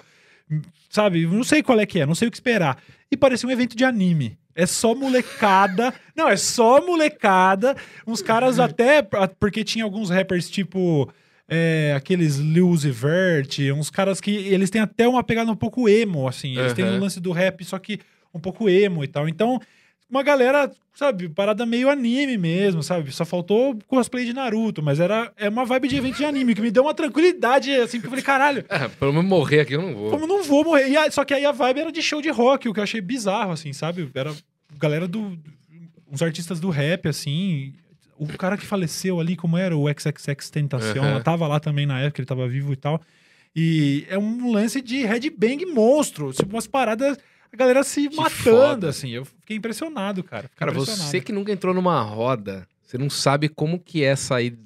Sabe, 0.91 1.27
não 1.27 1.45
sei 1.45 1.63
qual 1.63 1.81
é 1.81 1.87
que 1.87 2.01
é, 2.01 2.07
não 2.07 2.15
sei 2.15 2.29
o 2.29 2.31
que 2.31 2.37
esperar. 2.37 2.79
E 3.11 3.17
parecia 3.17 3.49
um 3.49 3.53
evento 3.53 3.77
de 3.77 3.85
anime. 3.85 4.39
É 4.55 4.67
só 4.67 4.95
molecada. 4.95 5.95
não, 6.15 6.29
é 6.29 6.37
só 6.37 6.85
molecada. 6.85 7.75
Uns 8.07 8.21
caras 8.21 8.59
até. 8.59 9.01
Porque 9.39 9.65
tinha 9.65 9.85
alguns 9.85 10.11
rappers 10.11 10.51
tipo. 10.51 11.11
é, 11.49 11.95
aqueles 11.97 12.37
Lil 12.37 12.69
Uzi 12.69 12.91
Vert, 12.91 13.59
uns 13.75 13.89
caras 13.89 14.21
que 14.21 14.31
eles 14.31 14.69
têm 14.71 14.83
até 14.83 15.09
uma 15.09 15.23
pegada 15.25 15.51
um 15.51 15.57
pouco 15.57 15.89
emo, 15.89 16.29
assim. 16.29 16.57
Eles 16.59 16.73
têm 16.75 16.85
Aham. 16.85 16.97
o 16.97 17.01
lance 17.01 17.19
do 17.21 17.33
rap, 17.33 17.65
só 17.65 17.79
que 17.79 17.99
um 18.35 18.41
pouco 18.41 18.69
emo 18.69 19.03
e 19.05 19.09
tal. 19.09 19.29
Então, 19.29 19.61
uma 20.11 20.23
galera, 20.23 20.71
sabe, 20.95 21.29
parada 21.29 21.65
meio 21.65 21.89
anime 21.89 22.37
mesmo, 22.37 22.83
sabe? 22.83 23.11
Só 23.13 23.25
faltou 23.25 23.79
cosplay 23.87 24.25
de 24.27 24.33
Naruto, 24.33 24.83
mas 24.83 25.01
era 25.01 25.33
é 25.37 25.49
uma 25.49 25.65
vibe 25.65 25.89
de 25.89 25.97
evento 25.97 26.17
de 26.19 26.25
anime 26.25 26.55
que 26.55 26.61
me 26.61 26.71
deu 26.71 26.83
uma 26.83 26.93
tranquilidade, 26.95 27.71
assim, 27.77 27.99
porque 27.99 28.07
eu 28.07 28.11
falei, 28.11 28.25
caralho, 28.25 28.65
É, 28.71 28.89
pelo 28.89 29.13
menos 29.13 29.29
morrer 29.29 29.61
aqui 29.61 29.73
eu 29.75 29.83
não 29.83 29.95
vou. 29.95 30.11
como 30.11 30.27
não 30.27 30.43
vou 30.43 30.65
morrer? 30.65 30.95
A- 30.97 31.11
só 31.11 31.25
que 31.25 31.33
aí 31.35 31.45
a 31.47 31.53
vibe 31.53 31.81
era 31.81 31.93
de 31.93 32.03
show 32.03 32.21
de 32.21 32.29
rock, 32.31 32.69
o 32.69 32.75
que 32.75 32.81
eu 32.81 32.85
achei 32.85 33.01
bizarro, 33.01 33.53
assim, 33.53 33.73
sabe? 33.73 34.11
Era 34.15 34.35
galera 34.79 35.09
do. 35.09 35.39
uns 36.11 36.21
artistas 36.23 36.61
do 36.61 36.69
rap, 36.69 37.09
assim. 37.09 37.73
O 38.19 38.27
cara 38.37 38.57
que 38.57 38.65
faleceu 38.67 39.19
ali, 39.19 39.35
como 39.35 39.57
era? 39.59 39.77
O 39.77 39.87
XXX 39.89 40.51
Tentacion, 40.51 41.03
Aham. 41.03 41.11
ela 41.13 41.21
tava 41.23 41.47
lá 41.49 41.59
também 41.59 41.87
na 41.87 42.01
época, 42.01 42.21
ele 42.21 42.27
tava 42.27 42.47
vivo 42.47 42.73
e 42.73 42.77
tal. 42.77 43.01
E 43.57 44.05
é 44.09 44.17
um 44.19 44.53
lance 44.53 44.81
de 44.81 45.05
headbang 45.05 45.65
monstro, 45.67 46.33
tipo, 46.33 46.55
umas 46.55 46.67
paradas. 46.67 47.19
A 47.53 47.57
galera 47.57 47.83
se 47.85 48.09
Que 48.09 48.17
matando, 48.17 48.41
foda. 48.41 48.89
assim. 48.89 49.11
Eu 49.11 49.25
fiquei 49.25 49.57
impressionado, 49.57 50.23
cara. 50.25 50.45
Fiquei 50.45 50.59
Cara, 50.59 50.71
impressionado. 50.73 51.11
você 51.11 51.21
que 51.21 51.33
nunca 51.33 51.53
entrou 51.53 51.75
numa 51.75 52.01
roda, 52.01 52.67
você 52.85 52.97
não 52.97 53.11
sabe 53.11 53.49
como 53.49 53.79
que 53.79 54.03
é 54.03 54.17
sair. 54.17 54.57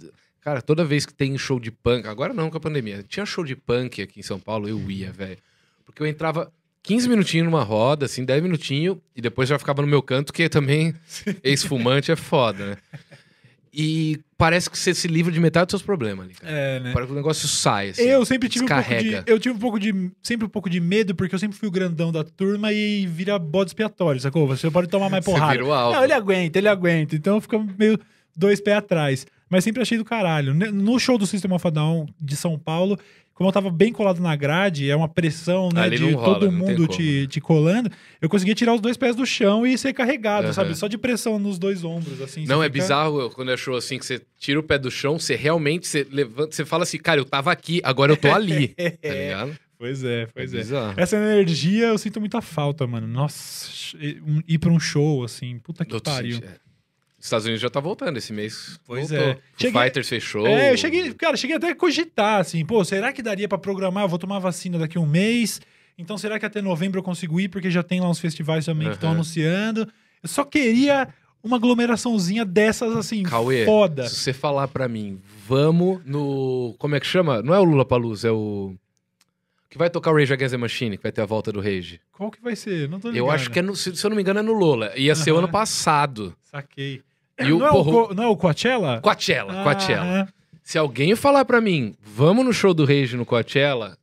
Cara, 0.41 0.63
toda 0.63 0.85
vez 0.85 1.05
que 1.05 1.13
tem 1.13 1.37
show 1.37 1.59
de 1.59 1.73
punk, 1.73 2.07
agora 2.07 2.33
não 2.33 2.49
com 2.51 2.57
a 2.57 2.61
pandemia, 2.61 3.05
tinha 3.09 3.27
show 3.27 3.45
de 3.45 3.57
punk 3.57 4.01
aqui 4.01 4.21
em 4.21 4.23
São 4.23 4.39
Paulo, 4.39 4.69
eu 4.69 4.79
ia, 4.91 5.11
velho. 5.11 5.39
Porque 5.85 6.01
eu 6.01 6.07
entrava 6.07 6.53
15 6.85 7.09
minutinhos 7.09 7.47
numa 7.47 7.65
roda, 7.65 8.07
assim, 8.07 8.25
10 8.25 8.43
minutinhos, 8.45 8.99
e 9.17 9.21
depois 9.21 9.49
já 9.49 9.59
ficava 9.59 9.83
no 9.83 9.89
meu 9.89 10.01
canto, 10.01 10.33
que 10.33 10.49
também 10.49 10.95
ex-fumante 11.43 12.13
é 12.13 12.17
foda, 12.17 12.67
né? 12.67 12.77
E 13.79 14.19
parece 14.39 14.71
que 14.71 14.79
você 14.79 14.95
se 14.95 15.07
livra 15.07 15.31
de 15.31 15.39
metade 15.39 15.67
dos 15.67 15.73
seus 15.73 15.83
problemas 15.83 16.25
ali, 16.25 16.35
cara. 16.35 16.51
É, 16.51 16.81
né? 16.81 16.93
Parece 16.95 17.09
que 17.09 17.13
o 17.13 17.17
negócio 17.17 17.47
sai, 17.47 17.91
assim. 17.91 18.05
Eu 18.05 18.25
sempre 18.25 18.49
tive 18.49 18.65
um 18.65 18.69
pouco 18.69 18.83
descarrega. 18.83 19.23
de. 19.23 19.31
Eu 19.31 19.39
tive 19.39 19.55
um 19.55 19.59
pouco 19.59 19.79
de. 19.79 20.11
Sempre 20.23 20.47
um 20.47 20.49
pouco 20.49 20.71
de 20.71 20.81
medo, 20.81 21.15
porque 21.15 21.35
eu 21.35 21.39
sempre 21.39 21.59
fui 21.59 21.69
o 21.69 21.71
grandão 21.71 22.11
da 22.11 22.25
turma 22.25 22.73
e 22.73 23.07
vira 23.07 23.39
bode 23.39 23.69
expiatório, 23.71 24.19
sacou? 24.19 24.47
Você 24.47 24.71
pode 24.71 24.89
tomar 24.89 25.11
mais 25.11 25.23
Você 25.23 25.31
porrada. 25.31 25.53
vira 25.53 25.67
o 25.67 25.73
alvo. 25.75 25.95
Não, 25.95 26.05
ele 26.05 26.15
aguenta, 26.15 26.59
ele 26.59 26.69
aguenta. 26.69 27.15
Então 27.15 27.39
fica 27.39 27.59
meio 27.79 27.99
dois 28.35 28.63
pés 28.63 28.79
atrás. 28.79 29.27
Mas 29.49 29.63
sempre 29.65 29.83
achei 29.83 29.97
do 29.99 30.05
caralho. 30.05 30.53
No 30.55 30.99
show 30.99 31.17
do 31.17 31.27
System 31.27 31.53
of 31.53 31.67
a 31.67 31.71
Down 31.71 32.07
de 32.21 32.37
São 32.37 32.59
Paulo, 32.59 32.99
como 33.33 33.49
eu 33.49 33.53
tava 33.53 33.71
bem 33.71 33.93
colado 33.93 34.21
na 34.21 34.35
grade, 34.35 34.91
é 34.91 34.97
uma 34.97 35.09
pressão, 35.09 35.69
né, 35.73 35.83
Ali 35.83 35.99
de 35.99 36.11
rola, 36.11 36.35
todo 36.41 36.51
mundo 36.51 36.87
te, 36.89 37.27
te 37.29 37.41
colando, 37.41 37.91
eu 38.21 38.29
conseguia 38.29 38.55
tirar 38.55 38.75
os 38.75 38.81
dois 38.81 38.97
pés 38.97 39.15
do 39.15 39.25
chão 39.27 39.67
e 39.67 39.77
ser 39.77 39.93
carregado, 39.93 40.47
Aham. 40.47 40.53
sabe? 40.53 40.75
Só 40.75 40.89
de 40.89 40.97
pressão 40.99 41.39
nos 41.39 41.59
dois 41.59 41.85
ombros, 41.85 42.21
assim. 42.21 42.45
Não, 42.47 42.63
é 42.63 42.67
fica- 42.67 42.81
bizarro 42.83 43.31
quando 43.31 43.51
é 43.53 43.57
show 43.57 43.77
assim, 43.77 43.99
que 43.99 44.07
você 44.07 44.21
tira 44.39 44.59
o 44.59 44.63
pé 44.63 44.79
do 44.79 44.91
chão, 44.91 45.19
você 45.19 45.37
realmente 45.37 45.87
você 45.87 46.07
levanta, 46.11 46.57
você 46.57 46.65
fala 46.65 46.83
assim, 46.85 46.99
cara, 46.99 47.21
eu 47.21 47.25
tava 47.27 47.53
aqui, 47.53 47.81
agora 47.85 48.11
eu 48.13 48.17
tô 48.17 48.33
ali. 48.33 48.69
tá 49.03 49.09
ligado? 49.15 49.57
Pois 49.79 50.03
é, 50.03 50.27
pois 50.35 50.55
é. 50.55 50.57
bizarro. 50.57 50.95
Essa 50.97 51.17
energia 51.19 51.89
eu 51.89 51.99
sinto 51.99 52.19
muita 52.19 52.41
falta, 52.41 52.87
mano. 52.87 53.07
Nossa, 53.07 53.69
ir 54.49 54.59
pra 54.59 54.71
um 54.73 54.81
show, 54.81 55.23
assim, 55.23 55.59
puta 55.59 55.85
que 55.85 55.93
Outro 55.93 56.11
pariu. 56.11 56.37
sentido, 56.37 56.51
é. 56.51 56.66
Estados 57.27 57.45
Unidos 57.47 57.61
já 57.63 57.69
tá 57.71 57.81
voltando 57.81 58.17
esse 58.17 58.33
mês. 58.33 58.79
Pois 58.87 59.11
Voltou. 59.11 59.27
é. 59.29 59.33
O 59.33 59.39
Cheguei- 59.61 59.83
Fighters 59.83 60.09
fechou. 60.09 60.47
É, 60.47 60.73
eu 60.73 60.77
cheguei, 60.77 61.13
cara, 61.15 61.37
cheguei 61.37 61.57
até 61.57 61.71
a 61.71 61.77
cogitar, 61.77 62.41
assim, 62.41 62.65
pô, 62.65 62.85
será 62.85 63.13
que 63.13 63.23
daria 63.23 63.49
pra 63.49 63.59
programar? 63.59 64.05
Eu 64.05 64.09
vou 64.09 64.19
tomar 64.19 64.39
vacina 64.39 64.79
daqui 64.79 64.97
a 64.99 65.01
um 65.01 65.07
mês, 65.07 65.61
então 65.99 66.17
será 66.19 66.39
que 66.39 66.47
até 66.47 66.61
novembro 66.63 66.99
eu 66.99 67.03
consigo 67.03 67.39
ir? 67.41 67.49
Porque 67.49 67.71
já 67.71 67.83
tem 67.83 68.01
lá 68.01 68.09
uns 68.09 68.19
festivais 68.21 68.65
também 68.65 68.89
que 68.89 68.95
estão 68.95 69.11
anunciando. 69.13 69.89
Eu 70.23 70.29
só 70.29 70.45
queria 70.45 71.09
uma 71.43 71.57
aglomeraçãozinha 71.57 72.45
dessas, 72.45 72.97
assim, 72.97 73.23
Cauê, 73.23 73.65
foda. 73.65 74.09
se 74.09 74.17
você 74.17 74.33
falar 74.33 74.67
pra 74.69 74.89
mim, 74.89 75.21
vamos 75.47 76.01
no. 76.05 76.75
Como 76.79 76.95
é 76.97 77.01
que 77.01 77.07
chama? 77.07 77.41
Não 77.43 77.55
é 77.55 77.61
o 77.61 77.65
Lula 77.65 77.85
Palusa, 77.85 78.29
é 78.29 78.33
o. 78.33 78.75
Que 79.69 79.79
vai 79.79 79.91
tocar 79.91 80.11
o 80.11 80.15
Rage 80.17 80.33
Against 80.33 80.53
the 80.53 80.57
Machine, 80.57 80.97
que 80.97 81.03
vai 81.03 81.13
ter 81.13 81.21
a 81.21 81.27
volta 81.27 81.53
do 81.53 81.61
Rage. 81.61 82.01
Qual 82.13 82.31
que 82.31 82.41
vai 82.43 82.57
ser? 82.57 82.89
Não 82.89 82.99
tô 82.99 83.09
ligado. 83.09 83.27
Eu 83.27 83.31
acho 83.31 83.51
que 83.51 83.59
é 83.59 83.63
no, 83.63 83.77
se, 83.77 83.91
eu 84.03 84.09
não 84.11 84.17
me 84.17 84.23
engano, 84.23 84.39
é 84.39 84.43
no 84.43 84.53
Lola. 84.55 84.93
Ia 84.97 85.15
ser 85.15 85.33
o 85.33 85.37
ano 85.37 85.49
passado. 85.51 86.35
Saquei. 86.45 87.03
E 87.39 87.53
o 87.53 87.59
não, 87.59 87.67
é 87.67 87.71
o 87.71 87.73
porro- 87.73 88.09
Co- 88.09 88.15
não 88.15 88.25
é 88.25 88.29
o 88.29 88.37
Coachella? 88.37 89.01
Coachella, 89.01 89.63
Coachella. 89.63 90.03
Aham. 90.05 90.29
Se 90.63 90.79
alguém 90.79 91.15
falar 91.15 91.45
pra 91.45 91.61
mim, 91.61 91.95
vamos 92.03 92.45
no 92.45 92.53
show 92.53 92.75
do 92.75 92.85
Rage 92.85 93.17
no 93.17 93.25
Coachella, 93.27 93.97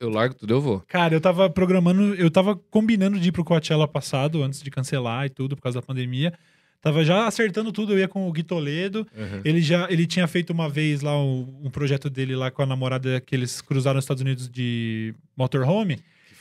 eu 0.00 0.08
largo 0.10 0.34
tudo, 0.34 0.52
eu 0.54 0.60
vou. 0.60 0.82
Cara, 0.88 1.14
eu 1.14 1.20
tava 1.20 1.48
programando, 1.50 2.14
eu 2.14 2.30
tava 2.30 2.56
combinando 2.56 3.20
de 3.20 3.28
ir 3.28 3.32
pro 3.32 3.44
Coachella 3.44 3.86
passado, 3.86 4.42
antes 4.42 4.62
de 4.62 4.70
cancelar 4.70 5.26
e 5.26 5.28
tudo, 5.28 5.54
por 5.56 5.62
causa 5.62 5.80
da 5.80 5.86
pandemia. 5.86 6.32
Tava 6.80 7.04
já 7.04 7.26
acertando 7.26 7.72
tudo, 7.72 7.92
eu 7.92 7.98
ia 7.98 8.06
com 8.08 8.28
o 8.28 8.32
Gui 8.32 8.42
Toledo. 8.44 9.06
Ele 9.44 9.60
já 9.60 9.86
ele 9.90 10.06
tinha 10.06 10.26
feito 10.28 10.50
uma 10.50 10.68
vez 10.68 11.02
lá 11.02 11.16
um, 11.20 11.60
um 11.64 11.70
projeto 11.70 12.08
dele 12.08 12.34
lá 12.36 12.50
com 12.52 12.62
a 12.62 12.66
namorada 12.66 13.20
que 13.20 13.34
eles 13.34 13.60
cruzaram 13.60 13.96
nos 13.96 14.04
Estados 14.04 14.22
Unidos 14.22 14.48
de 14.48 15.12
motorhome. 15.36 15.98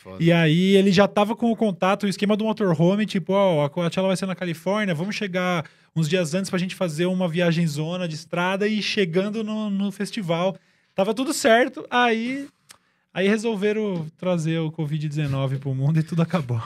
Foda. 0.08 0.24
E 0.24 0.32
aí 0.32 0.76
ele 0.76 0.92
já 0.92 1.06
tava 1.06 1.36
com 1.36 1.52
o 1.52 1.56
contato, 1.56 2.04
o 2.04 2.08
esquema 2.08 2.38
do 2.38 2.46
motorhome, 2.46 3.06
tipo, 3.06 3.34
ó, 3.34 3.66
a 3.66 3.70
Coachella 3.70 4.08
vai 4.08 4.16
ser 4.16 4.26
na 4.26 4.36
Califórnia, 4.36 4.96
vamos 4.96 5.16
chegar 5.16 5.66
uns 5.94 6.08
dias 6.08 6.34
antes 6.34 6.50
pra 6.50 6.58
gente 6.58 6.76
fazer 6.76 7.08
uma 7.08 7.28
viagem 7.28 7.68
zona 7.68 8.08
de 8.08 8.16
estrada 8.16 8.68
e 8.68 8.82
chegando 8.82 9.44
no, 9.44 9.70
no 9.70 9.92
festival. 9.92 10.56
Tava 10.96 11.14
tudo 11.14 11.34
certo, 11.34 11.86
aí 11.90 12.48
aí 13.14 13.28
resolveram 13.28 14.08
trazer 14.18 14.60
o 14.60 14.72
Covid-19 14.72 15.60
pro 15.60 15.76
mundo 15.76 16.00
e 16.00 16.04
tudo 16.04 16.22
acabou. 16.22 16.62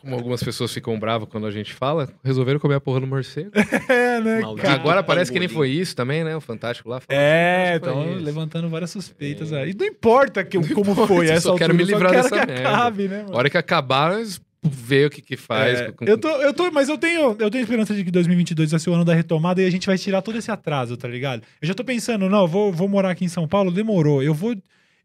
Como 0.00 0.14
algumas 0.14 0.42
pessoas 0.42 0.72
ficam 0.72 0.98
bravas 0.98 1.28
quando 1.30 1.46
a 1.46 1.50
gente 1.50 1.74
fala, 1.74 2.08
resolveram 2.24 2.58
comer 2.58 2.76
a 2.76 2.80
porra 2.80 3.00
do 3.00 3.06
morcego. 3.06 3.50
É, 3.88 4.20
né, 4.20 4.40
Maldito. 4.40 4.66
cara? 4.66 4.80
Agora 4.80 5.02
parece 5.02 5.30
que 5.32 5.38
nem 5.38 5.48
foi 5.48 5.70
isso 5.70 5.94
também, 5.96 6.22
né? 6.24 6.34
O 6.36 6.40
Fantástico 6.40 6.88
lá 6.88 7.00
falou. 7.00 7.20
É, 7.22 7.78
foi 7.80 7.88
estão 7.90 8.14
levantando 8.14 8.68
várias 8.68 8.90
suspeitas 8.90 9.52
aí. 9.52 9.74
Não 9.78 9.86
importa 9.86 10.42
que, 10.44 10.58
como 10.74 10.92
importa, 10.92 11.06
foi 11.06 11.28
eu 11.28 11.32
essa 11.32 11.40
só 11.48 11.54
quero 11.56 11.72
altura, 11.72 11.74
me 11.74 11.82
eu 11.82 11.86
livrar 11.98 12.10
quero 12.12 12.22
dessa 12.22 12.40
que 12.46 12.52
merda. 12.52 12.68
acabe, 12.68 13.08
né, 13.08 13.20
A 13.20 13.24
mano? 13.24 13.36
hora 13.36 13.50
que 13.50 13.56
acabar, 13.58 14.12
nós 14.12 14.40
vê 14.62 15.06
o 15.06 15.10
que 15.10 15.22
que 15.22 15.36
faz. 15.36 15.80
É, 15.80 15.92
com- 15.92 16.04
eu, 16.04 16.18
tô, 16.18 16.28
eu 16.28 16.52
tô, 16.52 16.70
mas 16.70 16.88
eu 16.88 16.98
tenho, 16.98 17.34
eu 17.38 17.50
tenho 17.50 17.62
esperança 17.62 17.94
de 17.94 18.04
que 18.04 18.10
2022 18.10 18.70
vai 18.70 18.80
ser 18.80 18.90
o 18.90 18.94
ano 18.94 19.04
da 19.04 19.14
retomada 19.14 19.60
e 19.62 19.66
a 19.66 19.70
gente 19.70 19.86
vai 19.86 19.96
tirar 19.96 20.20
todo 20.22 20.36
esse 20.38 20.50
atraso, 20.50 20.96
tá 20.96 21.08
ligado? 21.08 21.42
Eu 21.62 21.68
já 21.68 21.74
tô 21.74 21.82
pensando, 21.84 22.28
não, 22.28 22.42
eu 22.42 22.48
vou, 22.48 22.72
vou 22.72 22.88
morar 22.88 23.10
aqui 23.10 23.24
em 23.24 23.28
São 23.28 23.48
Paulo, 23.48 23.70
demorou. 23.70 24.22
Eu 24.22 24.34
vou, 24.34 24.54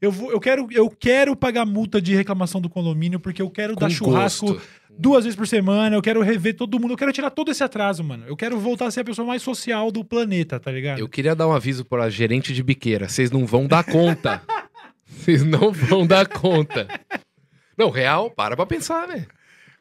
eu 0.05 0.11
vou, 0.11 0.31
eu 0.31 0.39
quero, 0.39 0.67
eu 0.71 0.89
quero 0.89 1.35
pagar 1.35 1.65
multa 1.65 2.01
de 2.01 2.15
reclamação 2.15 2.61
do 2.61 2.69
condomínio 2.69 3.19
porque 3.19 3.41
eu 3.41 3.49
quero 3.49 3.73
com 3.73 3.79
dar 3.79 3.89
churrasco 3.89 4.53
gosto. 4.53 4.61
duas 4.97 5.23
vezes 5.23 5.35
por 5.35 5.47
semana, 5.47 5.95
eu 5.95 6.01
quero 6.01 6.21
rever 6.21 6.55
todo 6.55 6.79
mundo, 6.79 6.93
eu 6.93 6.97
quero 6.97 7.11
tirar 7.11 7.29
todo 7.29 7.51
esse 7.51 7.63
atraso, 7.63 8.03
mano. 8.03 8.23
Eu 8.27 8.35
quero 8.35 8.57
voltar 8.59 8.85
a 8.87 8.91
ser 8.91 9.01
a 9.01 9.03
pessoa 9.03 9.27
mais 9.27 9.41
social 9.41 9.91
do 9.91 10.03
planeta, 10.03 10.59
tá 10.59 10.71
ligado? 10.71 10.99
Eu 10.99 11.09
queria 11.09 11.35
dar 11.35 11.47
um 11.47 11.53
aviso 11.53 11.83
para 11.83 12.09
gerente 12.09 12.53
de 12.53 12.63
biqueira. 12.63 13.09
Vocês 13.09 13.31
não 13.31 13.45
vão 13.45 13.67
dar 13.67 13.83
conta. 13.83 14.41
Vocês 15.05 15.43
não 15.43 15.71
vão 15.71 16.05
dar 16.05 16.27
conta. 16.27 16.87
Não, 17.77 17.89
real, 17.89 18.29
para 18.29 18.55
pra 18.55 18.65
pensar, 18.65 19.07
né? 19.07 19.25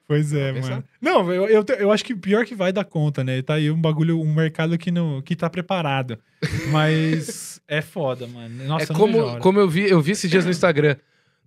Pois 0.07 0.35
é, 0.35 0.53
Vamos 0.53 0.69
mano. 0.69 0.85
Não, 1.01 1.33
eu, 1.33 1.49
eu, 1.49 1.65
eu 1.79 1.91
acho 1.91 2.05
que 2.05 2.15
pior 2.15 2.45
que 2.45 2.55
vai 2.55 2.73
dar 2.73 2.85
conta, 2.85 3.25
né? 3.25 3.41
Tá 3.41 3.55
aí 3.55 3.71
um 3.71 3.81
bagulho, 3.81 4.21
um 4.21 4.35
mercado 4.35 4.77
que, 4.77 4.91
não, 4.91 5.23
que 5.23 5.35
tá 5.35 5.49
preparado. 5.49 6.19
Mas 6.71 7.61
é 7.67 7.81
foda, 7.81 8.27
mano. 8.27 8.65
Nossa, 8.65 8.93
é 8.93 8.95
não 8.95 8.95
vejo 8.95 8.95
a 8.95 8.97
como, 8.97 9.19
hora. 9.19 9.41
como 9.41 9.59
eu 9.59 9.69
vi, 9.69 9.89
eu 9.89 10.01
vi 10.01 10.13
esses 10.13 10.31
dias 10.31 10.45
no 10.45 10.51
Instagram. 10.51 10.97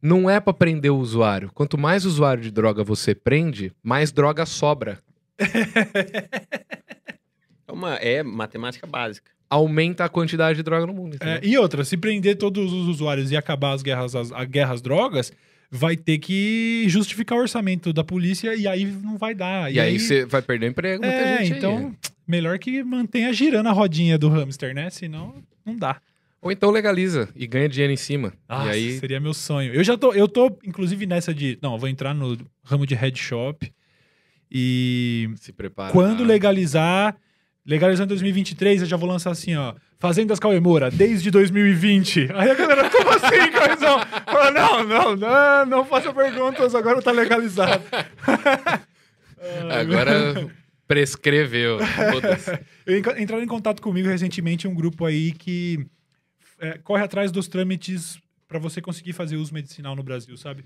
Não 0.02 0.30
é 0.30 0.40
pra 0.40 0.54
prender 0.54 0.92
o 0.92 0.98
usuário. 0.98 1.52
Quanto 1.54 1.78
mais 1.78 2.06
usuário 2.06 2.42
de 2.42 2.52
droga 2.52 2.84
você 2.84 3.14
prende, 3.14 3.72
mais 3.84 4.12
droga 4.12 4.46
sobra. 4.46 5.00
É, 7.68 7.72
uma, 7.72 7.96
é 7.96 8.24
matemática 8.24 8.88
básica. 8.88 9.30
Aumenta 9.50 10.06
a 10.06 10.10
quantidade 10.10 10.58
de 10.58 10.64
droga 10.64 10.86
no 10.86 10.94
mundo. 10.94 11.18
É, 11.20 11.40
e 11.44 11.58
outra, 11.58 11.84
se 11.84 11.96
prender 11.98 12.38
todos 12.38 12.72
os 12.72 12.88
usuários 12.88 13.32
e 13.32 13.38
acabar 13.38 13.74
as 13.74 13.82
guerras, 13.82 14.16
as, 14.16 14.32
as 14.32 14.48
guerras 14.48 14.82
drogas, 14.82 15.32
vai 15.70 15.98
ter 15.98 16.18
que 16.18 16.86
justificar 16.88 17.38
o 17.38 17.42
orçamento 17.42 17.92
da 17.92 18.04
polícia 18.04 18.56
e 18.56 18.68
aí 18.68 18.86
não 18.86 19.18
vai 19.18 19.34
dar. 19.36 19.72
E, 19.72 19.80
aí 19.80 20.00
você 20.00 20.26
vai 20.26 20.42
perder 20.42 20.68
o 20.68 20.70
emprego, 20.70 21.04
muita 21.04 21.18
É, 21.18 21.38
gente 21.40 21.54
aí. 21.54 21.58
então, 21.58 21.96
melhor 22.28 22.58
que 22.60 22.84
mantenha 22.84 23.32
girando 23.34 23.68
a 23.68 23.72
rodinha 23.72 24.18
do 24.18 24.30
hamster, 24.30 24.74
né? 24.74 24.90
Senão, 24.90 25.36
não 25.66 25.76
dá. 25.76 26.00
Ou 26.42 26.52
então 26.52 26.70
legaliza 26.72 27.28
e 27.36 27.46
ganha 27.48 27.68
dinheiro 27.68 27.92
em 27.92 27.98
cima. 27.98 28.32
Ah, 28.48 28.68
e 28.68 28.70
aí. 28.70 29.00
seria 29.00 29.20
meu 29.20 29.34
sonho. 29.34 29.74
Eu 29.74 29.84
já 29.84 29.98
tô, 29.98 30.14
eu 30.14 30.28
tô, 30.28 30.56
inclusive, 30.64 31.06
nessa 31.06 31.34
de. 31.34 31.58
Não, 31.62 31.74
eu 31.74 31.80
vou 31.80 31.90
entrar 31.90 32.14
no 32.14 32.38
ramo 32.64 32.86
de 32.86 32.94
head 32.96 33.18
shop. 33.20 33.70
E 34.50 35.30
Se 35.38 35.52
prepara. 35.52 35.92
quando 35.92 36.24
legalizar, 36.24 37.18
legalizar 37.68 38.06
em 38.06 38.08
2023, 38.08 38.82
eu 38.82 38.88
já 38.88 38.96
vou 38.96 39.10
lançar 39.10 39.32
assim, 39.32 39.56
ó. 39.56 39.76
Fazendas 40.00 40.40
Cauê 40.40 40.60
Moura, 40.60 40.90
desde 40.90 41.30
2020. 41.30 42.30
Aí 42.34 42.50
a 42.50 42.54
galera, 42.54 42.90
como 42.90 43.10
assim, 43.10 43.52
Cauêzão? 43.52 44.00
Fala, 44.26 44.52
não, 44.52 44.84
não, 44.84 45.16
não, 45.16 45.66
não 45.66 45.86
faça 45.86 46.14
perguntas, 46.14 46.74
agora 46.74 47.02
tá 47.02 47.12
legalizado. 47.12 47.84
Agora 49.70 50.50
prescreveu. 50.88 51.78
Entraram 53.20 53.44
em 53.44 53.48
contato 53.48 53.82
comigo 53.82 54.08
recentemente 54.08 54.68
um 54.68 54.74
grupo 54.74 55.06
aí 55.06 55.32
que 55.32 55.86
é, 56.60 56.78
corre 56.80 57.04
atrás 57.04 57.32
dos 57.32 57.48
trâmites 57.48 58.18
pra 58.48 58.58
você 58.58 58.82
conseguir 58.82 59.14
fazer 59.14 59.36
uso 59.36 59.54
medicinal 59.54 59.96
no 59.96 60.02
Brasil, 60.02 60.36
sabe? 60.38 60.66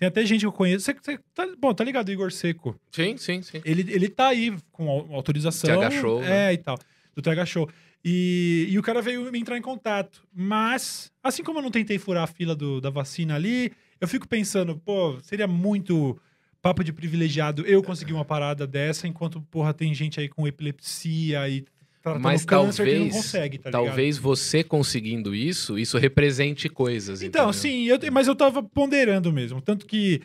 Tem 0.00 0.08
até 0.08 0.24
gente 0.24 0.40
que 0.40 0.46
eu 0.46 0.52
conheço. 0.52 0.86
Você, 0.86 0.94
você 0.94 1.18
tá, 1.34 1.46
bom, 1.58 1.74
tá 1.74 1.84
ligado, 1.84 2.10
Igor 2.10 2.32
Seco? 2.32 2.74
sim, 2.90 3.18
sim, 3.18 3.42
sim. 3.42 3.60
Ele, 3.66 3.82
ele 3.92 4.08
tá 4.08 4.28
aí 4.28 4.56
com 4.72 4.88
au- 4.88 5.14
autorização. 5.14 5.68
TH 5.78 5.90
Show, 5.90 6.22
É, 6.24 6.28
né? 6.46 6.52
e 6.54 6.56
tal. 6.56 6.78
Do 7.14 7.20
TH 7.20 7.44
Show. 7.44 7.68
E, 8.02 8.66
e 8.70 8.78
o 8.78 8.82
cara 8.82 9.02
veio 9.02 9.30
me 9.30 9.38
entrar 9.38 9.58
em 9.58 9.60
contato. 9.62 10.26
Mas, 10.34 11.12
assim 11.22 11.42
como 11.44 11.58
eu 11.58 11.62
não 11.62 11.70
tentei 11.70 11.98
furar 11.98 12.24
a 12.24 12.26
fila 12.26 12.56
do- 12.56 12.80
da 12.80 12.88
vacina 12.88 13.34
ali, 13.34 13.72
eu 14.00 14.08
fico 14.08 14.26
pensando, 14.26 14.74
pô, 14.74 15.18
seria 15.22 15.46
muito 15.46 16.18
papo 16.62 16.82
de 16.82 16.94
privilegiado 16.94 17.66
eu 17.66 17.82
conseguir 17.82 18.14
uma 18.14 18.24
parada 18.24 18.66
dessa, 18.66 19.06
enquanto, 19.06 19.42
porra, 19.50 19.74
tem 19.74 19.92
gente 19.92 20.18
aí 20.18 20.30
com 20.30 20.48
epilepsia 20.48 21.46
e 21.46 21.66
tratando 22.02 22.22
Mas 22.22 22.44
talvez, 22.44 23.12
consegue, 23.12 23.58
tá 23.58 23.70
talvez 23.70 24.16
você 24.18 24.64
conseguindo 24.64 25.34
isso, 25.34 25.78
isso 25.78 25.98
represente 25.98 26.68
coisas. 26.68 27.22
Então, 27.22 27.50
entendeu? 27.50 27.52
sim, 27.52 27.84
eu, 27.84 28.12
mas 28.12 28.26
eu 28.26 28.34
tava 28.34 28.62
ponderando 28.62 29.32
mesmo. 29.32 29.60
Tanto 29.60 29.86
que. 29.86 30.20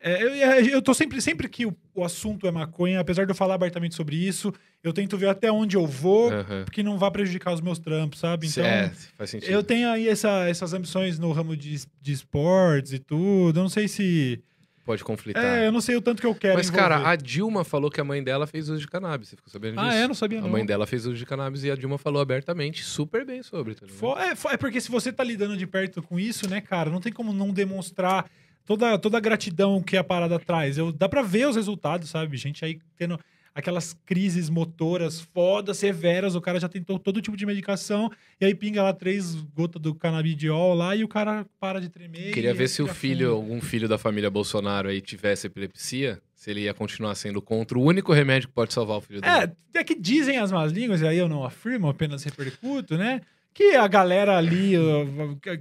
é, 0.00 0.22
eu, 0.22 0.66
eu 0.66 0.82
tô 0.82 0.92
sempre, 0.92 1.20
sempre 1.22 1.48
que 1.48 1.64
o, 1.64 1.76
o 1.94 2.04
assunto 2.04 2.46
é 2.46 2.50
maconha, 2.50 2.98
apesar 3.00 3.24
de 3.24 3.30
eu 3.30 3.36
falar 3.36 3.54
abertamente 3.54 3.94
sobre 3.94 4.16
isso, 4.16 4.52
eu 4.82 4.92
tento 4.92 5.16
ver 5.16 5.28
até 5.28 5.52
onde 5.52 5.76
eu 5.76 5.86
vou, 5.86 6.32
Aham. 6.32 6.64
porque 6.64 6.82
não 6.82 6.98
vai 6.98 7.10
prejudicar 7.10 7.54
os 7.54 7.60
meus 7.60 7.78
trampos, 7.78 8.18
sabe? 8.18 8.48
Então, 8.48 8.64
é, 8.64 8.90
faz 9.16 9.30
sentido. 9.30 9.50
eu 9.52 9.62
tenho 9.62 9.88
aí 9.88 10.08
essa- 10.08 10.48
essas 10.48 10.72
ambições 10.72 11.18
no 11.20 11.30
ramo 11.30 11.56
de, 11.56 11.82
de 12.00 12.12
esportes 12.12 12.92
e 12.92 12.98
tudo. 12.98 13.60
Eu 13.60 13.62
não 13.62 13.70
sei 13.70 13.86
se. 13.86 14.42
Pode 14.84 15.04
conflitar. 15.04 15.44
É, 15.44 15.66
eu 15.68 15.72
não 15.72 15.80
sei 15.80 15.94
o 15.96 16.00
tanto 16.02 16.20
que 16.20 16.26
eu 16.26 16.34
quero. 16.34 16.56
Mas, 16.56 16.68
cara, 16.68 16.96
envolver. 16.96 17.12
a 17.12 17.16
Dilma 17.16 17.64
falou 17.64 17.88
que 17.88 18.00
a 18.00 18.04
mãe 18.04 18.22
dela 18.22 18.46
fez 18.48 18.68
uso 18.68 18.80
de 18.80 18.88
cannabis. 18.88 19.28
Você 19.28 19.36
ficou 19.36 19.50
sabendo 19.50 19.76
disso? 19.76 19.86
Ah, 19.86 19.94
é? 19.94 20.08
Não 20.08 20.14
sabia, 20.14 20.38
A 20.38 20.42
não. 20.42 20.48
mãe 20.50 20.66
dela 20.66 20.86
fez 20.86 21.06
uso 21.06 21.14
de 21.16 21.24
cannabis 21.24 21.62
e 21.62 21.70
a 21.70 21.76
Dilma 21.76 21.98
falou 21.98 22.20
abertamente 22.20 22.82
super 22.82 23.24
bem 23.24 23.42
sobre. 23.44 23.76
Tá 23.76 23.86
É, 24.20 24.54
é 24.54 24.56
porque 24.56 24.80
se 24.80 24.90
você 24.90 25.12
tá 25.12 25.22
lidando 25.22 25.56
de 25.56 25.66
perto 25.66 26.02
com 26.02 26.18
isso, 26.18 26.48
né, 26.50 26.60
cara, 26.60 26.90
não 26.90 27.00
tem 27.00 27.12
como 27.12 27.32
não 27.32 27.52
demonstrar 27.52 28.28
toda, 28.64 28.98
toda 28.98 29.18
a 29.18 29.20
gratidão 29.20 29.80
que 29.80 29.96
a 29.96 30.02
parada 30.02 30.38
traz. 30.38 30.76
Eu, 30.76 30.90
dá 30.92 31.08
pra 31.08 31.22
ver 31.22 31.46
os 31.46 31.54
resultados, 31.56 32.10
sabe? 32.10 32.36
Gente 32.36 32.64
aí 32.64 32.80
tendo 32.96 33.18
aquelas 33.54 33.92
crises 34.06 34.48
motoras 34.48 35.20
fodas, 35.20 35.76
severas, 35.76 36.34
o 36.34 36.40
cara 36.40 36.58
já 36.58 36.68
tentou 36.68 36.98
todo 36.98 37.20
tipo 37.20 37.36
de 37.36 37.44
medicação, 37.44 38.10
e 38.40 38.44
aí 38.44 38.54
pinga 38.54 38.82
lá 38.82 38.92
três 38.92 39.34
gotas 39.54 39.80
do 39.80 39.94
canabidiol 39.94 40.74
lá 40.74 40.96
e 40.96 41.04
o 41.04 41.08
cara 41.08 41.44
para 41.60 41.80
de 41.80 41.88
tremer. 41.88 42.32
Queria 42.32 42.54
ver 42.54 42.68
se 42.68 42.82
o 42.82 42.86
filho, 42.88 43.28
fundo. 43.30 43.36
algum 43.36 43.60
filho 43.60 43.88
da 43.88 43.98
família 43.98 44.30
Bolsonaro 44.30 44.88
aí 44.88 45.00
tivesse 45.00 45.46
epilepsia, 45.48 46.20
se 46.34 46.50
ele 46.50 46.62
ia 46.62 46.74
continuar 46.74 47.14
sendo 47.14 47.40
contra 47.42 47.78
o 47.78 47.82
único 47.82 48.12
remédio 48.12 48.48
que 48.48 48.54
pode 48.54 48.72
salvar 48.72 48.96
o 48.98 49.00
filho 49.00 49.20
dele. 49.20 49.54
É, 49.74 49.78
é 49.80 49.84
que 49.84 49.94
dizem 49.94 50.38
as 50.38 50.50
más 50.50 50.72
línguas, 50.72 51.00
e 51.02 51.06
aí 51.06 51.18
eu 51.18 51.28
não 51.28 51.44
afirmo, 51.44 51.88
apenas 51.88 52.24
repercuto, 52.24 52.96
né? 52.96 53.20
Que 53.54 53.76
a 53.76 53.86
galera 53.86 54.38
ali, 54.38 54.72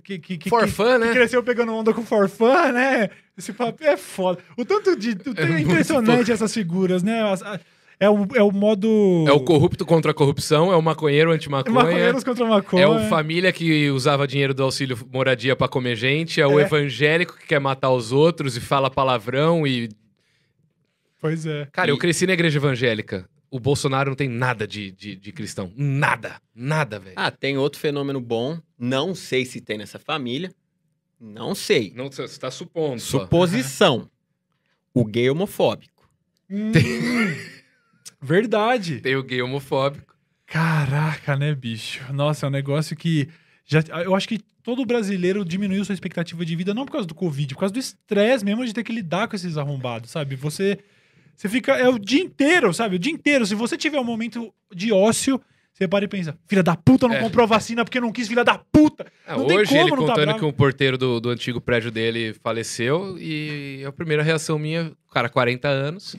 que, 0.01 0.19
que, 0.19 0.37
que, 0.37 0.49
For 0.49 0.65
que- 0.65 0.97
né? 0.97 1.07
que 1.07 1.13
cresceu 1.13 1.43
pegando 1.43 1.73
onda 1.73 1.93
com 1.93 2.05
forfã, 2.05 2.71
né? 2.71 3.09
Esse 3.37 3.51
papo 3.51 3.83
é 3.83 3.97
foda. 3.97 4.39
O 4.57 4.63
tanto 4.63 4.95
de. 4.95 5.09
o- 5.09 5.33
É 5.35 5.41
É, 5.43 5.45
muito 5.47 5.69
impressionante 5.71 6.31
essas 6.31 6.53
figuras, 6.53 7.03
né? 7.03 7.21
As- 7.21 7.41
a- 7.43 7.59
É 8.01 8.09
o, 8.09 8.27
é 8.35 8.41
o 8.41 8.51
modo. 8.51 9.25
É 9.27 9.31
o 9.31 9.39
corrupto 9.41 9.85
contra 9.85 10.09
a 10.09 10.13
corrupção, 10.13 10.73
é 10.73 10.75
o 10.75 10.81
maconheiro 10.81 11.31
anti-maconha. 11.31 11.73
Maconheiros 11.75 12.23
contra 12.23 12.43
maconha. 12.45 12.81
É 12.83 12.87
o 12.87 13.07
família 13.07 13.53
que 13.53 13.91
usava 13.91 14.25
dinheiro 14.27 14.55
do 14.55 14.63
auxílio 14.63 14.97
moradia 15.13 15.55
pra 15.55 15.67
comer 15.67 15.95
gente, 15.95 16.41
é, 16.41 16.47
o 16.47 16.59
É. 16.59 16.63
evangélico 16.63 17.37
que 17.37 17.45
quer 17.45 17.59
matar 17.59 17.91
os 17.91 18.11
outros 18.11 18.57
e 18.57 18.59
fala 18.59 18.89
palavrão 18.89 19.67
e 19.67 19.87
Pois 21.19 21.45
é. 21.45 21.67
Cara, 21.71 21.91
eu 21.91 21.95
E- 21.95 21.99
cresci 21.99 22.25
na 22.25 22.33
igreja 22.33 22.57
evangélica. 22.57 23.29
O 23.51 23.59
Bolsonaro 23.59 24.09
não 24.09 24.15
tem 24.15 24.27
nada 24.29 24.65
de, 24.67 24.91
de, 24.91 25.15
de 25.15 25.31
cristão. 25.31 25.71
Nada. 25.75 26.41
Nada, 26.55 26.97
velho. 26.99 27.13
Ah, 27.17 27.29
tem 27.29 27.55
outro 27.57 27.79
fenômeno 27.79 28.19
bom. 28.19 28.57
Não 28.79 29.13
sei 29.13 29.45
se 29.45 29.61
tem 29.61 29.77
nessa 29.77 29.99
família. 29.99 30.51
Não 31.19 31.53
sei. 31.53 31.93
Não, 31.95 32.09
você 32.09 32.39
tá 32.39 32.49
supondo. 32.49 32.99
Suposição. 32.99 34.09
O 34.91 35.05
gay 35.05 35.29
homofóbico. 35.29 36.09
Hum, 36.49 36.71
verdade. 38.21 38.99
Tem 39.01 39.15
o 39.15 39.23
gay 39.23 39.41
homofóbico. 39.41 40.15
Caraca, 40.45 41.35
né, 41.37 41.55
bicho? 41.55 42.01
Nossa, 42.13 42.45
é 42.45 42.49
um 42.49 42.51
negócio 42.51 42.95
que. 42.95 43.27
Já, 43.65 43.79
eu 44.03 44.13
acho 44.15 44.27
que 44.27 44.39
todo 44.63 44.85
brasileiro 44.85 45.45
diminuiu 45.45 45.83
sua 45.85 45.93
expectativa 45.93 46.45
de 46.45 46.55
vida, 46.55 46.73
não 46.73 46.85
por 46.85 46.91
causa 46.91 47.07
do 47.07 47.15
Covid, 47.15 47.53
por 47.53 47.61
causa 47.61 47.73
do 47.73 47.79
estresse 47.79 48.43
mesmo 48.43 48.65
de 48.65 48.73
ter 48.73 48.83
que 48.83 48.91
lidar 48.91 49.27
com 49.27 49.35
esses 49.35 49.57
arrombados, 49.57 50.11
sabe? 50.11 50.35
Você. 50.35 50.79
Você 51.35 51.47
fica. 51.49 51.73
É 51.77 51.87
o 51.87 51.97
dia 51.97 52.21
inteiro, 52.21 52.73
sabe? 52.73 52.97
O 52.97 52.99
dia 52.99 53.11
inteiro. 53.11 53.45
Se 53.45 53.55
você 53.55 53.77
tiver 53.77 53.99
um 53.99 54.03
momento 54.03 54.53
de 54.75 54.91
ócio, 54.91 55.41
você 55.73 55.87
para 55.87 56.03
e 56.03 56.07
pensa: 56.07 56.37
filha 56.47 56.61
da 56.61 56.75
puta 56.75 57.07
não 57.07 57.15
É. 57.15 57.19
comprou 57.21 57.47
vacina 57.47 57.83
porque 57.85 57.99
não 58.01 58.11
quis, 58.11 58.27
filha 58.27 58.43
da 58.43 58.57
puta! 58.57 59.07
Ah, 59.25 59.37
Não 59.37 59.47
tem 59.47 59.57
hoje 59.57 59.69
como 59.69 59.81
ele 59.81 59.89
tá 59.91 59.95
contando 59.95 60.15
bravo. 60.25 60.39
que 60.39 60.45
o 60.45 60.53
porteiro 60.53 60.97
do, 60.97 61.19
do 61.21 61.29
antigo 61.29 61.61
prédio 61.61 61.89
dele 61.89 62.33
faleceu 62.43 63.17
e 63.17 63.83
a 63.87 63.91
primeira 63.91 64.21
reação 64.21 64.59
minha, 64.59 64.91
cara, 65.13 65.29
40 65.29 65.67
anos. 65.69 66.15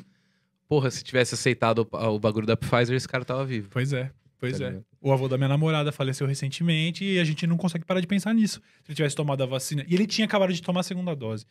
Porra, 0.72 0.90
se 0.90 1.04
tivesse 1.04 1.34
aceitado 1.34 1.86
o, 1.92 1.96
o 2.14 2.18
bagulho 2.18 2.46
da 2.46 2.56
Pfizer, 2.56 2.96
esse 2.96 3.06
cara 3.06 3.26
tava 3.26 3.44
vivo. 3.44 3.68
Pois 3.70 3.92
é, 3.92 4.10
pois 4.40 4.58
Tá 4.58 4.64
é. 4.64 4.68
ligado? 4.70 4.84
O 5.02 5.12
avô 5.12 5.28
da 5.28 5.36
minha 5.36 5.48
namorada 5.48 5.92
faleceu 5.92 6.26
recentemente 6.26 7.04
e 7.04 7.18
a 7.18 7.24
gente 7.24 7.46
não 7.46 7.58
consegue 7.58 7.84
parar 7.84 8.00
de 8.00 8.06
pensar 8.06 8.32
nisso. 8.32 8.60
Se 8.82 8.90
ele 8.90 8.96
tivesse 8.96 9.14
tomado 9.14 9.42
a 9.42 9.46
vacina. 9.46 9.84
E 9.86 9.94
ele 9.94 10.06
tinha 10.06 10.24
acabado 10.24 10.50
de 10.50 10.62
tomar 10.62 10.80
a 10.80 10.82
segunda 10.82 11.14
dose. 11.14 11.44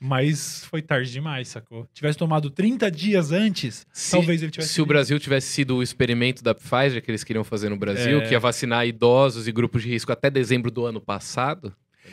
Mas 0.00 0.64
foi 0.64 0.82
tarde 0.82 1.12
demais, 1.12 1.46
sacou? 1.46 1.86
Tivesse 1.94 2.18
tomado 2.18 2.50
30 2.50 2.90
dias 2.90 3.30
antes, 3.30 3.86
Se, 3.92 4.10
talvez 4.10 4.42
ele 4.42 4.50
tivesse. 4.50 4.72
se 4.72 4.82
o 4.82 4.86
Brasil 4.86 5.20
tivesse 5.20 5.46
sido 5.52 5.76
o 5.76 5.82
experimento 5.82 6.42
da 6.42 6.52
Pfizer 6.52 7.00
que 7.00 7.08
eles 7.12 7.22
queriam 7.22 7.44
fazer 7.44 7.68
no 7.68 7.76
Brasil, 7.76 8.18
É. 8.18 8.26
que 8.26 8.32
ia 8.32 8.40
vacinar 8.40 8.84
idosos 8.86 9.46
e 9.46 9.52
grupos 9.52 9.84
de 9.84 9.88
risco 9.90 10.10
até 10.10 10.28
dezembro 10.28 10.68
do 10.72 10.84
ano 10.84 11.00
passado. 11.00 11.70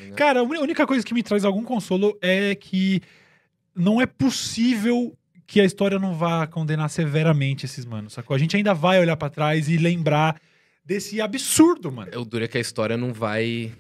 tá? 0.09 0.15
Cara, 0.15 0.41
a 0.41 0.43
única 0.43 0.85
coisa 0.85 1.03
que 1.03 1.13
me 1.13 1.23
traz 1.23 1.43
algum 1.43 1.63
consolo 1.63 2.15
é 2.21 2.53
que 2.53 3.01
não 3.75 3.99
é 3.99 4.05
possível 4.05 5.17
que 5.51 5.59
a 5.59 5.65
história 5.65 5.99
não 5.99 6.13
vá 6.13 6.47
condenar 6.47 6.89
severamente 6.89 7.65
esses 7.65 7.85
manos, 7.85 8.13
sacou? 8.13 8.33
A 8.35 8.39
gente 8.39 8.55
ainda 8.55 8.73
vai 8.73 8.99
olhar 8.99 9.17
pra 9.17 9.29
trás 9.29 9.67
e 9.67 9.77
lembrar 9.77 10.39
desse 10.85 11.19
absurdo, 11.19 11.91
mano. 11.91 12.09
O 12.19 12.23
duro 12.25 12.45
é 12.45 12.47
que 12.47 12.57
a 12.57 12.61
história 12.61 12.95
não 12.95 13.11
vai. 13.13 13.71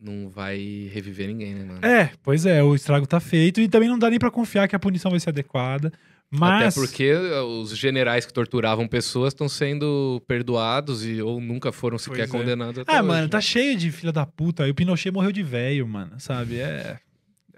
Não 0.00 0.28
vai 0.28 0.88
reviver 0.92 1.26
ninguém, 1.26 1.54
né, 1.56 1.64
mano? 1.64 1.84
É, 1.84 2.12
pois 2.22 2.46
é, 2.46 2.62
o 2.62 2.72
estrago 2.72 3.04
tá 3.04 3.18
feito 3.18 3.60
e 3.60 3.66
também 3.68 3.88
não 3.88 3.98
dá 3.98 4.08
nem 4.08 4.18
pra 4.18 4.30
confiar 4.30 4.68
que 4.68 4.76
a 4.76 4.78
punição 4.78 5.10
vai 5.10 5.18
ser 5.18 5.30
adequada. 5.30 5.92
Mas. 6.30 6.76
Até 6.76 6.80
porque 6.86 7.12
os 7.12 7.76
generais 7.76 8.24
que 8.24 8.32
torturavam 8.32 8.86
pessoas 8.86 9.32
estão 9.32 9.48
sendo 9.48 10.22
perdoados 10.28 11.04
e 11.04 11.20
ou 11.20 11.40
nunca 11.40 11.72
foram 11.72 11.98
sequer 11.98 12.28
Pois 12.28 12.34
é. 12.34 12.38
condenados 12.38 12.78
até 12.78 12.92
Ah, 12.92 12.98
hoje. 13.00 13.08
mano, 13.08 13.28
tá 13.28 13.40
cheio 13.40 13.76
de 13.76 13.90
filha 13.90 14.12
da 14.12 14.24
puta. 14.24 14.62
Aí 14.62 14.70
o 14.70 14.74
Pinochet 14.74 15.10
morreu 15.10 15.32
de 15.32 15.42
velho, 15.42 15.88
mano, 15.88 16.12
sabe? 16.20 16.60
É. 16.60 16.98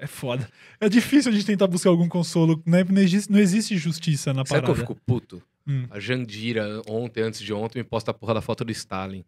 É 0.00 0.06
foda. 0.06 0.48
É 0.80 0.88
difícil 0.88 1.30
a 1.30 1.34
gente 1.34 1.44
tentar 1.44 1.66
buscar 1.66 1.90
algum 1.90 2.08
consolo, 2.08 2.62
né? 2.64 2.82
Não 2.88 3.02
existe, 3.02 3.30
não 3.30 3.38
existe 3.38 3.76
justiça 3.76 4.32
na 4.32 4.40
Sabe 4.46 4.48
parada. 4.48 4.64
que 4.66 4.70
eu 4.70 4.74
fico 4.76 4.94
puto? 5.06 5.42
Hum. 5.68 5.84
A 5.90 6.00
Jandira, 6.00 6.80
ontem, 6.88 7.22
antes 7.22 7.40
de 7.40 7.52
ontem, 7.52 7.80
me 7.80 7.84
posta 7.84 8.10
a 8.10 8.14
porra 8.14 8.32
da 8.32 8.40
foto 8.40 8.64
do 8.64 8.72
Stalin. 8.72 9.22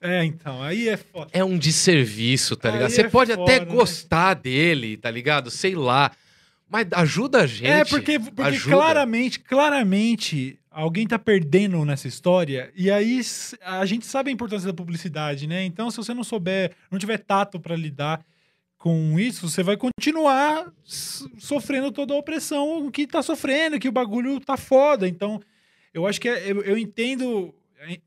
É, 0.00 0.24
então, 0.24 0.62
aí 0.62 0.88
é 0.88 0.96
foda. 0.96 1.28
É 1.32 1.44
um 1.44 1.58
desserviço, 1.58 2.56
tá 2.56 2.68
Aí 2.68 2.74
ligado? 2.74 2.90
Você 2.90 3.02
é 3.02 3.08
pode 3.08 3.34
foda, 3.34 3.42
até 3.42 3.64
né? 3.64 3.66
gostar 3.66 4.34
dele, 4.34 4.96
tá 4.96 5.10
ligado? 5.10 5.50
Sei 5.50 5.74
lá. 5.74 6.12
Mas 6.68 6.86
ajuda 6.92 7.42
a 7.42 7.46
gente. 7.46 7.66
É, 7.66 7.84
porque, 7.84 8.18
porque 8.18 8.42
ajuda. 8.42 8.76
claramente, 8.76 9.40
claramente, 9.40 10.58
alguém 10.70 11.06
tá 11.06 11.18
perdendo 11.18 11.84
nessa 11.84 12.06
história. 12.08 12.72
E 12.76 12.90
aí 12.90 13.20
a 13.60 13.84
gente 13.84 14.06
sabe 14.06 14.30
a 14.30 14.32
importância 14.32 14.66
da 14.66 14.74
publicidade, 14.74 15.46
né? 15.46 15.64
Então, 15.64 15.90
se 15.90 15.96
você 15.96 16.14
não 16.14 16.24
souber, 16.24 16.72
não 16.90 16.98
tiver 16.98 17.18
tato 17.18 17.60
pra 17.60 17.76
lidar 17.76 18.24
com 18.82 19.16
isso, 19.16 19.48
você 19.48 19.62
vai 19.62 19.76
continuar 19.76 20.72
sofrendo 21.38 21.92
toda 21.92 22.12
a 22.14 22.16
opressão 22.16 22.90
que 22.90 23.06
tá 23.06 23.22
sofrendo, 23.22 23.78
que 23.78 23.88
o 23.88 23.92
bagulho 23.92 24.40
tá 24.40 24.56
foda. 24.56 25.06
Então, 25.06 25.40
eu 25.94 26.04
acho 26.04 26.20
que 26.20 26.28
é- 26.28 26.50
eu, 26.50 26.62
eu 26.62 26.76
entendo. 26.76 27.54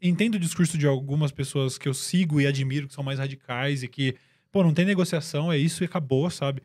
Entendo 0.01 0.35
o 0.35 0.39
discurso 0.39 0.77
de 0.77 0.85
algumas 0.85 1.31
pessoas 1.31 1.77
que 1.77 1.87
eu 1.87 1.93
sigo 1.93 2.39
e 2.41 2.47
admiro, 2.47 2.87
que 2.87 2.93
são 2.93 3.03
mais 3.03 3.19
radicais 3.19 3.83
e 3.83 3.87
que, 3.89 4.15
pô, 4.51 4.63
não 4.63 4.73
tem 4.73 4.85
negociação, 4.85 5.51
é 5.51 5.57
isso 5.57 5.83
e 5.83 5.85
acabou, 5.85 6.29
sabe? 6.29 6.61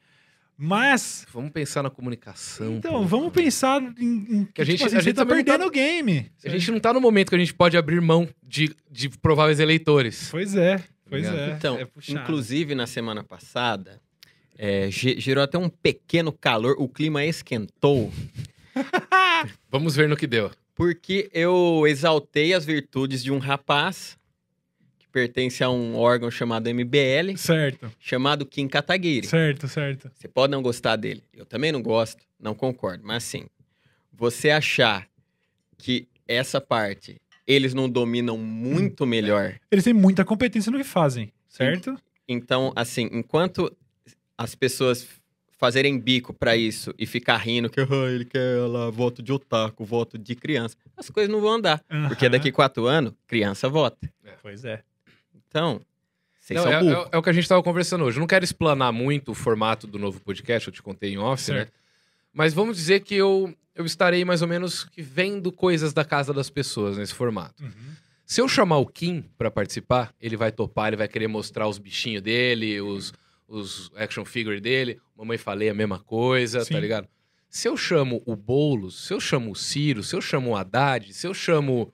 Mas, 0.56 1.26
Vamos 1.32 1.50
pensar 1.52 1.82
na 1.82 1.90
comunicação. 1.90 2.74
então, 2.76 2.92
pô. 3.02 3.04
vamos 3.04 3.32
pensar 3.32 3.80
em, 3.98 4.26
em 4.38 4.44
Que 4.52 4.60
a 4.60 4.64
gente- 4.64 4.84
assim, 4.84 4.96
a 4.96 5.00
gente 5.00 5.14
tá 5.16 5.24
tá- 5.24 5.34
perdendo 5.34 5.64
o 5.66 5.70
game. 5.70 6.30
A 6.44 6.48
gente 6.50 6.70
não 6.70 6.78
tá 6.78 6.92
no 6.92 7.00
momento 7.00 7.30
que 7.30 7.34
a 7.34 7.38
gente 7.38 7.54
pode 7.54 7.76
abrir 7.76 8.00
mão 8.00 8.28
de, 8.46 8.74
de 8.90 9.08
prováveis 9.08 9.58
eleitores. 9.58 10.28
Pois 10.30 10.54
é, 10.54 10.82
pois 11.10 11.22
Ligado? 11.24 11.38
é. 11.38 11.50
Então, 11.56 11.76
é 11.78 11.86
inclusive 12.08 12.74
na 12.74 12.86
semana 12.86 13.22
passada, 13.22 14.00
é, 14.56 14.90
ge- 14.90 15.20
gerou 15.20 15.44
até 15.44 15.58
um 15.58 15.68
pequeno 15.68 16.32
calor, 16.32 16.76
o 16.78 16.88
clima 16.88 17.24
esquentou, 17.24 18.10
Vamos 19.70 19.96
ver 19.96 20.08
no 20.08 20.16
que 20.16 20.26
deu. 20.26 20.50
porque 20.74 21.28
eu 21.32 21.84
exaltei 21.86 22.54
as 22.54 22.64
virtudes 22.64 23.22
de 23.22 23.30
um 23.30 23.38
rapaz 23.38 24.16
que 24.98 25.06
pertence 25.08 25.62
a 25.64 25.68
um 25.70 25.96
órgão 25.96 26.30
chamado 26.30 26.68
MBL, 26.68 27.36
Certo, 27.36 27.90
chamado 27.98 28.46
Kim 28.46 28.68
Kataguiri. 28.68 29.26
certo, 29.26 29.66
certo. 29.68 30.10
Você 30.14 30.28
pode 30.28 30.50
não 30.52 30.62
gostar 30.62 30.96
dele, 30.96 31.22
eu 31.34 31.44
também 31.44 31.72
não 31.72 31.82
gosto, 31.82 32.22
não 32.38 32.54
concordo, 32.54 33.02
mas 33.04 33.24
assim, 33.24 33.46
você 34.12 34.50
achar 34.50 35.08
que 35.78 36.06
essa 36.28 36.60
parte 36.60 37.20
eles 37.52 37.74
não 37.74 37.88
dominam 37.88 38.36
muito 38.38 39.04
melhor 39.06 39.54
Eles 39.70 39.84
têm 39.84 39.92
muita 39.94 40.24
competência 40.24 40.70
no 40.70 40.78
que 40.78 40.84
fazem, 40.84 41.32
certo? 41.48 41.96
Então, 42.28 42.72
assim, 42.76 43.08
enquanto 43.12 43.74
as 44.38 44.54
pessoas 44.54 45.06
fazerem 45.58 45.98
bico 45.98 46.32
pra 46.32 46.56
isso 46.56 46.94
e 46.98 47.04
ficar 47.06 47.36
rindo 47.36 47.68
que 47.68 47.80
"Ah, 47.80 47.86
ele 48.10 48.24
quer 48.24 48.56
lá 48.66 48.88
voto 48.88 49.22
de 49.22 49.32
otaku, 49.32 49.84
voto 49.84 50.16
de 50.16 50.34
criança, 50.34 50.76
as 50.96 51.10
coisas 51.10 51.30
não 51.30 51.40
vão 51.40 51.52
andar. 51.54 51.82
Porque 52.08 52.28
daqui 52.28 52.50
quatro 52.50 52.86
anos, 52.86 53.12
criança 53.26 53.68
vota. 53.68 54.10
Pois 54.42 54.64
é. 54.64 54.82
Então, 55.48 55.80
Não, 56.50 56.66
é, 56.66 56.80
é- 57.04 57.08
é 57.12 57.18
o 57.18 57.22
que 57.22 57.28
a 57.30 57.32
gente 57.32 57.46
tava 57.48 57.62
conversando 57.62 58.04
hoje. 58.04 58.16
Eu 58.16 58.20
não 58.20 58.26
quero 58.26 58.44
explanar 58.44 58.90
muito 58.92 59.32
o 59.32 59.34
formato 59.34 59.86
do 59.86 59.98
novo 59.98 60.18
podcast, 60.20 60.66
eu 60.68 60.72
te 60.72 60.82
contei 60.82 61.12
em 61.12 61.18
off, 61.18 61.50
né? 61.50 61.58
Certo. 61.58 61.72
Mas 62.32 62.54
vamos 62.54 62.76
dizer 62.76 63.00
que 63.00 63.14
eu, 63.14 63.54
eu 63.80 63.86
estarei 63.86 64.24
mais 64.24 64.42
ou 64.42 64.48
menos 64.48 64.86
vendo 64.96 65.50
coisas 65.50 65.92
da 65.92 66.04
casa 66.04 66.32
das 66.32 66.50
pessoas 66.50 66.96
nesse 66.98 67.14
formato. 67.14 67.62
Uhum. 67.62 67.94
Se 68.24 68.40
eu 68.40 68.46
chamar 68.48 68.78
o 68.78 68.86
Kim 68.86 69.24
pra 69.36 69.50
participar, 69.50 70.14
ele 70.20 70.36
vai 70.36 70.52
topar, 70.52 70.88
ele 70.88 70.96
vai 70.96 71.08
querer 71.08 71.26
mostrar 71.26 71.66
os 71.66 71.78
bichinhos 71.78 72.22
dele, 72.22 72.80
os, 72.80 73.12
os 73.48 73.90
action 73.96 74.24
figure 74.24 74.60
dele. 74.60 75.00
Mamãe 75.16 75.36
falei 75.36 75.68
a 75.68 75.74
mesma 75.74 75.98
coisa, 75.98 76.64
Sim. 76.64 76.74
tá 76.74 76.80
ligado? 76.80 77.08
Se 77.48 77.66
eu 77.66 77.76
chamo 77.76 78.22
o 78.24 78.36
Boulos, 78.36 79.06
se 79.06 79.12
eu 79.12 79.18
chamo 79.18 79.50
o 79.50 79.56
Ciro, 79.56 80.04
se 80.04 80.14
eu 80.14 80.20
chamo 80.20 80.50
o 80.50 80.56
Haddad, 80.56 81.12
se 81.12 81.26
eu 81.26 81.34
chamo, 81.34 81.92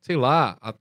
sei 0.00 0.16
lá, 0.16 0.56
a 0.60 0.72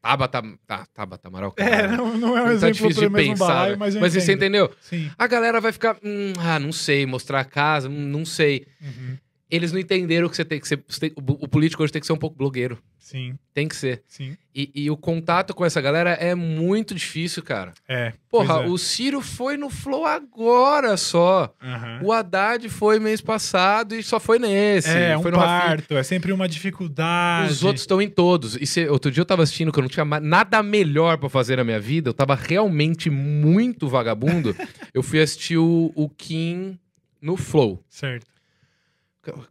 Tabata, 0.00 0.42
tá, 0.66 0.86
Tabata 0.94 1.28
Amaral. 1.28 1.52
É, 1.56 1.88
não, 1.88 2.16
não 2.16 2.38
é 2.38 2.42
um 2.42 2.44
Tá 2.46 2.52
exemplo 2.52 2.88
difícil 2.88 3.10
de 3.10 3.14
pensar, 3.14 3.46
balaio, 3.46 3.70
né? 3.72 3.76
mas 3.76 3.96
mas 3.96 4.14
você 4.14 4.32
entendeu? 4.32 4.72
Sim. 4.80 5.10
A 5.18 5.26
galera 5.26 5.60
vai 5.60 5.72
ficar, 5.72 5.98
hum, 6.02 6.32
ah, 6.38 6.58
não 6.60 6.70
sei, 6.70 7.04
mostrar 7.04 7.40
a 7.40 7.44
casa, 7.44 7.88
hum, 7.88 7.92
não 7.92 8.24
sei. 8.24 8.66
Uhum. 8.80 9.18
Eles 9.50 9.70
não 9.72 9.78
entenderam 9.78 10.28
que 10.28 10.34
você 10.36 10.44
tem 10.44 10.58
que 10.60 10.66
ser. 10.66 10.78
tem- 10.98 11.12
o, 11.16 11.46
político 11.48 11.82
hoje 11.82 11.92
tem 11.92 12.00
que 12.00 12.06
ser 12.06 12.12
um 12.12 12.16
pouco 12.18 12.36
blogueiro. 12.36 12.78
Sim, 12.98 13.38
Tem 13.54 13.68
que 13.68 13.76
ser. 13.76 14.02
sim. 14.08 14.36
E, 14.52 14.68
e 14.74 14.90
o 14.90 14.96
contato 14.96 15.54
com 15.54 15.64
essa 15.64 15.80
galera 15.80 16.10
é 16.14 16.34
muito 16.34 16.92
difícil, 16.92 17.40
cara. 17.40 17.72
É. 17.88 18.12
Porra, 18.28 18.64
é. 18.64 18.66
o 18.66 18.76
Ciro 18.76 19.20
foi 19.20 19.56
no 19.56 19.70
Flow 19.70 20.04
agora 20.04 20.96
só. 20.96 21.54
Aham. 21.62 22.00
O 22.02 22.12
Haddad 22.12 22.68
foi 22.68 22.98
mês 22.98 23.20
passado 23.20 23.94
e 23.94 24.02
só 24.02 24.18
foi 24.18 24.40
nesse. 24.40 24.88
É, 24.90 25.16
um 25.16 25.22
foi 25.22 25.30
no 25.30 25.38
Rafinha. 25.38 25.68
parto, 25.76 25.94
é 25.96 26.02
sempre 26.02 26.32
uma 26.32 26.48
dificuldade. 26.48 27.52
Os 27.52 27.62
outros 27.62 27.82
estão 27.82 28.02
em 28.02 28.08
todos. 28.10 28.56
E 28.56 28.66
se- 28.66 28.88
outro 28.88 29.10
dia 29.12 29.20
eu 29.20 29.26
tava 29.26 29.44
assistindo 29.44 29.70
que 29.70 29.78
eu 29.78 29.82
não 29.82 29.88
tinha 29.88 30.04
nada 30.04 30.60
melhor 30.60 31.16
pra 31.18 31.28
fazer 31.28 31.54
na 31.56 31.62
minha 31.64 31.78
vida. 31.78 32.08
Eu 32.10 32.14
tava 32.14 32.34
realmente 32.34 33.08
muito 33.08 33.86
vagabundo. 33.88 34.54
eu 34.92 35.02
fui 35.04 35.20
assistir 35.20 35.58
o, 35.58 35.92
o 35.94 36.08
Kim 36.08 36.76
no 37.22 37.36
Flow. 37.36 37.80
Certo. 37.88 38.26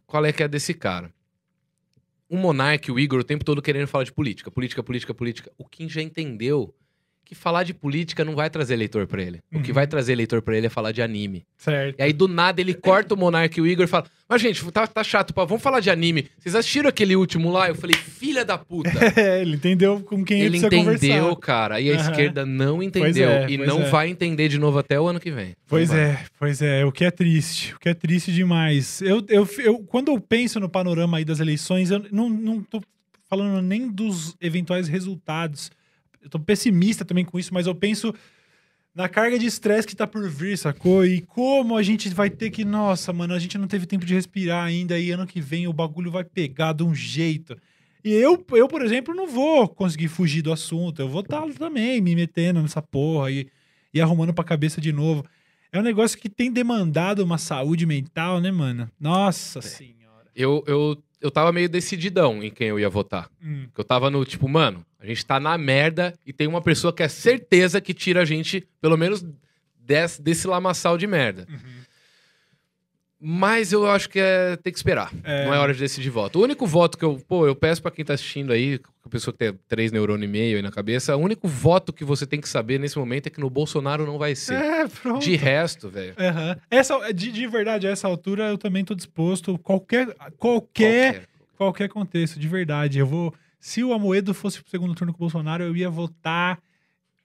Qual 0.06 0.24
é 0.24 0.32
que 0.32 0.42
é 0.42 0.48
desse 0.48 0.74
cara? 0.74 1.12
O 2.28 2.36
Monark, 2.36 2.90
o 2.90 2.98
Igor, 2.98 3.20
o 3.20 3.24
tempo 3.24 3.44
todo 3.44 3.62
querendo 3.62 3.86
falar 3.86 4.04
de 4.04 4.12
política. 4.12 4.50
Política, 4.50 4.82
política, 4.82 5.14
política. 5.14 5.52
O 5.56 5.64
Kim 5.64 5.88
já 5.88 6.02
entendeu 6.02 6.74
que 7.26 7.34
falar 7.34 7.64
de 7.64 7.74
política 7.74 8.24
não 8.24 8.34
vai 8.36 8.48
trazer 8.48 8.74
eleitor 8.74 9.06
pra 9.06 9.20
ele. 9.20 9.40
O 9.52 9.60
que 9.60 9.70
Uhum. 9.70 9.74
vai 9.74 9.86
trazer 9.86 10.12
eleitor 10.12 10.40
pra 10.40 10.56
ele 10.56 10.68
é 10.68 10.70
falar 10.70 10.92
de 10.92 11.02
anime. 11.02 11.44
Certo. 11.58 11.98
E 11.98 12.02
aí, 12.02 12.12
do 12.12 12.28
nada, 12.28 12.60
ele 12.60 12.72
corta 12.72 13.14
o 13.14 13.18
Monark 13.18 13.58
e 13.58 13.60
o 13.60 13.66
Igor 13.66 13.84
e 13.84 13.88
fala: 13.88 14.06
Mas, 14.28 14.40
gente, 14.40 14.64
tá, 14.70 14.86
tá 14.86 15.02
chato, 15.02 15.34
pá, 15.34 15.44
vamos 15.44 15.62
falar 15.62 15.80
de 15.80 15.90
anime. 15.90 16.28
Vocês 16.38 16.54
assistiram 16.54 16.88
aquele 16.88 17.16
último 17.16 17.50
lá? 17.50 17.68
Eu 17.68 17.74
falei: 17.74 17.96
Filha 17.96 18.44
da 18.44 18.56
puta. 18.56 18.90
É, 19.18 19.40
ele 19.42 19.56
entendeu 19.56 20.00
com 20.00 20.24
quem 20.24 20.40
ele 20.40 20.58
entendeu, 20.58 20.84
conversar. 20.84 21.36
cara. 21.40 21.80
E 21.80 21.90
a 21.90 21.94
Aham. 21.94 22.10
esquerda 22.10 22.46
não 22.46 22.82
entendeu. 22.82 23.28
é, 23.28 23.50
e 23.50 23.58
não 23.58 23.82
é. 23.82 23.90
vai 23.90 24.08
entender 24.08 24.48
de 24.48 24.58
novo 24.58 24.78
até 24.78 25.00
o 25.00 25.06
ano 25.08 25.18
que 25.18 25.30
vem. 25.32 25.54
Pois 25.66 25.90
é, 25.92 26.18
pois 26.38 26.62
é, 26.62 26.84
o 26.84 26.92
que 26.92 27.04
é 27.04 27.10
triste, 27.10 27.74
o 27.74 27.78
que 27.80 27.88
é 27.88 27.94
triste 27.94 28.32
demais. 28.32 29.02
Eu, 29.02 29.24
eu, 29.28 29.48
eu- 29.58 29.78
quando 29.80 30.12
eu 30.12 30.20
penso 30.20 30.60
no 30.60 30.68
panorama 30.68 31.18
aí 31.18 31.24
das 31.24 31.40
eleições, 31.40 31.90
eu 31.90 32.04
não, 32.12 32.28
não 32.28 32.62
tô 32.62 32.80
falando 33.28 33.60
nem 33.60 33.88
dos 33.88 34.36
eventuais 34.40 34.86
resultados. 34.86 35.70
Eu 36.26 36.30
tô 36.30 36.40
pessimista 36.40 37.04
também 37.04 37.24
com 37.24 37.38
isso, 37.38 37.54
mas 37.54 37.68
eu 37.68 37.74
penso 37.74 38.12
na 38.92 39.08
carga 39.08 39.38
de 39.38 39.46
estresse 39.46 39.86
que 39.86 39.94
tá 39.94 40.08
por 40.08 40.28
vir, 40.28 40.58
sacou? 40.58 41.06
E 41.06 41.20
como 41.20 41.76
a 41.76 41.84
gente 41.84 42.08
vai 42.08 42.28
ter 42.28 42.50
que, 42.50 42.64
nossa, 42.64 43.12
mano, 43.12 43.32
a 43.32 43.38
gente 43.38 43.56
não 43.56 43.68
teve 43.68 43.86
tempo 43.86 44.04
de 44.04 44.12
respirar 44.12 44.64
ainda 44.64 44.98
e 44.98 45.12
ano 45.12 45.24
que 45.24 45.40
vem 45.40 45.68
o 45.68 45.72
bagulho 45.72 46.10
vai 46.10 46.24
pegar 46.24 46.72
de 46.72 46.82
um 46.82 46.92
jeito. 46.92 47.56
E 48.02 48.12
eu, 48.12 48.44
eu, 48.52 48.66
por 48.66 48.82
exemplo, 48.82 49.14
não 49.14 49.28
vou 49.28 49.68
conseguir 49.68 50.08
fugir 50.08 50.42
do 50.42 50.52
assunto. 50.52 51.00
Eu 51.00 51.08
vou 51.08 51.20
estar 51.20 51.46
também 51.54 52.00
me 52.00 52.16
metendo 52.16 52.60
nessa 52.60 52.82
porra 52.82 53.30
e, 53.30 53.46
e 53.94 54.00
arrumando 54.00 54.34
pra 54.34 54.42
cabeça 54.42 54.80
de 54.80 54.92
novo. 54.92 55.24
É 55.70 55.78
um 55.78 55.82
negócio 55.82 56.18
que 56.18 56.28
tem 56.28 56.50
demandado 56.50 57.20
uma 57.20 57.38
saúde 57.38 57.86
mental, 57.86 58.40
né, 58.40 58.50
mano? 58.50 58.90
Nossa 58.98 59.60
senhora. 59.60 60.26
Eu, 60.34 60.64
eu, 60.66 61.00
eu 61.20 61.30
tava 61.30 61.52
meio 61.52 61.68
decididão 61.68 62.42
em 62.42 62.50
quem 62.50 62.68
eu 62.68 62.80
ia 62.80 62.88
votar. 62.88 63.30
Hum, 63.40 63.68
eu 63.76 63.84
tava 63.84 64.10
no 64.10 64.24
tipo, 64.24 64.48
mano, 64.48 64.84
a 65.06 65.14
gente 65.14 65.24
tá 65.24 65.38
na 65.38 65.56
merda 65.56 66.12
e 66.26 66.32
tem 66.32 66.46
uma 66.46 66.60
pessoa 66.60 66.92
que 66.92 67.02
é 67.02 67.08
certeza 67.08 67.80
que 67.80 67.94
tira 67.94 68.22
a 68.22 68.24
gente, 68.24 68.66
pelo 68.80 68.96
menos, 68.96 69.24
desse, 69.78 70.20
desse 70.20 70.46
lamaçal 70.48 70.98
de 70.98 71.06
merda. 71.06 71.46
uhum. 71.48 71.76
Mas 73.18 73.72
eu 73.72 73.86
acho 73.90 74.10
que 74.10 74.18
é 74.18 74.56
ter 74.56 74.70
que 74.70 74.76
esperar. 74.76 75.10
É. 75.24 75.46
Não 75.46 75.54
é 75.54 75.58
hora 75.58 75.72
de 75.72 75.80
decidir 75.80 76.10
voto. 76.10 76.38
O 76.38 76.42
único 76.42 76.66
voto 76.66 76.98
que 76.98 77.04
eu, 77.04 77.18
pô, 77.26 77.46
eu 77.46 77.56
peço 77.56 77.80
pra 77.80 77.90
quem 77.90 78.04
tá 78.04 78.12
assistindo 78.12 78.52
aí, 78.52 78.78
a 79.02 79.08
pessoa 79.08 79.32
que 79.32 79.38
tem 79.38 79.58
três 79.66 79.90
neurônios 79.90 80.28
e 80.28 80.30
meio 80.30 80.56
aí 80.56 80.62
na 80.62 80.70
cabeça, 80.70 81.16
o 81.16 81.20
único 81.20 81.48
voto 81.48 81.94
que 81.94 82.04
você 82.04 82.26
tem 82.26 82.40
que 82.40 82.48
saber 82.48 82.78
nesse 82.78 82.98
momento 82.98 83.28
é 83.28 83.30
que 83.30 83.40
no 83.40 83.48
Bolsonaro 83.48 84.04
não 84.04 84.18
vai 84.18 84.34
ser. 84.34 84.54
É, 84.54 84.86
pronto. 84.86 85.24
De 85.24 85.34
resto, 85.34 85.88
velho. 85.88 86.14
Aham. 86.18 86.58
Essa, 86.70 87.10
de, 87.12 87.32
de 87.32 87.46
verdade, 87.46 87.86
a 87.86 87.90
essa 87.90 88.06
altura 88.06 88.48
eu 88.48 88.58
também 88.58 88.84
tô 88.84 88.94
disposto. 88.94 89.56
Qualquer, 89.58 90.14
qualquer, 90.36 91.26
qualquer 91.56 91.88
contexto, 91.88 92.38
de 92.38 92.48
verdade. 92.48 92.98
Eu 92.98 93.06
vou. 93.06 93.34
Se 93.66 93.82
o 93.82 93.92
Amoedo 93.92 94.32
fosse 94.32 94.62
pro 94.62 94.70
segundo 94.70 94.94
turno 94.94 95.12
com 95.12 95.16
o 95.16 95.26
Bolsonaro, 95.26 95.64
eu 95.64 95.76
ia 95.76 95.90
votar 95.90 96.60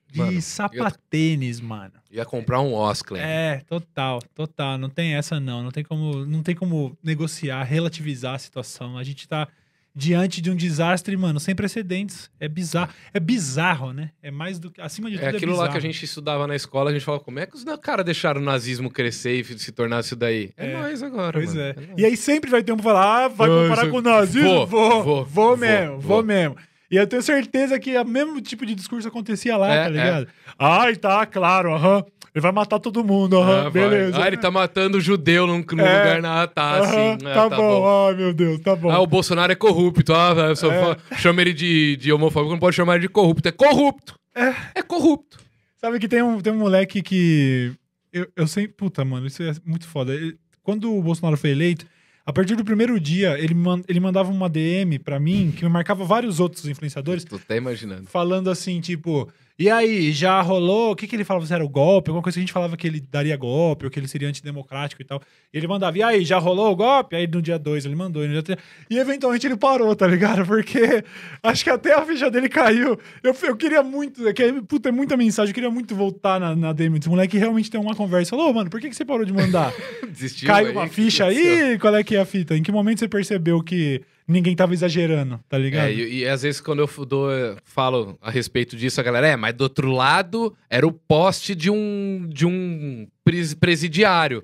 de 0.09 0.17
Mano, 0.17 0.41
sapatênis, 0.41 1.61
mano. 1.61 1.93
Ia 2.09 2.25
comprar 2.25 2.61
um 2.61 2.73
Oscar. 2.73 3.19
É, 3.19 3.59
total, 3.67 4.19
total. 4.33 4.75
Não 4.75 4.89
tem 4.89 5.13
essa, 5.13 5.39
não. 5.39 5.61
Não 5.61 5.69
tem 5.69 5.83
como, 5.83 6.25
não 6.25 6.41
tem 6.41 6.55
como 6.55 6.97
negociar, 7.03 7.61
relativizar 7.61 8.33
a 8.33 8.39
situação. 8.39 8.97
A 8.97 9.03
gente 9.03 9.27
tá 9.27 9.47
diante 9.95 10.41
de 10.41 10.49
um 10.49 10.55
desastre, 10.55 11.15
mano, 11.17 11.39
sem 11.39 11.53
precedentes. 11.55 12.29
É 12.39 12.47
bizarro. 12.47 12.91
É 13.13 13.19
bizarro, 13.19 13.91
né? 13.93 14.11
É 14.23 14.31
mais 14.31 14.57
do 14.59 14.71
que. 14.71 14.79
Acima 14.81 15.09
de 15.09 15.17
tudo, 15.17 15.25
É 15.25 15.31
é, 15.31 15.35
aquilo 15.35 15.51
lá 15.51 15.57
bizarro. 15.63 15.71
que 15.73 15.77
a 15.77 15.81
gente 15.81 16.05
estudava 16.05 16.47
na 16.47 16.55
escola, 16.55 16.89
a 16.89 16.93
gente 16.93 17.03
falava, 17.03 17.23
como 17.23 17.39
é 17.39 17.45
que 17.45 17.55
os 17.55 17.63
caras 17.81 18.05
deixaram 18.05 18.41
o 18.41 18.43
nazismo 18.43 18.89
crescer 18.89 19.39
e 19.41 19.59
se 19.59 19.71
tornar 19.71 19.99
isso 20.01 20.15
daí? 20.15 20.51
É, 20.57 20.71
É, 20.71 20.77
nóis 20.81 21.03
agora, 21.03 21.33
Pois 21.33 21.53
mano. 21.53 21.61
é. 21.67 21.73
nóis. 21.73 21.89
E 21.97 22.05
aí 22.05 22.15
sempre 22.17 22.49
vai 22.49 22.63
ter 22.63 22.71
um 22.71 22.77
que 22.77 22.83
falar, 22.83 23.25
ah, 23.25 23.27
vai 23.27 23.47
comparar 23.49 23.89
com 23.89 23.97
o 23.97 24.01
nazismo? 24.01 24.65
Vou, 24.65 24.68
Vou, 24.68 24.89
vou, 24.89 25.03
vou, 25.03 25.26
vou, 25.26 25.57
mesmo, 25.57 25.91
vou, 25.99 26.01
vou. 26.01 26.23
mesmo. 26.23 26.55
E 26.91 26.97
eu 26.97 27.07
tenho 27.07 27.22
certeza 27.22 27.80
que 27.80 27.97
o 27.97 28.05
mesmo 28.05 28.41
tipo 28.41 28.65
de 28.65 28.76
discurso 28.76 29.07
acontecia 29.07 29.55
lá, 29.55 29.73
É, 29.73 29.84
tá 29.84 29.89
ligado? 29.89 30.27
Ai, 30.59 30.95
tá, 30.97 31.26
claro, 31.26 31.73
aham. 31.73 32.03
Ele 32.34 32.41
vai 32.41 32.51
matar 32.51 32.80
todo 32.80 33.03
mundo, 33.03 33.38
aham, 33.38 33.59
Ah, 33.59 33.61
vai. 33.63 33.72
beleza. 33.72 34.22
Ah, 34.23 34.27
ele 34.27 34.38
tá 34.38 34.49
matando 34.51 34.99
judeu 35.01 35.45
num, 35.47 35.63
num 35.72 35.80
É. 35.84 35.97
lugar 35.97 36.22
na. 36.22 36.47
Tá, 36.47 36.80
Aham, 36.80 36.84
assim. 37.13 37.26
Ah, 37.27 37.34
tá, 37.34 37.49
bom. 37.49 38.07
ai 38.07 38.15
meu 38.15 38.34
Deus, 38.34 38.59
tá 38.61 38.76
bom. 38.76 38.89
Ah, 38.89 38.99
o 38.99 39.07
Bolsonaro 39.07 39.51
é 39.51 39.55
corrupto. 39.55 40.13
Ah, 40.13 40.34
eu 40.49 40.55
só 40.55 40.72
É. 40.72 40.80
falo- 40.81 40.97
chama 41.18 41.41
ele 41.41 41.53
de, 41.53 41.97
de 41.97 42.11
homofóbico, 42.11 42.51
não 42.53 42.59
pode 42.59 42.76
chamar 42.76 42.95
ele 42.95 43.01
de 43.07 43.09
corrupto. 43.09 43.47
É 43.49 43.51
corrupto. 43.51 44.15
É, 44.76 44.81
corrupto. 44.81 45.39
Sabe 45.77 45.99
que 45.99 46.07
tem 46.07 46.22
um, 46.22 46.39
tem 46.39 46.53
um 46.53 46.57
moleque 46.59 47.01
que. 47.01 47.72
Eu, 48.13 48.27
eu 48.35 48.47
sei. 48.47 48.68
Puta, 48.68 49.03
mano, 49.03 49.27
isso 49.27 49.41
é 49.43 49.53
muito 49.65 49.85
foda. 49.88 50.13
Quando 50.63 50.93
o 50.95 51.01
Bolsonaro 51.01 51.35
foi 51.38 51.49
eleito, 51.49 51.85
a 52.26 52.31
partir 52.34 52.56
do 52.56 52.64
primeiro 52.64 52.99
dia, 52.99 53.38
ele, 53.39 53.53
man- 53.53 53.81
ele 53.88 53.99
mandava 53.99 54.31
uma 54.31 54.48
DM 54.49 54.99
pra 54.99 55.19
mim, 55.19 55.52
que 55.56 55.64
me 55.64 55.69
marcava 55.69 56.03
vários 56.06 56.39
outros 56.39 56.65
influenciadores, 56.68 57.23
Tô 57.23 57.35
até 57.38 57.57
imaginando. 57.57 58.06
falando 58.07 58.49
assim, 58.49 58.80
tipo. 58.81 59.27
E 59.61 59.69
aí, 59.69 60.11
já 60.11 60.41
rolou? 60.41 60.91
O 60.91 60.95
que, 60.95 61.05
que 61.05 61.15
ele 61.15 61.23
falava? 61.23 61.45
Se 61.45 61.53
era 61.53 61.63
o 61.63 61.69
golpe? 61.69 62.09
Alguma 62.09 62.23
coisa 62.23 62.33
que 62.33 62.39
a 62.39 62.41
gente 62.41 62.51
falava 62.51 62.75
que 62.75 62.88
ele 62.88 62.99
daria 62.99 63.38
golpe, 63.38 63.85
ou 63.85 63.91
que 63.91 63.99
ele 63.99 64.07
seria 64.07 64.27
antidemocrático 64.27 65.03
e 65.03 65.05
tal. 65.05 65.21
E 65.53 65.57
ele 65.57 65.67
mandava, 65.67 65.95
e 65.99 66.01
aí, 66.01 66.25
já 66.25 66.39
rolou 66.39 66.71
o 66.71 66.75
golpe? 66.75 67.15
Aí 67.15 67.27
no 67.27 67.39
dia 67.43 67.59
2 67.59 67.85
ele 67.85 67.95
mandou, 67.95 68.23
e 68.23 68.27
no 68.27 68.33
dia 68.33 68.41
3. 68.41 68.57
E 68.89 68.97
eventualmente 68.97 69.45
ele 69.45 69.55
parou, 69.55 69.95
tá 69.95 70.07
ligado? 70.07 70.43
Porque 70.47 71.03
acho 71.43 71.63
que 71.63 71.69
até 71.69 71.93
a 71.93 72.03
ficha 72.03 72.31
dele 72.31 72.49
caiu. 72.49 72.99
Eu, 73.21 73.35
eu 73.43 73.55
queria 73.55 73.83
muito, 73.83 74.27
é 74.27 74.33
que, 74.33 74.51
puta, 74.63 74.89
é 74.89 74.91
muita 74.91 75.15
mensagem, 75.15 75.51
eu 75.51 75.53
queria 75.53 75.69
muito 75.69 75.95
voltar 75.95 76.39
na, 76.39 76.55
na 76.55 76.73
DM 76.73 76.97
desse 76.97 77.07
moleque 77.07 77.38
e 77.38 77.39
realmente 77.39 77.69
ter 77.69 77.77
uma 77.77 77.93
conversa. 77.93 78.31
Falou, 78.31 78.49
"Ô, 78.49 78.53
mano, 78.53 78.67
por 78.67 78.81
que, 78.81 78.89
que 78.89 78.95
você 78.95 79.05
parou 79.05 79.25
de 79.25 79.31
mandar? 79.31 79.71
Desistiu 80.09 80.47
Caiu 80.47 80.69
aí? 80.69 80.73
uma 80.73 80.88
ficha 80.88 81.25
aí? 81.25 81.77
Qual 81.77 81.95
é 81.95 82.03
que 82.03 82.15
é 82.15 82.19
a 82.19 82.25
fita? 82.25 82.57
Em 82.57 82.63
que 82.63 82.71
momento 82.71 82.97
você 82.97 83.07
percebeu 83.07 83.61
que 83.61 84.01
ninguém 84.32 84.56
tava 84.56 84.74
exagerando, 84.74 85.40
tá 85.49 85.58
ligado? 85.58 85.88
É, 85.88 85.94
e, 85.94 86.20
e 86.20 86.28
às 86.28 86.41
vezes 86.41 86.60
quando 86.62 86.80
eu 86.80 87.06
dou, 87.06 87.30
falo 87.64 88.18
a 88.22 88.32
respeito 88.32 88.76
disso, 88.76 88.99
a 88.99 89.03
galera, 89.03 89.28
é, 89.28 89.36
mas 89.36 89.53
do 89.53 89.62
outro 89.62 89.91
lado 89.91 90.56
era 90.70 90.88
o 90.88 90.91
poste 90.91 91.53
de 91.53 91.70
um, 91.70 92.26
de 92.28 92.45
um 92.45 93.08
pres- 93.24 93.53
presidiário. 93.53 94.44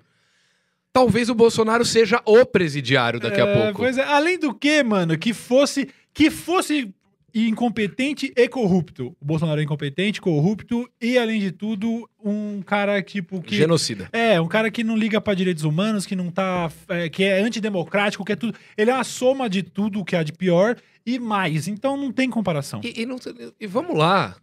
Talvez 0.93 1.29
o 1.29 1.35
Bolsonaro 1.35 1.85
seja 1.85 2.21
o 2.25 2.43
presidiário 2.45 3.19
daqui 3.19 3.39
a 3.39 3.45
É, 3.45 3.53
pouco. 3.63 3.79
Pois 3.81 3.97
é, 3.97 4.03
além 4.03 4.39
do 4.39 4.53
que, 4.53 4.83
mano, 4.83 5.17
que 5.17 5.33
fosse 5.33 5.89
que 6.13 6.31
fosse 6.31 6.91
incompetente 7.33 8.31
e 8.35 8.47
corrupto. 8.47 9.15
O 9.19 9.25
Bolsonaro 9.25 9.59
é 9.59 9.63
incompetente, 9.63 10.19
corrupto 10.21 10.89
e, 11.01 11.17
além 11.17 11.39
de 11.39 11.51
tudo, 11.51 12.09
um 12.23 12.61
cara 12.61 13.01
tipo 13.01 13.41
que 13.41 13.55
Genocida. 13.55 14.09
é 14.11 14.39
um 14.41 14.47
cara 14.47 14.69
que 14.71 14.83
não 14.83 14.95
liga 14.97 15.19
pra 15.21 15.33
direitos 15.33 15.63
humanos, 15.63 16.05
que 16.05 16.15
não 16.15 16.29
tá, 16.31 16.71
é, 16.89 17.09
que 17.09 17.23
é 17.23 17.39
antidemocrático, 17.41 18.23
que 18.25 18.31
é 18.31 18.35
tudo. 18.35 18.57
Ele 18.77 18.91
é 18.91 18.93
a 18.93 19.03
soma 19.03 19.49
de 19.49 19.63
tudo 19.63 20.03
que 20.05 20.15
há 20.15 20.23
de 20.23 20.33
pior 20.33 20.75
e 21.05 21.19
mais. 21.19 21.67
Então 21.67 21.95
não 21.97 22.11
tem 22.11 22.29
comparação. 22.29 22.81
E, 22.83 23.01
e 23.01 23.05
não- 23.05 23.17
e 23.59 23.67
vamos 23.67 23.95
lá. 23.97 24.35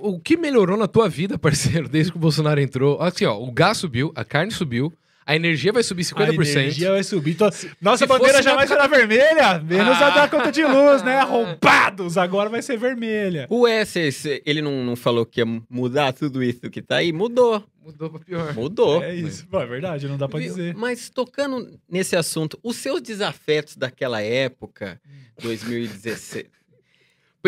O 0.00 0.18
que 0.18 0.36
melhorou 0.36 0.76
na 0.76 0.88
tua 0.88 1.08
vida, 1.08 1.38
parceiro, 1.38 1.88
desde 1.88 2.10
que 2.10 2.18
o 2.18 2.20
Bolsonaro 2.20 2.60
entrou? 2.60 3.00
Assim, 3.00 3.24
ó, 3.24 3.38
o 3.40 3.52
gás 3.52 3.78
subiu, 3.78 4.12
a 4.16 4.24
carne 4.24 4.50
subiu, 4.50 4.92
a 5.26 5.34
energia 5.34 5.72
vai 5.72 5.82
subir 5.82 6.04
50%. 6.04 6.56
A 6.56 6.60
energia 6.62 6.90
vai 6.92 7.02
subir. 7.02 7.32
Então, 7.32 7.50
nossa 7.80 8.04
se 8.04 8.06
bandeira 8.06 8.34
na 8.38 8.42
jamais 8.42 8.70
época- 8.70 8.84
será 8.86 8.96
vermelha, 8.96 9.58
menos 9.58 9.96
a 10.00 10.06
Ah. 10.06 10.10
da 10.10 10.28
conta 10.28 10.52
de 10.52 10.64
luz, 10.64 11.02
né? 11.02 11.16
Arrombados, 11.20 12.16
agora 12.16 12.48
vai 12.48 12.62
ser 12.62 12.78
vermelha. 12.78 13.46
O 13.50 13.66
SS, 13.66 14.40
ele 14.46 14.62
não, 14.62 14.84
não 14.84 14.94
falou 14.94 15.26
que 15.26 15.40
ia 15.40 15.46
mudar 15.68 16.12
tudo 16.12 16.42
isso 16.42 16.70
que 16.70 16.80
tá 16.80 16.96
aí? 16.98 17.12
Mudou. 17.12 17.62
Mudou 17.84 18.10
pra 18.10 18.20
pior. 18.20 18.54
Mudou. 18.54 19.02
É 19.02 19.14
isso. 19.14 19.46
Pô, 19.48 19.60
é 19.60 19.66
verdade, 19.66 20.08
não 20.08 20.16
dá 20.16 20.28
pra 20.28 20.40
dizer. 20.40 20.74
Mas 20.74 21.08
tocando 21.10 21.78
nesse 21.88 22.16
assunto, 22.16 22.58
os 22.62 22.76
seus 22.76 23.00
desafetos 23.00 23.76
daquela 23.76 24.20
época, 24.22 25.00
2016, 25.40 26.46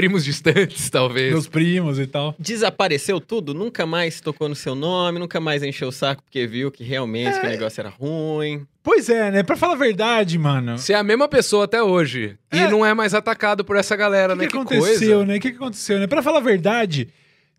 Primos 0.00 0.24
distantes, 0.24 0.88
talvez. 0.90 1.32
Meus 1.32 1.46
primos 1.48 1.98
e 1.98 2.06
tal. 2.06 2.34
desapareceu 2.38 3.20
tudo? 3.20 3.52
Nunca 3.52 3.84
mais 3.84 4.20
tocou 4.20 4.48
no 4.48 4.54
seu 4.54 4.74
nome, 4.74 5.18
nunca 5.18 5.40
mais 5.40 5.62
encheu 5.62 5.88
o 5.88 5.92
saco 5.92 6.22
porque 6.22 6.46
viu 6.46 6.70
que 6.70 6.84
realmente 6.84 7.40
que 7.40 7.46
o 7.46 7.48
negócio 7.50 7.80
era 7.80 7.88
ruim. 7.88 8.66
Pois 8.82 9.08
é, 9.08 9.30
né? 9.30 9.42
Pra 9.42 9.56
falar 9.56 9.72
a 9.74 9.76
verdade, 9.76 10.38
mano. 10.38 10.78
Você 10.78 10.92
é 10.92 10.96
a 10.96 11.02
mesma 11.02 11.26
pessoa 11.28 11.64
até 11.64 11.82
hoje. 11.82 12.38
É. 12.50 12.58
E 12.58 12.68
não 12.70 12.86
é 12.86 12.94
mais 12.94 13.12
atacado 13.12 13.64
por 13.64 13.76
essa 13.76 13.96
galera, 13.96 14.34
O 14.34 14.36
né? 14.36 14.44
que, 14.46 14.52
que 14.52 14.56
Que 14.56 14.58
aconteceu, 14.62 15.16
coisa. 15.18 15.26
né? 15.26 15.36
O 15.36 15.40
que, 15.40 15.50
que 15.50 15.56
aconteceu, 15.56 15.98
né? 15.98 16.06
Pra 16.06 16.22
falar 16.22 16.38
a 16.38 16.42
verdade, 16.42 17.08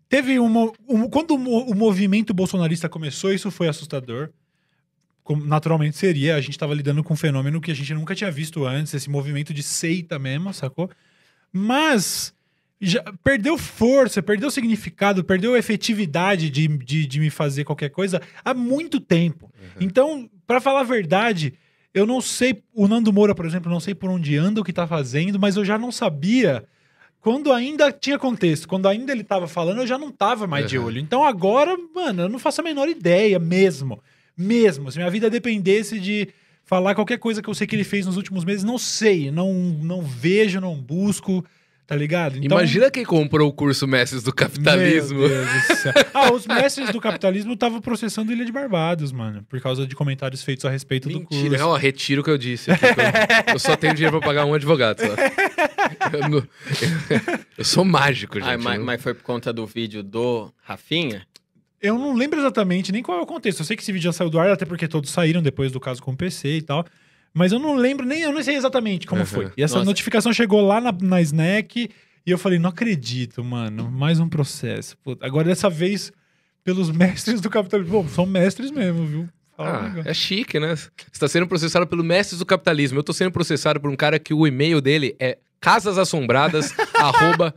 teve 0.08 0.38
uma. 0.38 0.72
um- 0.88 1.08
quando 1.10 1.32
o, 1.32 1.70
o 1.70 1.74
movimento 1.74 2.32
bolsonarista 2.32 2.88
começou, 2.88 3.32
isso 3.32 3.50
foi 3.50 3.68
assustador. 3.68 4.30
Como 5.22 5.44
naturalmente 5.44 5.96
seria. 5.96 6.34
A 6.36 6.40
gente 6.40 6.58
tava 6.58 6.74
lidando 6.74 7.04
com 7.04 7.12
um 7.14 7.16
fenômeno 7.16 7.60
que 7.60 7.70
a 7.70 7.74
gente 7.74 7.92
nunca 7.94 8.14
tinha 8.14 8.30
visto 8.30 8.64
antes, 8.64 8.92
esse 8.94 9.08
movimento 9.10 9.52
de 9.54 9.62
seita 9.62 10.18
mesmo, 10.18 10.52
sacou? 10.52 10.90
Mas 11.52 12.32
perdeu 13.22 13.58
força, 13.58 14.22
perdeu 14.22 14.50
significado, 14.50 15.22
perdeu 15.22 15.56
efetividade 15.56 16.48
de, 16.48 16.66
de, 16.68 17.06
de 17.06 17.20
me 17.20 17.28
fazer 17.30 17.64
qualquer 17.64 17.90
coisa 17.90 18.22
há 18.44 18.54
muito 18.54 18.98
tempo. 19.00 19.52
Então, 19.78 20.28
pra 20.46 20.60
falar 20.60 20.80
a 20.80 20.84
verdade, 20.84 21.52
eu 21.92 22.06
não 22.06 22.20
sei. 22.20 22.62
O 22.72 22.88
Nando 22.88 23.12
Moura, 23.12 23.34
por 23.34 23.44
exemplo, 23.44 23.70
não 23.70 23.80
sei 23.80 23.94
por 23.94 24.08
onde 24.10 24.36
anda, 24.36 24.60
o 24.60 24.64
que 24.64 24.72
tá 24.72 24.86
fazendo, 24.86 25.38
mas 25.38 25.56
eu 25.56 25.64
já 25.64 25.76
não 25.78 25.92
sabia. 25.92 26.64
Quando 27.20 27.52
ainda 27.52 27.92
tinha 27.92 28.18
contexto, 28.18 28.66
quando 28.66 28.88
ainda 28.88 29.12
ele 29.12 29.22
tava 29.22 29.46
falando, 29.46 29.82
eu 29.82 29.86
já 29.86 29.98
não 29.98 30.10
tava 30.10 30.46
mais 30.46 30.66
de 30.70 30.78
Uhum. 30.78 30.86
olho. 30.86 30.98
Então 31.00 31.22
agora, 31.22 31.76
mano, 31.94 32.22
eu 32.22 32.28
não 32.30 32.38
faço 32.38 32.62
a 32.62 32.64
menor 32.64 32.88
ideia 32.88 33.38
mesmo. 33.38 34.02
Mesmo. 34.34 34.90
Se 34.90 34.96
minha 34.96 35.10
vida 35.10 35.28
dependesse 35.28 36.00
de 36.00 36.28
falar 36.70 36.94
qualquer 36.94 37.18
coisa 37.18 37.42
que 37.42 37.50
eu 37.50 37.54
sei 37.54 37.66
que 37.66 37.74
ele 37.74 37.82
fez 37.82 38.06
nos 38.06 38.16
últimos 38.16 38.44
meses, 38.44 38.62
não 38.62 38.78
sei. 38.78 39.28
Não, 39.32 39.52
não 39.52 40.00
vejo, 40.02 40.60
não 40.60 40.76
busco, 40.76 41.44
tá 41.84 41.96
ligado? 41.96 42.36
Então, 42.36 42.56
Imagina 42.58 42.88
quem 42.92 43.04
comprou 43.04 43.48
o 43.48 43.52
curso 43.52 43.88
Mestres 43.88 44.22
do 44.22 44.32
Capitalismo. 44.32 45.18
Meu 45.18 45.28
Deus 45.28 45.48
do 45.66 45.74
céu. 45.74 45.92
Ah, 46.14 46.32
os 46.32 46.46
mestres 46.46 46.90
do 46.90 47.00
capitalismo 47.00 47.54
estavam 47.54 47.80
processando 47.80 48.30
Ilha 48.30 48.44
de 48.44 48.52
Barbados, 48.52 49.10
mano, 49.10 49.42
por 49.48 49.60
causa 49.60 49.84
de 49.86 49.96
comentários 49.96 50.44
feitos 50.44 50.64
a 50.64 50.70
respeito 50.70 51.08
do 51.08 51.20
curso. 51.22 51.42
Mentira, 51.42 51.58
não, 51.58 51.72
retiro 51.76 52.20
o 52.20 52.24
que 52.24 52.30
eu 52.30 52.38
disse. 52.38 52.70
aqui, 52.70 52.84
eu, 52.84 53.54
eu 53.54 53.58
só 53.58 53.74
tenho 53.76 53.92
dinheiro 53.94 54.18
pra 54.20 54.28
pagar 54.28 54.44
um 54.44 54.54
advogado. 54.54 55.00
Só. 55.00 55.06
Eu, 56.12 56.28
não- 56.28 56.46
eu 57.58 57.64
sou 57.64 57.84
mágico, 57.84 58.38
gente. 58.40 58.48
Ah, 58.48 58.58
mas, 58.58 58.80
mas 58.80 59.02
foi 59.02 59.12
por 59.14 59.22
conta 59.22 59.52
do 59.52 59.66
vídeo 59.66 60.02
do 60.02 60.52
Rafinha? 60.62 61.26
Eu 61.80 61.98
não 61.98 62.14
lembro 62.14 62.38
exatamente 62.38 62.92
nem 62.92 63.02
qual 63.02 63.18
é 63.18 63.22
o 63.22 63.26
contexto. 63.26 63.60
Eu 63.60 63.64
sei 63.64 63.76
que 63.76 63.82
esse 63.82 63.90
vídeo 63.92 64.04
já 64.04 64.12
saiu 64.12 64.28
do 64.30 64.38
ar, 64.38 64.50
até 64.50 64.64
porque 64.66 64.86
todos 64.86 65.10
saíram 65.10 65.40
depois 65.42 65.72
do 65.72 65.80
caso 65.80 66.02
com 66.02 66.12
o 66.12 66.16
PC 66.16 66.56
e 66.58 66.62
tal. 66.62 66.84
Mas 67.32 67.52
eu 67.52 67.58
não 67.58 67.74
lembro 67.76 68.04
nem, 68.04 68.22
eu 68.22 68.32
não 68.32 68.42
sei 68.42 68.56
exatamente 68.56 69.06
como 69.06 69.20
Uhum. 69.22 69.26
foi. 69.26 69.52
E 69.56 69.62
essa 69.62 69.76
Nossa. 69.76 69.86
notificação 69.86 70.32
chegou 70.32 70.60
lá 70.60 70.80
na, 70.80 70.92
na 70.92 71.20
Snack 71.22 71.88
e 72.26 72.30
eu 72.30 72.36
falei, 72.36 72.58
não 72.58 72.68
acredito, 72.70 73.42
mano, 73.42 73.90
mais 73.90 74.18
um 74.20 74.28
processo. 74.28 74.96
Puta, 74.98 75.24
agora 75.24 75.48
dessa 75.48 75.70
vez, 75.70 76.12
pelos 76.64 76.90
mestres 76.92 77.40
do 77.40 77.48
capitalismo. 77.48 78.02
Bom, 78.02 78.08
são 78.08 78.26
mestres 78.26 78.70
mesmo, 78.70 79.06
viu? 79.06 79.28
Ah, 79.56 79.92
é 80.06 80.12
chique, 80.14 80.58
né? 80.58 80.74
Você 80.74 80.90
tá 81.18 81.28
sendo 81.28 81.46
processado 81.46 81.86
pelo 81.86 82.02
Mestres 82.02 82.38
do 82.38 82.46
Capitalismo. 82.46 82.98
Eu 82.98 83.02
tô 83.02 83.12
sendo 83.12 83.30
processado 83.30 83.78
por 83.78 83.90
um 83.90 83.94
cara 83.96 84.18
que 84.18 84.32
o 84.32 84.46
e-mail 84.46 84.80
dele 84.80 85.14
é 85.20 85.36
casasassombradas, 85.60 86.72
arroba... 86.96 87.54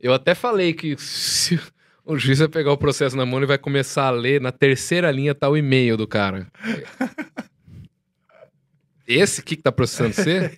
Eu 0.00 0.12
até 0.12 0.34
falei 0.34 0.72
que 0.72 0.96
se 0.98 1.58
o 2.04 2.16
juiz 2.16 2.38
vai 2.38 2.48
pegar 2.48 2.72
o 2.72 2.76
processo 2.78 3.16
na 3.16 3.26
mão 3.26 3.42
e 3.42 3.46
vai 3.46 3.58
começar 3.58 4.06
a 4.06 4.10
ler, 4.10 4.40
na 4.40 4.52
terceira 4.52 5.10
linha 5.10 5.34
tá 5.34 5.48
o 5.48 5.56
e-mail 5.56 5.96
do 5.96 6.06
cara. 6.06 6.46
Esse 9.06 9.40
aqui 9.40 9.56
que 9.56 9.62
tá 9.62 9.72
processando 9.72 10.12
você? 10.14 10.56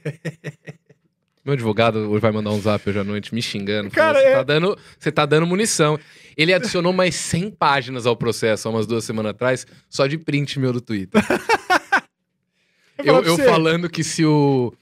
Meu 1.45 1.55
advogado 1.55 2.11
hoje 2.11 2.21
vai 2.21 2.33
mandar 2.33 2.51
um 2.51 2.61
zap 2.61 2.89
hoje 2.89 2.99
à 2.99 3.05
noite 3.05 3.35
me 3.35 3.41
xingando. 3.41 3.91
Cara, 3.91 4.19
você, 4.21 4.27
é- 4.27 4.35
tá 4.35 4.43
dando, 4.43 4.79
você 4.99 5.11
tá 5.13 5.25
dando 5.25 5.47
munição. 5.47 5.99
Ele 6.37 6.53
adicionou 6.53 6.93
mais 6.93 7.15
100 7.15 7.51
páginas 7.53 8.07
ao 8.07 8.17
processo 8.17 8.69
há 8.69 8.71
umas 8.71 8.87
duas 8.87 9.05
semanas 9.05 9.31
atrás, 9.31 9.67
só 9.89 10.07
de 10.07 10.19
print 10.19 10.59
meu 10.59 10.73
do 10.73 10.81
Twitter. 10.81 11.21
Eu 13.03 13.15
eu 13.17 13.25
eu 13.25 13.39
falando 13.39 13.89
que 13.89 14.05
se 14.05 14.27
o. 14.27 14.75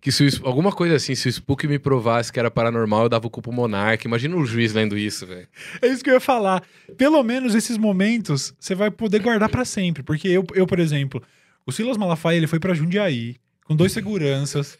Que 0.00 0.10
se 0.10 0.24
o, 0.24 0.46
alguma 0.46 0.72
coisa 0.72 0.96
assim, 0.96 1.14
se 1.14 1.28
o 1.28 1.32
Spook 1.32 1.66
me 1.66 1.78
provasse 1.78 2.32
que 2.32 2.38
era 2.40 2.50
paranormal, 2.50 3.02
eu 3.02 3.08
dava 3.10 3.26
o 3.26 3.30
culpa 3.30 3.50
pro 3.50 3.56
Monark. 3.56 4.06
Imagina 4.06 4.34
o 4.34 4.46
juiz 4.46 4.72
lendo 4.72 4.96
isso, 4.96 5.26
velho. 5.26 5.46
É 5.82 5.88
isso 5.88 6.02
que 6.02 6.08
eu 6.08 6.14
ia 6.14 6.20
falar. 6.20 6.62
Pelo 6.96 7.22
menos 7.22 7.54
esses 7.54 7.76
momentos 7.76 8.54
você 8.58 8.74
vai 8.74 8.90
poder 8.90 9.20
guardar 9.20 9.48
pra 9.50 9.64
sempre. 9.64 10.02
Porque 10.02 10.26
eu, 10.28 10.44
eu, 10.54 10.66
por 10.66 10.78
exemplo, 10.80 11.22
o 11.66 11.72
Silas 11.72 11.98
Malafaia, 11.98 12.38
ele 12.38 12.46
foi 12.46 12.58
pra 12.58 12.72
Jundiaí 12.72 13.36
com 13.66 13.76
dois 13.76 13.92
seguranças. 13.92 14.78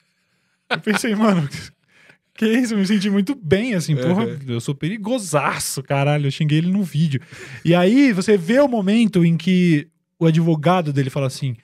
Eu 0.70 0.80
pensei, 0.80 1.14
mano, 1.14 1.46
que 2.34 2.46
isso? 2.46 2.72
Eu 2.72 2.78
me 2.78 2.86
senti 2.86 3.10
muito 3.10 3.34
bem, 3.34 3.74
assim, 3.74 3.94
porra, 3.96 4.24
Uhum. 4.24 4.38
eu 4.48 4.60
sou 4.60 4.74
perigosaço, 4.74 5.82
caralho. 5.82 6.26
Eu 6.26 6.30
xinguei 6.30 6.58
ele 6.58 6.70
no 6.70 6.82
vídeo. 6.82 7.20
E 7.64 7.74
aí 7.74 8.12
você 8.12 8.36
vê 8.38 8.58
o 8.60 8.68
momento 8.68 9.22
em 9.24 9.36
que 9.36 9.86
o 10.18 10.24
advogado 10.26 10.92
dele 10.94 11.10
fala 11.10 11.26
assim: 11.26 11.56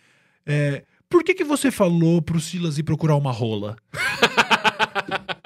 é, 0.45 0.83
por 1.09 1.23
que, 1.24 1.35
que 1.35 1.45
você 1.45 1.70
falou 1.70 2.20
pro 2.20 2.41
Silas 2.41 2.78
ir 2.78 2.83
procurar 2.83 3.16
uma 3.16 3.33
rola? 3.33 3.77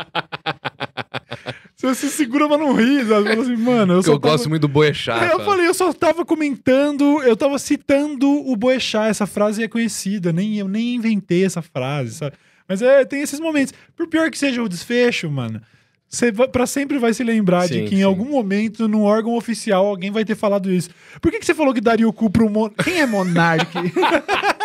Você 1.77 1.95
se 1.95 2.11
segura 2.11 2.47
pra 2.47 2.59
não 2.59 2.75
rir, 2.75 3.07
sabe? 3.07 3.31
Assim, 3.33 3.57
mano, 3.57 3.95
eu 3.95 3.97
eu 3.99 4.03
tava- 4.03 4.19
gosto 4.19 4.51
muito 4.51 4.63
do 4.63 4.69
Boechat. 4.69 5.33
eu 5.33 5.41
falei, 5.43 5.67
eu 5.67 5.73
só 5.73 5.91
tava 5.95 6.27
comentando, 6.27 7.23
eu 7.23 7.35
tava 7.35 7.59
citando 7.59 8.29
o 8.29 8.55
Boechat, 8.55 9.09
essa 9.09 9.27
frase 9.27 9.63
é 9.63 9.69
conhecida, 9.69 10.31
nem 10.31 10.59
eu 10.59 10.69
nem 10.69 10.95
inventei 10.97 11.43
essa 11.43 11.63
frase, 11.63 12.17
sabe? 12.17 12.37
Mas 12.69 12.83
é, 12.83 13.03
tem 13.07 13.23
esses 13.23 13.41
momentos. 13.41 13.73
Por 13.97 14.07
pior 14.09 14.31
que 14.31 14.39
seja 14.39 14.63
o 14.63 14.69
desfecho, 14.69 15.31
mano, 15.31 15.63
você 16.07 16.31
pra 16.31 16.67
sempre 16.67 16.99
vai 16.99 17.15
se 17.15 17.25
lembrar 17.25 17.67
de 17.67 17.75
Sim, 17.81 17.85
que 17.87 17.95
em 17.95 17.99
sim. 17.99 18.03
algum 18.05 18.29
momento, 18.29 18.87
num 18.87 19.03
órgão 19.03 19.35
oficial, 19.35 19.87
alguém 19.87 20.11
vai 20.11 20.25
ter 20.25 20.35
falado 20.37 20.71
isso. 20.71 20.91
Por 21.19 21.31
que, 21.33 21.39
que 21.39 21.47
você 21.47 21.55
falou 21.55 21.73
que 21.73 21.81
daria 21.81 22.07
o 22.07 22.13
cu 22.13 22.29
pro 22.29 22.51
mon... 22.51 22.69
Quem 22.69 23.01
é 23.01 23.07
monarque? 23.07 23.79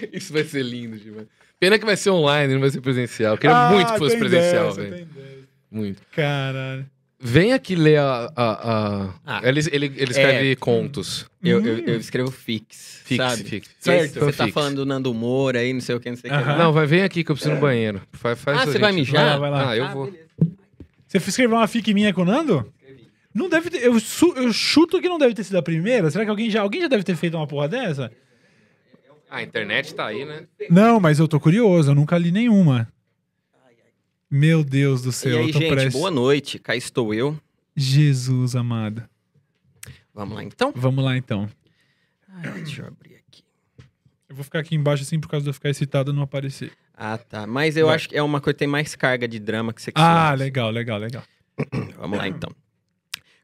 Isso 0.12 0.32
vai 0.32 0.44
ser 0.44 0.62
lindo 0.62 0.96
demais. 0.98 1.26
Pena 1.58 1.78
que 1.78 1.84
vai 1.84 1.96
ser 1.96 2.10
online, 2.10 2.52
não 2.54 2.60
vai 2.60 2.70
ser 2.70 2.80
presencial. 2.80 3.34
Eu 3.34 3.38
queria 3.38 3.56
Ah, 3.56 3.70
muito 3.70 3.92
que 3.92 3.98
fosse 3.98 4.16
presencial, 4.16 4.72
velho. 4.72 5.06
Muito. 5.70 6.02
Caralho. 6.12 6.86
Vem 7.26 7.52
aqui 7.54 7.74
ler 7.74 7.98
a. 8.00 8.30
a, 8.36 8.52
a- 9.06 9.14
Ah. 9.24 9.40
ele, 9.44 9.60
ele, 9.72 9.86
ele 9.96 10.10
escreve 10.10 10.56
contos. 10.56 11.24
Eu, 11.42 11.64
eu, 11.64 11.78
eu 11.78 11.98
escrevo 11.98 12.30
fix, 12.30 13.00
Fix, 13.04 13.16
sabe? 13.24 13.44
fix. 13.44 13.70
Certo. 13.80 14.20
Você 14.20 14.36
tá 14.36 14.48
falando 14.48 14.76
do 14.76 14.86
Nando 14.86 15.14
Moura 15.14 15.60
aí, 15.60 15.72
não 15.72 15.80
sei 15.80 15.94
o 15.94 16.00
que, 16.00 16.10
não 16.10 16.16
sei 16.16 16.30
o 16.30 16.34
que. 16.34 16.38
Aham. 16.40 16.58
Não, 16.58 16.72
vai, 16.72 16.86
vem 16.86 17.02
aqui 17.02 17.24
que 17.24 17.30
eu 17.30 17.34
preciso 17.34 17.52
ir 17.52 17.56
no 17.56 17.60
banheiro. 17.62 18.02
Faz, 18.12 18.38
faz 18.40 18.58
Ah, 18.58 18.66
você 18.66 18.78
vai 18.78 18.92
gente. 18.92 19.00
mijar? 19.10 19.22
Vai 19.22 19.30
lá, 19.30 19.38
vai 19.38 19.50
lá. 19.50 19.70
Ah, 19.70 19.76
eu 19.76 19.84
Ah, 19.84 19.94
vou. 19.94 20.06
beleza. 20.06 20.24
Você 21.08 21.16
escreveu 21.18 21.56
uma 21.56 21.66
fic 21.66 21.94
minha 21.94 22.12
com 22.12 22.22
o 22.22 22.24
Nando? 22.26 22.70
Não 23.32 23.48
deve 23.48 23.70
ter. 23.70 23.82
Eu, 23.82 23.98
su- 24.00 24.34
eu 24.36 24.52
chuto 24.52 25.00
que 25.00 25.08
não 25.08 25.18
deve 25.18 25.32
ter 25.34 25.44
sido 25.44 25.56
a 25.56 25.62
primeira. 25.62 26.10
Será 26.10 26.24
que 26.24 26.30
alguém 26.30 26.50
já, 26.50 26.60
alguém 26.60 26.82
já 26.82 26.88
deve 26.88 27.04
ter 27.04 27.16
feito 27.16 27.36
uma 27.36 27.46
porra 27.46 27.68
dessa? 27.68 28.12
Ah, 29.34 29.38
a 29.38 29.42
internet 29.42 29.92
tá 29.96 30.06
aí, 30.06 30.24
né? 30.24 30.46
Não, 30.70 31.00
mas 31.00 31.18
eu 31.18 31.26
tô 31.26 31.40
curioso, 31.40 31.90
eu 31.90 31.94
nunca 31.96 32.16
li 32.16 32.30
nenhuma. 32.30 32.86
Meu 34.30 34.62
Deus 34.62 35.02
do 35.02 35.10
E 35.10 35.12
céu, 35.12 35.38
aí, 35.40 35.48
eu 35.48 35.52
tô 35.52 35.58
gente, 35.58 35.70
prestes. 35.72 35.92
boa 35.92 36.08
noite. 36.10 36.56
Cá 36.60 36.76
estou 36.76 37.12
eu. 37.12 37.36
Jesus 37.74 38.54
amado. 38.54 39.02
Vamos 40.14 40.36
lá, 40.36 40.44
então. 40.44 40.72
Vamos 40.76 41.04
lá 41.04 41.16
então. 41.16 41.48
Ai, 42.28 42.48
deixa 42.62 42.82
eu 42.82 42.86
abrir 42.86 43.16
aqui. 43.16 43.42
Eu 44.28 44.36
vou 44.36 44.44
ficar 44.44 44.60
aqui 44.60 44.76
embaixo 44.76 45.02
assim 45.02 45.18
por 45.18 45.28
causa 45.28 45.42
de 45.42 45.50
eu 45.50 45.54
ficar 45.54 45.68
excitado 45.70 46.12
e 46.12 46.14
não 46.14 46.22
aparecer. 46.22 46.70
Ah, 46.96 47.18
tá. 47.18 47.44
Mas 47.44 47.76
eu 47.76 47.86
Vai. 47.86 47.96
acho 47.96 48.08
que 48.08 48.16
é 48.16 48.22
uma 48.22 48.40
coisa 48.40 48.54
que 48.54 48.58
tem 48.60 48.68
mais 48.68 48.94
carga 48.94 49.26
de 49.26 49.40
drama 49.40 49.72
que 49.72 49.82
sexual. 49.82 50.06
Ah, 50.08 50.32
legal, 50.34 50.70
legal, 50.70 50.96
legal. 50.98 51.24
Vamos 51.98 52.18
lá, 52.18 52.28
então. 52.28 52.50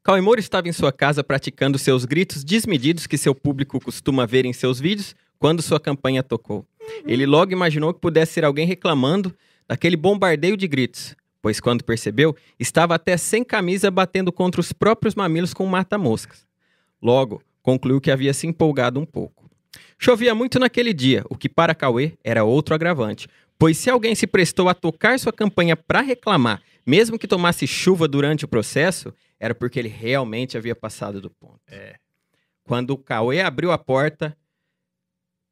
Cauê 0.04 0.20
Moura 0.20 0.38
estava 0.38 0.68
em 0.68 0.72
sua 0.72 0.92
casa 0.92 1.24
praticando 1.24 1.78
seus 1.78 2.04
gritos 2.04 2.44
desmedidos 2.44 3.08
que 3.08 3.18
seu 3.18 3.34
público 3.34 3.80
costuma 3.80 4.24
ver 4.24 4.44
em 4.46 4.52
seus 4.52 4.78
vídeos 4.78 5.16
quando 5.40 5.62
sua 5.62 5.80
campanha 5.80 6.22
tocou. 6.22 6.64
Ele 7.04 7.24
logo 7.24 7.50
imaginou 7.50 7.92
que 7.94 8.00
pudesse 8.00 8.34
ser 8.34 8.44
alguém 8.44 8.66
reclamando 8.66 9.34
daquele 9.66 9.96
bombardeio 9.96 10.56
de 10.56 10.68
gritos, 10.68 11.16
pois 11.40 11.58
quando 11.58 11.82
percebeu, 11.82 12.36
estava 12.58 12.94
até 12.94 13.16
sem 13.16 13.42
camisa 13.42 13.90
batendo 13.90 14.30
contra 14.30 14.60
os 14.60 14.72
próprios 14.72 15.14
mamilos 15.14 15.54
com 15.54 15.64
um 15.64 15.68
mata-moscas. 15.68 16.46
Logo, 17.02 17.42
concluiu 17.62 18.00
que 18.00 18.10
havia 18.10 18.34
se 18.34 18.46
empolgado 18.46 19.00
um 19.00 19.06
pouco. 19.06 19.50
Chovia 19.98 20.34
muito 20.34 20.58
naquele 20.58 20.92
dia, 20.92 21.24
o 21.30 21.36
que 21.36 21.48
para 21.48 21.74
Cauê 21.74 22.12
era 22.22 22.44
outro 22.44 22.74
agravante, 22.74 23.26
pois 23.58 23.78
se 23.78 23.88
alguém 23.88 24.14
se 24.14 24.26
prestou 24.26 24.68
a 24.68 24.74
tocar 24.74 25.18
sua 25.18 25.32
campanha 25.32 25.74
para 25.74 26.02
reclamar, 26.02 26.60
mesmo 26.84 27.18
que 27.18 27.28
tomasse 27.28 27.66
chuva 27.66 28.06
durante 28.06 28.44
o 28.44 28.48
processo, 28.48 29.14
era 29.38 29.54
porque 29.54 29.78
ele 29.78 29.88
realmente 29.88 30.58
havia 30.58 30.74
passado 30.74 31.20
do 31.20 31.30
ponto. 31.30 31.60
Quando 32.64 32.90
o 32.90 32.98
Cauê 32.98 33.40
abriu 33.40 33.72
a 33.72 33.78
porta, 33.78 34.36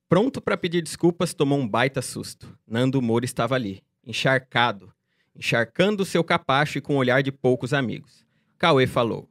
pronto 0.09 0.41
para 0.41 0.57
pedir 0.57 0.83
desculpas, 0.83 1.35
tomou 1.35 1.59
um 1.59 1.69
baita 1.69 2.01
susto. 2.01 2.57
Nando 2.67 3.03
Moura 3.03 3.25
estava 3.25 3.55
ali, 3.55 3.83
encharcado, 4.05 4.93
encharcando 5.37 6.05
seu 6.05 6.25
capacho 6.25 6.79
e 6.79 6.81
com 6.81 6.95
um 6.95 6.99
olhar 6.99 7.23
de 7.23 7.31
poucos 7.31 7.73
amigos. 7.73 8.25
Cauê 8.59 8.87
falou: 8.87 9.29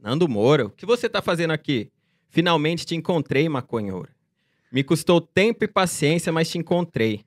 Nando 0.00 0.28
Moura, 0.28 0.66
o 0.66 0.70
que 0.70 0.86
você 0.86 1.06
está 1.06 1.20
fazendo 1.20 1.50
aqui? 1.50 1.90
Finalmente 2.28 2.86
te 2.86 2.94
encontrei, 2.94 3.48
maconhoura. 3.48 4.10
Me 4.72 4.82
custou 4.82 5.20
tempo 5.20 5.64
e 5.64 5.68
paciência, 5.68 6.32
mas 6.32 6.48
te 6.48 6.56
encontrei. 6.56 7.24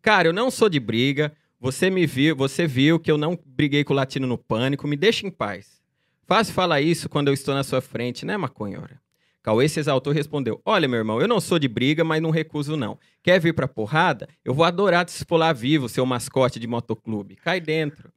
Cara, 0.00 0.28
eu 0.28 0.32
não 0.32 0.50
sou 0.50 0.70
de 0.70 0.80
briga. 0.80 1.30
Você 1.60 1.90
me 1.90 2.06
viu, 2.06 2.34
você 2.34 2.66
viu 2.66 2.98
que 2.98 3.10
eu 3.10 3.18
não 3.18 3.38
briguei 3.44 3.84
com 3.84 3.92
o 3.92 3.96
latino 3.96 4.26
no 4.26 4.38
pânico. 4.38 4.88
Me 4.88 4.96
deixa 4.96 5.26
em 5.26 5.30
paz. 5.30 5.82
Fácil 6.26 6.54
falar 6.54 6.80
isso 6.80 7.10
quando 7.10 7.28
eu 7.28 7.34
estou 7.34 7.54
na 7.54 7.62
sua 7.62 7.82
frente, 7.82 8.24
né, 8.24 8.38
maconhora? 8.38 9.01
Cauê 9.42 9.68
se 9.68 9.80
exaltou 9.80 10.12
e 10.12 10.16
respondeu: 10.16 10.60
Olha, 10.64 10.86
meu 10.86 10.98
irmão, 10.98 11.20
eu 11.20 11.26
não 11.26 11.40
sou 11.40 11.58
de 11.58 11.66
briga, 11.66 12.04
mas 12.04 12.22
não 12.22 12.30
recuso, 12.30 12.76
não. 12.76 12.98
Quer 13.22 13.40
vir 13.40 13.52
pra 13.52 13.66
porrada? 13.66 14.28
Eu 14.44 14.54
vou 14.54 14.64
adorar 14.64 15.04
te 15.04 15.08
esfolar 15.08 15.54
vivo, 15.54 15.88
seu 15.88 16.06
mascote 16.06 16.60
de 16.60 16.66
motoclube. 16.66 17.36
Cai 17.36 17.60
dentro. 17.60 18.12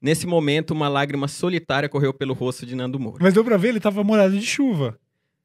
Nesse 0.00 0.26
momento, 0.26 0.72
uma 0.72 0.88
lágrima 0.88 1.28
solitária 1.28 1.88
correu 1.88 2.12
pelo 2.12 2.34
rosto 2.34 2.66
de 2.66 2.74
Nando 2.74 2.98
Moura. 2.98 3.18
Mas 3.22 3.34
deu 3.34 3.44
pra 3.44 3.56
ver, 3.56 3.68
ele 3.68 3.80
tava 3.80 4.02
molhado 4.04 4.38
de 4.38 4.44
chuva. 4.44 4.98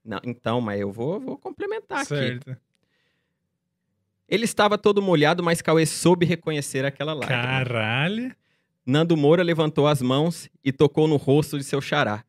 Não, 0.03 0.19
então, 0.23 0.59
mas 0.59 0.79
eu 0.79 0.91
vou, 0.91 1.19
vou 1.19 1.37
complementar 1.37 1.99
aqui. 1.99 2.07
certo. 2.07 2.57
Ele 4.27 4.45
estava 4.45 4.77
todo 4.77 5.01
molhado, 5.01 5.43
mas 5.43 5.61
Cauê 5.61 5.85
soube 5.85 6.25
reconhecer 6.25 6.85
aquela 6.85 7.13
lágrima. 7.13 7.41
Caralho. 7.41 8.35
Nando 8.85 9.15
Moura 9.15 9.43
levantou 9.43 9.87
as 9.87 10.01
mãos 10.01 10.49
e 10.63 10.71
tocou 10.71 11.07
no 11.07 11.17
rosto 11.17 11.57
de 11.57 11.63
seu 11.63 11.79
xará. 11.81 12.23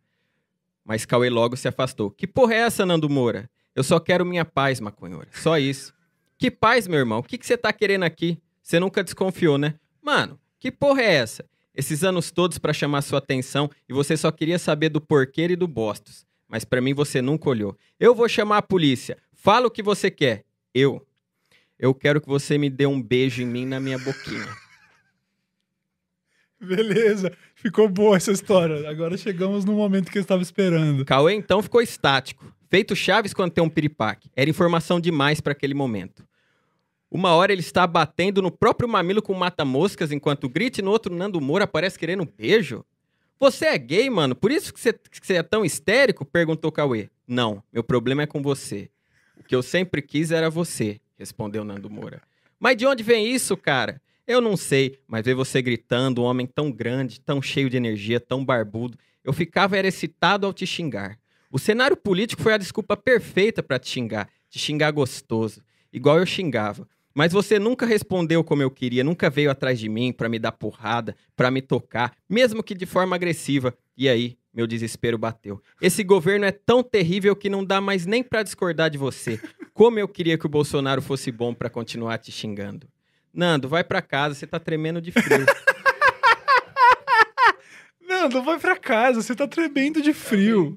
Mas 0.85 1.05
Cauê 1.05 1.31
logo 1.31 1.57
se 1.57 1.69
afastou. 1.69 2.11
Que 2.11 2.27
porra 2.27 2.55
é 2.55 2.59
essa, 2.59 2.85
Nando 2.85 3.09
Moura? 3.09 3.49
Eu 3.75 3.83
só 3.83 3.99
quero 3.99 4.27
minha 4.27 4.45
paz, 4.45 4.81
maconhora. 4.81 5.29
Só 5.33 5.59
isso. 5.59 5.95
Que 6.37 6.51
paz, 6.51 6.87
meu 6.89 6.99
irmão? 6.99 7.21
O 7.21 7.23
que 7.23 7.39
você 7.41 7.57
tá 7.57 7.73
querendo 7.73 8.03
aqui? 8.03 8.39
Você 8.63 8.79
nunca 8.79 9.03
desconfiou, 9.03 9.57
né? 9.57 9.75
Mano, 10.03 10.39
que 10.59 10.71
porra 10.71 11.03
é 11.03 11.15
essa? 11.15 11.45
Esses 11.75 12.05
anos 12.05 12.31
todos 12.31 12.59
pra 12.59 12.73
chamar 12.73 13.03
sua 13.03 13.19
atenção 13.19 13.71
e 13.89 13.93
você 13.93 14.17
só 14.17 14.31
queria 14.31 14.59
saber 14.59 14.89
do 14.89 15.01
porquê 15.01 15.43
e 15.49 15.57
do 15.57 15.67
bostos. 15.67 16.27
Mas 16.49 16.65
pra 16.65 16.81
mim 16.83 16.93
você 16.93 17.23
nunca 17.23 17.49
olhou. 17.49 17.77
Eu 17.99 18.15
vou 18.15 18.29
chamar 18.29 18.59
a 18.59 18.63
polícia. 18.63 19.17
Fala 19.33 19.67
o 19.67 19.71
que 19.71 19.83
você 19.83 20.11
quer. 20.11 20.45
Eu. 20.75 21.07
Eu 21.79 21.95
quero 21.95 22.21
que 22.21 22.29
você 22.29 22.59
me 22.59 22.69
dê 22.69 22.87
um 22.87 23.01
beijo 23.01 23.43
em 23.43 23.47
mim 23.47 23.65
na 23.65 23.81
minha 23.81 23.99
boquinha. 23.99 24.47
Beleza. 26.67 27.33
Ficou 27.55 27.89
boa 27.89 28.17
essa 28.17 28.31
história. 28.31 28.89
Agora 28.89 29.17
chegamos 29.17 29.65
no 29.65 29.73
momento 29.73 30.11
que 30.11 30.19
eu 30.19 30.23
estava 30.23 30.43
esperando. 30.43 31.05
Cauê 31.05 31.35
então 31.35 31.61
ficou 31.61 31.83
estático, 31.83 32.55
feito 32.71 32.95
Chaves 32.95 33.35
quando 33.35 33.53
tem 33.53 33.65
um 33.65 33.69
piripaque. 33.69 34.31
Era 34.37 34.49
informação 34.49 35.01
demais 35.01 35.41
para 35.41 35.53
aquele 35.53 35.75
momento. 35.75 36.25
Uma 37.11 37.35
hora 37.35 37.53
ele 37.53 37.61
está 37.61 37.87
batendo 37.87 38.41
no 38.41 38.51
próprio 38.51 38.89
mamilo 38.89 39.21
com 39.21 39.35
mata-moscas 39.35 40.13
enquanto 40.13 40.49
grita 40.49 40.81
e 40.81 40.85
no 40.85 40.91
outro 40.91 41.15
Nando 41.15 41.41
Moura 41.41 41.65
aparece 41.65 41.99
querendo 41.99 42.23
um 42.23 42.27
beijo. 42.27 42.85
Você 43.39 43.67
é 43.67 43.77
gay, 43.77 44.09
mano? 44.09 44.35
Por 44.35 44.53
isso 44.53 44.73
que 44.73 44.81
você, 44.81 44.93
que 44.93 45.27
você 45.27 45.35
é 45.35 45.43
tão 45.43 45.65
histérico? 45.65 46.25
Perguntou 46.25 46.71
Cauê. 46.73 47.11
Não, 47.27 47.63
meu 47.73 47.83
problema 47.83 48.23
é 48.23 48.27
com 48.27 48.41
você. 48.41 48.89
O 49.37 49.43
que 49.43 49.55
eu 49.55 49.63
sempre 49.63 50.01
quis 50.01 50.31
era 50.31 50.49
você, 50.49 51.01
respondeu 51.19 51.65
Nando 51.65 51.91
Moura. 51.91 52.23
Mas 52.59 52.77
de 52.77 52.87
onde 52.87 53.03
vem 53.03 53.27
isso, 53.27 53.57
cara? 53.57 54.01
Eu 54.27 54.41
não 54.41 54.57
sei, 54.57 55.01
mas 55.07 55.25
ver 55.25 55.35
você 55.35 55.61
gritando, 55.61 56.23
um 56.23 56.25
homem 56.25 56.47
tão 56.47 56.71
grande, 56.71 57.21
tão 57.21 57.43
cheio 57.43 57.69
de 57.69 57.77
energia, 57.77 58.21
tão 58.21 58.45
barbudo, 58.45 58.97
eu 59.25 59.33
ficava 59.33 59.77
era 59.77 59.89
excitado 59.89 60.47
ao 60.47 60.53
te 60.53 60.65
xingar. 60.65 61.19
O 61.51 61.59
cenário 61.59 61.97
político 61.97 62.41
foi 62.41 62.55
a 62.55 62.59
desculpa 62.59 62.97
perfeita 62.97 63.63
pra 63.63 63.79
te 63.81 63.89
xingar, 63.91 64.29
te 64.49 64.61
xingar 64.61 64.93
gostoso, 64.93 65.61
igual 65.93 66.19
eu 66.19 66.27
xingava. 66.27 66.89
Mas 67.13 67.33
você 67.33 67.59
nunca 67.59 67.85
respondeu 67.85 68.43
como 68.45 68.63
eu 68.63 68.71
queria, 68.71 69.05
nunca 69.05 69.29
veio 69.29 69.51
atrás 69.51 69.79
de 69.79 69.89
mim 69.89 70.13
pra 70.13 70.29
me 70.29 70.39
dar 70.39 70.53
porrada, 70.53 71.17
pra 71.37 71.51
me 71.51 71.61
tocar, 71.61 72.17
mesmo 72.29 72.63
que 72.63 72.75
de 72.75 72.87
forma 72.87 73.17
agressiva. 73.17 73.77
E 73.97 74.09
aí, 74.09 74.39
meu 74.55 74.67
desespero 74.67 75.19
bateu. 75.19 75.61
Esse 75.81 76.05
governo 76.05 76.45
é 76.45 76.53
tão 76.53 76.83
terrível 76.83 77.35
que 77.35 77.51
não 77.51 77.65
dá 77.65 77.81
mais 77.81 78.07
nem 78.07 78.23
pra 78.23 78.43
discordar 78.43 78.89
de 78.89 78.99
você. 78.99 79.39
Como 79.75 79.99
eu 79.99 80.07
queria 80.07 80.39
que 80.39 80.47
o 80.47 80.51
Bolsonaro 80.51 81.03
fosse 81.03 81.33
bom 81.33 81.53
pra 81.53 81.69
continuar 81.69 82.19
te 82.19 82.31
xingando. 82.31 82.87
Nando, 83.33 83.69
vai 83.69 83.83
pra 83.83 84.03
casa, 84.03 84.35
você 84.35 84.47
tá 84.47 84.61
tremendo 84.61 85.01
de 85.01 85.11
frio. 85.11 85.47
Nando, 88.07 88.43
vai 88.43 88.59
pra 88.59 88.77
casa, 88.77 89.23
você 89.23 89.35
tá 89.35 89.49
tremendo 89.49 90.03
de 90.03 90.13
frio. 90.13 90.77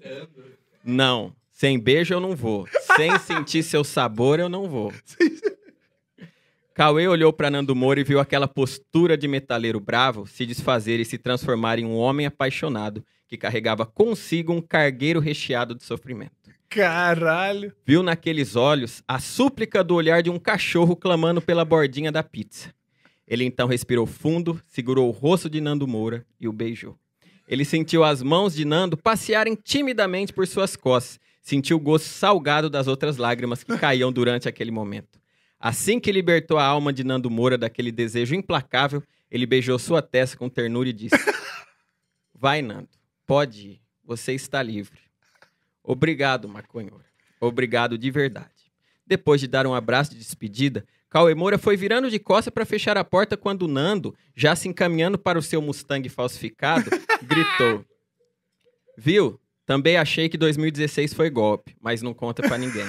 não, 0.83 1.35
sem 1.51 1.79
beijo 1.79 2.13
eu 2.13 2.19
não 2.19 2.35
vou. 2.35 2.67
Sem 2.95 3.17
sentir 3.19 3.63
seu 3.63 3.83
sabor 3.83 4.39
eu 4.39 4.47
não 4.47 4.69
vou. 4.69 4.93
Cauê 6.73 7.07
olhou 7.07 7.31
pra 7.31 7.49
Nando 7.49 7.75
Moura 7.75 8.01
e 8.01 8.03
viu 8.03 8.19
aquela 8.19 8.47
postura 8.47 9.17
de 9.17 9.27
metaleiro 9.27 9.79
bravo 9.79 10.27
se 10.27 10.45
desfazer 10.45 10.99
e 10.99 11.05
se 11.05 11.17
transformar 11.17 11.79
em 11.79 11.85
um 11.85 11.95
homem 11.95 12.25
apaixonado 12.25 13.03
que 13.27 13.37
carregava 13.37 13.85
consigo 13.85 14.53
um 14.53 14.61
cargueiro 14.61 15.19
recheado 15.19 15.73
de 15.73 15.83
sofrimento. 15.83 16.44
Caralho. 16.69 17.73
Viu 17.85 18.03
naqueles 18.03 18.55
olhos 18.55 19.03
a 19.07 19.19
súplica 19.19 19.83
do 19.83 19.95
olhar 19.95 20.21
de 20.21 20.29
um 20.29 20.39
cachorro 20.39 20.95
clamando 20.95 21.41
pela 21.41 21.63
bordinha 21.63 22.11
da 22.11 22.23
pizza. 22.23 22.73
Ele 23.27 23.43
então 23.43 23.67
respirou 23.67 24.05
fundo, 24.05 24.61
segurou 24.67 25.07
o 25.07 25.11
rosto 25.11 25.49
de 25.49 25.59
Nando 25.59 25.87
Moura 25.87 26.25
e 26.39 26.47
o 26.47 26.53
beijou. 26.53 26.97
Ele 27.47 27.65
sentiu 27.65 28.03
as 28.03 28.21
mãos 28.21 28.55
de 28.55 28.65
Nando 28.65 28.97
passearem 28.97 29.55
timidamente 29.55 30.33
por 30.33 30.47
suas 30.47 30.75
costas, 30.75 31.19
sentiu 31.41 31.77
o 31.77 31.79
gosto 31.79 32.05
salgado 32.05 32.69
das 32.69 32.87
outras 32.87 33.17
lágrimas 33.17 33.63
que 33.63 33.77
caíam 33.77 34.11
durante 34.11 34.49
aquele 34.49 34.71
momento. 34.71 35.19
Assim 35.59 35.99
que 35.99 36.11
libertou 36.11 36.57
a 36.57 36.65
alma 36.65 36.91
de 36.91 37.03
Nando 37.03 37.29
Moura 37.29 37.57
daquele 37.57 37.91
desejo 37.91 38.35
implacável, 38.35 39.01
ele 39.31 39.45
beijou 39.45 39.79
sua 39.79 40.01
testa 40.01 40.37
com 40.37 40.49
ternura 40.49 40.89
e 40.89 40.93
disse: 40.93 41.15
Vai, 42.33 42.61
Nando, 42.61 42.89
pode 43.25 43.67
ir, 43.67 43.81
você 44.03 44.33
está 44.33 44.61
livre. 44.61 44.99
Obrigado, 45.85 46.49
maconhora. 46.49 47.05
Obrigado 47.39 47.97
de 47.97 48.09
verdade. 48.09 48.49
Depois 49.05 49.39
de 49.39 49.47
dar 49.47 49.67
um 49.67 49.73
abraço 49.73 50.11
de 50.11 50.17
despedida, 50.17 50.83
Cauê 51.09 51.35
Moura 51.35 51.59
foi 51.59 51.77
virando 51.77 52.09
de 52.09 52.17
costas 52.17 52.51
para 52.51 52.65
fechar 52.65 52.97
a 52.97 53.03
porta 53.03 53.37
quando 53.37 53.67
Nando, 53.67 54.15
já 54.35 54.55
se 54.55 54.67
encaminhando 54.67 55.17
para 55.17 55.37
o 55.37 55.43
seu 55.43 55.61
Mustang 55.61 56.09
falsificado, 56.09 56.89
gritou: 57.21 57.85
Viu? 58.97 59.39
Também 59.65 59.97
achei 59.97 60.27
que 60.29 60.37
2016 60.37 61.13
foi 61.13 61.29
golpe, 61.29 61.75
mas 61.79 62.01
não 62.01 62.13
conta 62.13 62.43
pra 62.43 62.57
ninguém. 62.57 62.85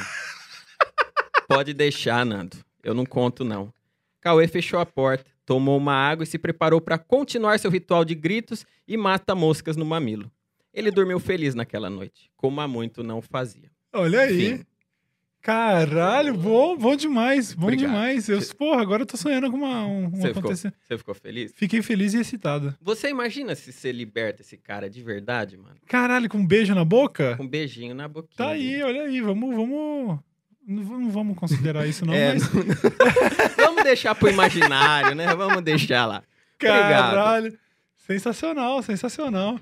Pode 1.49 1.73
deixar, 1.73 2.25
Nando. 2.27 2.57
Eu 2.83 2.95
não 2.95 3.07
conto, 3.07 3.45
não. 3.45 3.73
Cauê 4.21 4.49
fechou 4.49 4.81
a 4.81 4.85
porta, 4.85 5.25
tomou 5.47 5.79
uma 5.79 5.95
água 5.95 6.25
e 6.25 6.27
se 6.27 6.39
preparou 6.39 6.81
para 6.81 6.99
continuar 6.99 7.59
seu 7.59 7.71
ritual 7.71 8.05
de 8.05 8.15
gritos 8.15 8.67
e 8.89 8.97
mata 8.97 9.35
moscas 9.35 9.77
no 9.77 9.85
mamilo. 9.85 10.31
Ele 10.77 10.91
dormiu 10.91 11.19
feliz 11.19 11.55
naquela 11.55 11.89
noite, 11.91 12.31
como 12.37 12.61
há 12.61 12.69
muito 12.69 13.03
não 13.03 13.21
fazia. 13.23 13.71
Olha 13.93 14.21
aí. 14.21 14.61
Caralho, 15.41 16.35
bom, 16.35 16.77
bom 16.77 16.97
demais, 16.97 17.55
bom 17.55 17.67
Obrigado. 17.69 17.89
demais. 17.93 18.29
Eu, 18.29 18.41
porra, 18.57 18.83
agora 18.83 19.03
eu 19.03 19.07
tô 19.07 19.17
sonhando 19.17 19.49
com 19.49 19.57
uma, 19.57 19.87
um, 19.87 20.07
um 20.07 20.11
Você 20.11 20.27
ficou, 20.29 20.41
acontecimento. 20.41 20.77
você 20.83 20.99
ficou 20.99 21.15
feliz? 21.15 21.53
Fiquei 21.55 21.83
feliz 21.83 22.15
e 22.15 22.19
excitado. 22.21 22.75
Você 22.83 23.09
imagina 23.09 23.55
se 23.55 23.73
você 23.73 23.93
liberta 23.93 24.43
esse 24.43 24.57
cara 24.57 24.91
de 24.91 25.01
verdade, 25.05 25.57
mano? 25.57 25.77
Caralho, 25.87 26.29
com 26.29 26.39
um 26.39 26.47
beijo 26.47 26.75
na 26.75 26.85
boca? 26.85 27.37
Com 27.37 27.45
um 27.45 27.49
beijinho 27.49 27.95
na 27.95 28.09
boquinha. 28.09 28.37
Tá 28.37 28.49
aí, 28.49 28.83
olha 28.83 29.03
aí, 29.03 29.21
vamos, 29.21 29.55
vamos. 29.55 30.19
Não 30.67 31.11
vamos 31.11 31.39
considerar 31.39 31.87
isso, 31.87 32.05
não, 32.05 32.13
É, 32.15 32.33
mas. 32.35 32.53
não- 32.53 32.63
Vamos 33.57 33.85
deixar 33.85 34.17
pro 34.17 34.29
imaginário, 34.29 35.15
né? 35.15 35.33
Vamos 35.37 35.63
deixar 35.63 36.07
lá. 36.07 36.25
Obrigado. 36.59 36.91
Caralho. 37.15 37.59
Sensacional, 37.97 38.83
sensacional. 38.83 39.61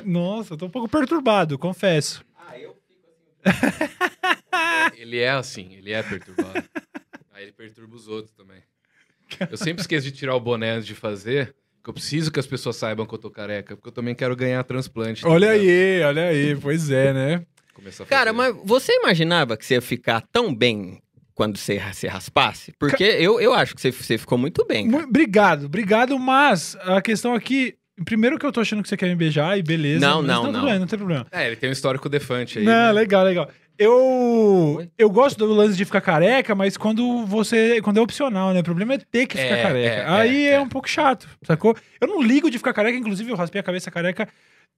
Nossa, 0.04 0.54
eu 0.54 0.58
tô 0.58 0.66
um 0.66 0.70
pouco 0.70 0.88
perturbado, 0.88 1.58
confesso. 1.58 2.24
Ah, 2.48 2.58
eu 2.58 2.74
fico 2.88 3.00
Ele 4.96 5.18
é 5.18 5.30
assim, 5.30 5.74
ele 5.74 5.92
é 5.92 6.02
perturbado. 6.02 6.64
Aí 7.32 7.44
ele 7.44 7.52
perturba 7.52 7.94
os 7.96 8.08
outros 8.08 8.32
também. 8.34 8.62
Eu 9.50 9.56
sempre 9.56 9.80
esqueço 9.80 10.04
de 10.06 10.12
tirar 10.12 10.34
o 10.36 10.40
boné 10.40 10.72
antes 10.72 10.86
de 10.86 10.94
fazer, 10.94 11.54
porque 11.76 11.90
eu 11.90 11.94
preciso 11.94 12.30
que 12.30 12.38
as 12.38 12.46
pessoas 12.46 12.76
saibam 12.76 13.06
que 13.06 13.14
eu 13.14 13.18
tô 13.18 13.30
careca, 13.30 13.74
porque 13.74 13.88
eu 13.88 13.92
também 13.92 14.14
quero 14.14 14.36
ganhar 14.36 14.62
transplante. 14.64 15.22
tá 15.22 15.28
Olha 15.28 15.52
ligado? 15.52 15.68
aí, 15.68 16.02
olha 16.02 16.28
aí, 16.28 16.56
pois 16.56 16.90
é, 16.90 17.12
né? 17.12 17.46
Cara, 18.08 18.32
mas 18.32 18.54
você 18.64 18.92
imaginava 18.96 19.56
que 19.56 19.64
você 19.64 19.74
ia 19.74 19.80
ficar 19.82 20.20
tão 20.30 20.54
bem 20.54 21.02
quando 21.34 21.56
você 21.56 21.80
se 21.94 22.06
raspasse? 22.06 22.72
Porque 22.78 23.02
eu, 23.02 23.40
eu 23.40 23.54
acho 23.54 23.74
que 23.74 23.80
você, 23.80 23.90
você 23.90 24.18
ficou 24.18 24.36
muito 24.36 24.64
bem. 24.66 24.90
cara. 24.90 25.04
Obrigado, 25.04 25.64
obrigado, 25.66 26.18
mas 26.18 26.76
a 26.82 27.00
questão 27.00 27.34
aqui. 27.34 27.74
Primeiro 28.04 28.38
que 28.38 28.46
eu 28.46 28.52
tô 28.52 28.60
achando 28.60 28.82
que 28.82 28.88
você 28.88 28.96
quer 28.96 29.08
me 29.08 29.14
beijar 29.16 29.58
e 29.58 29.62
beleza. 29.62 30.00
Não, 30.04 30.22
não, 30.22 30.46
tudo 30.46 30.58
não. 30.58 30.64
bem, 30.64 30.78
não 30.78 30.86
tem 30.86 30.98
problema. 30.98 31.26
É, 31.30 31.46
ele 31.46 31.56
tem 31.56 31.68
um 31.68 31.72
histórico 31.72 32.08
defante 32.08 32.58
aí. 32.58 32.64
Não, 32.64 32.72
né? 32.72 32.92
legal, 32.92 33.24
legal. 33.24 33.48
Eu, 33.78 34.86
eu 34.98 35.10
gosto 35.10 35.38
do 35.38 35.52
lance 35.52 35.76
de 35.76 35.84
ficar 35.84 36.00
careca, 36.00 36.54
mas 36.54 36.76
quando 36.76 37.24
você. 37.26 37.80
Quando 37.82 37.98
é 37.98 38.00
opcional, 38.00 38.52
né? 38.52 38.60
O 38.60 38.64
problema 38.64 38.94
é 38.94 38.98
ter 38.98 39.26
que 39.26 39.36
ficar 39.36 39.56
É, 39.56 39.62
careca. 39.62 39.94
é, 39.94 40.08
Aí 40.08 40.46
é, 40.46 40.50
é, 40.50 40.54
é. 40.54 40.60
um 40.60 40.68
pouco 40.68 40.88
chato, 40.88 41.28
sacou? 41.42 41.76
Eu 42.00 42.08
não 42.08 42.22
ligo 42.22 42.50
de 42.50 42.58
ficar 42.58 42.72
careca, 42.72 42.96
inclusive 42.96 43.30
eu 43.30 43.36
raspei 43.36 43.60
a 43.60 43.64
cabeça 43.64 43.90
careca 43.90 44.28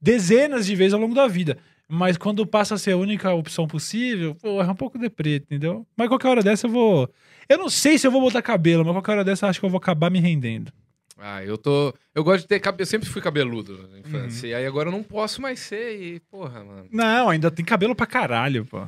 dezenas 0.01 0.65
de 0.65 0.75
vezes 0.75 0.93
ao 0.93 0.99
longo 0.99 1.15
da 1.15 1.27
vida. 1.27 1.57
Mas 1.87 2.17
quando 2.17 2.45
passa 2.47 2.75
a 2.75 2.77
ser 2.77 2.91
a 2.91 2.97
única 2.97 3.31
opção 3.33 3.67
possível, 3.67 4.33
pô, 4.35 4.61
é 4.61 4.65
um 4.65 4.75
pouco 4.75 4.97
deprê, 4.97 5.35
entendeu? 5.35 5.85
Mas 5.95 6.07
qualquer 6.07 6.29
hora 6.29 6.41
dessa 6.43 6.65
eu 6.65 6.71
vou. 6.71 7.09
Eu 7.47 7.57
não 7.59 7.69
sei 7.69 7.97
se 7.97 8.07
eu 8.07 8.11
vou 8.11 8.21
botar 8.21 8.41
cabelo, 8.41 8.83
mas 8.83 8.93
qualquer 8.93 9.11
hora 9.11 9.23
dessa 9.23 9.45
eu 9.45 9.49
acho 9.51 9.59
que 9.59 9.65
eu 9.65 9.69
vou 9.69 9.77
acabar 9.77 10.09
me 10.09 10.19
rendendo. 10.19 10.71
Ah, 11.17 11.43
eu 11.43 11.57
tô. 11.57 11.93
Eu 12.13 12.23
gosto 12.23 12.41
de 12.41 12.47
ter 12.47 12.59
cabelo. 12.59 12.81
Eu 12.81 12.85
sempre 12.85 13.07
fui 13.09 13.21
cabeludo 13.21 13.77
na 13.83 13.87
Uhum. 13.89 13.97
infância. 13.99 14.47
E 14.47 14.53
aí 14.53 14.65
agora 14.65 14.89
eu 14.89 14.91
não 14.91 15.01
posso 15.03 15.41
mais 15.41 15.59
ser. 15.59 15.99
E, 16.01 16.19
porra, 16.19 16.63
mano. 16.63 16.87
Não, 16.91 17.29
ainda 17.29 17.49
tem 17.49 17.63
cabelo 17.63 17.95
pra 17.95 18.05
caralho, 18.05 18.65
pô. 18.65 18.85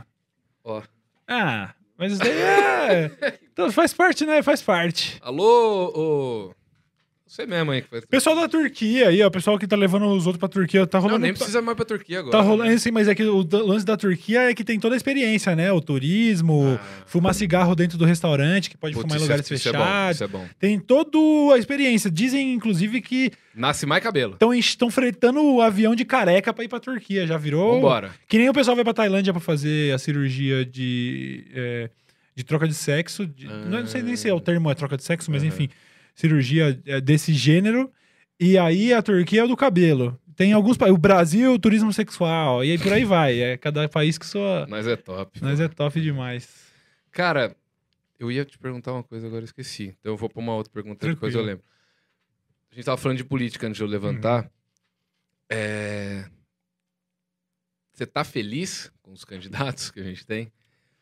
Ó. 0.63 0.81
Ah, 1.27 1.73
mas 1.97 2.11
isso 2.13 2.21
daí 2.21 2.31
é. 2.37 3.11
Então, 3.57 3.71
faz 3.71 3.91
parte, 3.93 4.25
né? 4.25 4.43
Faz 4.43 4.61
parte. 4.61 5.17
Alô, 5.21 5.91
ô. 5.95 6.53
Você 7.27 7.45
mesmo 7.45 7.71
aí 7.71 7.81
que 7.81 7.89
faz. 7.89 8.05
Pessoal 8.05 8.35
da 8.35 8.47
Turquia 8.47 9.09
aí, 9.09 9.21
ó. 9.21 9.27
O 9.27 9.31
pessoal 9.31 9.59
que 9.59 9.67
tá 9.67 9.75
levando 9.75 10.05
os 10.07 10.25
outros 10.25 10.39
pra 10.39 10.47
Turquia, 10.47 10.87
tá 10.87 10.97
Não, 10.97 11.03
rolando. 11.03 11.23
nem 11.23 11.33
precisa 11.33 11.61
mais 11.61 11.75
pra 11.75 11.85
Turquia 11.85 12.19
agora. 12.19 12.31
Tá 12.37 12.41
rolando, 12.41 12.79
sim, 12.79 12.89
mas 12.91 13.07
é 13.07 13.13
que 13.13 13.23
o 13.23 13.45
lance 13.65 13.85
da 13.85 13.97
Turquia 13.97 14.49
é 14.49 14.53
que 14.53 14.63
tem 14.63 14.79
toda 14.79 14.95
a 14.95 14.97
experiência, 14.97 15.55
né? 15.55 15.71
O 15.71 15.81
turismo, 15.81 16.79
Ah. 16.81 17.03
fumar 17.05 17.33
cigarro 17.35 17.75
dentro 17.75 17.97
do 17.97 18.05
restaurante, 18.05 18.69
que 18.69 18.77
pode 18.77 18.93
Putz, 18.93 19.03
fumar 19.03 19.17
em 19.17 19.19
é- 19.19 19.23
lugares 19.23 19.51
isso 19.51 19.67
é 19.67 19.71
bom, 19.73 19.77
fechados. 19.79 20.15
Isso 20.15 20.23
é 20.23 20.27
bom. 20.27 20.45
Tem 20.59 20.79
toda 20.79 21.17
a 21.53 21.57
experiência. 21.57 22.09
Dizem, 22.09 22.53
inclusive, 22.53 23.01
que 23.01 23.31
Nasce 23.53 23.85
mais 23.85 24.01
cabelo. 24.01 24.37
estão 24.55 24.89
fretando 24.89 25.43
o 25.43 25.61
avião 25.61 25.93
de 25.95 26.05
careca 26.05 26.53
pra 26.53 26.63
ir 26.63 26.67
pra 26.67 26.79
Turquia. 26.79 27.27
Já 27.27 27.37
virou. 27.37 27.73
Vambora. 27.75 28.11
Que 28.27 28.37
nem 28.37 28.47
o 28.49 28.53
pessoal 28.53 28.75
vai 28.75 28.83
pra 28.85 28.93
Tailândia 28.93 29.33
pra 29.33 29.41
fazer 29.41 29.93
a 29.93 29.97
cirurgia 29.97 30.63
de, 30.65 31.43
é, 31.53 31.89
de 32.35 32.43
troca 32.43 32.67
de 32.67 32.73
sexo. 32.73 33.25
de- 33.27 33.47
Não 33.47 33.85
sei 33.85 34.01
nem 34.01 34.15
se 34.15 34.29
é 34.29 34.33
o 34.33 34.39
termo 34.39 34.69
é 34.71 34.75
troca 34.75 34.95
de 34.95 35.03
sexo, 35.03 35.29
mas 35.31 35.43
enfim. 35.43 35.69
Cirurgia 36.17 36.81
é, 36.87 36.99
desse 36.99 37.31
gênero. 37.31 37.91
E 38.39 38.57
aí 38.57 38.91
a 38.91 39.03
Turquia 39.03 39.41
é 39.41 39.43
o 39.43 39.47
do 39.47 39.55
cabelo. 39.55 40.19
Tem 40.35 40.51
alguns 40.51 40.75
países. 40.75 40.97
O 40.97 40.99
Brasil, 40.99 41.59
turismo 41.59 41.93
sexual. 41.93 42.65
E 42.65 42.71
aí 42.71 42.77
por 42.79 42.91
aí 42.91 43.05
vai. 43.05 43.39
É 43.39 43.55
cada 43.55 43.87
país 43.87 44.17
que 44.17 44.25
sua. 44.25 44.65
Mas 44.67 44.87
é 44.87 44.95
top. 44.95 45.39
Nós 45.43 45.59
é 45.59 45.67
top 45.67 46.01
demais. 46.01 46.49
Cara, 47.11 47.55
eu 48.19 48.31
ia 48.31 48.43
te 48.43 48.57
perguntar 48.57 48.93
uma 48.93 49.03
coisa, 49.03 49.27
agora 49.27 49.41
eu 49.41 49.45
esqueci. 49.45 49.95
Então 49.99 50.13
eu 50.13 50.17
vou 50.17 50.27
pra 50.27 50.39
uma 50.39 50.55
outra 50.55 50.73
pergunta, 50.73 50.97
Tranquilo. 50.97 51.15
depois 51.15 51.35
eu 51.35 51.41
lembro. 51.41 51.63
A 52.71 52.75
gente 52.75 52.85
tava 52.85 52.97
falando 52.97 53.17
de 53.17 53.23
política 53.23 53.67
antes 53.67 53.77
de 53.77 53.83
eu 53.83 53.87
levantar. 53.87 54.43
Uhum. 54.43 54.49
É... 55.51 56.25
Você 57.93 58.07
tá 58.07 58.23
feliz 58.23 58.91
com 59.03 59.11
os 59.11 59.23
candidatos 59.23 59.91
que 59.91 59.99
a 59.99 60.03
gente 60.03 60.25
tem? 60.25 60.51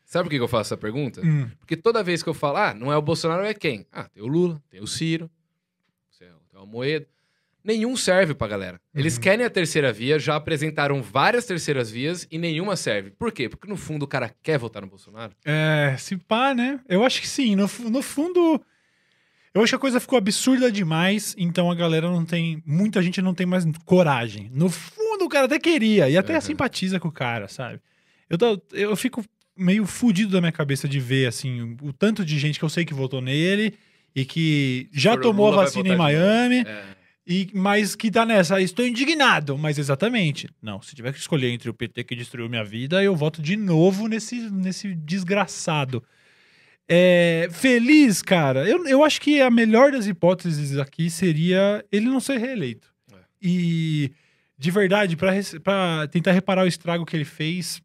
Sabe 0.06 0.24
por 0.24 0.30
que 0.30 0.36
que 0.36 0.42
eu 0.42 0.48
faço 0.48 0.68
essa 0.72 0.76
pergunta? 0.76 1.20
Hum. 1.22 1.50
Porque 1.58 1.76
toda 1.76 2.02
vez 2.02 2.22
que 2.22 2.28
eu 2.28 2.34
falo, 2.34 2.56
ah, 2.58 2.72
não 2.72 2.92
é 2.92 2.96
o 2.96 3.02
Bolsonaro, 3.02 3.44
é 3.44 3.52
quem? 3.52 3.84
Ah, 3.92 4.04
tem 4.08 4.22
o 4.22 4.26
Lula, 4.28 4.62
tem 4.70 4.80
o 4.80 4.86
Ciro, 4.86 5.28
tem 6.18 6.28
o 6.54 6.58
Almoedo. 6.60 7.06
Nenhum 7.64 7.96
serve 7.96 8.32
pra 8.32 8.46
galera. 8.46 8.80
Eles 8.94 9.16
Uhum. 9.16 9.22
querem 9.22 9.44
a 9.44 9.50
terceira 9.50 9.92
via, 9.92 10.16
já 10.20 10.36
apresentaram 10.36 11.02
várias 11.02 11.44
terceiras 11.44 11.90
vias 11.90 12.24
e 12.30 12.38
nenhuma 12.38 12.76
serve. 12.76 13.10
Por 13.10 13.32
quê? 13.32 13.48
Porque 13.48 13.66
no 13.66 13.76
fundo 13.76 14.04
o 14.04 14.06
cara 14.06 14.32
quer 14.40 14.56
votar 14.56 14.80
no 14.82 14.88
Bolsonaro. 14.88 15.32
É, 15.44 15.96
se 15.98 16.16
pá, 16.16 16.54
né? 16.54 16.78
Eu 16.88 17.04
acho 17.04 17.20
que 17.20 17.26
sim. 17.26 17.56
No, 17.56 17.68
no 17.90 18.00
fundo, 18.02 18.64
eu 19.52 19.60
acho 19.60 19.70
que 19.72 19.76
a 19.76 19.80
coisa 19.80 19.98
ficou 19.98 20.16
absurda 20.16 20.70
demais, 20.70 21.34
então 21.36 21.68
a 21.68 21.74
galera 21.74 22.08
não 22.08 22.24
tem. 22.24 22.62
Muita 22.64 23.02
gente 23.02 23.20
não 23.20 23.34
tem 23.34 23.44
mais 23.46 23.64
coragem. 23.84 24.48
No 24.54 24.70
fundo, 24.70 25.24
o 25.24 25.28
cara 25.28 25.46
até 25.46 25.58
queria, 25.58 26.08
e 26.08 26.16
até 26.16 26.36
Uhum. 26.36 26.40
simpatiza 26.40 27.00
com 27.00 27.08
o 27.08 27.12
cara, 27.12 27.48
sabe? 27.48 27.80
Eu, 28.30 28.38
eu 28.72 28.94
fico 28.96 29.24
meio 29.56 29.86
fudido 29.86 30.32
da 30.32 30.40
minha 30.40 30.52
cabeça 30.52 30.88
de 30.88 31.00
ver, 31.00 31.26
assim, 31.26 31.76
o 31.82 31.92
tanto 31.92 32.24
de 32.24 32.38
gente 32.38 32.58
que 32.58 32.64
eu 32.64 32.68
sei 32.68 32.84
que 32.84 32.94
votou 32.94 33.20
nele 33.20 33.74
e 34.14 34.24
que 34.24 34.88
já 34.92 35.12
For 35.12 35.18
o 35.18 35.22
tomou 35.22 35.52
a 35.52 35.56
vacina 35.56 35.94
em. 35.94 35.96
Miami. 35.96 36.64
É. 36.66 36.96
E, 37.28 37.50
mas 37.52 37.96
que 37.96 38.08
tá 38.08 38.24
nessa, 38.24 38.60
estou 38.60 38.86
indignado, 38.86 39.58
mas 39.58 39.78
exatamente. 39.78 40.48
Não, 40.62 40.80
se 40.80 40.94
tiver 40.94 41.12
que 41.12 41.18
escolher 41.18 41.50
entre 41.50 41.68
o 41.68 41.74
PT 41.74 42.04
que 42.04 42.14
destruiu 42.14 42.48
minha 42.48 42.64
vida, 42.64 43.02
eu 43.02 43.16
voto 43.16 43.42
de 43.42 43.56
novo 43.56 44.06
nesse, 44.06 44.48
nesse 44.48 44.94
desgraçado. 44.94 46.04
É, 46.88 47.48
feliz, 47.50 48.22
cara. 48.22 48.68
Eu, 48.68 48.86
eu 48.86 49.02
acho 49.02 49.20
que 49.20 49.40
a 49.40 49.50
melhor 49.50 49.90
das 49.90 50.06
hipóteses 50.06 50.78
aqui 50.78 51.10
seria 51.10 51.84
ele 51.90 52.06
não 52.06 52.20
ser 52.20 52.38
reeleito. 52.38 52.88
É. 53.12 53.16
E, 53.42 54.12
de 54.56 54.70
verdade, 54.70 55.16
para 55.16 56.06
tentar 56.06 56.30
reparar 56.30 56.62
o 56.62 56.68
estrago 56.68 57.04
que 57.04 57.16
ele 57.16 57.24
fez, 57.24 57.82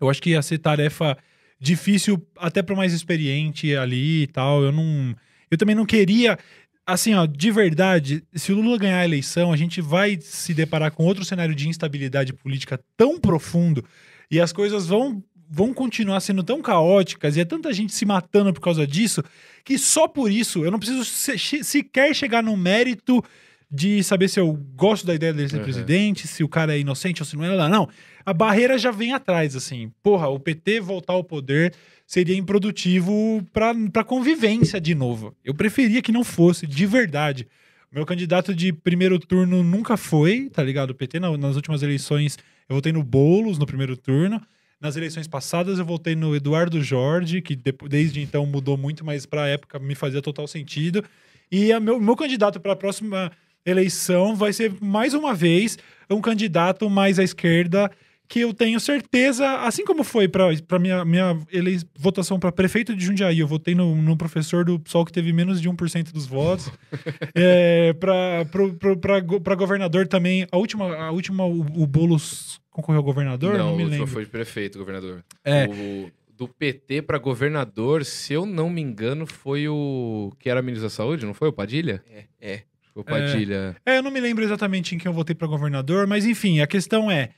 eu 0.00 0.08
acho 0.08 0.22
que 0.22 0.30
ia 0.30 0.42
ser 0.42 0.58
tarefa 0.58 1.16
difícil 1.60 2.20
até 2.38 2.62
para 2.62 2.74
mais 2.74 2.92
experiente 2.92 3.76
ali 3.76 4.22
e 4.22 4.26
tal. 4.26 4.62
Eu 4.62 4.72
não. 4.72 5.14
Eu 5.50 5.58
também 5.58 5.74
não 5.74 5.84
queria. 5.84 6.38
Assim, 6.86 7.14
ó, 7.14 7.26
de 7.26 7.50
verdade, 7.50 8.24
se 8.34 8.52
o 8.52 8.56
Lula 8.56 8.78
ganhar 8.78 8.98
a 8.98 9.04
eleição, 9.04 9.52
a 9.52 9.56
gente 9.56 9.80
vai 9.80 10.18
se 10.20 10.54
deparar 10.54 10.90
com 10.90 11.04
outro 11.04 11.24
cenário 11.24 11.54
de 11.54 11.68
instabilidade 11.68 12.32
política 12.32 12.80
tão 12.96 13.20
profundo 13.20 13.84
e 14.30 14.40
as 14.40 14.52
coisas 14.52 14.86
vão, 14.88 15.22
vão 15.48 15.72
continuar 15.72 16.18
sendo 16.20 16.42
tão 16.42 16.60
caóticas 16.60 17.36
e 17.36 17.40
é 17.40 17.44
tanta 17.44 17.72
gente 17.72 17.92
se 17.92 18.04
matando 18.04 18.52
por 18.52 18.60
causa 18.60 18.86
disso 18.86 19.22
que 19.64 19.78
só 19.78 20.08
por 20.08 20.32
isso 20.32 20.64
eu 20.64 20.70
não 20.70 20.78
preciso 20.78 21.04
sequer 21.04 22.14
chegar 22.14 22.42
no 22.42 22.56
mérito 22.56 23.22
de 23.70 24.02
saber 24.02 24.28
se 24.28 24.40
eu 24.40 24.52
gosto 24.74 25.06
da 25.06 25.14
ideia 25.14 25.32
dele 25.32 25.48
ser 25.48 25.58
Uhum. 25.58 25.62
presidente, 25.62 26.26
se 26.26 26.42
o 26.42 26.48
cara 26.48 26.74
é 26.74 26.80
inocente 26.80 27.22
ou 27.22 27.26
se 27.26 27.36
não 27.36 27.44
é. 27.44 27.68
Não, 27.68 27.88
a 28.26 28.32
barreira 28.32 28.76
já 28.76 28.90
vem 28.90 29.12
atrás, 29.12 29.54
assim. 29.54 29.92
Porra, 30.02 30.28
o 30.28 30.40
PT 30.40 30.80
voltar 30.80 31.12
ao 31.12 31.22
poder 31.22 31.72
seria 32.06 32.36
improdutivo 32.36 33.44
pra, 33.52 33.72
pra 33.92 34.04
convivência 34.04 34.80
de 34.80 34.94
novo. 34.94 35.34
Eu 35.44 35.54
preferia 35.54 36.02
que 36.02 36.12
não 36.12 36.24
fosse, 36.24 36.66
de 36.66 36.86
verdade. 36.86 37.46
Meu 37.92 38.06
candidato 38.06 38.54
de 38.54 38.72
primeiro 38.72 39.18
turno 39.18 39.62
nunca 39.62 39.96
foi, 39.96 40.48
tá 40.50 40.62
ligado? 40.62 40.90
O 40.90 40.94
PT, 40.94 41.18
na- 41.20 41.36
nas 41.36 41.56
últimas 41.56 41.82
eleições, 41.82 42.38
eu 42.68 42.76
votei 42.76 42.92
no 42.92 43.02
Boulos 43.02 43.58
no 43.58 43.66
primeiro 43.66 43.96
turno. 43.96 44.40
Nas 44.80 44.96
eleições 44.96 45.28
passadas, 45.28 45.78
eu 45.78 45.84
votei 45.84 46.14
no 46.16 46.34
Eduardo 46.34 46.82
Jorge, 46.82 47.42
que 47.42 47.54
desde 47.88 48.20
então 48.20 48.46
mudou 48.46 48.76
muito, 48.76 49.04
mas 49.04 49.26
pra 49.26 49.46
época 49.48 49.78
me 49.78 49.94
fazia 49.94 50.22
total 50.22 50.46
sentido. 50.46 51.04
E 51.52 51.72
a 51.72 51.78
meu, 51.80 52.00
meu 52.00 52.16
candidato 52.16 52.58
para 52.60 52.72
a 52.72 52.76
próxima 52.76 53.30
eleição 53.64 54.34
vai 54.34 54.52
ser, 54.52 54.72
mais 54.80 55.14
uma 55.14 55.34
vez, 55.34 55.78
um 56.10 56.20
candidato 56.20 56.88
mais 56.90 57.18
à 57.18 57.22
esquerda 57.24 57.90
que 58.28 58.40
eu 58.40 58.54
tenho 58.54 58.78
certeza, 58.78 59.44
assim 59.62 59.84
como 59.84 60.04
foi 60.04 60.28
para 60.28 60.78
minha, 60.78 61.04
minha 61.04 61.36
elei- 61.52 61.80
votação 61.98 62.38
para 62.38 62.52
prefeito 62.52 62.94
de 62.94 63.04
Jundiaí, 63.04 63.40
eu 63.40 63.46
votei 63.48 63.74
no, 63.74 63.96
no 64.00 64.16
professor 64.16 64.64
do 64.64 64.78
PSOL 64.78 65.04
que 65.04 65.12
teve 65.12 65.32
menos 65.32 65.60
de 65.60 65.68
1% 65.68 66.12
dos 66.12 66.26
votos. 66.26 66.70
é, 67.34 67.92
para 67.94 69.54
governador 69.56 70.06
também, 70.06 70.46
a 70.50 70.56
última, 70.56 70.94
a 70.96 71.10
última 71.10 71.44
o, 71.44 71.60
o 71.60 71.86
Boulos 71.88 72.60
concorreu 72.70 72.98
ao 73.00 73.04
governador? 73.04 73.58
Não, 73.58 73.70
Não, 73.70 73.76
me 73.76 73.84
lembro. 73.84 74.06
foi 74.06 74.24
de 74.24 74.30
prefeito, 74.30 74.78
governador. 74.78 75.24
É. 75.44 75.66
O 75.66 76.10
do 76.36 76.48
PT 76.48 77.02
pra 77.02 77.18
governador, 77.18 78.04
se 78.04 78.32
eu 78.32 78.46
não 78.46 78.70
me 78.70 78.80
engano, 78.80 79.26
foi 79.26 79.68
o 79.68 80.32
que 80.38 80.48
era 80.48 80.62
ministro 80.62 80.88
da 80.88 80.94
Saúde, 80.94 81.26
não 81.26 81.34
foi 81.34 81.48
o 81.48 81.52
Padilha? 81.52 82.02
É, 82.08 82.24
é. 82.40 82.62
O 82.94 83.02
Padilha. 83.04 83.76
É, 83.86 83.98
eu 83.98 84.02
não 84.02 84.10
me 84.10 84.20
lembro 84.20 84.42
exatamente 84.44 84.94
em 84.94 84.98
quem 84.98 85.08
eu 85.08 85.12
votei 85.14 85.34
pra 85.34 85.46
governador, 85.48 86.06
mas 86.06 86.24
enfim, 86.26 86.60
a 86.60 86.66
questão 86.66 87.10
é. 87.10 87.30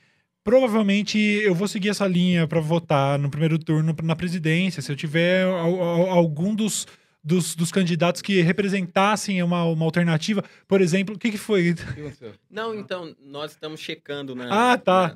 Provavelmente 0.43 1.17
eu 1.17 1.55
vou 1.55 1.67
seguir 1.69 1.87
essa 1.89 2.05
linha 2.05 2.45
pra 2.45 2.59
votar 2.59 3.17
no 3.17 3.29
primeiro 3.29 3.57
turno 3.57 3.95
na 4.03 4.13
presidência. 4.15 4.81
Se 4.81 4.91
eu 4.91 4.95
tiver 4.95 5.45
al- 5.45 5.81
al- 5.81 6.09
algum 6.09 6.53
dos, 6.53 6.85
dos, 7.23 7.55
dos 7.55 7.71
candidatos 7.71 8.21
que 8.21 8.41
representassem 8.41 9.41
uma, 9.41 9.63
uma 9.63 9.85
alternativa, 9.85 10.43
por 10.67 10.81
exemplo, 10.81 11.15
o 11.15 11.17
que, 11.17 11.31
que 11.31 11.37
foi? 11.37 11.73
Que? 11.73 12.11
Não, 12.51 12.75
então, 12.75 13.15
nós 13.25 13.51
estamos 13.51 13.79
checando 13.79 14.35
na. 14.35 14.73
Ah, 14.73 14.77
tá. 14.77 15.15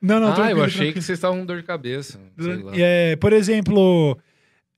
Não, 0.00 0.20
não, 0.20 0.28
ah, 0.28 0.30
eu 0.30 0.34
tranquilo, 0.36 0.62
achei 0.62 0.70
que 0.70 0.76
tranquilo. 0.84 1.02
vocês 1.02 1.18
estavam 1.18 1.40
com 1.40 1.46
dor 1.46 1.56
de 1.56 1.62
cabeça. 1.66 2.20
sei 2.38 2.56
lá. 2.62 2.72
É, 2.76 3.16
por 3.16 3.32
exemplo, 3.32 4.16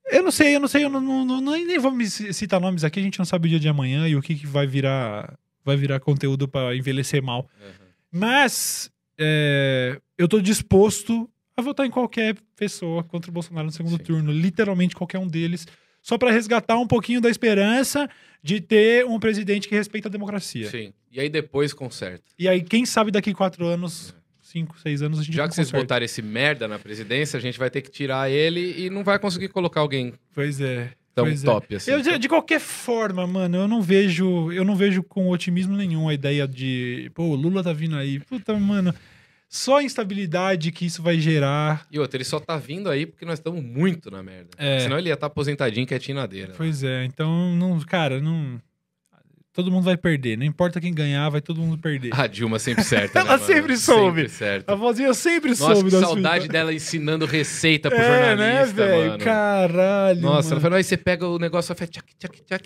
eu 0.07 0.23
não 0.23 0.31
sei, 0.31 0.57
eu 0.57 0.61
não 0.61 0.69
sei, 0.69 0.85
eu 0.85 0.91
não, 0.91 1.01
não, 1.01 1.41
não- 1.41 1.53
nem, 1.53 2.07
citar 2.09 2.61
nomes 2.61 2.85
aqui, 2.85 3.01
a 3.01 3.03
gente 3.03 3.19
não 3.19 3.27
sabe 3.27 3.47
o 3.47 3.51
dia 3.51 3.61
de 3.61 3.69
amanhã 3.69 4.09
e 4.09 4.17
o 4.17 4.23
que, 4.23 4.35
que 4.35 4.47
vai 4.47 4.67
virar 4.67 5.39
vai 5.65 5.77
virar 5.77 6.01
conteúdo 6.01 6.49
pra 6.49 6.75
envelhecer 6.75 7.23
mal. 7.23 7.49
Uhum. 7.61 7.87
Mas 8.11 8.91
é, 9.19 10.01
eu 10.17 10.27
tô 10.27 10.41
disposto 10.41 11.29
a 11.57 11.63
votar 11.63 11.87
em 11.87 11.91
qualquer 11.91 12.37
pessoa 12.57 13.05
contra 13.05 13.31
o 13.31 13.35
Bolsonaro 13.35 13.67
no 13.67 13.73
segundo 13.73 13.99
Sim. 13.99 14.03
turno, 14.05 14.33
literalmente 14.33 14.97
qualquer 14.97 15.19
um 15.19 15.27
deles, 15.27 15.67
só 16.03 16.17
pra 16.17 16.31
resgatar 16.31 16.79
um 16.79 16.87
pouquinho 16.87 17.21
da 17.21 17.29
esperança 17.29 18.09
de 18.43 18.61
ter 18.61 19.05
um 19.05 19.21
presidente 19.21 19.69
que 19.69 19.75
respeita 19.75 20.09
a 20.09 20.11
democracia. 20.11 20.71
Sim. 20.71 20.93
E 21.13 21.21
aí 21.21 21.29
depois 21.29 21.75
conserta. 21.75 22.25
E 22.39 22.49
aí, 22.49 22.63
quem 22.63 22.87
sabe 22.87 23.11
daqui 23.11 23.35
quatro 23.35 23.67
anos, 23.67 24.15
cinco, 24.51 24.79
seis 24.79 25.03
anos, 25.03 25.21
a 25.21 25.23
gente 25.23 25.35
Já 25.35 25.49
que 25.49 25.55
vocês 25.55 25.69
conserta. 25.69 25.85
botaram 25.85 26.05
esse 26.05 26.21
merda 26.23 26.67
na 26.67 26.79
presidência, 26.79 27.37
a 27.37 27.41
gente 27.41 27.59
vai 27.59 27.71
ter 27.71 27.83
que 27.83 27.91
tirar 27.91 28.31
ele 28.31 28.85
e 28.85 28.91
não 28.91 29.05
vai 29.05 29.19
conseguir 29.19 29.49
colocar 29.49 29.81
alguém 29.81 30.13
Pois 30.35 30.61
é. 30.61 30.91
tão 31.15 31.25
pois 31.25 31.43
é. 31.43 31.47
top 31.47 31.75
assim. 31.77 31.91
Eu, 31.91 32.19
de, 32.19 32.29
qualquer 32.29 32.61
forma, 32.61 33.27
mano, 33.27 33.57
eu 33.59 33.69
não 33.69 33.81
vejo, 33.81 34.51
eu 34.53 34.65
não 34.65 34.77
vejo 34.77 35.03
com 35.03 35.29
otimismo 35.29 35.77
nenhum 35.77 36.09
a 36.09 36.15
ideia 36.15 36.47
de, 36.47 37.11
pô, 37.15 37.25
o 37.25 37.35
Lula 37.35 37.63
tá 37.63 37.73
vindo 37.73 37.97
aí. 37.97 38.21
Puta, 38.21 38.55
mano, 38.59 38.95
só 39.49 39.79
a 39.79 39.83
instabilidade 39.83 40.71
que 40.71 40.87
isso 40.87 41.03
vai 41.03 41.19
gerar. 41.19 41.87
E 41.91 41.99
outra, 41.99 42.17
ele 42.17 42.25
só 42.25 42.39
tá 42.39 42.57
vindo 42.57 42.89
aí 42.89 43.05
porque 43.05 43.25
nós 43.25 43.39
estamos 43.39 43.63
muito 43.63 44.11
na 44.11 44.23
merda. 44.23 44.51
É. 44.57 44.81
Senão 44.81 44.99
ele 44.99 45.09
ia 45.09 45.15
estar 45.15 45.27
aposentadinho, 45.27 45.87
quietinho 45.87 46.19
na 46.19 46.27
deira. 46.27 46.55
Pois 46.57 46.85
é, 46.85 47.05
então, 47.05 47.55
não, 47.57 47.79
cara, 47.81 48.21
não. 48.21 48.61
Todo 49.53 49.69
mundo 49.71 49.83
vai 49.83 49.97
perder. 49.97 50.39
Não 50.39 50.45
importa 50.47 50.81
quem 50.81 50.95
ganhar, 50.95 51.29
vai 51.29 51.41
todo 51.41 51.61
mundo 51.61 51.77
perder. 51.77 52.11
A 52.15 52.29
Dilma 52.29 52.59
sempre 52.61 52.85
certa. 52.85 53.19
Ela 53.19 53.37
né, 53.37 53.45
sempre 53.45 53.77
soube. 53.77 54.21
Sempre 54.23 54.29
certa. 54.29 54.73
A 54.73 54.77
vozinha 54.77 55.13
sempre 55.13 55.51
Nossa, 55.51 55.75
soube 55.75 55.91
das 55.91 56.01
saudade 56.01 56.43
fitas. 56.43 56.49
dela 56.53 56.73
ensinando 56.73 57.27
receita 57.27 57.91
pro 57.91 57.99
É, 57.99 58.37
né, 58.37 58.55
jornalista, 58.59 58.87
velho? 58.87 59.11
mano. 59.11 59.25
Caralho. 59.25 60.21
Nossa, 60.21 60.49
ela 60.49 60.51
mano. 60.51 60.61
falou, 60.61 60.77
aí 60.77 60.85
você 60.85 60.97
pega 60.97 61.27
o 61.27 61.37
negócio 61.39 61.73
e 61.73 61.77
faz 61.77 61.91
tchac, 61.91 62.07
tchac, 62.17 62.43
tchac, 62.43 62.63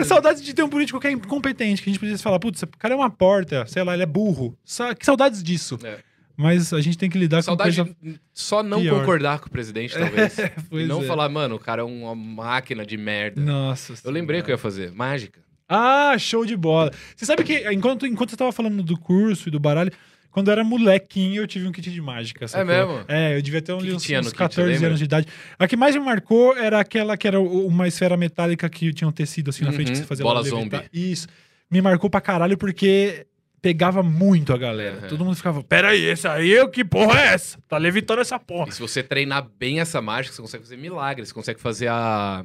É 0.00 0.04
saudades 0.04 0.42
de 0.42 0.54
ter 0.54 0.62
um 0.62 0.68
político 0.68 0.98
que 0.98 1.06
é 1.06 1.10
incompetente, 1.12 1.82
que 1.82 1.90
a 1.90 1.92
gente 1.92 2.00
precisa 2.00 2.22
falar, 2.22 2.38
putz, 2.38 2.62
o 2.62 2.66
cara 2.78 2.94
é 2.94 2.96
uma 2.96 3.10
porta, 3.10 3.66
sei 3.66 3.82
lá, 3.82 3.94
ele 3.94 4.02
é 4.04 4.06
burro. 4.06 4.56
Sa- 4.64 4.94
Que 4.94 5.04
saudades 5.04 5.42
disso. 5.42 5.78
É. 5.84 5.98
Mas 6.36 6.72
a 6.72 6.80
gente 6.80 6.96
tem 6.96 7.10
que 7.10 7.18
lidar 7.18 7.42
Saudade 7.42 7.76
com 7.84 7.94
coisa... 7.94 8.20
só 8.32 8.62
não 8.62 8.80
pior. 8.80 9.00
concordar 9.00 9.38
com 9.38 9.46
o 9.46 9.50
presidente, 9.50 9.94
talvez. 9.98 10.38
e 10.38 10.50
Pois 10.70 10.88
não 10.88 11.02
é. 11.02 11.06
falar, 11.06 11.28
mano, 11.28 11.56
o 11.56 11.58
cara 11.58 11.82
é 11.82 11.84
uma 11.84 12.14
máquina 12.14 12.84
de 12.86 12.96
merda. 12.96 13.40
Nossa 13.40 13.94
Eu 14.04 14.10
lembrei 14.10 14.40
o 14.40 14.42
que 14.44 14.50
eu 14.50 14.54
ia 14.54 14.58
fazer. 14.58 14.90
Mágica. 14.92 15.40
Ah, 15.68 16.16
show 16.18 16.44
de 16.44 16.56
bola. 16.56 16.90
Você 17.16 17.24
sabe 17.24 17.44
que 17.44 17.70
enquanto, 17.72 18.06
enquanto 18.06 18.30
você 18.30 18.36
tava 18.36 18.52
falando 18.52 18.82
do 18.82 18.98
curso 18.98 19.48
e 19.48 19.50
do 19.52 19.58
baralho, 19.60 19.90
quando 20.30 20.48
eu 20.48 20.52
era 20.52 20.64
molequinho, 20.64 21.42
eu 21.42 21.46
tive 21.46 21.66
um 21.66 21.72
kit 21.72 21.90
de 21.90 22.00
mágica. 22.00 22.48
sacou? 22.48 22.66
mesmo? 22.66 23.04
É, 23.08 23.36
eu 23.36 23.42
devia 23.42 23.60
ter 23.62 23.72
Que 23.76 23.82
que 23.82 23.86
uns, 23.88 23.90
no 23.92 23.96
uns 24.20 24.26
kit, 24.28 24.34
14 24.34 24.70
lembra? 24.72 24.86
anos 24.88 24.98
de 24.98 25.04
idade. 25.04 25.26
A 25.58 25.68
que 25.68 25.76
mais 25.76 25.94
me 25.94 26.02
marcou 26.02 26.56
era 26.56 26.80
aquela 26.80 27.16
que 27.16 27.26
era 27.28 27.38
uma 27.40 27.86
esfera 27.88 28.16
metálica 28.16 28.68
que 28.68 28.92
tinha 28.92 29.06
um 29.08 29.12
tecido 29.12 29.50
assim 29.50 29.64
na 29.64 29.72
frente 29.72 29.88
Uhum, 29.88 29.92
que 29.92 29.98
você 29.98 30.04
fazia 30.06 30.24
bola 30.24 30.40
levitar. 30.40 30.60
zombie. 30.82 30.88
Isso. 30.92 31.26
Me 31.70 31.80
marcou 31.80 32.08
pra 32.10 32.20
caralho 32.20 32.56
porque 32.58 33.26
pegava 33.62 34.02
muito 34.02 34.52
a 34.52 34.58
galera. 34.58 35.02
Uhum. 35.02 35.08
Todo 35.08 35.24
mundo 35.24 35.36
ficava, 35.36 35.62
peraí, 35.62 36.04
esse 36.04 36.26
aí, 36.26 36.68
que 36.68 36.84
porra 36.84 37.20
é 37.20 37.26
essa? 37.34 37.58
Tá 37.68 37.78
levitando 37.78 38.18
essa 38.18 38.38
porra. 38.38 38.68
E 38.68 38.72
se 38.72 38.80
você 38.80 39.04
treinar 39.04 39.48
bem 39.56 39.78
essa 39.78 40.02
mágica, 40.02 40.34
você 40.34 40.42
consegue 40.42 40.64
fazer 40.64 40.76
milagres. 40.76 41.28
Você 41.28 41.34
consegue 41.34 41.60
fazer 41.60 41.86
a, 41.86 42.44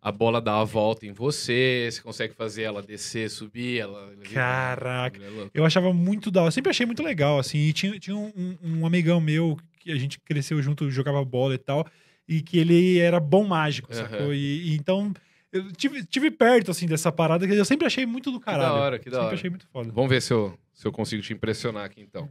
a 0.00 0.12
bola 0.12 0.40
dar 0.40 0.60
a 0.60 0.64
volta 0.64 1.04
em 1.04 1.12
você, 1.12 1.88
você 1.90 2.00
consegue 2.00 2.32
fazer 2.32 2.62
ela 2.62 2.80
descer, 2.80 3.28
subir, 3.28 3.80
ela... 3.80 4.12
Caraca. 4.32 5.20
É. 5.20 5.50
Eu 5.52 5.64
achava 5.64 5.92
muito 5.92 6.30
da 6.30 6.42
hora. 6.42 6.52
Sempre 6.52 6.70
achei 6.70 6.86
muito 6.86 7.02
legal, 7.02 7.40
assim. 7.40 7.58
E 7.58 7.72
tinha, 7.72 7.98
tinha 7.98 8.16
um, 8.16 8.56
um 8.62 8.86
amigão 8.86 9.20
meu 9.20 9.58
que 9.80 9.90
a 9.90 9.96
gente 9.96 10.20
cresceu 10.20 10.62
junto, 10.62 10.88
jogava 10.92 11.24
bola 11.24 11.54
e 11.54 11.58
tal. 11.58 11.84
E 12.28 12.40
que 12.40 12.56
ele 12.56 12.98
era 12.98 13.18
bom 13.18 13.44
mágico, 13.44 13.92
Aham. 13.92 14.02
sacou? 14.02 14.32
E, 14.32 14.70
e 14.70 14.76
então, 14.76 15.12
eu 15.56 15.72
tive, 15.72 16.04
tive 16.04 16.30
perto, 16.30 16.70
assim, 16.70 16.86
dessa 16.86 17.10
parada 17.10 17.46
que 17.46 17.54
eu 17.54 17.64
sempre 17.64 17.86
achei 17.86 18.06
muito 18.06 18.30
do 18.30 18.40
caralho. 18.40 18.74
hora, 18.74 18.98
que 18.98 19.10
da 19.10 19.16
sempre 19.16 19.26
hora. 19.26 19.34
achei 19.36 19.50
muito 19.50 19.66
foda. 19.68 19.92
Vamos 19.92 20.10
ver 20.10 20.22
se 20.22 20.32
eu, 20.32 20.58
se 20.72 20.86
eu 20.86 20.92
consigo 20.92 21.22
te 21.22 21.32
impressionar 21.32 21.84
aqui, 21.84 22.00
então. 22.00 22.28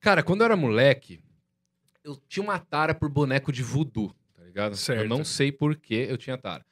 Cara, 0.00 0.22
quando 0.22 0.40
eu 0.40 0.46
era 0.46 0.56
moleque, 0.56 1.20
eu 2.04 2.16
tinha 2.28 2.42
uma 2.42 2.58
tara 2.58 2.94
por 2.94 3.08
boneco 3.08 3.52
de 3.52 3.62
voodoo, 3.62 4.14
tá 4.36 4.44
ligado? 4.44 4.76
Certo. 4.76 5.02
Eu 5.02 5.08
não 5.08 5.24
sei 5.24 5.52
por 5.52 5.76
que 5.76 5.94
eu 5.94 6.16
tinha 6.16 6.38
tara. 6.38 6.64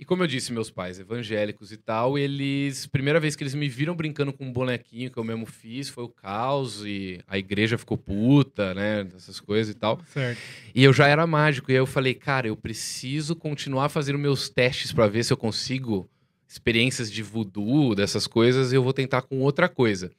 E 0.00 0.04
como 0.04 0.22
eu 0.22 0.28
disse, 0.28 0.52
meus 0.52 0.70
pais 0.70 1.00
evangélicos 1.00 1.72
e 1.72 1.76
tal, 1.76 2.16
eles... 2.16 2.86
Primeira 2.86 3.18
vez 3.18 3.34
que 3.34 3.42
eles 3.42 3.54
me 3.54 3.68
viram 3.68 3.96
brincando 3.96 4.32
com 4.32 4.44
um 4.44 4.52
bonequinho 4.52 5.10
que 5.10 5.18
eu 5.18 5.24
mesmo 5.24 5.44
fiz 5.44 5.88
foi 5.88 6.04
o 6.04 6.08
caos 6.08 6.84
e 6.86 7.20
a 7.26 7.36
igreja 7.36 7.76
ficou 7.76 7.98
puta, 7.98 8.72
né? 8.74 9.08
Essas 9.16 9.40
coisas 9.40 9.74
e 9.74 9.76
tal. 9.76 10.00
Certo. 10.12 10.38
E 10.72 10.84
eu 10.84 10.92
já 10.92 11.08
era 11.08 11.26
mágico. 11.26 11.72
E 11.72 11.74
aí 11.74 11.80
eu 11.80 11.86
falei, 11.86 12.14
cara, 12.14 12.46
eu 12.46 12.56
preciso 12.56 13.34
continuar 13.34 13.88
fazendo 13.88 14.20
meus 14.20 14.48
testes 14.48 14.92
pra 14.92 15.08
ver 15.08 15.24
se 15.24 15.32
eu 15.32 15.36
consigo 15.36 16.08
experiências 16.46 17.10
de 17.10 17.22
voodoo, 17.22 17.94
dessas 17.94 18.28
coisas, 18.28 18.72
e 18.72 18.76
eu 18.76 18.82
vou 18.84 18.92
tentar 18.92 19.22
com 19.22 19.40
outra 19.40 19.68
coisa. 19.68 20.12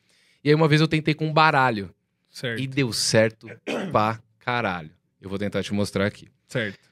E 0.43 0.49
aí 0.49 0.56
uma 0.56 0.68
vez 0.68 0.81
eu 0.81 0.88
tentei 0.89 1.14
com 1.14 1.27
um 1.27 1.34
baralho. 1.34 1.89
Certo. 2.30 2.61
E 2.61 2.68
deu 2.68 2.91
certo 2.91 3.49
pra 3.91 4.22
caralho. 4.39 4.91
Eu 5.22 5.30
vou 5.30 5.39
tentar 5.39 5.64
te 5.64 5.73
mostrar 5.73 6.06
aqui. 6.06 6.27
Certo. 6.47 6.89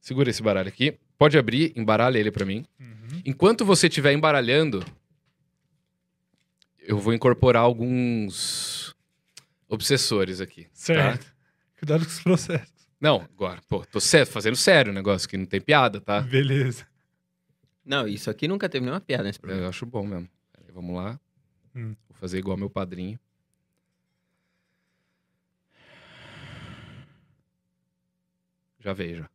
Segura 0.00 0.30
esse 0.30 0.42
baralho 0.42 0.68
aqui. 0.68 0.98
Pode 1.18 1.38
abrir, 1.38 1.72
embaralha 1.76 2.18
ele 2.18 2.30
pra 2.30 2.44
mim. 2.44 2.64
Uhum. 2.78 3.22
Enquanto 3.24 3.64
você 3.64 3.86
estiver 3.86 4.12
embaralhando, 4.12 4.84
eu 6.78 6.98
vou 6.98 7.14
incorporar 7.14 7.62
alguns 7.62 8.94
obsessores 9.68 10.40
aqui. 10.40 10.66
Certo. 10.72 11.24
Tá? 11.24 11.32
Cuidado 11.78 12.04
com 12.04 12.10
os 12.10 12.20
processos. 12.20 12.76
Não, 13.00 13.16
agora, 13.34 13.60
pô, 13.68 13.84
tô 13.84 14.00
fazendo 14.00 14.56
sério 14.56 14.90
o 14.90 14.94
negócio, 14.94 15.28
que 15.28 15.36
não 15.36 15.46
tem 15.46 15.60
piada, 15.60 16.00
tá? 16.00 16.20
Beleza. 16.20 16.86
Não, 17.84 18.08
isso 18.08 18.30
aqui 18.30 18.48
nunca 18.48 18.68
teve 18.68 18.84
nenhuma 18.84 19.00
piada 19.00 19.24
nesse 19.24 19.38
programa. 19.38 19.64
Eu 19.64 19.68
acho 19.68 19.86
bom 19.86 20.04
mesmo. 20.06 20.28
Peraí, 20.52 20.72
vamos 20.72 20.96
lá. 20.96 21.20
Hum. 21.74 21.94
Vou 22.08 22.18
fazer 22.18 22.38
igual 22.38 22.56
meu 22.56 22.70
padrinho. 22.70 23.18
Já 28.80 28.92
veio, 28.92 29.18
já. 29.18 29.30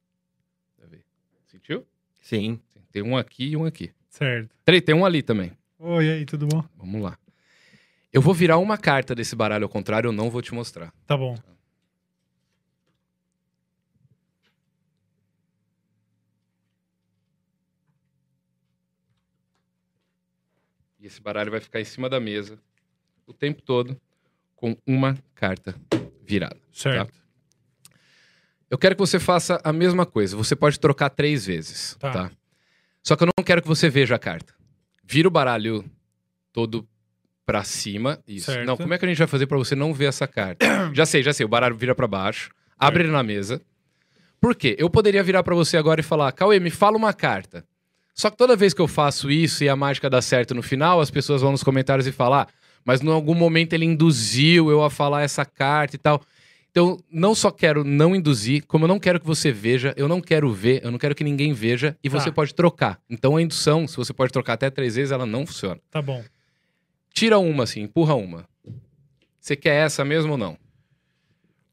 Já 0.80 0.88
veio. 0.88 1.04
Sentiu? 1.48 1.86
Sim. 2.22 2.60
Tem 2.92 3.02
um 3.02 3.18
aqui 3.18 3.50
e 3.50 3.58
um 3.58 3.66
aqui. 3.66 3.92
Certo. 4.10 4.56
Peraí, 4.64 4.82
tem 4.82 4.96
um 4.96 5.06
ali 5.06 5.22
também. 5.22 5.52
Oi, 5.80 6.06
e 6.06 6.12
aí, 6.12 6.26
tudo 6.26 6.48
bom? 6.48 6.64
Vamos 6.78 7.02
lá. 7.02 7.18
Eu 8.14 8.22
vou 8.22 8.34
virar 8.34 8.58
uma 8.58 8.78
carta 8.78 9.16
desse 9.16 9.36
baralho 9.36 9.64
ao 9.64 9.70
contrário, 9.70 10.10
eu 10.10 10.12
não 10.12 10.30
vou 10.30 10.42
te 10.42 10.54
mostrar. 10.54 10.94
Tá 11.08 11.18
bom. 11.18 11.36
E 21.00 21.08
esse 21.08 21.20
baralho 21.20 21.50
vai 21.50 21.60
ficar 21.60 21.82
em 21.82 21.86
cima 21.86 22.08
da 22.08 22.20
mesa 22.20 22.60
o 23.26 23.34
tempo 23.34 23.62
todo 23.62 24.00
com 24.56 24.78
uma 24.86 25.18
carta 25.34 25.74
virada. 26.22 26.60
Certo. 26.72 27.21
Eu 28.72 28.78
quero 28.78 28.96
que 28.96 29.00
você 29.02 29.20
faça 29.20 29.60
a 29.66 29.74
mesma 29.74 30.06
coisa. 30.06 30.38
Você 30.38 30.56
pode 30.56 30.80
trocar 30.80 31.10
três 31.10 31.46
vezes, 31.46 31.98
Tá. 32.00 32.12
tá? 32.12 32.32
Só 33.04 33.18
que 33.18 33.24
eu 33.24 33.30
não 33.38 33.44
quero 33.44 33.62
que 33.62 33.68
você 33.68 33.90
veja 33.90 34.16
a 34.16 34.20
carta. 34.20 34.54
Vira 35.04 35.28
o 35.28 35.32
baralho 35.32 35.84
todo 36.54 36.88
pra 37.46 37.66
cima. 37.66 38.20
Isso. 38.26 38.46
Certo. 38.46 38.66
Não, 38.66 38.78
como 38.78 38.94
é 38.94 38.98
que 38.98 39.04
a 39.04 39.08
gente 39.10 39.18
vai 39.18 39.28
fazer 39.28 39.46
pra 39.46 39.58
você 39.58 39.76
não 39.76 39.94
ver 39.94 40.06
essa 40.06 40.26
carta? 40.26 40.66
já 40.96 41.06
sei, 41.06 41.22
já 41.22 41.34
sei. 41.34 41.46
O 41.46 41.50
baralho 41.50 41.76
vira 41.76 41.94
pra 41.94 42.08
baixo. 42.08 42.50
Abre 42.80 43.04
ele 43.04 43.12
na 43.12 43.22
mesa. 43.22 43.62
Por 44.40 44.56
quê? 44.56 44.76
Eu 44.80 44.90
poderia 44.90 45.22
virar 45.22 45.44
pra 45.44 45.54
você 45.54 45.76
agora 45.76 46.00
e 46.00 46.04
falar: 46.04 46.32
Cauê, 46.32 46.58
me 46.60 46.70
fala 46.72 46.96
uma 46.96 47.12
carta. 47.14 47.66
Só 48.16 48.30
que 48.30 48.38
toda 48.38 48.56
vez 48.56 48.74
que 48.74 48.82
eu 48.82 48.88
faço 48.88 49.30
isso 49.30 49.64
e 49.66 49.70
a 49.70 49.76
mágica 49.76 50.10
dá 50.10 50.22
certo 50.22 50.54
no 50.56 50.62
final, 50.64 51.02
as 51.02 51.12
pessoas 51.12 51.42
vão 51.42 51.52
nos 51.52 51.64
comentários 51.64 52.08
e 52.08 52.12
falar: 52.12 52.44
ah, 52.44 52.48
mas 52.86 53.02
em 53.02 53.10
algum 53.10 53.36
momento 53.36 53.74
ele 53.74 53.86
induziu 53.86 54.72
eu 54.72 54.82
a 54.84 54.90
falar 54.90 55.24
essa 55.24 55.44
carta 55.44 55.96
e 55.98 56.00
tal. 56.00 56.22
Então, 56.72 56.98
não 57.12 57.36
só 57.36 57.52
quero 57.52 57.84
não 57.84 58.16
induzir, 58.16 58.66
como 58.66 58.86
eu 58.86 58.88
não 58.88 58.98
quero 59.00 59.20
que 59.20 59.26
você 59.28 59.52
veja, 59.52 59.94
eu 59.98 60.08
não 60.08 60.22
quero 60.22 60.50
ver, 60.54 60.82
eu 60.84 60.90
não 60.90 60.98
quero 60.98 61.14
que 61.14 61.24
ninguém 61.24 61.52
veja, 61.52 61.98
e 62.02 62.10
Tá. 62.10 62.18
você 62.20 62.32
pode 62.32 62.56
trocar. 62.56 62.98
Então, 63.10 63.36
a 63.36 63.42
indução, 63.42 63.86
se 63.88 63.98
você 63.98 64.14
pode 64.14 64.32
trocar 64.32 64.54
até 64.54 64.70
três 64.70 64.96
vezes, 64.96 65.12
ela 65.12 65.26
não 65.26 65.46
funciona. 65.46 65.82
Tá 65.92 66.02
bom. 66.02 66.24
Tira 67.14 67.38
uma, 67.40 67.64
assim, 67.66 67.82
empurra 67.82 68.16
uma. 68.16 68.48
Você 69.38 69.56
quer 69.56 69.86
essa 69.86 70.06
mesmo 70.06 70.32
ou 70.34 70.38
não? 70.38 70.58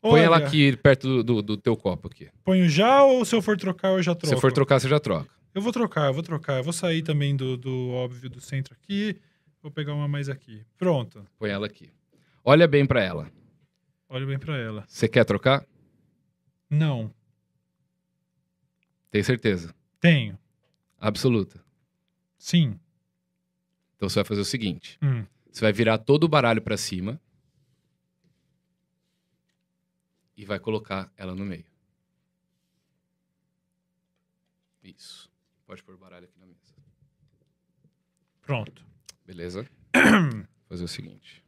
Põe 0.01 0.21
ela 0.23 0.37
Olha, 0.37 0.47
aqui 0.47 0.77
perto 0.77 1.09
do, 1.09 1.23
do- 1.23 1.43
do 1.43 1.57
teu 1.57 1.77
copo 1.77 2.09
aqui. 2.09 2.29
Ponho 2.45 2.69
já 2.69 3.05
ou 3.05 3.25
se 3.25 3.35
eu 3.37 3.43
for 3.43 3.57
trocar, 3.57 3.89
eu 3.93 4.03
já 4.03 4.15
troco? 4.17 4.35
Se 4.35 4.41
for 4.41 4.53
trocar, 4.53 4.81
você 4.81 4.89
já 4.89 4.99
troca. 4.99 5.29
Eu 5.55 5.61
vou 5.63 5.73
trocar, 5.73 6.07
eu 6.07 6.15
vou 6.15 6.23
trocar. 6.23 6.59
Eu 6.59 6.65
vou 6.65 6.73
sair 6.73 7.03
também 7.03 7.37
do, 7.37 7.57
do 7.57 7.91
óbvio 7.91 8.31
do 8.31 8.41
centro 8.41 8.75
aqui. 8.75 9.17
Vou 9.63 9.71
pegar 9.73 9.95
uma 9.95 10.07
mais 10.09 10.29
aqui. 10.29 10.63
Pronto. 10.77 11.25
Põe 11.39 11.51
ela 11.51 11.67
aqui. 11.67 11.91
Olha 12.45 12.67
bem 12.69 12.87
pra 12.87 13.03
ela. 13.03 13.29
Olha 14.09 14.27
bem 14.27 14.39
pra 14.39 14.57
ela. 14.57 14.85
Você 14.89 15.09
quer 15.09 15.25
trocar? 15.25 15.67
Não. 16.71 17.13
Tem 19.11 19.23
certeza. 19.23 19.75
Tenho. 20.01 20.39
Absoluta. 20.99 21.63
Sim. 22.39 22.79
Então 23.97 24.09
você 24.09 24.17
vai 24.17 24.25
fazer 24.25 24.41
o 24.41 24.45
seguinte: 24.45 24.99
Hum. 25.03 25.25
você 25.51 25.61
vai 25.61 25.73
virar 25.73 25.99
todo 25.99 26.25
o 26.25 26.29
baralho 26.29 26.63
pra 26.63 26.77
cima 26.77 27.21
e 30.37 30.45
vai 30.45 30.59
colocar 30.59 31.13
ela 31.17 31.35
no 31.35 31.45
meio. 31.45 31.67
Isso. 34.83 35.31
Pode 35.67 35.83
pôr 35.83 35.95
o 35.95 35.99
baralho 35.99 36.25
aqui 36.25 36.39
na 36.39 36.47
mesa. 36.47 36.75
Pronto. 38.43 38.83
Beleza? 39.27 39.69
Vou 39.93 40.47
fazer 40.69 40.85
o 40.85 40.89
seguinte. 40.89 41.45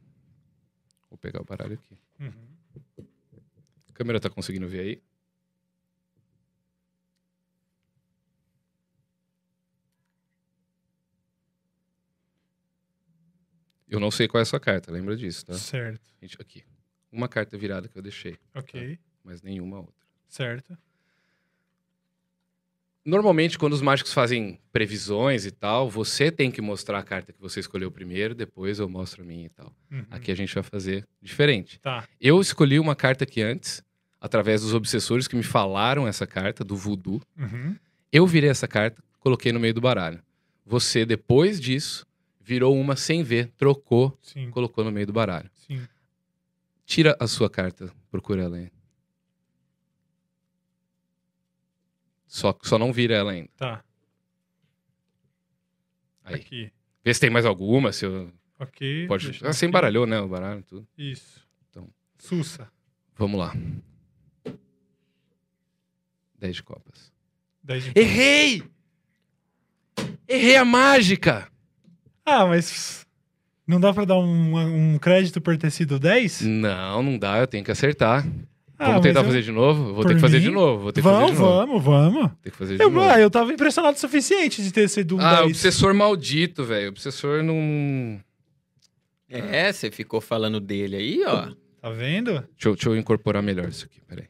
Vou 1.09 1.17
pegar 1.17 1.41
o 1.41 1.45
baralho 1.45 1.73
aqui. 1.73 1.97
Uhum. 2.19 2.50
A 3.89 3.93
câmera 3.93 4.19
tá 4.19 4.29
conseguindo 4.29 4.67
ver 4.67 4.79
aí? 4.79 5.03
Eu 13.87 13.99
não 13.99 14.09
sei 14.09 14.27
qual 14.27 14.39
é 14.39 14.43
a 14.43 14.45
sua 14.45 14.59
carta, 14.59 14.91
lembra 14.91 15.15
disso, 15.17 15.45
tá? 15.45 15.53
Certo. 15.53 16.09
Gente, 16.21 16.37
aqui. 16.39 16.63
Uma 17.11 17.27
carta 17.27 17.57
virada 17.57 17.89
que 17.89 17.97
eu 17.97 18.01
deixei, 18.01 18.37
Ok. 18.55 18.97
mas 19.23 19.41
nenhuma 19.41 19.79
outra. 19.79 20.05
Certo. 20.29 20.77
Normalmente, 23.03 23.57
quando 23.57 23.73
os 23.73 23.81
mágicos 23.81 24.13
fazem 24.13 24.59
previsões 24.71 25.45
e 25.45 25.51
tal, 25.51 25.89
você 25.89 26.31
tem 26.31 26.51
que 26.51 26.61
mostrar 26.61 26.99
a 26.99 27.03
carta 27.03 27.33
que 27.33 27.41
você 27.41 27.59
escolheu 27.59 27.89
primeiro, 27.89 28.35
depois 28.35 28.77
eu 28.77 28.87
mostro 28.87 29.23
a 29.23 29.25
minha 29.25 29.47
e 29.47 29.49
tal. 29.49 29.73
Uhum. 29.91 30.05
Aqui 30.11 30.31
a 30.31 30.35
gente 30.35 30.53
vai 30.53 30.63
fazer 30.63 31.07
diferente. 31.19 31.79
Tá. 31.79 32.07
Eu 32.19 32.39
escolhi 32.39 32.79
uma 32.79 32.95
carta 32.95 33.23
aqui 33.23 33.41
antes, 33.41 33.83
através 34.19 34.61
dos 34.61 34.75
obsessores 34.75 35.27
que 35.27 35.35
me 35.35 35.41
falaram 35.41 36.07
essa 36.07 36.27
carta, 36.27 36.63
do 36.63 36.75
voodoo. 36.75 37.19
Uhum. 37.35 37.75
Eu 38.11 38.27
virei 38.27 38.51
essa 38.51 38.67
carta, 38.67 39.01
coloquei 39.19 39.51
no 39.51 39.59
meio 39.59 39.73
do 39.73 39.81
baralho. 39.81 40.21
Você, 40.63 41.03
depois 41.03 41.59
disso, 41.59 42.05
virou 42.39 42.79
uma 42.79 42.95
sem 42.95 43.23
ver, 43.23 43.47
trocou, 43.57 44.15
Sim. 44.21 44.51
colocou 44.51 44.83
no 44.83 44.91
meio 44.91 45.07
do 45.07 45.13
baralho. 45.13 45.49
Sim. 45.55 45.81
Tira 46.85 47.17
a 47.19 47.25
sua 47.25 47.49
carta, 47.49 47.91
procura 48.11 48.43
ela 48.43 48.57
aí. 48.57 48.69
Só, 52.31 52.57
só 52.63 52.79
não 52.79 52.93
vira 52.93 53.13
ela 53.13 53.33
ainda. 53.33 53.49
Tá. 53.57 53.83
Aí. 56.23 56.35
Aqui. 56.35 56.71
Vê 57.03 57.13
se 57.13 57.19
tem 57.19 57.29
mais 57.29 57.45
alguma, 57.45 57.91
se 57.91 58.05
eu... 58.05 58.31
Ok. 58.57 59.05
Pode... 59.05 59.37
Ah, 59.43 59.51
você 59.51 59.65
embaralhou, 59.65 60.07
né, 60.07 60.17
o 60.21 60.29
baralho, 60.29 60.63
tudo. 60.63 60.87
Isso. 60.97 61.45
Então. 61.69 61.89
Sussa. 62.17 62.71
Vamos 63.17 63.37
lá. 63.37 63.53
10 66.39 66.55
de 66.55 66.63
copas. 66.63 67.11
10 67.63 67.83
de... 67.83 67.99
Errei! 67.99 68.63
Errei 70.25 70.55
a 70.55 70.63
mágica! 70.63 71.51
Ah, 72.25 72.45
mas 72.45 73.05
não 73.67 73.77
dá 73.77 73.93
pra 73.93 74.05
dar 74.05 74.17
um, 74.17 74.93
um 74.93 74.97
crédito 74.97 75.41
por 75.41 75.57
ter 75.57 75.69
sido 75.69 75.99
10? 75.99 76.43
Não, 76.43 77.03
não 77.03 77.17
dá, 77.17 77.39
eu 77.39 77.47
tenho 77.47 77.65
que 77.65 77.71
acertar. 77.71 78.25
Ah, 78.81 78.85
vamos 78.87 78.95
mas 78.95 79.03
tentar 79.03 79.19
eu- 79.19 79.25
fazer 79.25 79.41
de 79.43 79.51
novo? 79.51 79.79
Eu 79.81 79.85
Vou 79.93 79.95
por 79.95 80.05
ter 80.07 80.15
que 80.15 80.19
fazer 80.21 80.37
mim? 80.37 80.43
de 80.43 80.51
novo. 80.51 80.81
Vou 80.83 80.91
ter 80.91 81.01
que 81.01 81.03
Vamos, 81.07 81.21
fazer 81.21 81.33
de 81.33 81.39
novo. 81.39 81.81
vamos, 81.81 81.83
vamos. 81.83 82.31
Ter 82.41 82.51
que 82.51 82.57
fazer 82.57 82.77
de 82.77 82.83
Eu, 82.83 82.89
novo. 82.89 83.05
ah, 83.09 83.19
eu 83.19 83.29
tava 83.29 83.53
impressionado 83.53 83.95
o 83.95 83.99
suficiente 83.99 84.63
de 84.63 84.71
ter 84.71 84.89
sido 84.89 85.15
um 85.17 85.19
Ah, 85.21 85.35
10. 85.41 85.45
obsessor 85.51 85.93
maldito, 85.93 86.63
velho. 86.63 86.89
Obsessor 86.89 87.43
não. 87.43 88.19
É, 89.29 89.71
você 89.71 89.89
ficou 89.91 90.19
falando 90.19 90.59
dele 90.59 90.95
aí, 90.95 91.23
ó. 91.25 91.53
Tá 91.79 91.89
vendo? 91.89 92.31
Deixa 92.33 92.67
eu, 92.69 92.73
deixa 92.75 92.89
eu 92.89 92.97
incorporar 92.97 93.41
melhor 93.41 93.69
isso 93.69 93.85
aqui, 93.85 94.01
peraí. 94.01 94.27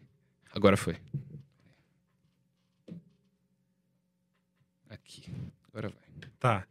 Agora 0.53 0.75
foi. 0.77 0.95
Aqui. 4.89 5.23
Agora 5.69 5.89
vai. 5.89 6.29
Tá. 6.39 6.63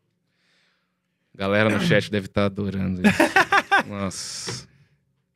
Galera 1.35 1.70
no 1.70 1.81
chat 1.81 2.11
deve 2.11 2.27
estar 2.27 2.44
adorando 2.47 3.01
isso. 3.07 3.19
Nossa. 3.89 4.69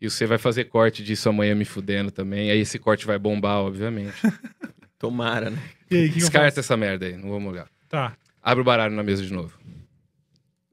E 0.04 0.10
você 0.10 0.26
vai 0.26 0.36
fazer 0.36 0.64
corte 0.64 1.02
disso 1.02 1.30
amanhã 1.30 1.54
me 1.54 1.64
fudendo 1.64 2.10
também. 2.10 2.50
Aí 2.50 2.58
esse 2.58 2.78
corte 2.78 3.06
vai 3.06 3.18
bombar, 3.18 3.60
obviamente. 3.60 4.14
Tomara, 4.98 5.48
né? 5.48 5.58
E 5.90 5.96
aí, 5.96 6.08
que, 6.10 6.16
Descarta 6.16 6.60
essa 6.60 6.76
merda 6.76 7.06
aí, 7.06 7.16
não 7.16 7.30
vou 7.30 7.40
molhar. 7.40 7.70
Tá. 7.88 8.14
Abre 8.42 8.60
o 8.60 8.64
baralho 8.64 8.94
na 8.94 9.02
mesa 9.02 9.24
de 9.24 9.32
novo. 9.32 9.58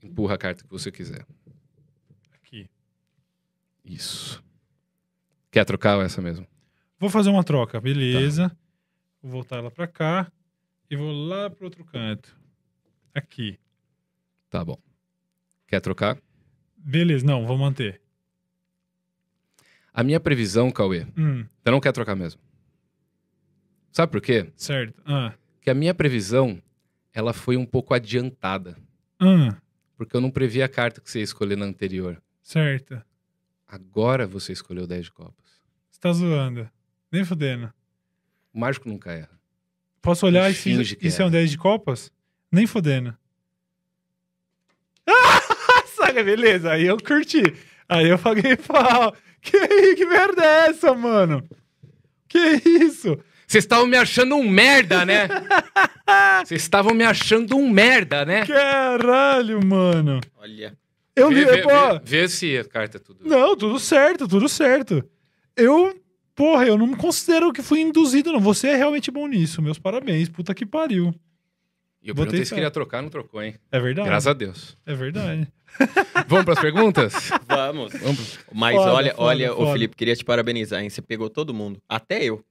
Empurra 0.04 0.36
a 0.36 0.38
carta 0.38 0.66
que 0.66 0.70
você 0.70 0.92
quiser. 0.92 1.26
Aqui. 2.34 2.70
Isso. 3.86 4.44
Quer 5.50 5.64
trocar 5.64 5.96
ou 5.96 6.04
essa 6.04 6.22
mesmo? 6.22 6.46
Vou 7.00 7.10
fazer 7.10 7.30
uma 7.30 7.44
troca, 7.44 7.80
beleza. 7.80 8.52
Vou 9.24 9.32
voltar 9.32 9.60
ela 9.60 9.72
pra 9.72 9.88
cá 9.88 10.30
e 10.90 10.96
vou 10.98 11.10
lá 11.10 11.50
pro 11.50 11.68
outro 11.68 11.86
canto. 11.86 12.38
Aqui. 13.16 13.58
Tá 14.50 14.66
bom. 14.66 14.78
Quer 15.68 15.80
trocar? 15.80 16.18
Beleza, 16.76 17.26
não, 17.26 17.48
vou 17.48 17.58
manter. 17.58 18.01
A 19.94 20.04
minha 20.04 20.20
previsão, 20.20 20.72
Cauê, 20.72 21.06
Hum, 21.18 21.46
você 21.64 21.72
não 21.72 21.80
quer 21.80 21.92
trocar 21.92 22.16
mesmo. 22.16 22.40
Sabe 23.92 24.12
por 24.12 24.22
quê? 24.22 24.50
certo. 24.56 25.02
Ah, 25.06 25.34
Que 25.62 25.70
a 25.70 25.74
minha 25.74 25.94
previsão, 25.94 26.62
ela 27.14 27.34
foi 27.34 27.58
um 27.58 27.66
pouco 27.66 27.94
adiantada. 27.94 28.78
ah, 29.20 29.56
Porque 29.98 30.16
eu 30.16 30.22
não 30.22 30.32
previ 30.32 30.64
a 30.64 30.70
carta 30.70 31.02
que 31.02 31.12
você 31.12 31.20
ia 31.20 31.24
escolher 31.24 31.58
na 31.58 31.66
anterior. 31.66 32.22
certo. 32.42 33.02
Agora 33.68 34.28
você 34.28 34.52
escolheu 34.52 34.86
10 34.86 35.06
de 35.06 35.12
copas. 35.12 35.46
Você 35.90 36.00
tá 36.02 36.12
zoando. 36.12 36.70
Nem 37.10 37.24
fudendo. 37.24 37.72
O 38.54 38.60
mágico 38.60 38.90
nunca 38.90 39.14
erra. 39.14 39.30
Posso 40.02 40.26
olhar 40.26 40.50
e 40.52 40.54
Finge 40.54 40.90
se 40.90 40.96
que 40.98 41.08
isso 41.08 41.22
é 41.22 41.24
é. 41.24 41.28
um 41.28 41.32
10 41.32 41.52
de 41.52 41.58
copas? 41.58 42.12
Nem 42.52 42.68
fudendo. 42.68 43.16
Ah, 45.08 45.84
saca, 45.96 46.22
beleza. 46.24 46.72
Aí 46.72 46.86
eu 46.86 46.98
curti. 46.98 47.42
Aí 47.88 48.10
eu 48.10 48.20
paguei 48.20 48.58
pau. 48.58 49.16
Que, 49.52 49.96
que 49.96 50.06
merda 50.06 50.44
é 50.46 50.70
essa, 50.70 50.94
mano? 50.94 51.44
Que 52.28 52.62
isso? 52.64 53.18
Vocês 53.48 53.64
estavam 53.64 53.88
me 53.88 53.98
achando 53.98 54.36
um 54.36 54.48
merda, 54.48 55.06
né? 55.06 55.28
Vocês 56.46 56.62
estavam 56.62 56.94
me 56.94 57.04
achando 57.04 57.58
um 57.58 57.70
merda, 57.70 58.24
né? 58.24 58.46
Caralho, 58.46 59.60
mano. 59.66 60.22
Olha. 60.38 60.78
Eu 61.16 61.30
li, 61.30 61.44
Vê, 61.44 61.52
vê, 61.58 61.62
pô. 61.64 61.70
vê- 61.70 62.00
vê 62.04 62.28
se 62.30 62.58
a 62.58 62.64
carta 62.64 62.98
é 62.98 63.00
tudo. 63.00 63.28
Não, 63.28 63.56
tudo 63.58 63.78
certo, 63.80 64.28
tudo 64.28 64.48
certo. 64.48 65.04
Eu, 65.58 65.94
porra, 66.34 66.66
eu 66.66 66.78
não 66.78 66.88
me 66.88 66.96
considero 66.96 67.52
que 67.52 67.62
fui 67.62 67.82
induzido, 67.82 68.32
não. 68.32 68.40
Você 68.40 68.70
é 68.70 68.76
realmente 68.78 69.12
bom 69.12 69.28
nisso. 69.28 69.62
Meus 69.62 69.78
parabéns. 69.78 70.30
Puta 70.30 70.54
que 70.54 70.66
pariu. 70.66 71.14
E 72.02 72.10
eu 72.10 72.16
Botei 72.16 72.32
perguntei 72.32 72.46
se 72.46 72.54
queria 72.54 72.72
trocar, 72.72 73.02
não 73.02 73.10
trocou, 73.10 73.44
hein? 73.44 73.56
É 73.72 73.80
verdade. 73.80 74.08
Graças 74.08 74.28
a 74.28 74.34
Deus. 74.34 74.78
É 74.86 74.96
verdade. 74.96 75.48
Vamos 76.28 76.46
pras 76.46 76.60
perguntas? 76.60 77.14
Vamos. 77.48 77.94
Vamos. 77.94 78.40
Mas 78.54 78.76
Foda, 78.76 78.94
olha, 78.94 79.12
foda, 79.12 79.24
olha, 79.24 79.50
foda. 79.54 79.70
ô 79.70 79.74
Felipe, 79.74 79.96
queria 79.96 80.16
te 80.16 80.24
parabenizar, 80.24 80.82
hein? 80.82 80.90
Você 80.90 81.02
pegou 81.02 81.30
todo 81.30 81.54
mundo. 81.54 81.82
Até 81.90 82.24
eu. 82.24 82.44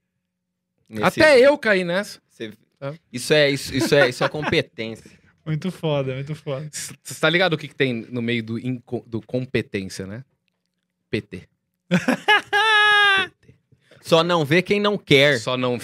Nesse- 0.89 1.21
Até 1.21 1.39
eu 1.41 1.57
caí 1.59 1.85
nessa. 1.85 2.21
você- 2.29 2.53
Tá. 2.79 2.95
Isso 3.13 3.33
é, 3.35 3.51
isso, 3.51 3.75
isso 3.77 3.95
é, 3.95 4.09
isso 4.09 4.25
é 4.25 4.29
competência. 4.29 5.11
Muito 5.45 5.71
foda, 5.71 6.15
muito 6.15 6.35
foda. 6.35 6.69
Você 6.71 6.95
tá 7.21 7.29
ligado 7.29 7.55
o 7.55 7.59
que, 7.59 7.67
que 7.69 7.75
tem 7.75 8.07
no 8.11 8.23
meio 8.23 8.43
do, 8.43 8.59
inco- 8.59 9.03
do 9.07 9.21
competência, 9.23 10.07
né? 10.07 10.23
PT. 11.11 11.43
Só 14.03 14.23
não 14.23 14.45
vê 14.45 14.63
quem 14.63 14.81
não 14.81 14.97
quer. 14.97 15.39
Só 15.39 15.57
não. 15.57 15.79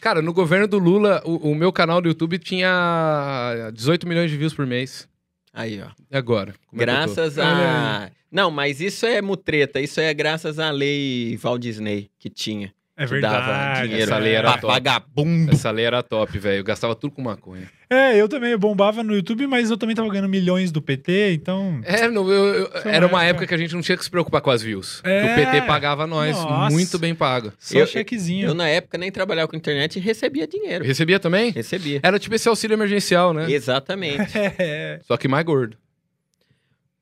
Cara, 0.00 0.22
no 0.22 0.32
governo 0.32 0.66
do 0.68 0.78
Lula, 0.78 1.20
o, 1.24 1.50
o 1.50 1.54
meu 1.54 1.72
canal 1.72 2.00
do 2.00 2.08
YouTube 2.08 2.38
tinha 2.38 3.70
18 3.74 4.06
milhões 4.06 4.30
de 4.30 4.36
views 4.36 4.54
por 4.54 4.66
mês. 4.66 5.08
Aí, 5.56 5.80
ó. 5.80 5.88
E 6.10 6.14
agora? 6.14 6.54
Como 6.68 6.82
é? 6.82 6.84
Graças 6.84 7.38
Olha 7.38 7.48
a. 7.48 8.10
Não, 8.30 8.50
mas 8.50 8.78
isso 8.78 9.06
é 9.06 9.22
mutreta. 9.22 9.80
Isso 9.80 9.98
é 9.98 10.12
graças 10.12 10.58
à 10.58 10.70
lei 10.70 11.34
Walt 11.38 11.62
Disney 11.62 12.10
que 12.18 12.28
tinha. 12.28 12.74
É 12.98 13.04
dava 13.04 13.12
verdade. 13.12 13.82
dinheiro 13.88 14.10
Essa 14.10 14.18
lei 14.18 14.32
era 14.34 14.52
pra 14.52 14.60
top. 14.60 14.72
vagabundo. 14.72 15.52
Essa 15.52 15.70
lei 15.70 15.84
era 15.84 16.02
top, 16.02 16.38
velho. 16.38 16.60
Eu 16.60 16.64
gastava 16.64 16.94
tudo 16.94 17.10
com 17.12 17.20
maconha. 17.20 17.68
É, 17.90 18.16
eu 18.16 18.26
também 18.26 18.56
bombava 18.56 19.02
no 19.02 19.14
YouTube, 19.14 19.46
mas 19.46 19.70
eu 19.70 19.76
também 19.76 19.94
tava 19.94 20.08
ganhando 20.08 20.28
milhões 20.30 20.72
do 20.72 20.80
PT, 20.80 21.34
então. 21.34 21.78
É, 21.84 22.08
no- 22.08 22.32
eu- 22.32 22.54
eu- 22.64 22.70
era 22.86 23.06
uma 23.06 23.22
época- 23.22 23.26
época 23.42 23.46
que 23.48 23.54
a 23.54 23.58
gente 23.58 23.74
não 23.74 23.82
tinha 23.82 23.98
que 23.98 24.02
se 24.02 24.10
preocupar 24.10 24.40
com 24.40 24.50
as 24.50 24.62
views. 24.62 25.02
É. 25.04 25.24
O 25.24 25.34
PT 25.34 25.62
pagava 25.66 26.06
nós, 26.06 26.34
Nossa. 26.36 26.72
muito 26.72 26.98
bem 26.98 27.14
pago. 27.14 27.52
Só 27.58 27.78
Eu- 27.80 27.86
chequezinho. 27.86 28.46
Eu, 28.48 28.54
na 28.54 28.66
época, 28.66 28.96
nem 28.96 29.12
trabalhava 29.12 29.46
com 29.46 29.56
internet 29.56 29.96
e 29.96 30.00
recebia 30.00 30.46
dinheiro. 30.48 30.82
Recebia 30.82 31.20
também? 31.20 31.50
Recebia. 31.50 32.00
Era 32.02 32.18
tipo 32.18 32.34
esse 32.34 32.48
auxílio 32.48 32.74
emergencial, 32.74 33.34
né? 33.34 33.50
Exatamente. 33.52 34.16
É. 34.58 35.00
Só 35.04 35.16
que 35.18 35.28
mais 35.28 35.44
gordo. 35.44 35.76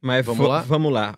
Mas 0.03 0.27
Vamos 0.27 0.49
lá? 0.49 0.61
Vamos 0.63 0.93
lá. 0.93 1.15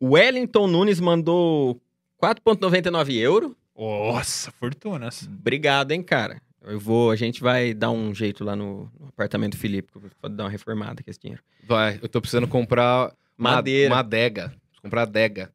O 0.00 0.14
Wellington 0.14 0.66
Nunes 0.66 0.98
mandou 1.00 1.80
4,99 2.20 3.16
euro. 3.16 3.56
Nossa, 3.76 4.50
fortunas. 4.52 5.22
Obrigado, 5.26 5.92
hein, 5.92 6.02
cara. 6.02 6.40
Eu 6.64 6.78
vou, 6.78 7.10
a 7.10 7.16
gente 7.16 7.40
vai 7.42 7.74
dar 7.74 7.90
um 7.90 8.14
jeito 8.14 8.44
lá 8.44 8.54
no, 8.54 8.90
no 9.00 9.08
apartamento 9.08 9.52
do 9.52 9.58
Felipe, 9.58 9.90
vou 9.94 10.30
dar 10.30 10.44
uma 10.44 10.50
reformada 10.50 11.02
com 11.02 11.10
esse 11.10 11.18
dinheiro. 11.18 11.42
Vai, 11.66 11.98
eu 12.00 12.08
tô 12.08 12.20
precisando 12.20 12.46
comprar 12.46 13.12
ma- 13.36 13.54
Madeira. 13.56 13.92
uma 13.92 13.98
adega. 14.00 14.48
Preciso 14.50 14.82
comprar 14.82 15.02
adega. 15.02 15.52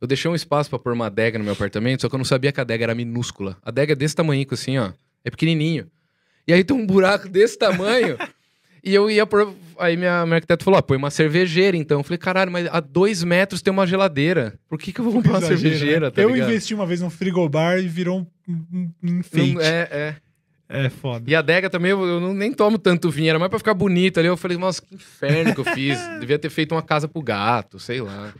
Eu 0.00 0.06
deixei 0.06 0.30
um 0.30 0.34
espaço 0.34 0.68
pra 0.68 0.78
pôr 0.78 0.92
uma 0.92 1.06
adega 1.06 1.38
no 1.38 1.44
meu 1.44 1.54
apartamento, 1.54 2.02
só 2.02 2.08
que 2.08 2.14
eu 2.14 2.18
não 2.18 2.24
sabia 2.24 2.52
que 2.52 2.60
a 2.60 2.62
adega 2.64 2.84
era 2.84 2.94
minúscula. 2.94 3.56
A 3.62 3.70
adega 3.70 3.92
é 3.92 3.96
desse 3.96 4.14
tamanho 4.16 4.44
assim, 4.50 4.76
ó. 4.76 4.92
É 5.24 5.30
pequenininho. 5.30 5.88
E 6.46 6.52
aí 6.52 6.62
tem 6.64 6.76
um 6.76 6.84
buraco 6.84 7.28
desse 7.28 7.56
tamanho. 7.56 8.18
e 8.82 8.94
eu 8.94 9.10
ia 9.10 9.26
pôr... 9.26 9.52
Aí 9.78 9.96
minha, 9.96 10.24
minha 10.24 10.36
arquiteta 10.36 10.62
falou, 10.64 10.78
ah, 10.78 10.82
põe 10.82 10.96
uma 10.96 11.10
cervejeira 11.10 11.76
então. 11.76 12.00
Eu 12.00 12.04
falei, 12.04 12.18
caralho, 12.18 12.52
mas 12.52 12.68
a 12.70 12.78
dois 12.78 13.24
metros 13.24 13.60
tem 13.62 13.72
uma 13.72 13.86
geladeira. 13.86 14.58
Por 14.68 14.78
que 14.78 14.92
que 14.92 15.00
eu 15.00 15.04
vou 15.04 15.12
comprar 15.14 15.32
uma 15.32 15.38
Exagero, 15.38 15.60
cervejeira, 15.60 16.06
né? 16.06 16.10
tá 16.10 16.22
Eu 16.22 16.30
ligado? 16.30 16.48
investi 16.50 16.74
uma 16.74 16.86
vez 16.86 17.00
num 17.00 17.10
frigobar 17.10 17.78
e 17.78 17.88
virou 17.88 18.26
um, 18.48 18.54
um, 18.72 18.90
um 19.02 19.18
enfeite. 19.20 19.54
Não- 19.54 19.60
é, 19.62 19.88
é. 19.90 20.16
É 20.74 20.88
foda. 20.88 21.30
E 21.30 21.34
a 21.34 21.40
adega 21.40 21.68
também, 21.68 21.90
eu, 21.90 22.02
eu 22.02 22.18
não, 22.18 22.32
nem 22.32 22.50
tomo 22.50 22.78
tanto 22.78 23.10
vinho, 23.10 23.28
era 23.28 23.38
mais 23.38 23.50
pra 23.50 23.58
ficar 23.58 23.74
bonito 23.74 24.18
ali. 24.18 24.28
Eu 24.28 24.38
falei, 24.38 24.56
nossa, 24.56 24.80
que 24.80 24.94
inferno 24.94 25.54
que 25.54 25.60
eu 25.60 25.64
fiz. 25.66 25.98
Devia 26.18 26.38
ter 26.38 26.48
feito 26.48 26.74
uma 26.74 26.80
casa 26.82 27.06
pro 27.06 27.20
gato, 27.20 27.78
sei 27.78 28.00
lá. 28.00 28.32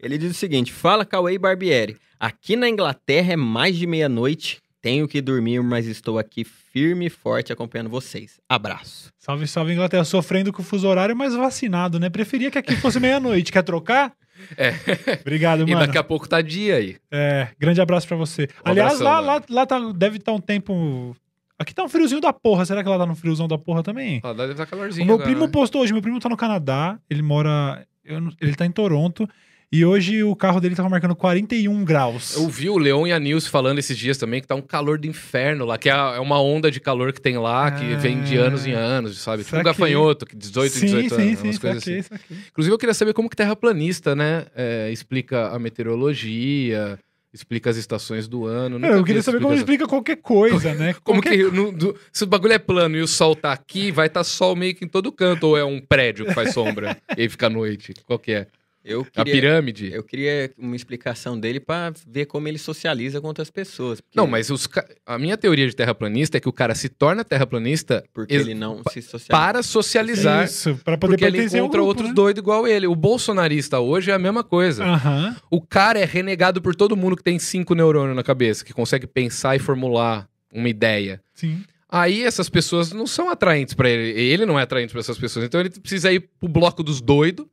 Ele 0.00 0.16
diz 0.16 0.30
o 0.30 0.34
seguinte: 0.34 0.72
Fala, 0.72 1.04
Cauê 1.04 1.34
e 1.34 1.38
Barbieri. 1.38 1.96
Aqui 2.18 2.56
na 2.56 2.70
Inglaterra 2.70 3.34
é 3.34 3.36
mais 3.36 3.76
de 3.76 3.86
meia-noite. 3.86 4.60
Tenho 4.88 5.06
que 5.06 5.20
dormir, 5.20 5.62
mas 5.62 5.86
estou 5.86 6.18
aqui 6.18 6.44
firme 6.44 7.06
e 7.06 7.10
forte 7.10 7.52
acompanhando 7.52 7.90
vocês. 7.90 8.40
Abraço. 8.48 9.12
Salve, 9.18 9.46
salve 9.46 9.74
Inglaterra. 9.74 10.02
Sofrendo 10.02 10.50
com 10.50 10.62
o 10.62 10.64
fuso 10.64 10.88
horário, 10.88 11.14
mas 11.14 11.34
vacinado, 11.34 12.00
né? 12.00 12.08
Preferia 12.08 12.50
que 12.50 12.56
aqui 12.56 12.74
fosse 12.74 12.98
meia-noite. 12.98 13.52
Quer 13.52 13.62
trocar? 13.62 14.14
É. 14.56 14.72
Obrigado, 15.20 15.68
E 15.68 15.74
mano. 15.74 15.84
daqui 15.86 15.98
a 15.98 16.02
pouco 16.02 16.26
tá 16.26 16.40
dia 16.40 16.76
aí. 16.76 16.96
É, 17.10 17.48
grande 17.58 17.82
abraço 17.82 18.08
pra 18.08 18.16
você. 18.16 18.44
Um 18.64 18.70
Aliás, 18.70 18.92
abração, 18.94 19.04
lá, 19.06 19.16
mano. 19.20 19.44
lá, 19.50 19.60
lá 19.60 19.66
tá- 19.66 19.92
deve 19.94 20.16
estar 20.16 20.32
um 20.32 20.40
tempo. 20.40 21.14
Aqui 21.58 21.74
tá 21.74 21.84
um 21.84 21.88
friozinho 21.90 22.20
da 22.22 22.32
porra. 22.32 22.64
Será 22.64 22.82
que 22.82 22.88
lá 22.88 22.96
tá 22.96 23.04
no 23.04 23.14
friozão 23.14 23.46
da 23.46 23.58
porra 23.58 23.82
também? 23.82 24.22
Ó, 24.24 24.32
deve 24.32 24.52
estar 24.52 24.64
calorzinho. 24.64 25.04
O 25.04 25.06
meu 25.06 25.14
agora, 25.16 25.28
primo 25.28 25.44
né? 25.46 25.52
postou 25.52 25.82
hoje. 25.82 25.92
Meu 25.92 26.00
primo 26.00 26.18
tá 26.18 26.30
no 26.30 26.36
Canadá. 26.36 26.98
Ele 27.10 27.20
mora. 27.20 27.86
não- 28.06 28.32
ele 28.40 28.54
tá 28.54 28.64
em 28.64 28.70
Toronto. 28.72 29.28
E 29.70 29.84
hoje 29.84 30.22
o 30.24 30.34
carro 30.34 30.60
dele 30.62 30.74
tava 30.74 30.88
marcando 30.88 31.14
41 31.14 31.84
graus. 31.84 32.34
Eu 32.36 32.48
vi 32.48 32.70
o 32.70 32.78
Leon 32.78 33.06
e 33.06 33.12
a 33.12 33.18
Nilce 33.20 33.50
falando 33.50 33.78
esses 33.78 33.98
dias 33.98 34.16
também 34.16 34.40
que 34.40 34.46
tá 34.46 34.54
um 34.54 34.62
calor 34.62 34.98
do 34.98 35.06
inferno 35.06 35.66
lá, 35.66 35.76
que 35.76 35.90
é 35.90 35.92
é 35.92 36.20
uma 36.20 36.40
onda 36.40 36.70
de 36.70 36.80
calor 36.80 37.12
que 37.12 37.20
tem 37.20 37.36
lá, 37.36 37.70
que 37.70 37.92
Ah. 37.92 37.98
vem 37.98 38.22
de 38.22 38.36
anos 38.38 38.66
em 38.66 38.72
anos, 38.72 39.18
sabe? 39.18 39.44
Tipo 39.44 39.58
um 39.58 39.62
gafanhoto, 39.62 40.24
que 40.24 40.34
18 40.34 40.72
em 40.74 40.78
sim, 40.80 40.86
18 40.86 41.14
sim, 41.14 41.20
anos, 41.22 41.38
sim, 41.38 41.46
umas 41.48 41.58
coisas 41.58 41.84
saquei, 41.84 41.98
assim. 41.98 42.14
Inclusive, 42.50 42.74
eu 42.74 42.78
queria 42.78 42.94
saber 42.94 43.12
como 43.12 43.28
que 43.28 43.36
terraplanista, 43.36 44.16
né, 44.16 44.46
é, 44.56 44.90
explica 44.90 45.48
a 45.48 45.58
meteorologia, 45.58 46.98
explica 47.34 47.68
as 47.68 47.76
estações 47.76 48.26
do 48.26 48.46
ano. 48.46 48.82
É, 48.86 48.94
eu 48.94 49.04
queria 49.04 49.20
saber 49.22 49.38
como 49.42 49.52
explica 49.52 49.86
qualquer 49.86 50.16
coisa, 50.16 50.72
né? 50.72 50.94
Como 51.04 51.20
Qualquer- 51.22 51.36
que, 51.36 51.54
no- 51.54 51.72
do- 51.72 51.94
se 52.10 52.24
o 52.24 52.26
bagulho 52.26 52.54
é 52.54 52.58
plano 52.58 52.96
e 52.96 53.02
o 53.02 53.06
sol 53.06 53.36
tá 53.36 53.52
aqui, 53.52 53.92
vai 53.92 54.06
estar 54.06 54.20
tá 54.20 54.24
sol 54.24 54.56
meio 54.56 54.74
que 54.74 54.84
em 54.86 54.88
todo 54.88 55.12
canto, 55.12 55.44
ou 55.48 55.58
é 55.58 55.64
um 55.64 55.78
prédio 55.78 56.24
que 56.24 56.32
faz 56.32 56.54
sombra 56.54 56.96
e 57.18 57.20
aí 57.20 57.28
fica 57.28 57.48
à 57.48 57.50
noite? 57.50 57.92
Qual 58.06 58.18
que 58.18 58.32
é? 58.32 58.46
Eu 58.88 59.02
A 59.02 59.24
queria, 59.24 59.32
pirâmide? 59.34 59.90
eu 59.92 60.02
queria 60.02 60.50
uma 60.56 60.74
explicação 60.74 61.38
dele 61.38 61.60
pra 61.60 61.92
ver 62.06 62.24
como 62.26 62.48
ele 62.48 62.58
socializa 62.58 63.20
com 63.20 63.26
outras 63.26 63.50
pessoas. 63.50 64.00
porque- 64.00 64.16
Não, 64.18 64.26
mas 64.26 64.48
os 64.50 64.68
a 65.06 65.18
minha 65.18 65.36
teoria 65.36 65.66
de 65.68 65.76
terraplanista 65.76 66.36
é 66.38 66.40
que 66.40 66.48
o 66.48 66.52
cara 66.52 66.74
se 66.74 66.88
torna 66.88 67.22
terraplanista 67.24 68.02
Porque 68.14 68.34
ele 68.34 68.54
não 68.54 68.82
se 68.90 69.02
socializa. 69.02 69.28
para 69.28 69.62
socializar, 69.62 70.44
Isso, 70.46 70.74
pra 70.84 70.96
poder 70.96 71.12
porque 71.18 71.24
ele 71.24 71.44
encontra 71.44 71.68
grupo, 71.68 71.84
outros 71.86 72.08
né? 72.08 72.14
doidos 72.14 72.40
igual 72.40 72.66
ele. 72.66 72.86
O 72.86 72.94
bolsonarista 72.94 73.78
hoje 73.80 74.10
é 74.10 74.14
a 74.14 74.18
mesma 74.18 74.42
coisa. 74.42 74.84
Aham. 74.84 75.36
O 75.50 75.60
cara 75.60 75.98
é 75.98 76.04
renegado 76.04 76.62
por 76.62 76.74
todo 76.74 76.96
mundo 76.96 77.16
que 77.16 77.22
tem 77.22 77.38
cinco 77.38 77.74
neurônios 77.74 78.16
na 78.16 78.22
cabeça, 78.22 78.64
que 78.64 78.72
consegue 78.72 79.06
pensar 79.06 79.54
e 79.54 79.58
formular 79.58 80.28
uma 80.52 80.68
ideia. 80.68 81.20
Sim. 81.34 81.62
Aí 81.90 82.22
essas 82.22 82.48
pessoas 82.50 82.92
não 82.92 83.06
são 83.06 83.30
atraentes 83.30 83.72
pra 83.74 83.88
ele. 83.88 84.18
Ele 84.20 84.44
não 84.44 84.58
é 84.58 84.62
atraente 84.62 84.92
pra 84.92 85.00
essas 85.00 85.16
pessoas. 85.18 85.44
Então 85.46 85.58
ele 85.60 85.70
precisa 85.70 86.12
ir 86.12 86.20
pro 86.38 86.48
bloco 86.48 86.82
dos 86.82 87.00
doidos, 87.00 87.46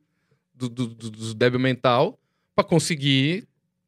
do, 0.56 0.68
do, 0.68 0.86
do- 0.86 1.10
dos 1.10 1.34
débil 1.34 1.60
mental, 1.60 2.18
pra 2.54 2.64
conseguir 2.64 3.46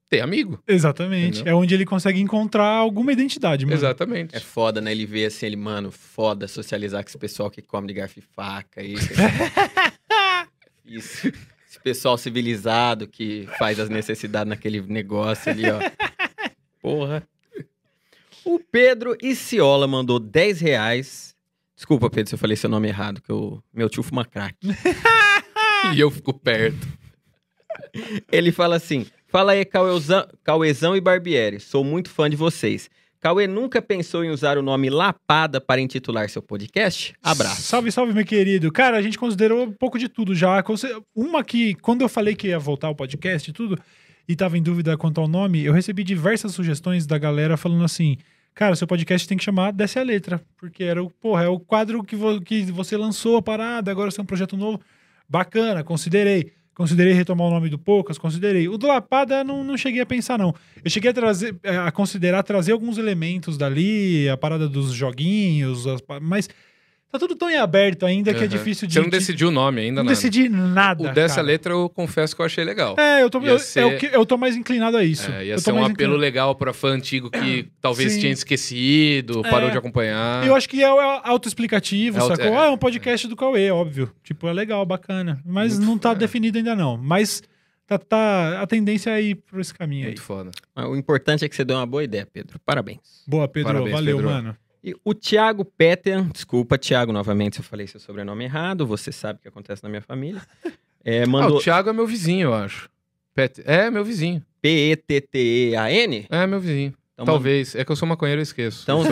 ter 0.08 0.20
amigo. 0.20 0.62
Exatamente. 0.66 1.40
Entendeu? 1.40 1.52
É 1.52 1.54
onde 1.56 1.74
ele 1.74 1.84
consegue 1.84 2.20
encontrar 2.20 2.66
alguma 2.66 3.12
identidade, 3.12 3.64
mano. 3.66 3.76
Exatamente. 3.76 4.34
É 4.36 4.40
foda, 4.40 4.80
né? 4.80 4.90
Ele 4.92 5.04
vê 5.06 5.26
assim, 5.26 5.46
ele, 5.46 5.56
mano, 5.56 5.90
foda 5.90 6.46
socializar 6.48 7.02
com 7.02 7.08
esse 7.08 7.18
pessoal 7.18 7.50
que 7.50 7.60
come 7.62 7.86
de 7.88 7.94
garfo 7.94 8.18
e 8.18 8.22
faca 8.22 8.80
aí. 8.80 8.94
Isso. 10.84 11.28
Esse 11.68 11.80
pessoal 11.82 12.16
civilizado 12.16 13.06
que 13.06 13.46
faz 13.58 13.78
as 13.78 13.90
necessidades 13.90 14.48
naquele 14.48 14.80
negócio 14.80 15.50
ali, 15.52 15.64
ó. 15.70 15.78
Porra. 16.80 17.22
O 18.44 18.58
Pedro 18.58 19.14
Iciola 19.22 19.86
mandou 19.86 20.18
10 20.18 20.60
reais. 20.60 21.36
Desculpa, 21.76 22.08
Pedro, 22.08 22.30
se 22.30 22.34
eu 22.34 22.38
falei 22.38 22.56
seu 22.56 22.70
nome 22.70 22.88
errado, 22.88 23.20
que 23.20 23.30
eu, 23.30 23.62
meu 23.72 23.90
tio 23.90 24.02
fuma 24.02 24.24
crack. 24.24 24.56
E 25.94 26.00
eu 26.00 26.10
fico 26.10 26.32
perto. 26.34 26.86
Ele 28.30 28.52
fala 28.52 28.76
assim: 28.76 29.06
Fala 29.28 29.52
aí, 29.52 29.64
Cauezão, 29.64 30.26
Cauezão 30.44 30.96
e 30.96 31.00
Barbieri. 31.00 31.60
Sou 31.60 31.84
muito 31.84 32.10
fã 32.10 32.28
de 32.28 32.36
vocês. 32.36 32.90
Cauê 33.20 33.46
nunca 33.48 33.82
pensou 33.82 34.24
em 34.24 34.30
usar 34.30 34.56
o 34.58 34.62
nome 34.62 34.88
Lapada 34.88 35.60
para 35.60 35.80
intitular 35.80 36.28
seu 36.30 36.40
podcast? 36.40 37.14
Abraço. 37.22 37.62
Salve, 37.62 37.90
salve, 37.90 38.12
meu 38.12 38.24
querido. 38.24 38.70
Cara, 38.70 38.96
a 38.96 39.02
gente 39.02 39.18
considerou 39.18 39.64
um 39.64 39.72
pouco 39.72 39.98
de 39.98 40.08
tudo 40.08 40.34
já. 40.36 40.62
Uma 41.16 41.42
que, 41.42 41.74
quando 41.74 42.02
eu 42.02 42.08
falei 42.08 42.36
que 42.36 42.48
ia 42.48 42.58
voltar 42.60 42.86
ao 42.86 42.94
podcast 42.94 43.50
e 43.50 43.52
tudo, 43.52 43.76
e 44.28 44.36
tava 44.36 44.56
em 44.56 44.62
dúvida 44.62 44.96
quanto 44.96 45.20
ao 45.20 45.26
nome, 45.26 45.64
eu 45.64 45.72
recebi 45.72 46.04
diversas 46.04 46.52
sugestões 46.54 47.06
da 47.06 47.18
galera 47.18 47.56
falando 47.56 47.84
assim: 47.84 48.16
Cara, 48.54 48.76
seu 48.76 48.86
podcast 48.86 49.26
tem 49.26 49.36
que 49.36 49.44
chamar 49.44 49.72
Desce 49.72 49.98
a 49.98 50.02
Letra. 50.02 50.40
Porque 50.56 50.84
era 50.84 51.02
o, 51.02 51.10
porra, 51.10 51.44
é 51.44 51.48
o 51.48 51.58
quadro 51.58 52.04
que, 52.04 52.14
vo- 52.14 52.40
que 52.40 52.62
você 52.70 52.96
lançou 52.96 53.36
a 53.36 53.42
parada, 53.42 53.90
agora 53.90 54.10
você 54.12 54.20
é 54.20 54.22
um 54.22 54.26
projeto 54.26 54.56
novo. 54.56 54.80
Bacana, 55.28 55.84
considerei. 55.84 56.52
Considerei 56.74 57.12
retomar 57.12 57.48
o 57.48 57.50
nome 57.50 57.68
do 57.68 57.76
Poucas, 57.76 58.16
considerei. 58.18 58.68
O 58.68 58.78
do 58.78 58.86
Lapada 58.86 59.42
não, 59.42 59.64
não 59.64 59.76
cheguei 59.76 60.00
a 60.00 60.06
pensar, 60.06 60.38
não. 60.38 60.54
Eu 60.84 60.88
cheguei 60.88 61.10
a 61.10 61.12
trazer, 61.12 61.56
eh, 61.64 61.76
a 61.76 61.90
considerar 61.90 62.44
trazer 62.44 62.70
alguns 62.70 62.98
elementos 62.98 63.58
dali, 63.58 64.28
a 64.28 64.36
parada 64.36 64.68
dos 64.68 64.92
joguinhos, 64.92 65.88
as 65.88 66.00
mas 66.22 66.48
tá 67.10 67.18
tudo 67.18 67.34
tão 67.34 67.48
em 67.50 67.56
aberto 67.56 68.04
ainda 68.04 68.32
que 68.34 68.44
é 68.44 68.46
difícil 68.46 68.86
de. 68.86 68.94
Você 68.94 69.00
não 69.00 69.06
de- 69.08 69.16
decidiu 69.18 69.48
o 69.48 69.50
nome 69.50 69.80
ainda, 69.80 69.96
não 70.00 70.04
nada. 70.04 70.14
decidi 70.14 70.48
nada. 70.48 71.10
O 71.10 71.12
dessa 71.14 71.36
cara. 71.36 71.46
letra 71.46 71.72
eu 71.72 71.88
confesso 71.88 72.34
que 72.36 72.42
eu 72.42 72.46
achei 72.46 72.64
legal. 72.64 72.94
É, 72.98 73.22
eu 73.22 73.30
tô, 73.30 73.40
eu, 73.40 73.58
ser- 73.58 73.80
é 73.80 73.84
o 73.86 73.96
que, 73.98 74.06
eu 74.06 74.26
tô 74.26 74.36
mais 74.36 74.56
inclinado 74.56 74.96
a 74.96 75.04
isso. 75.04 75.30
É, 75.30 75.46
ia 75.46 75.54
eu 75.54 75.58
ser 75.58 75.72
um 75.72 75.76
apelo 75.78 75.92
inclinado. 75.92 76.16
legal 76.18 76.54
pra 76.54 76.72
fã 76.72 76.88
antigo 76.90 77.30
que 77.30 77.68
talvez 77.80 78.12
Sim. 78.12 78.20
tinha 78.20 78.32
esquecido, 78.32 79.42
parou 79.42 79.68
É. 79.68 79.72
de 79.72 79.78
acompanhar. 79.78 80.46
Eu 80.46 80.54
acho 80.54 80.68
que 80.68 80.82
é 80.82 80.86
autoexplicativo, 81.24 82.18
É 82.18 82.20
auto- 82.20 82.36
sacou? 82.36 82.52
é. 82.54 82.56
Ah, 82.58 82.66
é 82.66 82.70
um 82.70 82.78
podcast 82.78 83.26
do 83.28 83.36
Cauê, 83.36 83.70
óbvio. 83.70 84.10
Tipo, 84.22 84.48
é 84.48 84.52
legal, 84.52 84.84
bacana. 84.84 85.40
Mas 85.44 85.74
Muito 85.78 85.86
não 85.90 85.98
tá 85.98 86.10
foda. 86.10 86.20
definido 86.20 86.58
ainda, 86.58 86.74
não. 86.76 86.96
Mas 86.96 87.42
tá, 87.86 87.98
tá- 87.98 88.60
a 88.60 88.66
tendência 88.66 89.10
é 89.10 89.22
ir 89.22 89.34
por 89.36 89.60
esse 89.60 89.72
caminho 89.72 90.02
aí. 90.02 90.08
Muito 90.08 90.22
foda. 90.22 90.50
O 90.76 90.96
importante 90.96 91.44
é 91.44 91.48
que 91.48 91.56
você 91.56 91.64
deu 91.64 91.76
uma 91.76 91.86
boa 91.86 92.04
ideia, 92.04 92.26
Pedro. 92.30 92.58
Parabéns. 92.66 92.98
Boa, 93.26 93.48
Pedro. 93.48 93.72
Parabéns, 93.72 93.92
Valeu, 93.94 94.16
Pedro. 94.16 94.30
mano. 94.30 94.56
E 94.82 94.94
o 95.04 95.12
Thiago 95.12 95.64
Peter, 95.64 96.22
desculpa, 96.32 96.78
Thiago, 96.78 97.12
novamente, 97.12 97.54
se 97.56 97.60
eu 97.60 97.64
falei 97.64 97.86
seu 97.86 97.98
sobrenome 98.00 98.44
errado, 98.44 98.86
você 98.86 99.10
sabe 99.10 99.38
o 99.38 99.42
que 99.42 99.48
acontece 99.48 99.82
na 99.82 99.88
minha 99.88 100.02
família. 100.02 100.40
É, 101.04 101.22
Ah, 101.22 101.26
mandou 101.26 101.58
o 101.58 101.60
Thiago 101.60 101.90
é 101.90 101.92
meu 101.92 102.06
vizinho, 102.06 102.48
eu 102.48 102.54
acho. 102.54 102.88
Pet- 103.34 103.62
É, 103.64 103.90
meu 103.90 104.04
vizinho. 104.04 104.42
P-E-T-T-E-A-N? 104.62 106.26
É, 106.30 106.46
meu 106.46 106.60
vizinho. 106.60 106.94
Então, 107.14 107.24
talvez. 107.24 107.74
É 107.74 107.84
que 107.84 107.90
eu 107.90 107.96
sou 107.96 108.06
maconheiro, 108.06 108.40
eu 108.40 108.44
esqueço. 108.44 108.82
Então, 108.82 109.02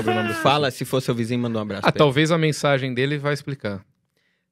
fala, 0.42 0.70
se 0.70 0.84
for 0.84 1.00
seu 1.00 1.14
vizinho, 1.14 1.40
manda 1.40 1.58
um 1.58 1.62
abraço. 1.62 1.86
Ah, 1.88 1.92
talvez 1.92 2.30
a 2.30 2.38
mensagem 2.38 2.94
dele 2.94 3.18
vai 3.18 3.34
explicar. 3.34 3.84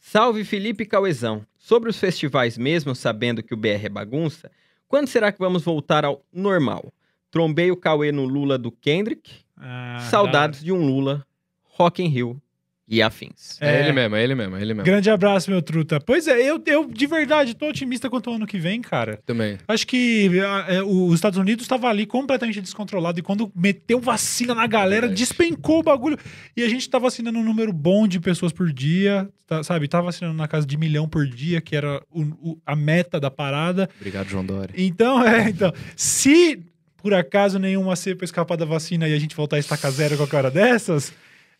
Salve 0.01 0.45
Felipe 0.45 0.85
Cauezão. 0.85 1.47
Sobre 1.57 1.89
os 1.89 1.99
festivais 1.99 2.59
mesmo, 2.59 2.95
sabendo 2.95 3.43
que 3.43 3.55
o 3.55 3.57
BR 3.57 3.87
é 3.87 3.89
bagunça, 3.89 4.51
quando 4.89 5.07
será 5.07 5.33
que 5.33 5.39
vamos 5.39 5.63
voltar 5.63 6.05
ao 6.05 6.23
normal? 6.33 6.93
Trombei 7.35 7.69
o 7.73 7.77
Cauê 7.77 8.13
no 8.13 8.25
Lula 8.25 8.57
do 8.57 8.71
Kendrick, 8.71 9.29
Ah, 9.59 9.99
saudades 10.09 10.63
de 10.63 10.71
um 10.71 10.77
Lula, 10.87 11.27
Rock 11.65 12.01
in 12.01 12.07
Rio 12.07 12.41
e 12.87 13.01
afins. 13.03 13.57
É, 13.63 13.77
É. 13.77 13.81
ele 13.81 13.93
mesmo, 13.93 14.15
é 14.15 14.23
ele 14.23 14.35
mesmo, 14.35 14.55
é 14.57 14.61
ele 14.63 14.75
mesmo. 14.75 14.85
Grande 14.85 15.09
abraço, 15.11 15.51
meu 15.51 15.63
truta. 15.63 15.99
Pois 15.99 16.29
é, 16.29 16.39
eu, 16.49 16.63
eu 16.67 16.87
de 16.87 17.07
verdade 17.07 17.55
tô 17.55 17.67
otimista 17.69 18.09
quanto 18.11 18.29
ao 18.31 18.37
ano 18.37 18.47
que 18.47 18.59
vem, 18.59 18.81
cara. 18.83 19.19
Também. 19.27 19.59
Acho 19.67 19.85
que 19.87 20.31
ah, 20.41 20.67
é, 20.69 20.83
o- 20.83 21.07
os 21.07 21.15
Estados 21.15 21.39
Unidos 21.39 21.65
estava 21.65 21.89
ali 21.89 22.05
completamente 22.07 22.61
descontrolado 22.61 23.19
e 23.19 23.23
quando 23.23 23.51
meteu 23.55 23.99
vacina 24.01 24.55
na 24.55 24.67
galera, 24.67 25.09
Verdade. 25.09 25.19
despencou 25.19 25.81
o 25.81 25.83
bagulho. 25.83 26.19
E 26.57 26.63
a 26.63 26.69
gente 26.69 26.89
tá 26.89 26.99
vacinando 27.01 27.39
um 27.39 27.45
número 27.45 27.73
bom 27.73 28.07
de 28.07 28.21
pessoas 28.21 28.53
por 28.53 28.71
dia, 28.73 29.29
tá- 29.47 29.63
sabe? 29.65 29.89
Tá 29.89 30.01
vacinando 30.01 30.37
na 30.37 30.47
casa 30.47 30.67
de 30.67 30.77
milhão 30.77 31.09
por 31.09 31.27
dia, 31.27 31.61
que 31.61 31.75
era 31.75 32.01
o- 32.13 32.23
o- 32.53 32.59
a 32.67 32.77
meta 32.77 33.19
da 33.19 33.31
parada. 33.31 33.89
Obrigado, 33.99 34.29
João 34.29 34.45
Dória. 34.45 34.75
Então, 34.77 35.17
é, 35.27 35.49
então, 35.49 35.73
se 35.97 36.61
por 37.05 37.13
acaso 37.13 37.59
nenhuma 37.59 37.95
cepa 37.97 38.25
escapar 38.25 38.57
da 38.57 38.65
vacina 38.65 39.07
e 39.07 39.13
a 39.13 39.19
gente 39.19 39.37
voltar 39.37 39.57
a 39.57 39.59
estacar 39.59 39.91
zero 39.91 40.17
qualquer 40.17 40.39
hora 40.39 40.51
dessas, 40.51 41.13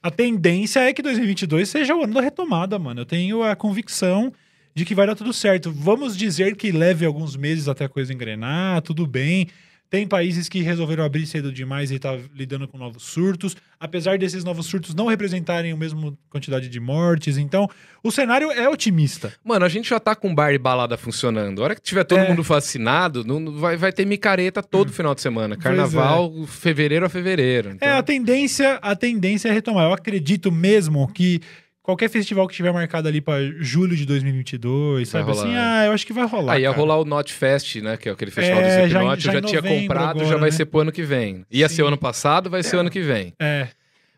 a 0.03 0.11
tendência 0.11 0.81
é 0.81 0.91
que 0.91 1.03
2022 1.03 1.69
seja 1.69 1.95
o 1.95 2.03
ano 2.03 2.15
da 2.15 2.23
retomada, 2.23 2.79
mano. 2.79 3.03
Eu 3.03 3.05
tenho 3.05 3.43
a 3.43 3.55
convicção 3.55 4.33
de 4.75 4.87
que 4.87 4.95
vai 4.95 5.07
dar 5.07 5.15
tudo 5.15 5.35
certo. 5.35 5.71
Vamos 5.71 6.17
dizer 6.17 6.57
que 6.57 6.73
leve 6.73 7.05
alguns 7.05 7.37
meses 7.37 7.69
até 7.69 7.85
a 7.85 7.91
coisa 7.91 8.11
engrenar, 8.11 8.81
tudo 8.81 9.07
bem. 9.07 9.49
Tem 9.95 10.09
países 10.09 10.49
que 10.49 10.61
resolveram 10.61 11.05
abrir 11.05 11.25
cedo 11.25 11.53
demais 11.53 11.93
e 11.93 12.01
tá 12.01 12.19
lidando 12.35 12.67
com 12.67 12.77
novos 12.77 13.05
surtos. 13.05 13.57
Apesar 13.79 14.19
desses 14.19 14.43
novos 14.43 14.67
surtos 14.67 14.93
não 14.93 15.07
representarem 15.07 15.71
a 15.71 15.77
mesma 15.77 16.13
quantidade 16.29 16.69
de 16.69 16.81
mortes. 16.81 17.39
Então, 17.39 17.71
o 18.03 18.11
cenário 18.11 18.51
é 18.51 18.69
otimista. 18.69 19.33
Mano, 19.45 19.65
a 19.65 19.69
gente 19.69 19.89
já 19.89 20.01
tá 20.01 20.17
com 20.17 20.35
bar 20.35 20.53
e 20.53 20.59
balada 20.59 20.97
funcionando. 20.97 21.61
A 21.61 21.65
hora 21.65 21.75
que 21.77 21.81
tiver 21.81 22.03
todo 22.03 22.19
É. 22.19 22.29
mundo 22.29 22.43
vacinado, 22.43 23.23
não, 23.25 23.53
vai, 23.57 23.77
vai 23.77 23.93
ter 23.93 24.05
micareta 24.05 24.65
todo 24.65 24.93
final 24.93 25.15
de 25.15 25.21
semana. 25.21 25.57
Carnaval, 25.57 26.45
fevereiro 26.49 27.07
a 27.07 27.09
fevereiro. 27.09 27.71
Então, 27.71 27.89
É, 27.89 27.93
a 27.93 28.03
tendência, 28.03 28.81
a 28.83 28.97
tendência 28.97 29.49
é 29.49 29.53
retomar. 29.53 29.85
Eu 29.85 29.93
acredito 29.93 30.51
mesmo 30.51 31.07
que 31.13 31.41
qualquer 31.85 32.09
festival 32.09 32.49
que 32.49 32.55
tiver 32.57 32.73
marcado 32.73 33.07
ali 33.07 33.21
pra 33.21 33.37
julho 33.61 33.95
de 33.95 34.05
2022, 34.07 35.11
Vai 35.13 35.23
sabe 35.23 35.31
rolar, 35.33 35.45
assim, 35.45 35.53
né? 35.55 35.61
ah, 35.61 35.87
eu 35.87 35.93
acho 35.93 36.05
que 36.07 36.13
vai 36.13 36.27
rolar. 36.27 36.55
Aí 36.55 36.63
ia 36.63 36.71
cara. 36.71 36.81
rolar 36.81 36.99
o 36.99 37.05
Not 37.05 37.33
Fest, 37.33 37.77
né? 37.77 37.97
Que 37.97 38.09
é 38.09 38.13
aquele 38.13 38.31
festival 38.33 38.61
É, 38.61 38.65
do 38.65 38.69
já 38.71 38.85
Slipknot. 38.87 39.23
já 39.23 39.31
Eu 39.31 39.35
já 39.35 39.41
tinha 39.49 39.63
comprado, 39.63 40.19
já 40.19 40.25
agora, 40.25 40.39
vai 40.39 40.51
né? 40.51 40.57
ser 40.57 40.65
pro 40.65 40.81
ano 40.81 40.91
que 40.91 41.03
vem. 41.03 41.45
Ia 41.51 41.69
Sim. 41.69 41.75
ser 41.77 41.83
o 41.83 41.87
ano 41.87 41.99
passado, 41.99 42.49
vai 42.51 42.63
ser 42.65 42.77
o 42.77 42.81
ano 42.81 42.91
que 42.91 43.03
vem. 43.03 43.33
É. 43.39 43.69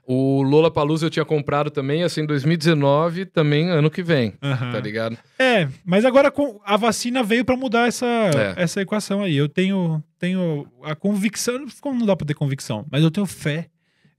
O 0.08 0.40
Lola 0.42 0.70
Palusa 0.70 1.06
eu 1.06 1.10
tinha 1.10 1.24
comprado 1.24 1.68
também, 1.68 2.04
assim, 2.04 2.20
em 2.20 2.26
2019, 2.26 3.24
também 3.26 3.68
ano 3.70 3.90
que 3.90 4.04
vem. 4.04 4.34
aham. 4.40 4.70
Tá 4.70 4.78
ligado? 4.78 5.18
É, 5.36 5.66
mas 5.84 6.04
agora 6.04 6.30
com- 6.30 6.60
a 6.64 6.76
vacina 6.76 7.24
veio 7.24 7.44
pra 7.44 7.56
mudar 7.56 7.88
essa, 7.88 8.06
É. 8.06 8.62
essa 8.62 8.80
equação 8.80 9.22
aí. 9.24 9.36
Eu 9.36 9.48
tenho, 9.48 10.00
tenho 10.16 10.64
a 10.84 10.94
convicção, 10.94 11.66
como 11.80 11.98
não 11.98 12.06
dá 12.06 12.14
pra 12.14 12.24
ter 12.24 12.34
convicção, 12.34 12.86
mas 12.88 13.02
eu 13.02 13.10
tenho 13.10 13.26
fé 13.26 13.66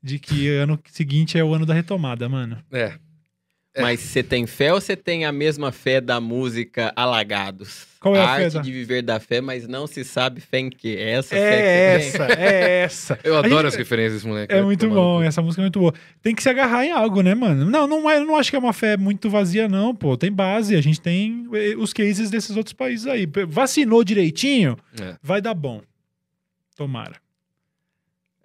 de 0.03 0.19
que 0.19 0.49
ano 0.49 0.77
seguinte 0.91 1.37
é 1.39 1.43
o 1.43 1.53
ano 1.53 1.65
da 1.65 1.73
retomada, 1.73 2.27
mano. 2.27 2.57
É. 2.69 2.93
É. 3.77 3.81
Mas 3.81 3.99
você 3.99 4.23
tem 4.23 4.45
fé 4.47 4.73
ou 4.73 4.81
você 4.81 4.95
tem 4.95 5.23
a 5.25 5.31
mesma 5.31 5.71
fé 5.71 6.01
da 6.01 6.19
música 6.19 6.91
Alagados? 6.95 7.85
Qual 7.99 8.15
é 8.15 8.19
a 8.21 8.35
fé 8.35 8.43
arte 8.45 8.53
da- 8.55 8.61
de 8.61 8.71
viver 8.71 9.01
da 9.01 9.19
fé, 9.19 9.41
mas 9.41 9.67
não 9.67 9.87
se 9.87 10.03
sabe 10.03 10.39
fé 10.41 10.59
em 10.59 10.69
quê. 10.69 10.95
É 10.99 11.09
essa 11.11 11.35
É 11.35 11.39
fé 11.39 11.97
que 11.99 12.03
você 12.11 12.17
essa, 12.23 12.41
é 12.41 12.79
essa. 12.83 13.19
Eu 13.23 13.35
A 13.35 13.39
adoro 13.39 13.55
gente- 13.55 13.67
as 13.67 13.75
referências 13.75 14.13
desse 14.15 14.27
moleque. 14.27 14.53
É 14.53 14.57
vai 14.57 14.65
muito 14.65 14.87
bom, 14.89 15.21
essa 15.23 15.41
música 15.41 15.61
é 15.61 15.65
muito 15.65 15.79
boa. 15.79 15.93
Tem 16.21 16.33
que 16.35 16.41
se 16.43 16.49
agarrar 16.49 16.85
em 16.85 16.91
algo, 16.91 17.21
né, 17.21 17.33
mano? 17.35 17.65
Não, 17.69 17.87
não, 17.87 18.09
é, 18.09 18.17
eu 18.17 18.25
não 18.25 18.35
acho 18.35 18.49
que 18.49 18.55
é 18.55 18.59
uma 18.59 18.73
fé 18.73 18.97
muito 18.97 19.29
vazia, 19.29 19.67
não, 19.67 19.95
pô. 19.95 20.15
Tem 20.17 20.31
base, 20.31 20.75
a 20.75 20.81
gente 20.81 21.01
tem 21.01 21.47
eh, 21.53 21.75
os 21.77 21.91
cases 21.93 22.29
desses 22.29 22.55
outros 22.55 22.73
países 22.73 23.07
aí. 23.07 23.27
Vacinou 23.47 24.03
direitinho, 24.03 24.77
É. 25.01 25.15
vai 25.21 25.41
dar 25.41 25.53
bom. 25.53 25.81
Tomara. 26.75 27.15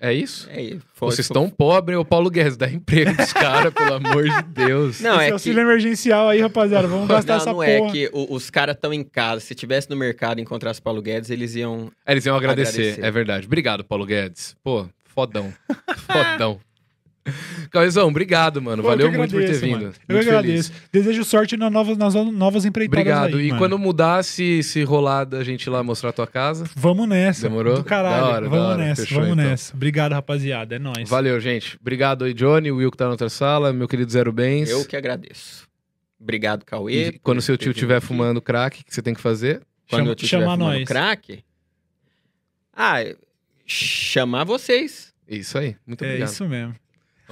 É 0.05 0.13
isso? 0.13 0.49
É, 0.51 0.61
isso. 0.61 0.83
Foi- 0.95 1.13
Vocês 1.13 1.29
foi- 1.29 1.33
estão 1.37 1.49
pobres, 1.49 1.97
o 1.97 2.05
Paulo 2.05 2.29
Guedes, 2.29 2.57
dá 2.57 2.69
emprego 2.69 3.15
pros 3.15 3.33
caras, 3.33 3.73
pelo 3.73 3.95
amor 3.95 4.25
de 4.25 4.43
Deus. 4.53 5.01
Não, 5.01 5.13
Esse 5.15 5.23
é 5.23 5.27
que... 5.27 5.33
auxílio 5.33 5.61
emergencial 5.61 6.29
aí, 6.29 6.41
rapaziada. 6.41 6.89
Vamos 6.89 7.07
gastar 7.07 7.35
Não, 7.35 7.41
essa 7.41 7.51
não 7.51 7.55
porra. 7.55 7.69
é 7.69 7.91
que 7.93 8.11
o- 8.13 8.35
os 8.35 8.51
caras 8.51 8.75
estão 8.75 8.93
em 8.93 9.05
casa. 9.05 9.41
Se 9.41 9.55
tivesse 9.55 9.89
no 9.89 9.95
mercado 9.97 10.41
e 10.41 10.43
encontrasse 10.43 10.83
Paulo 10.83 11.01
Guedes, 11.01 11.31
eles 11.31 11.55
iam. 11.55 11.89
É, 12.05 12.11
Eles 12.13 12.27
iam 12.27 12.35
agradecer, 12.37 12.81
Agradecer. 12.81 13.05
é 13.07 13.11
verdade. 13.13 13.47
Obrigado, 13.47 13.85
Paulo 13.85 14.05
Guedes. 14.05 14.57
Pô, 14.65 14.89
fodão. 15.05 15.53
fodão. 16.09 16.59
Cauizão, 17.71 18.09
obrigado, 18.09 18.61
mano. 18.61 18.83
Pô, 18.83 18.89
Valeu 18.89 19.07
eu 19.07 19.13
que 19.13 19.19
muito 19.19 19.31
por 19.31 19.37
ter 19.39 19.45
agradeço, 19.45 19.65
vindo. 19.65 19.73
mano. 19.75 19.85
Muito 19.87 20.01
Eu 20.09 20.19
que 20.19 20.25
feliz. 20.25 20.29
agradeço. 20.29 20.73
Desejo 20.93 21.25
sorte 21.25 21.57
nas 21.57 21.71
novas, 21.73 21.97
nas 21.97 22.15
novas 22.15 22.65
empreitadas 22.65 23.01
Obrigado. 23.01 23.37
aí, 23.37 23.45
e 23.47 23.49
mano. 23.51 23.59
quando 23.61 23.79
mudar, 23.79 24.25
se, 24.25 24.63
se 24.65 24.83
rolar 24.83 25.25
da 25.25 25.45
gente 25.45 25.65
ir 25.65 25.71
lá 25.71 25.83
mostrar 25.85 26.11
a 26.11 26.13
tua 26.13 26.27
casa. 26.27 26.69
Vamos 26.75 27.09
nessa. 27.09 27.49
Demorou? 27.49 27.77
Do 27.77 27.85
caralho. 27.85 28.25
Hora, 28.27 28.49
vamos 28.49 28.67
hora. 28.67 28.79
nessa, 28.79 29.03
Fechou, 29.03 29.21
vamos 29.21 29.35
então. 29.39 29.51
nessa. 29.51 29.75
Obrigado, 29.75 30.13
rapaziada. 30.13 30.75
É 30.75 30.79
nóis. 30.81 31.09
Valeu, 31.09 31.39
gente. 31.41 31.79
Obrigado 31.81 32.25
aí, 32.25 32.35
Johnny, 32.35 32.73
o 32.73 32.77
Will 32.77 32.91
que 32.91 32.97
tá 32.97 33.05
na 33.05 33.13
outra 33.13 33.29
sala, 33.29 33.73
meu 33.73 33.87
querido 33.87 34.11
Zero 34.11 34.33
Bens. 34.33 34.69
Eu 34.69 34.85
que 34.85 34.97
agradeço. 34.97 35.69
Obrigado, 36.21 36.65
Cauê. 36.65 37.09
E 37.09 37.19
quando 37.21 37.41
seu 37.41 37.57
tio 37.57 37.71
estiver 37.71 38.01
fumando 38.01 38.41
crack, 38.43 38.81
o 38.81 38.85
que 38.85 38.93
você 38.95 39.03
tem 39.03 39.15
que 39.15 39.21
fazer? 39.21 39.61
Quando 39.89 40.07
Chama- 40.07 40.17
eu 40.21 40.27
chamar 40.27 40.57
nós. 40.57 40.85
crack. 40.89 41.45
Ah, 42.75 42.97
chamar 43.67 44.45
vocês. 44.45 45.13
Isso 45.29 45.57
aí. 45.59 45.77
Muito 45.87 46.03
É 46.05 46.09
obrigado. 46.09 46.29
isso 46.29 46.49
mesmo. 46.49 46.75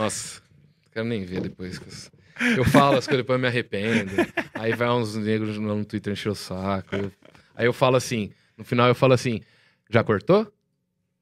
Nossa, 0.01 0.41
não 0.85 0.91
quero 0.93 1.07
nem 1.07 1.25
ver 1.25 1.41
depois. 1.43 2.11
Eu 2.57 2.65
falo 2.65 2.97
as 2.97 3.07
coisas, 3.07 3.23
depois 3.23 3.37
eu 3.37 3.41
me 3.41 3.47
arrependo. 3.49 4.13
Aí 4.55 4.73
vai 4.75 4.89
uns 4.89 5.15
negros 5.15 5.59
no 5.59 5.77
no 5.77 5.85
Twitter 5.85 6.13
encher 6.13 6.31
o 6.31 6.35
saco. 6.35 6.97
Eu- 6.97 7.13
Aí 7.55 7.67
eu 7.67 7.73
falo 7.75 7.97
assim, 7.97 8.31
no 8.57 8.65
final 8.65 8.89
eu 8.89 8.95
falo 8.95 9.13
assim, 9.13 9.43
já 9.91 10.03
cortou? 10.03 10.51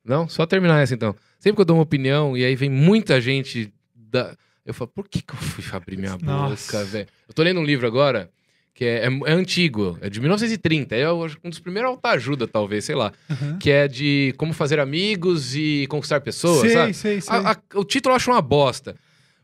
Não? 0.05 0.29
Só 0.29 0.47
terminar 0.47 0.81
essa 0.81 0.95
então. 0.95 1.15
Sempre 1.41 1.57
que 1.57 1.61
eu 1.63 1.65
dou 1.65 1.77
uma 1.77 1.83
opinião 1.83 2.37
e 2.37 2.45
aí 2.45 2.55
vem 2.55 2.71
muita 2.71 3.21
gente 3.21 3.73
da... 3.95 4.37
Eu 4.65 4.73
falo, 4.73 4.89
por 4.95 5.09
que 5.09 5.21
que 5.23 5.33
eu 5.33 5.37
fui 5.39 5.65
abrir 5.73 5.97
minha 5.97 6.17
Nossa. 6.23 6.73
boca, 6.73 6.85
velho? 6.85 7.09
Eu 7.27 7.35
tô 7.35 7.43
lendo 7.43 7.59
um 7.59 7.65
livro 7.65 7.87
agora 7.87 8.31
que 8.79 8.85
é, 8.85 9.07
é- 9.09 9.21
é 9.27 9.33
antigo, 9.33 9.99
é 10.01 10.09
de 10.09 10.21
1930. 10.21 10.95
É 10.95 11.03
eu 11.05 11.25
acho, 11.25 11.37
um 11.43 11.51
dos 11.51 11.59
primeiros 11.59 11.91
autoajuda, 11.91 12.47
talvez, 12.47 12.85
sei 12.85 12.95
lá. 12.95 13.13
Uhum. 13.29 13.59
Que 13.59 13.73
é 13.73 13.89
de 13.89 14.33
como 14.39 14.53
fazer 14.53 14.79
amigos 14.79 15.57
e 15.57 15.85
conquistar 15.91 16.21
pessoas, 16.21 16.61
sei, 16.61 16.71
sabe? 16.71 16.95
sei, 16.95 17.21
sei. 17.21 17.37
A- 17.37 17.51
a- 17.55 17.79
o 17.79 17.83
título 17.85 18.13
eu 18.13 18.17
acho 18.17 18.31
uma 18.31 18.41
bosta. 18.41 18.95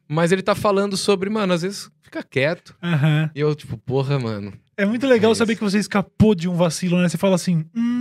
Mas 0.07 0.31
ele 0.31 0.41
tá 0.41 0.55
falando 0.55 0.97
sobre, 0.97 1.29
mano, 1.31 1.53
às 1.53 1.63
vezes 1.63 1.91
fica 2.01 2.23
quieto. 2.23 2.77
Aham. 2.81 3.29
E 3.35 3.41
eu, 3.41 3.53
tipo, 3.57 3.77
porra, 3.79 4.21
mano. 4.21 4.53
É 4.77 4.87
muito 4.87 5.05
legal 5.05 5.33
É 5.33 5.35
saber 5.35 5.57
que 5.57 5.63
você 5.65 5.79
escapou 5.79 6.33
de 6.33 6.49
um 6.49 6.55
vacilo, 6.55 6.97
né? 7.03 7.09
Você 7.09 7.19
fala 7.19 7.35
assim, 7.35 7.65
hum, 7.75 7.94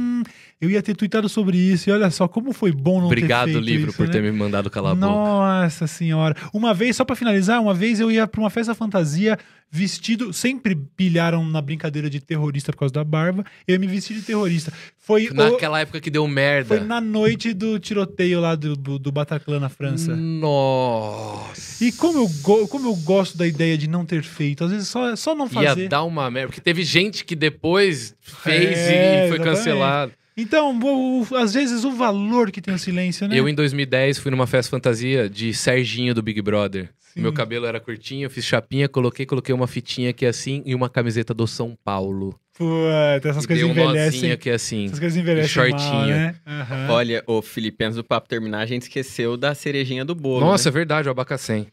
eu 0.64 0.70
ia 0.72 0.82
ter 0.82 0.96
tweetado 0.96 1.28
sobre 1.30 1.58
isso, 1.58 1.90
e 1.90 1.94
olha 1.94 2.10
só 2.10 2.28
como 2.28 2.54
foi 2.54 2.72
bom 2.72 3.00
não 3.00 3.08
Obrigado, 3.08 3.48
ter 3.48 3.54
feito 3.54 3.66
livro, 3.66 3.90
isso, 3.90 3.98
por 3.98 4.08
né? 4.08 4.12
ter 4.14 4.22
me 4.22 4.32
mandado 4.32 4.70
calar 4.70 4.92
a 4.94 4.96
boca. 4.96 5.08
Nossa 5.08 5.88
senhora. 5.88 6.36
Uma 6.54 6.74
vez, 6.74 6.96
só 6.96 7.04
pra 7.06 7.16
finalizar, 7.16 7.62
uma 7.62 7.74
vez 7.74 8.00
eu 8.00 8.12
ia 8.12 8.26
pra 8.28 8.40
uma 8.42 8.50
festa 8.50 8.74
fantasia 8.74 9.38
vestido. 9.70 10.32
Sempre 10.32 10.76
pilharam 10.76 11.44
na 11.46 11.60
brincadeira 11.62 12.10
de 12.10 12.20
terrorista 12.20 12.72
por 12.72 12.80
causa 12.80 12.94
da 12.94 13.04
barba. 13.04 13.44
Eu 13.68 13.74
ia 13.74 13.80
me 13.80 13.88
vestir 13.88 14.16
de 14.16 14.22
terrorista. 14.22 14.72
Foi, 15.00 15.28
o- 15.30 15.34
Naquela 15.34 15.80
época 15.80 16.00
que 16.00 16.10
deu 16.12 16.28
merda. 16.28 16.68
foi 16.78 16.80
na 16.86 17.02
noite 17.02 17.54
do 17.54 17.80
tiroteio 17.80 18.40
lá 18.40 18.54
do, 18.56 18.76
do, 18.76 19.00
do 19.00 19.12
Bataclan 19.12 19.60
na 19.60 19.70
França. 19.70 20.16
Nossa. 20.16 21.84
E 21.84 21.92
como 21.92 22.20
eu, 22.20 22.28
go- 22.42 22.68
como 22.68 22.88
eu 22.88 22.96
gosto 22.98 23.38
da 23.38 23.46
ideia 23.48 23.78
de 23.78 23.88
não 23.90 24.06
ter 24.06 24.24
feito, 24.24 24.64
às 24.64 24.72
vezes 24.72 24.88
só, 24.88 25.16
só 25.16 25.36
não 25.36 25.50
fazer. 25.50 25.84
Ia 25.84 25.90
dar 25.90 26.04
uma 26.04 26.30
merda. 26.30 26.50
Porque 26.50 26.62
teve 26.62 26.84
gente 26.84 27.26
que 27.26 27.36
depois 27.36 28.16
fez 28.22 28.78
É, 28.78 29.26
e 29.26 29.30
foi 29.30 29.38
exatamente. 29.38 29.44
cancelado. 29.58 30.12
Então, 30.36 30.78
o- 30.80 31.22
o- 31.30 31.36
às 31.36 31.54
vezes 31.54 31.84
o 31.84 31.92
valor 31.92 32.52
que 32.52 32.62
tem 32.62 32.74
o 32.74 32.80
silêncio, 32.80 33.28
né? 33.28 33.38
Eu, 33.40 33.48
em 33.48 33.54
2010, 33.54 34.18
fui 34.18 34.32
numa 34.32 34.48
festa 34.48 34.72
fantasia 34.72 35.30
de 35.30 35.54
Serginho 35.54 36.14
do 36.16 36.22
Big 36.24 36.42
Brother. 36.42 36.90
Sim. 37.00 37.22
Meu 37.22 37.32
cabelo 37.32 37.68
era 37.68 37.80
curtinho, 37.80 38.26
eu 38.26 38.30
fiz 38.32 38.44
chapinha, 38.44 38.90
coloquei, 38.90 39.26
coloquei 39.26 39.54
uma 39.54 39.68
fitinha 39.68 40.10
aqui 40.10 40.26
assim 40.26 40.64
e 40.66 40.74
uma 40.74 40.90
camiseta 40.90 41.32
do 41.34 41.46
São 41.46 41.78
Paulo. 41.84 42.40
Puta, 42.58 43.30
essas 43.30 43.44
e 43.44 43.48
coisas 43.48 43.70
envelhecem. 43.70 44.32
aqui 44.32 44.50
assim. 44.50 44.86
Essas 44.86 45.00
coisas 45.00 45.18
envelhecem 45.18 45.70
mal, 45.70 45.80
shortinho. 45.80 46.08
né? 46.16 46.36
Aham. 46.46 46.88
Olha, 46.90 47.24
o 47.28 47.42
Felipe, 47.42 47.84
antes 47.84 47.96
do 47.98 48.04
papo 48.04 48.28
terminar, 48.28 48.60
a 48.60 48.66
gente 48.66 48.84
esqueceu 48.84 49.38
da 49.38 49.54
cerejinha 49.54 50.04
do 50.04 50.16
bolo. 50.16 50.40
Nossa, 50.46 50.70
é 50.70 50.72
né? 50.72 50.74
verdade, 50.74 51.08
o 51.08 51.12
abacacém. 51.12 51.62
O 51.64 51.68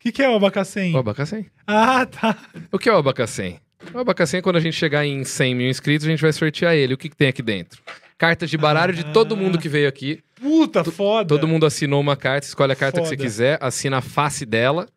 que, 0.00 0.10
que 0.10 0.22
é 0.22 0.28
o 0.28 0.34
abacacém? 0.34 0.92
O 0.94 0.98
abacacém? 0.98 1.46
Ah, 1.66 2.04
tá. 2.06 2.36
O 2.72 2.78
que 2.78 2.88
é 2.88 2.92
o 2.92 2.96
abacacém? 2.96 3.60
O 3.94 3.98
abacacém, 3.98 4.40
quando 4.40 4.56
a 4.56 4.60
gente 4.60 4.74
chegar 4.74 5.04
em 5.04 5.24
100 5.24 5.54
mil 5.54 5.68
inscritos, 5.68 6.06
a 6.06 6.10
gente 6.10 6.20
vai 6.20 6.32
sortear 6.32 6.74
ele. 6.74 6.94
O 6.94 6.98
que, 6.98 7.08
que 7.08 7.16
tem 7.16 7.28
aqui 7.28 7.42
dentro? 7.42 7.82
Cartas 8.16 8.48
de 8.48 8.56
baralho 8.56 8.94
de 8.94 9.04
todo 9.12 9.36
mundo 9.36 9.58
que 9.58 9.68
veio 9.68 9.88
aqui. 9.88 10.20
Puta, 10.40 10.82
foda. 10.84 11.28
Todo 11.28 11.46
mundo 11.46 11.66
assinou 11.66 12.00
uma 12.00 12.16
carta, 12.16 12.46
escolhe 12.46 12.72
a 12.72 12.76
carta 12.76 13.00
que 13.00 13.06
você 13.06 13.16
Foda. 13.16 13.22
quiser, 13.24 13.58
assina 13.60 13.98
a 13.98 14.00
face 14.00 14.46
dela, 14.46 14.88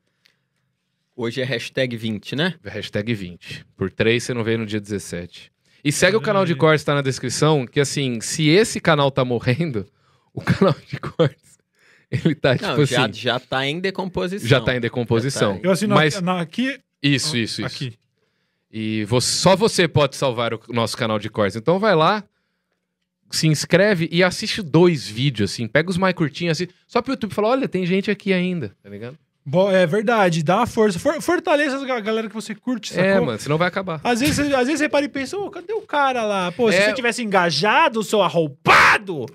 Hoje 1.18 1.40
é 1.42 1.46
hashtag 1.46 1.96
20, 1.96 2.36
né? 2.36 2.56
hashtag 2.66 3.14
20. 3.14 3.66
Por 3.78 3.90
3 3.90 4.22
você 4.22 4.34
não 4.34 4.44
veio 4.44 4.58
no 4.58 4.66
dia 4.66 4.82
17. 4.82 5.50
E 5.82 5.90
segue 5.90 6.18
o 6.18 6.22
canal 6.22 6.44
de 6.46 6.52
Ai. 6.52 6.58
cortes, 6.58 6.84
tá 6.84 6.94
na 6.94 7.02
descrição, 7.02 7.66
que 7.66 7.80
assim, 7.80 8.20
se 8.20 8.50
esse 8.50 8.82
canal 8.82 9.10
tá 9.10 9.24
morrendo, 9.24 9.86
o 10.34 10.42
canal 10.42 10.76
de 10.86 11.00
cortes, 11.00 11.58
ele 12.12 12.36
tá 12.36 12.58
tipo 12.58 12.68
Não, 12.68 12.86
já, 12.86 13.06
assim, 13.06 13.14
já 13.14 13.40
tá 13.40 13.66
em 13.66 13.80
decomposição. 13.80 14.48
já 14.48 14.60
tá 14.60 14.76
em 14.76 14.82
decomposição. 14.82 15.54
Tá 15.56 15.62
Eu 15.64 15.72
assino 15.72 15.96
Mas 15.96 16.22
aqui. 16.22 16.78
isso, 17.02 17.38
isso, 17.38 17.62
isso. 17.62 17.66
Aqui. 17.66 17.94
E 18.72 19.06
você- 19.06 19.32
só 19.38 19.56
você 19.56 19.88
pode 19.88 20.16
salvar 20.16 20.54
o 20.54 20.60
nosso 20.70 20.98
canal 20.98 21.18
de 21.20 21.30
cortes. 21.30 21.56
Então 21.56 21.80
vai 21.80 21.96
lá, 21.96 22.24
se 23.32 23.48
inscreve 23.48 24.08
e 24.12 24.24
assiste 24.24 24.62
dois 24.62 25.08
vídeos, 25.08 25.52
assim. 25.52 25.68
Pega 25.68 25.90
os 25.90 25.98
mais 25.98 26.14
curtinhos, 26.14 26.58
assim, 26.62 26.72
só 26.88 27.02
pro 27.02 27.14
YouTube 27.14 27.34
falar, 27.34 27.50
olha, 27.50 27.68
tem 27.68 27.86
gente 27.86 28.10
aqui 28.12 28.32
ainda, 28.34 28.76
tá 28.84 28.90
ligado? 28.90 29.18
Bo- 29.48 29.70
É 29.72 29.86
verdade, 29.86 30.42
dá 30.44 30.58
uma 30.58 30.66
força. 30.68 30.98
For- 30.98 31.22
fortaleça 31.22 31.78
a 31.78 32.00
galera 32.00 32.28
que 32.28 32.34
você 32.34 32.56
curte, 32.56 32.90
sacou? 32.94 33.04
É, 33.04 33.20
mano, 33.20 33.40
senão 33.40 33.58
vai 33.58 33.68
acabar. 33.68 34.02
Às 34.04 34.20
vezes, 34.20 34.40
às 34.40 34.66
vezes 34.68 34.80
você 34.80 34.90
para 34.90 35.06
e 35.06 35.10
pensa, 35.10 35.38
ô, 35.38 35.50
cadê 35.52 35.72
o 35.74 35.82
cara 35.82 36.24
lá? 36.24 36.52
Pô, 36.52 36.72
se 36.72 36.78
É. 36.78 36.86
você 36.88 36.94
tivesse 36.94 37.22
engajado, 37.24 38.02
seu 38.04 38.22
arroupado, 38.24 39.26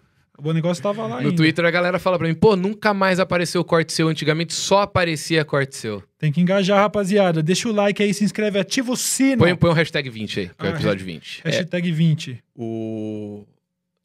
o 0.42 0.52
negócio 0.52 0.82
tava 0.82 1.02
lá 1.02 1.20
No 1.20 1.28
ainda. 1.28 1.36
Twitter 1.36 1.64
a 1.64 1.70
galera 1.70 1.98
fala 1.98 2.18
pra 2.18 2.26
mim, 2.28 2.34
pô, 2.34 2.56
nunca 2.56 2.92
mais 2.94 3.18
apareceu 3.20 3.62
corte 3.64 3.92
seu. 3.92 4.08
Antigamente 4.08 4.52
só 4.54 4.82
aparecia 4.82 5.44
corte 5.44 5.76
seu. 5.76 6.02
Tem 6.18 6.30
que 6.32 6.40
engajar, 6.40 6.78
rapaziada. 6.78 7.42
Deixa 7.42 7.68
o 7.68 7.72
like 7.72 8.02
aí, 8.02 8.12
se 8.14 8.24
inscreve, 8.24 8.58
ativa 8.58 8.92
o 8.92 8.96
sino. 8.96 9.38
Põe, 9.38 9.54
põe 9.56 9.70
um 9.70 9.74
hashtag 9.74 10.08
20 10.10 10.40
aí, 10.40 10.48
que 10.48 10.54
é 10.58 10.64
o 10.64 10.72
Ah, 10.72 10.74
episódio 10.74 11.04
20. 11.06 11.42
Hashtag 11.44 11.90
20. 11.92 12.42
O... 12.54 13.44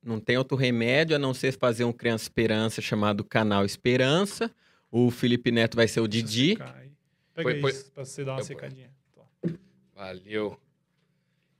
Não 0.04 0.20
tem 0.20 0.38
outro 0.38 0.56
remédio 0.56 1.16
a 1.16 1.20
não 1.20 1.34
ser 1.34 1.52
fazer 1.58 1.84
um 1.84 1.92
Criança 1.92 2.24
Esperança 2.26 2.82
chamado 2.82 3.24
Canal 3.24 3.66
Esperança. 3.66 4.52
O 4.92 5.10
Felipe 5.10 5.52
Neto 5.52 5.76
vai 5.76 5.88
ser 5.88 6.00
o 6.00 6.08
Didi. 6.08 6.56
Pega 6.56 6.72
Põe- 7.50 7.60
põe- 7.62 7.72
isso 7.72 7.92
pra 7.92 8.06
você 8.06 8.24
dar 8.24 8.34
uma 8.34 8.42
Eu- 8.42 8.46
secadinha. 8.46 8.90
Valeu. 9.96 10.58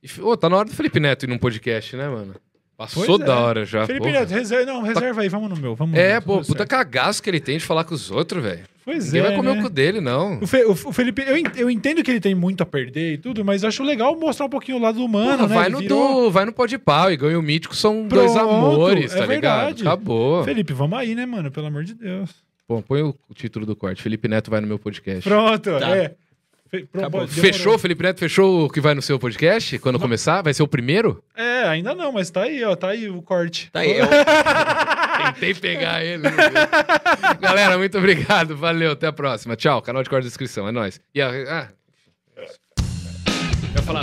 E, 0.02 0.20
ô, 0.20 0.36
tá 0.36 0.48
na 0.48 0.56
hora 0.58 0.68
do 0.68 0.74
Felipe 0.74 1.00
Neto 1.00 1.24
ir 1.24 1.26
num 1.28 1.38
podcast, 1.38 1.96
né, 1.96 2.08
mano? 2.08 2.34
Passou 2.76 3.06
Pois 3.06 3.20
é. 3.20 3.24
da 3.24 3.38
hora 3.40 3.64
já. 3.64 3.86
Felipe. 3.86 4.12
Neto, 4.12 4.28
reserva, 4.28 4.70
não, 4.70 4.82
reserva 4.82 5.22
aí, 5.22 5.28
vamos 5.30 5.48
no 5.48 5.56
meu. 5.56 5.74
Vamos 5.74 5.98
É, 5.98 6.16
no 6.16 6.22
pô, 6.22 6.38
puta 6.40 6.58
certo. 6.58 6.68
cagaço 6.68 7.22
que 7.22 7.30
ele 7.30 7.40
tem 7.40 7.56
de 7.56 7.64
falar 7.64 7.84
com 7.84 7.94
os 7.94 8.10
outros, 8.10 8.42
velho. 8.42 8.64
Pois 8.84 9.06
Ninguém 9.06 9.20
é. 9.20 9.24
vai 9.28 9.36
comer 9.36 9.54
né? 9.54 9.60
o 9.60 9.62
cu 9.62 9.68
dele, 9.70 10.00
não. 10.00 10.38
O, 10.40 10.46
Fe- 10.46 10.64
o- 10.66 10.72
o 10.72 10.92
Felipe, 10.92 11.22
eu, 11.26 11.36
eu 11.56 11.70
entendo 11.70 12.02
que 12.04 12.10
ele 12.10 12.20
tem 12.20 12.34
muito 12.34 12.62
a 12.62 12.66
perder 12.66 13.14
e 13.14 13.18
tudo, 13.18 13.44
mas 13.44 13.64
acho 13.64 13.82
legal 13.82 14.14
mostrar 14.20 14.46
um 14.46 14.50
pouquinho 14.50 14.76
o 14.76 14.80
lado 14.80 15.02
humano, 15.02 15.38
Porra, 15.38 15.48
né? 15.48 15.54
vai, 15.54 15.64
Ele 15.66 15.72
no 15.74 15.78
virou- 15.80 16.24
do, 16.26 16.30
vai 16.30 16.44
no 16.44 16.52
pó 16.52 16.66
de 16.66 16.76
pau 16.78 17.10
e 17.10 17.16
ganha 17.16 17.38
o 17.38 17.42
mítico, 17.42 17.74
são 17.74 18.06
dois 18.06 18.30
Pronto, 18.32 18.48
amores, 18.50 19.12
é 19.14 19.18
tá 19.20 19.26
ligado? 19.26 19.60
verdade. 19.64 19.82
Acabou. 19.82 20.44
Felipe, 20.44 20.72
vamos 20.74 20.98
aí, 20.98 21.14
né, 21.14 21.24
mano? 21.26 21.50
Pelo 21.50 21.66
amor 21.66 21.82
de 21.82 21.94
Deus. 21.94 22.30
Pô, 22.68 22.82
põe 22.82 23.00
o 23.02 23.14
título 23.34 23.64
do 23.64 23.74
corte. 23.74 24.02
Felipe 24.02 24.28
Neto 24.28 24.50
vai 24.50 24.60
no 24.60 24.66
meu 24.66 24.78
podcast. 24.78 25.22
Pronto, 25.28 25.78
Tá. 25.80 25.96
é. 25.96 26.14
Fe-. 26.70 26.86
Fechou, 27.28 27.78
Felipe 27.78 28.02
Neto 28.02 28.18
fechou 28.18 28.66
o 28.66 28.70
que 28.70 28.80
vai 28.80 28.94
no 28.94 29.02
seu 29.02 29.18
podcast? 29.18 29.78
Quando 29.78 29.98
começar? 29.98 30.42
Vai 30.42 30.52
ser 30.52 30.62
o 30.62 30.68
primeiro? 30.68 31.22
É, 31.36 31.62
ainda 31.64 31.94
não, 31.94 32.12
mas 32.12 32.30
tá 32.30 32.42
aí, 32.42 32.62
ó. 32.64 32.74
Tá 32.74 32.88
aí 32.88 33.08
o 33.08 33.22
corte. 33.22 33.70
Tá 33.70 33.80
aí, 33.80 33.98
eu, 33.98 34.06
Tentei 35.34 35.54
pegar 35.54 36.04
ele. 36.04 36.22
não. 36.22 36.30
Galera, 37.40 37.78
muito 37.78 37.96
obrigado. 37.98 38.56
Valeu, 38.56 38.92
até 38.92 39.06
a 39.06 39.12
próxima. 39.12 39.56
Tchau. 39.56 39.80
Canal 39.82 40.02
de 40.02 40.10
corte 40.10 40.24
da 40.24 40.28
descrição. 40.28 40.66
É 40.68 40.72
nóis. 40.72 41.00
E 41.14 41.22
a... 41.22 41.28
ah. 41.28 41.68
Eu 42.36 42.44
ia 43.76 43.82
falar. 43.82 44.02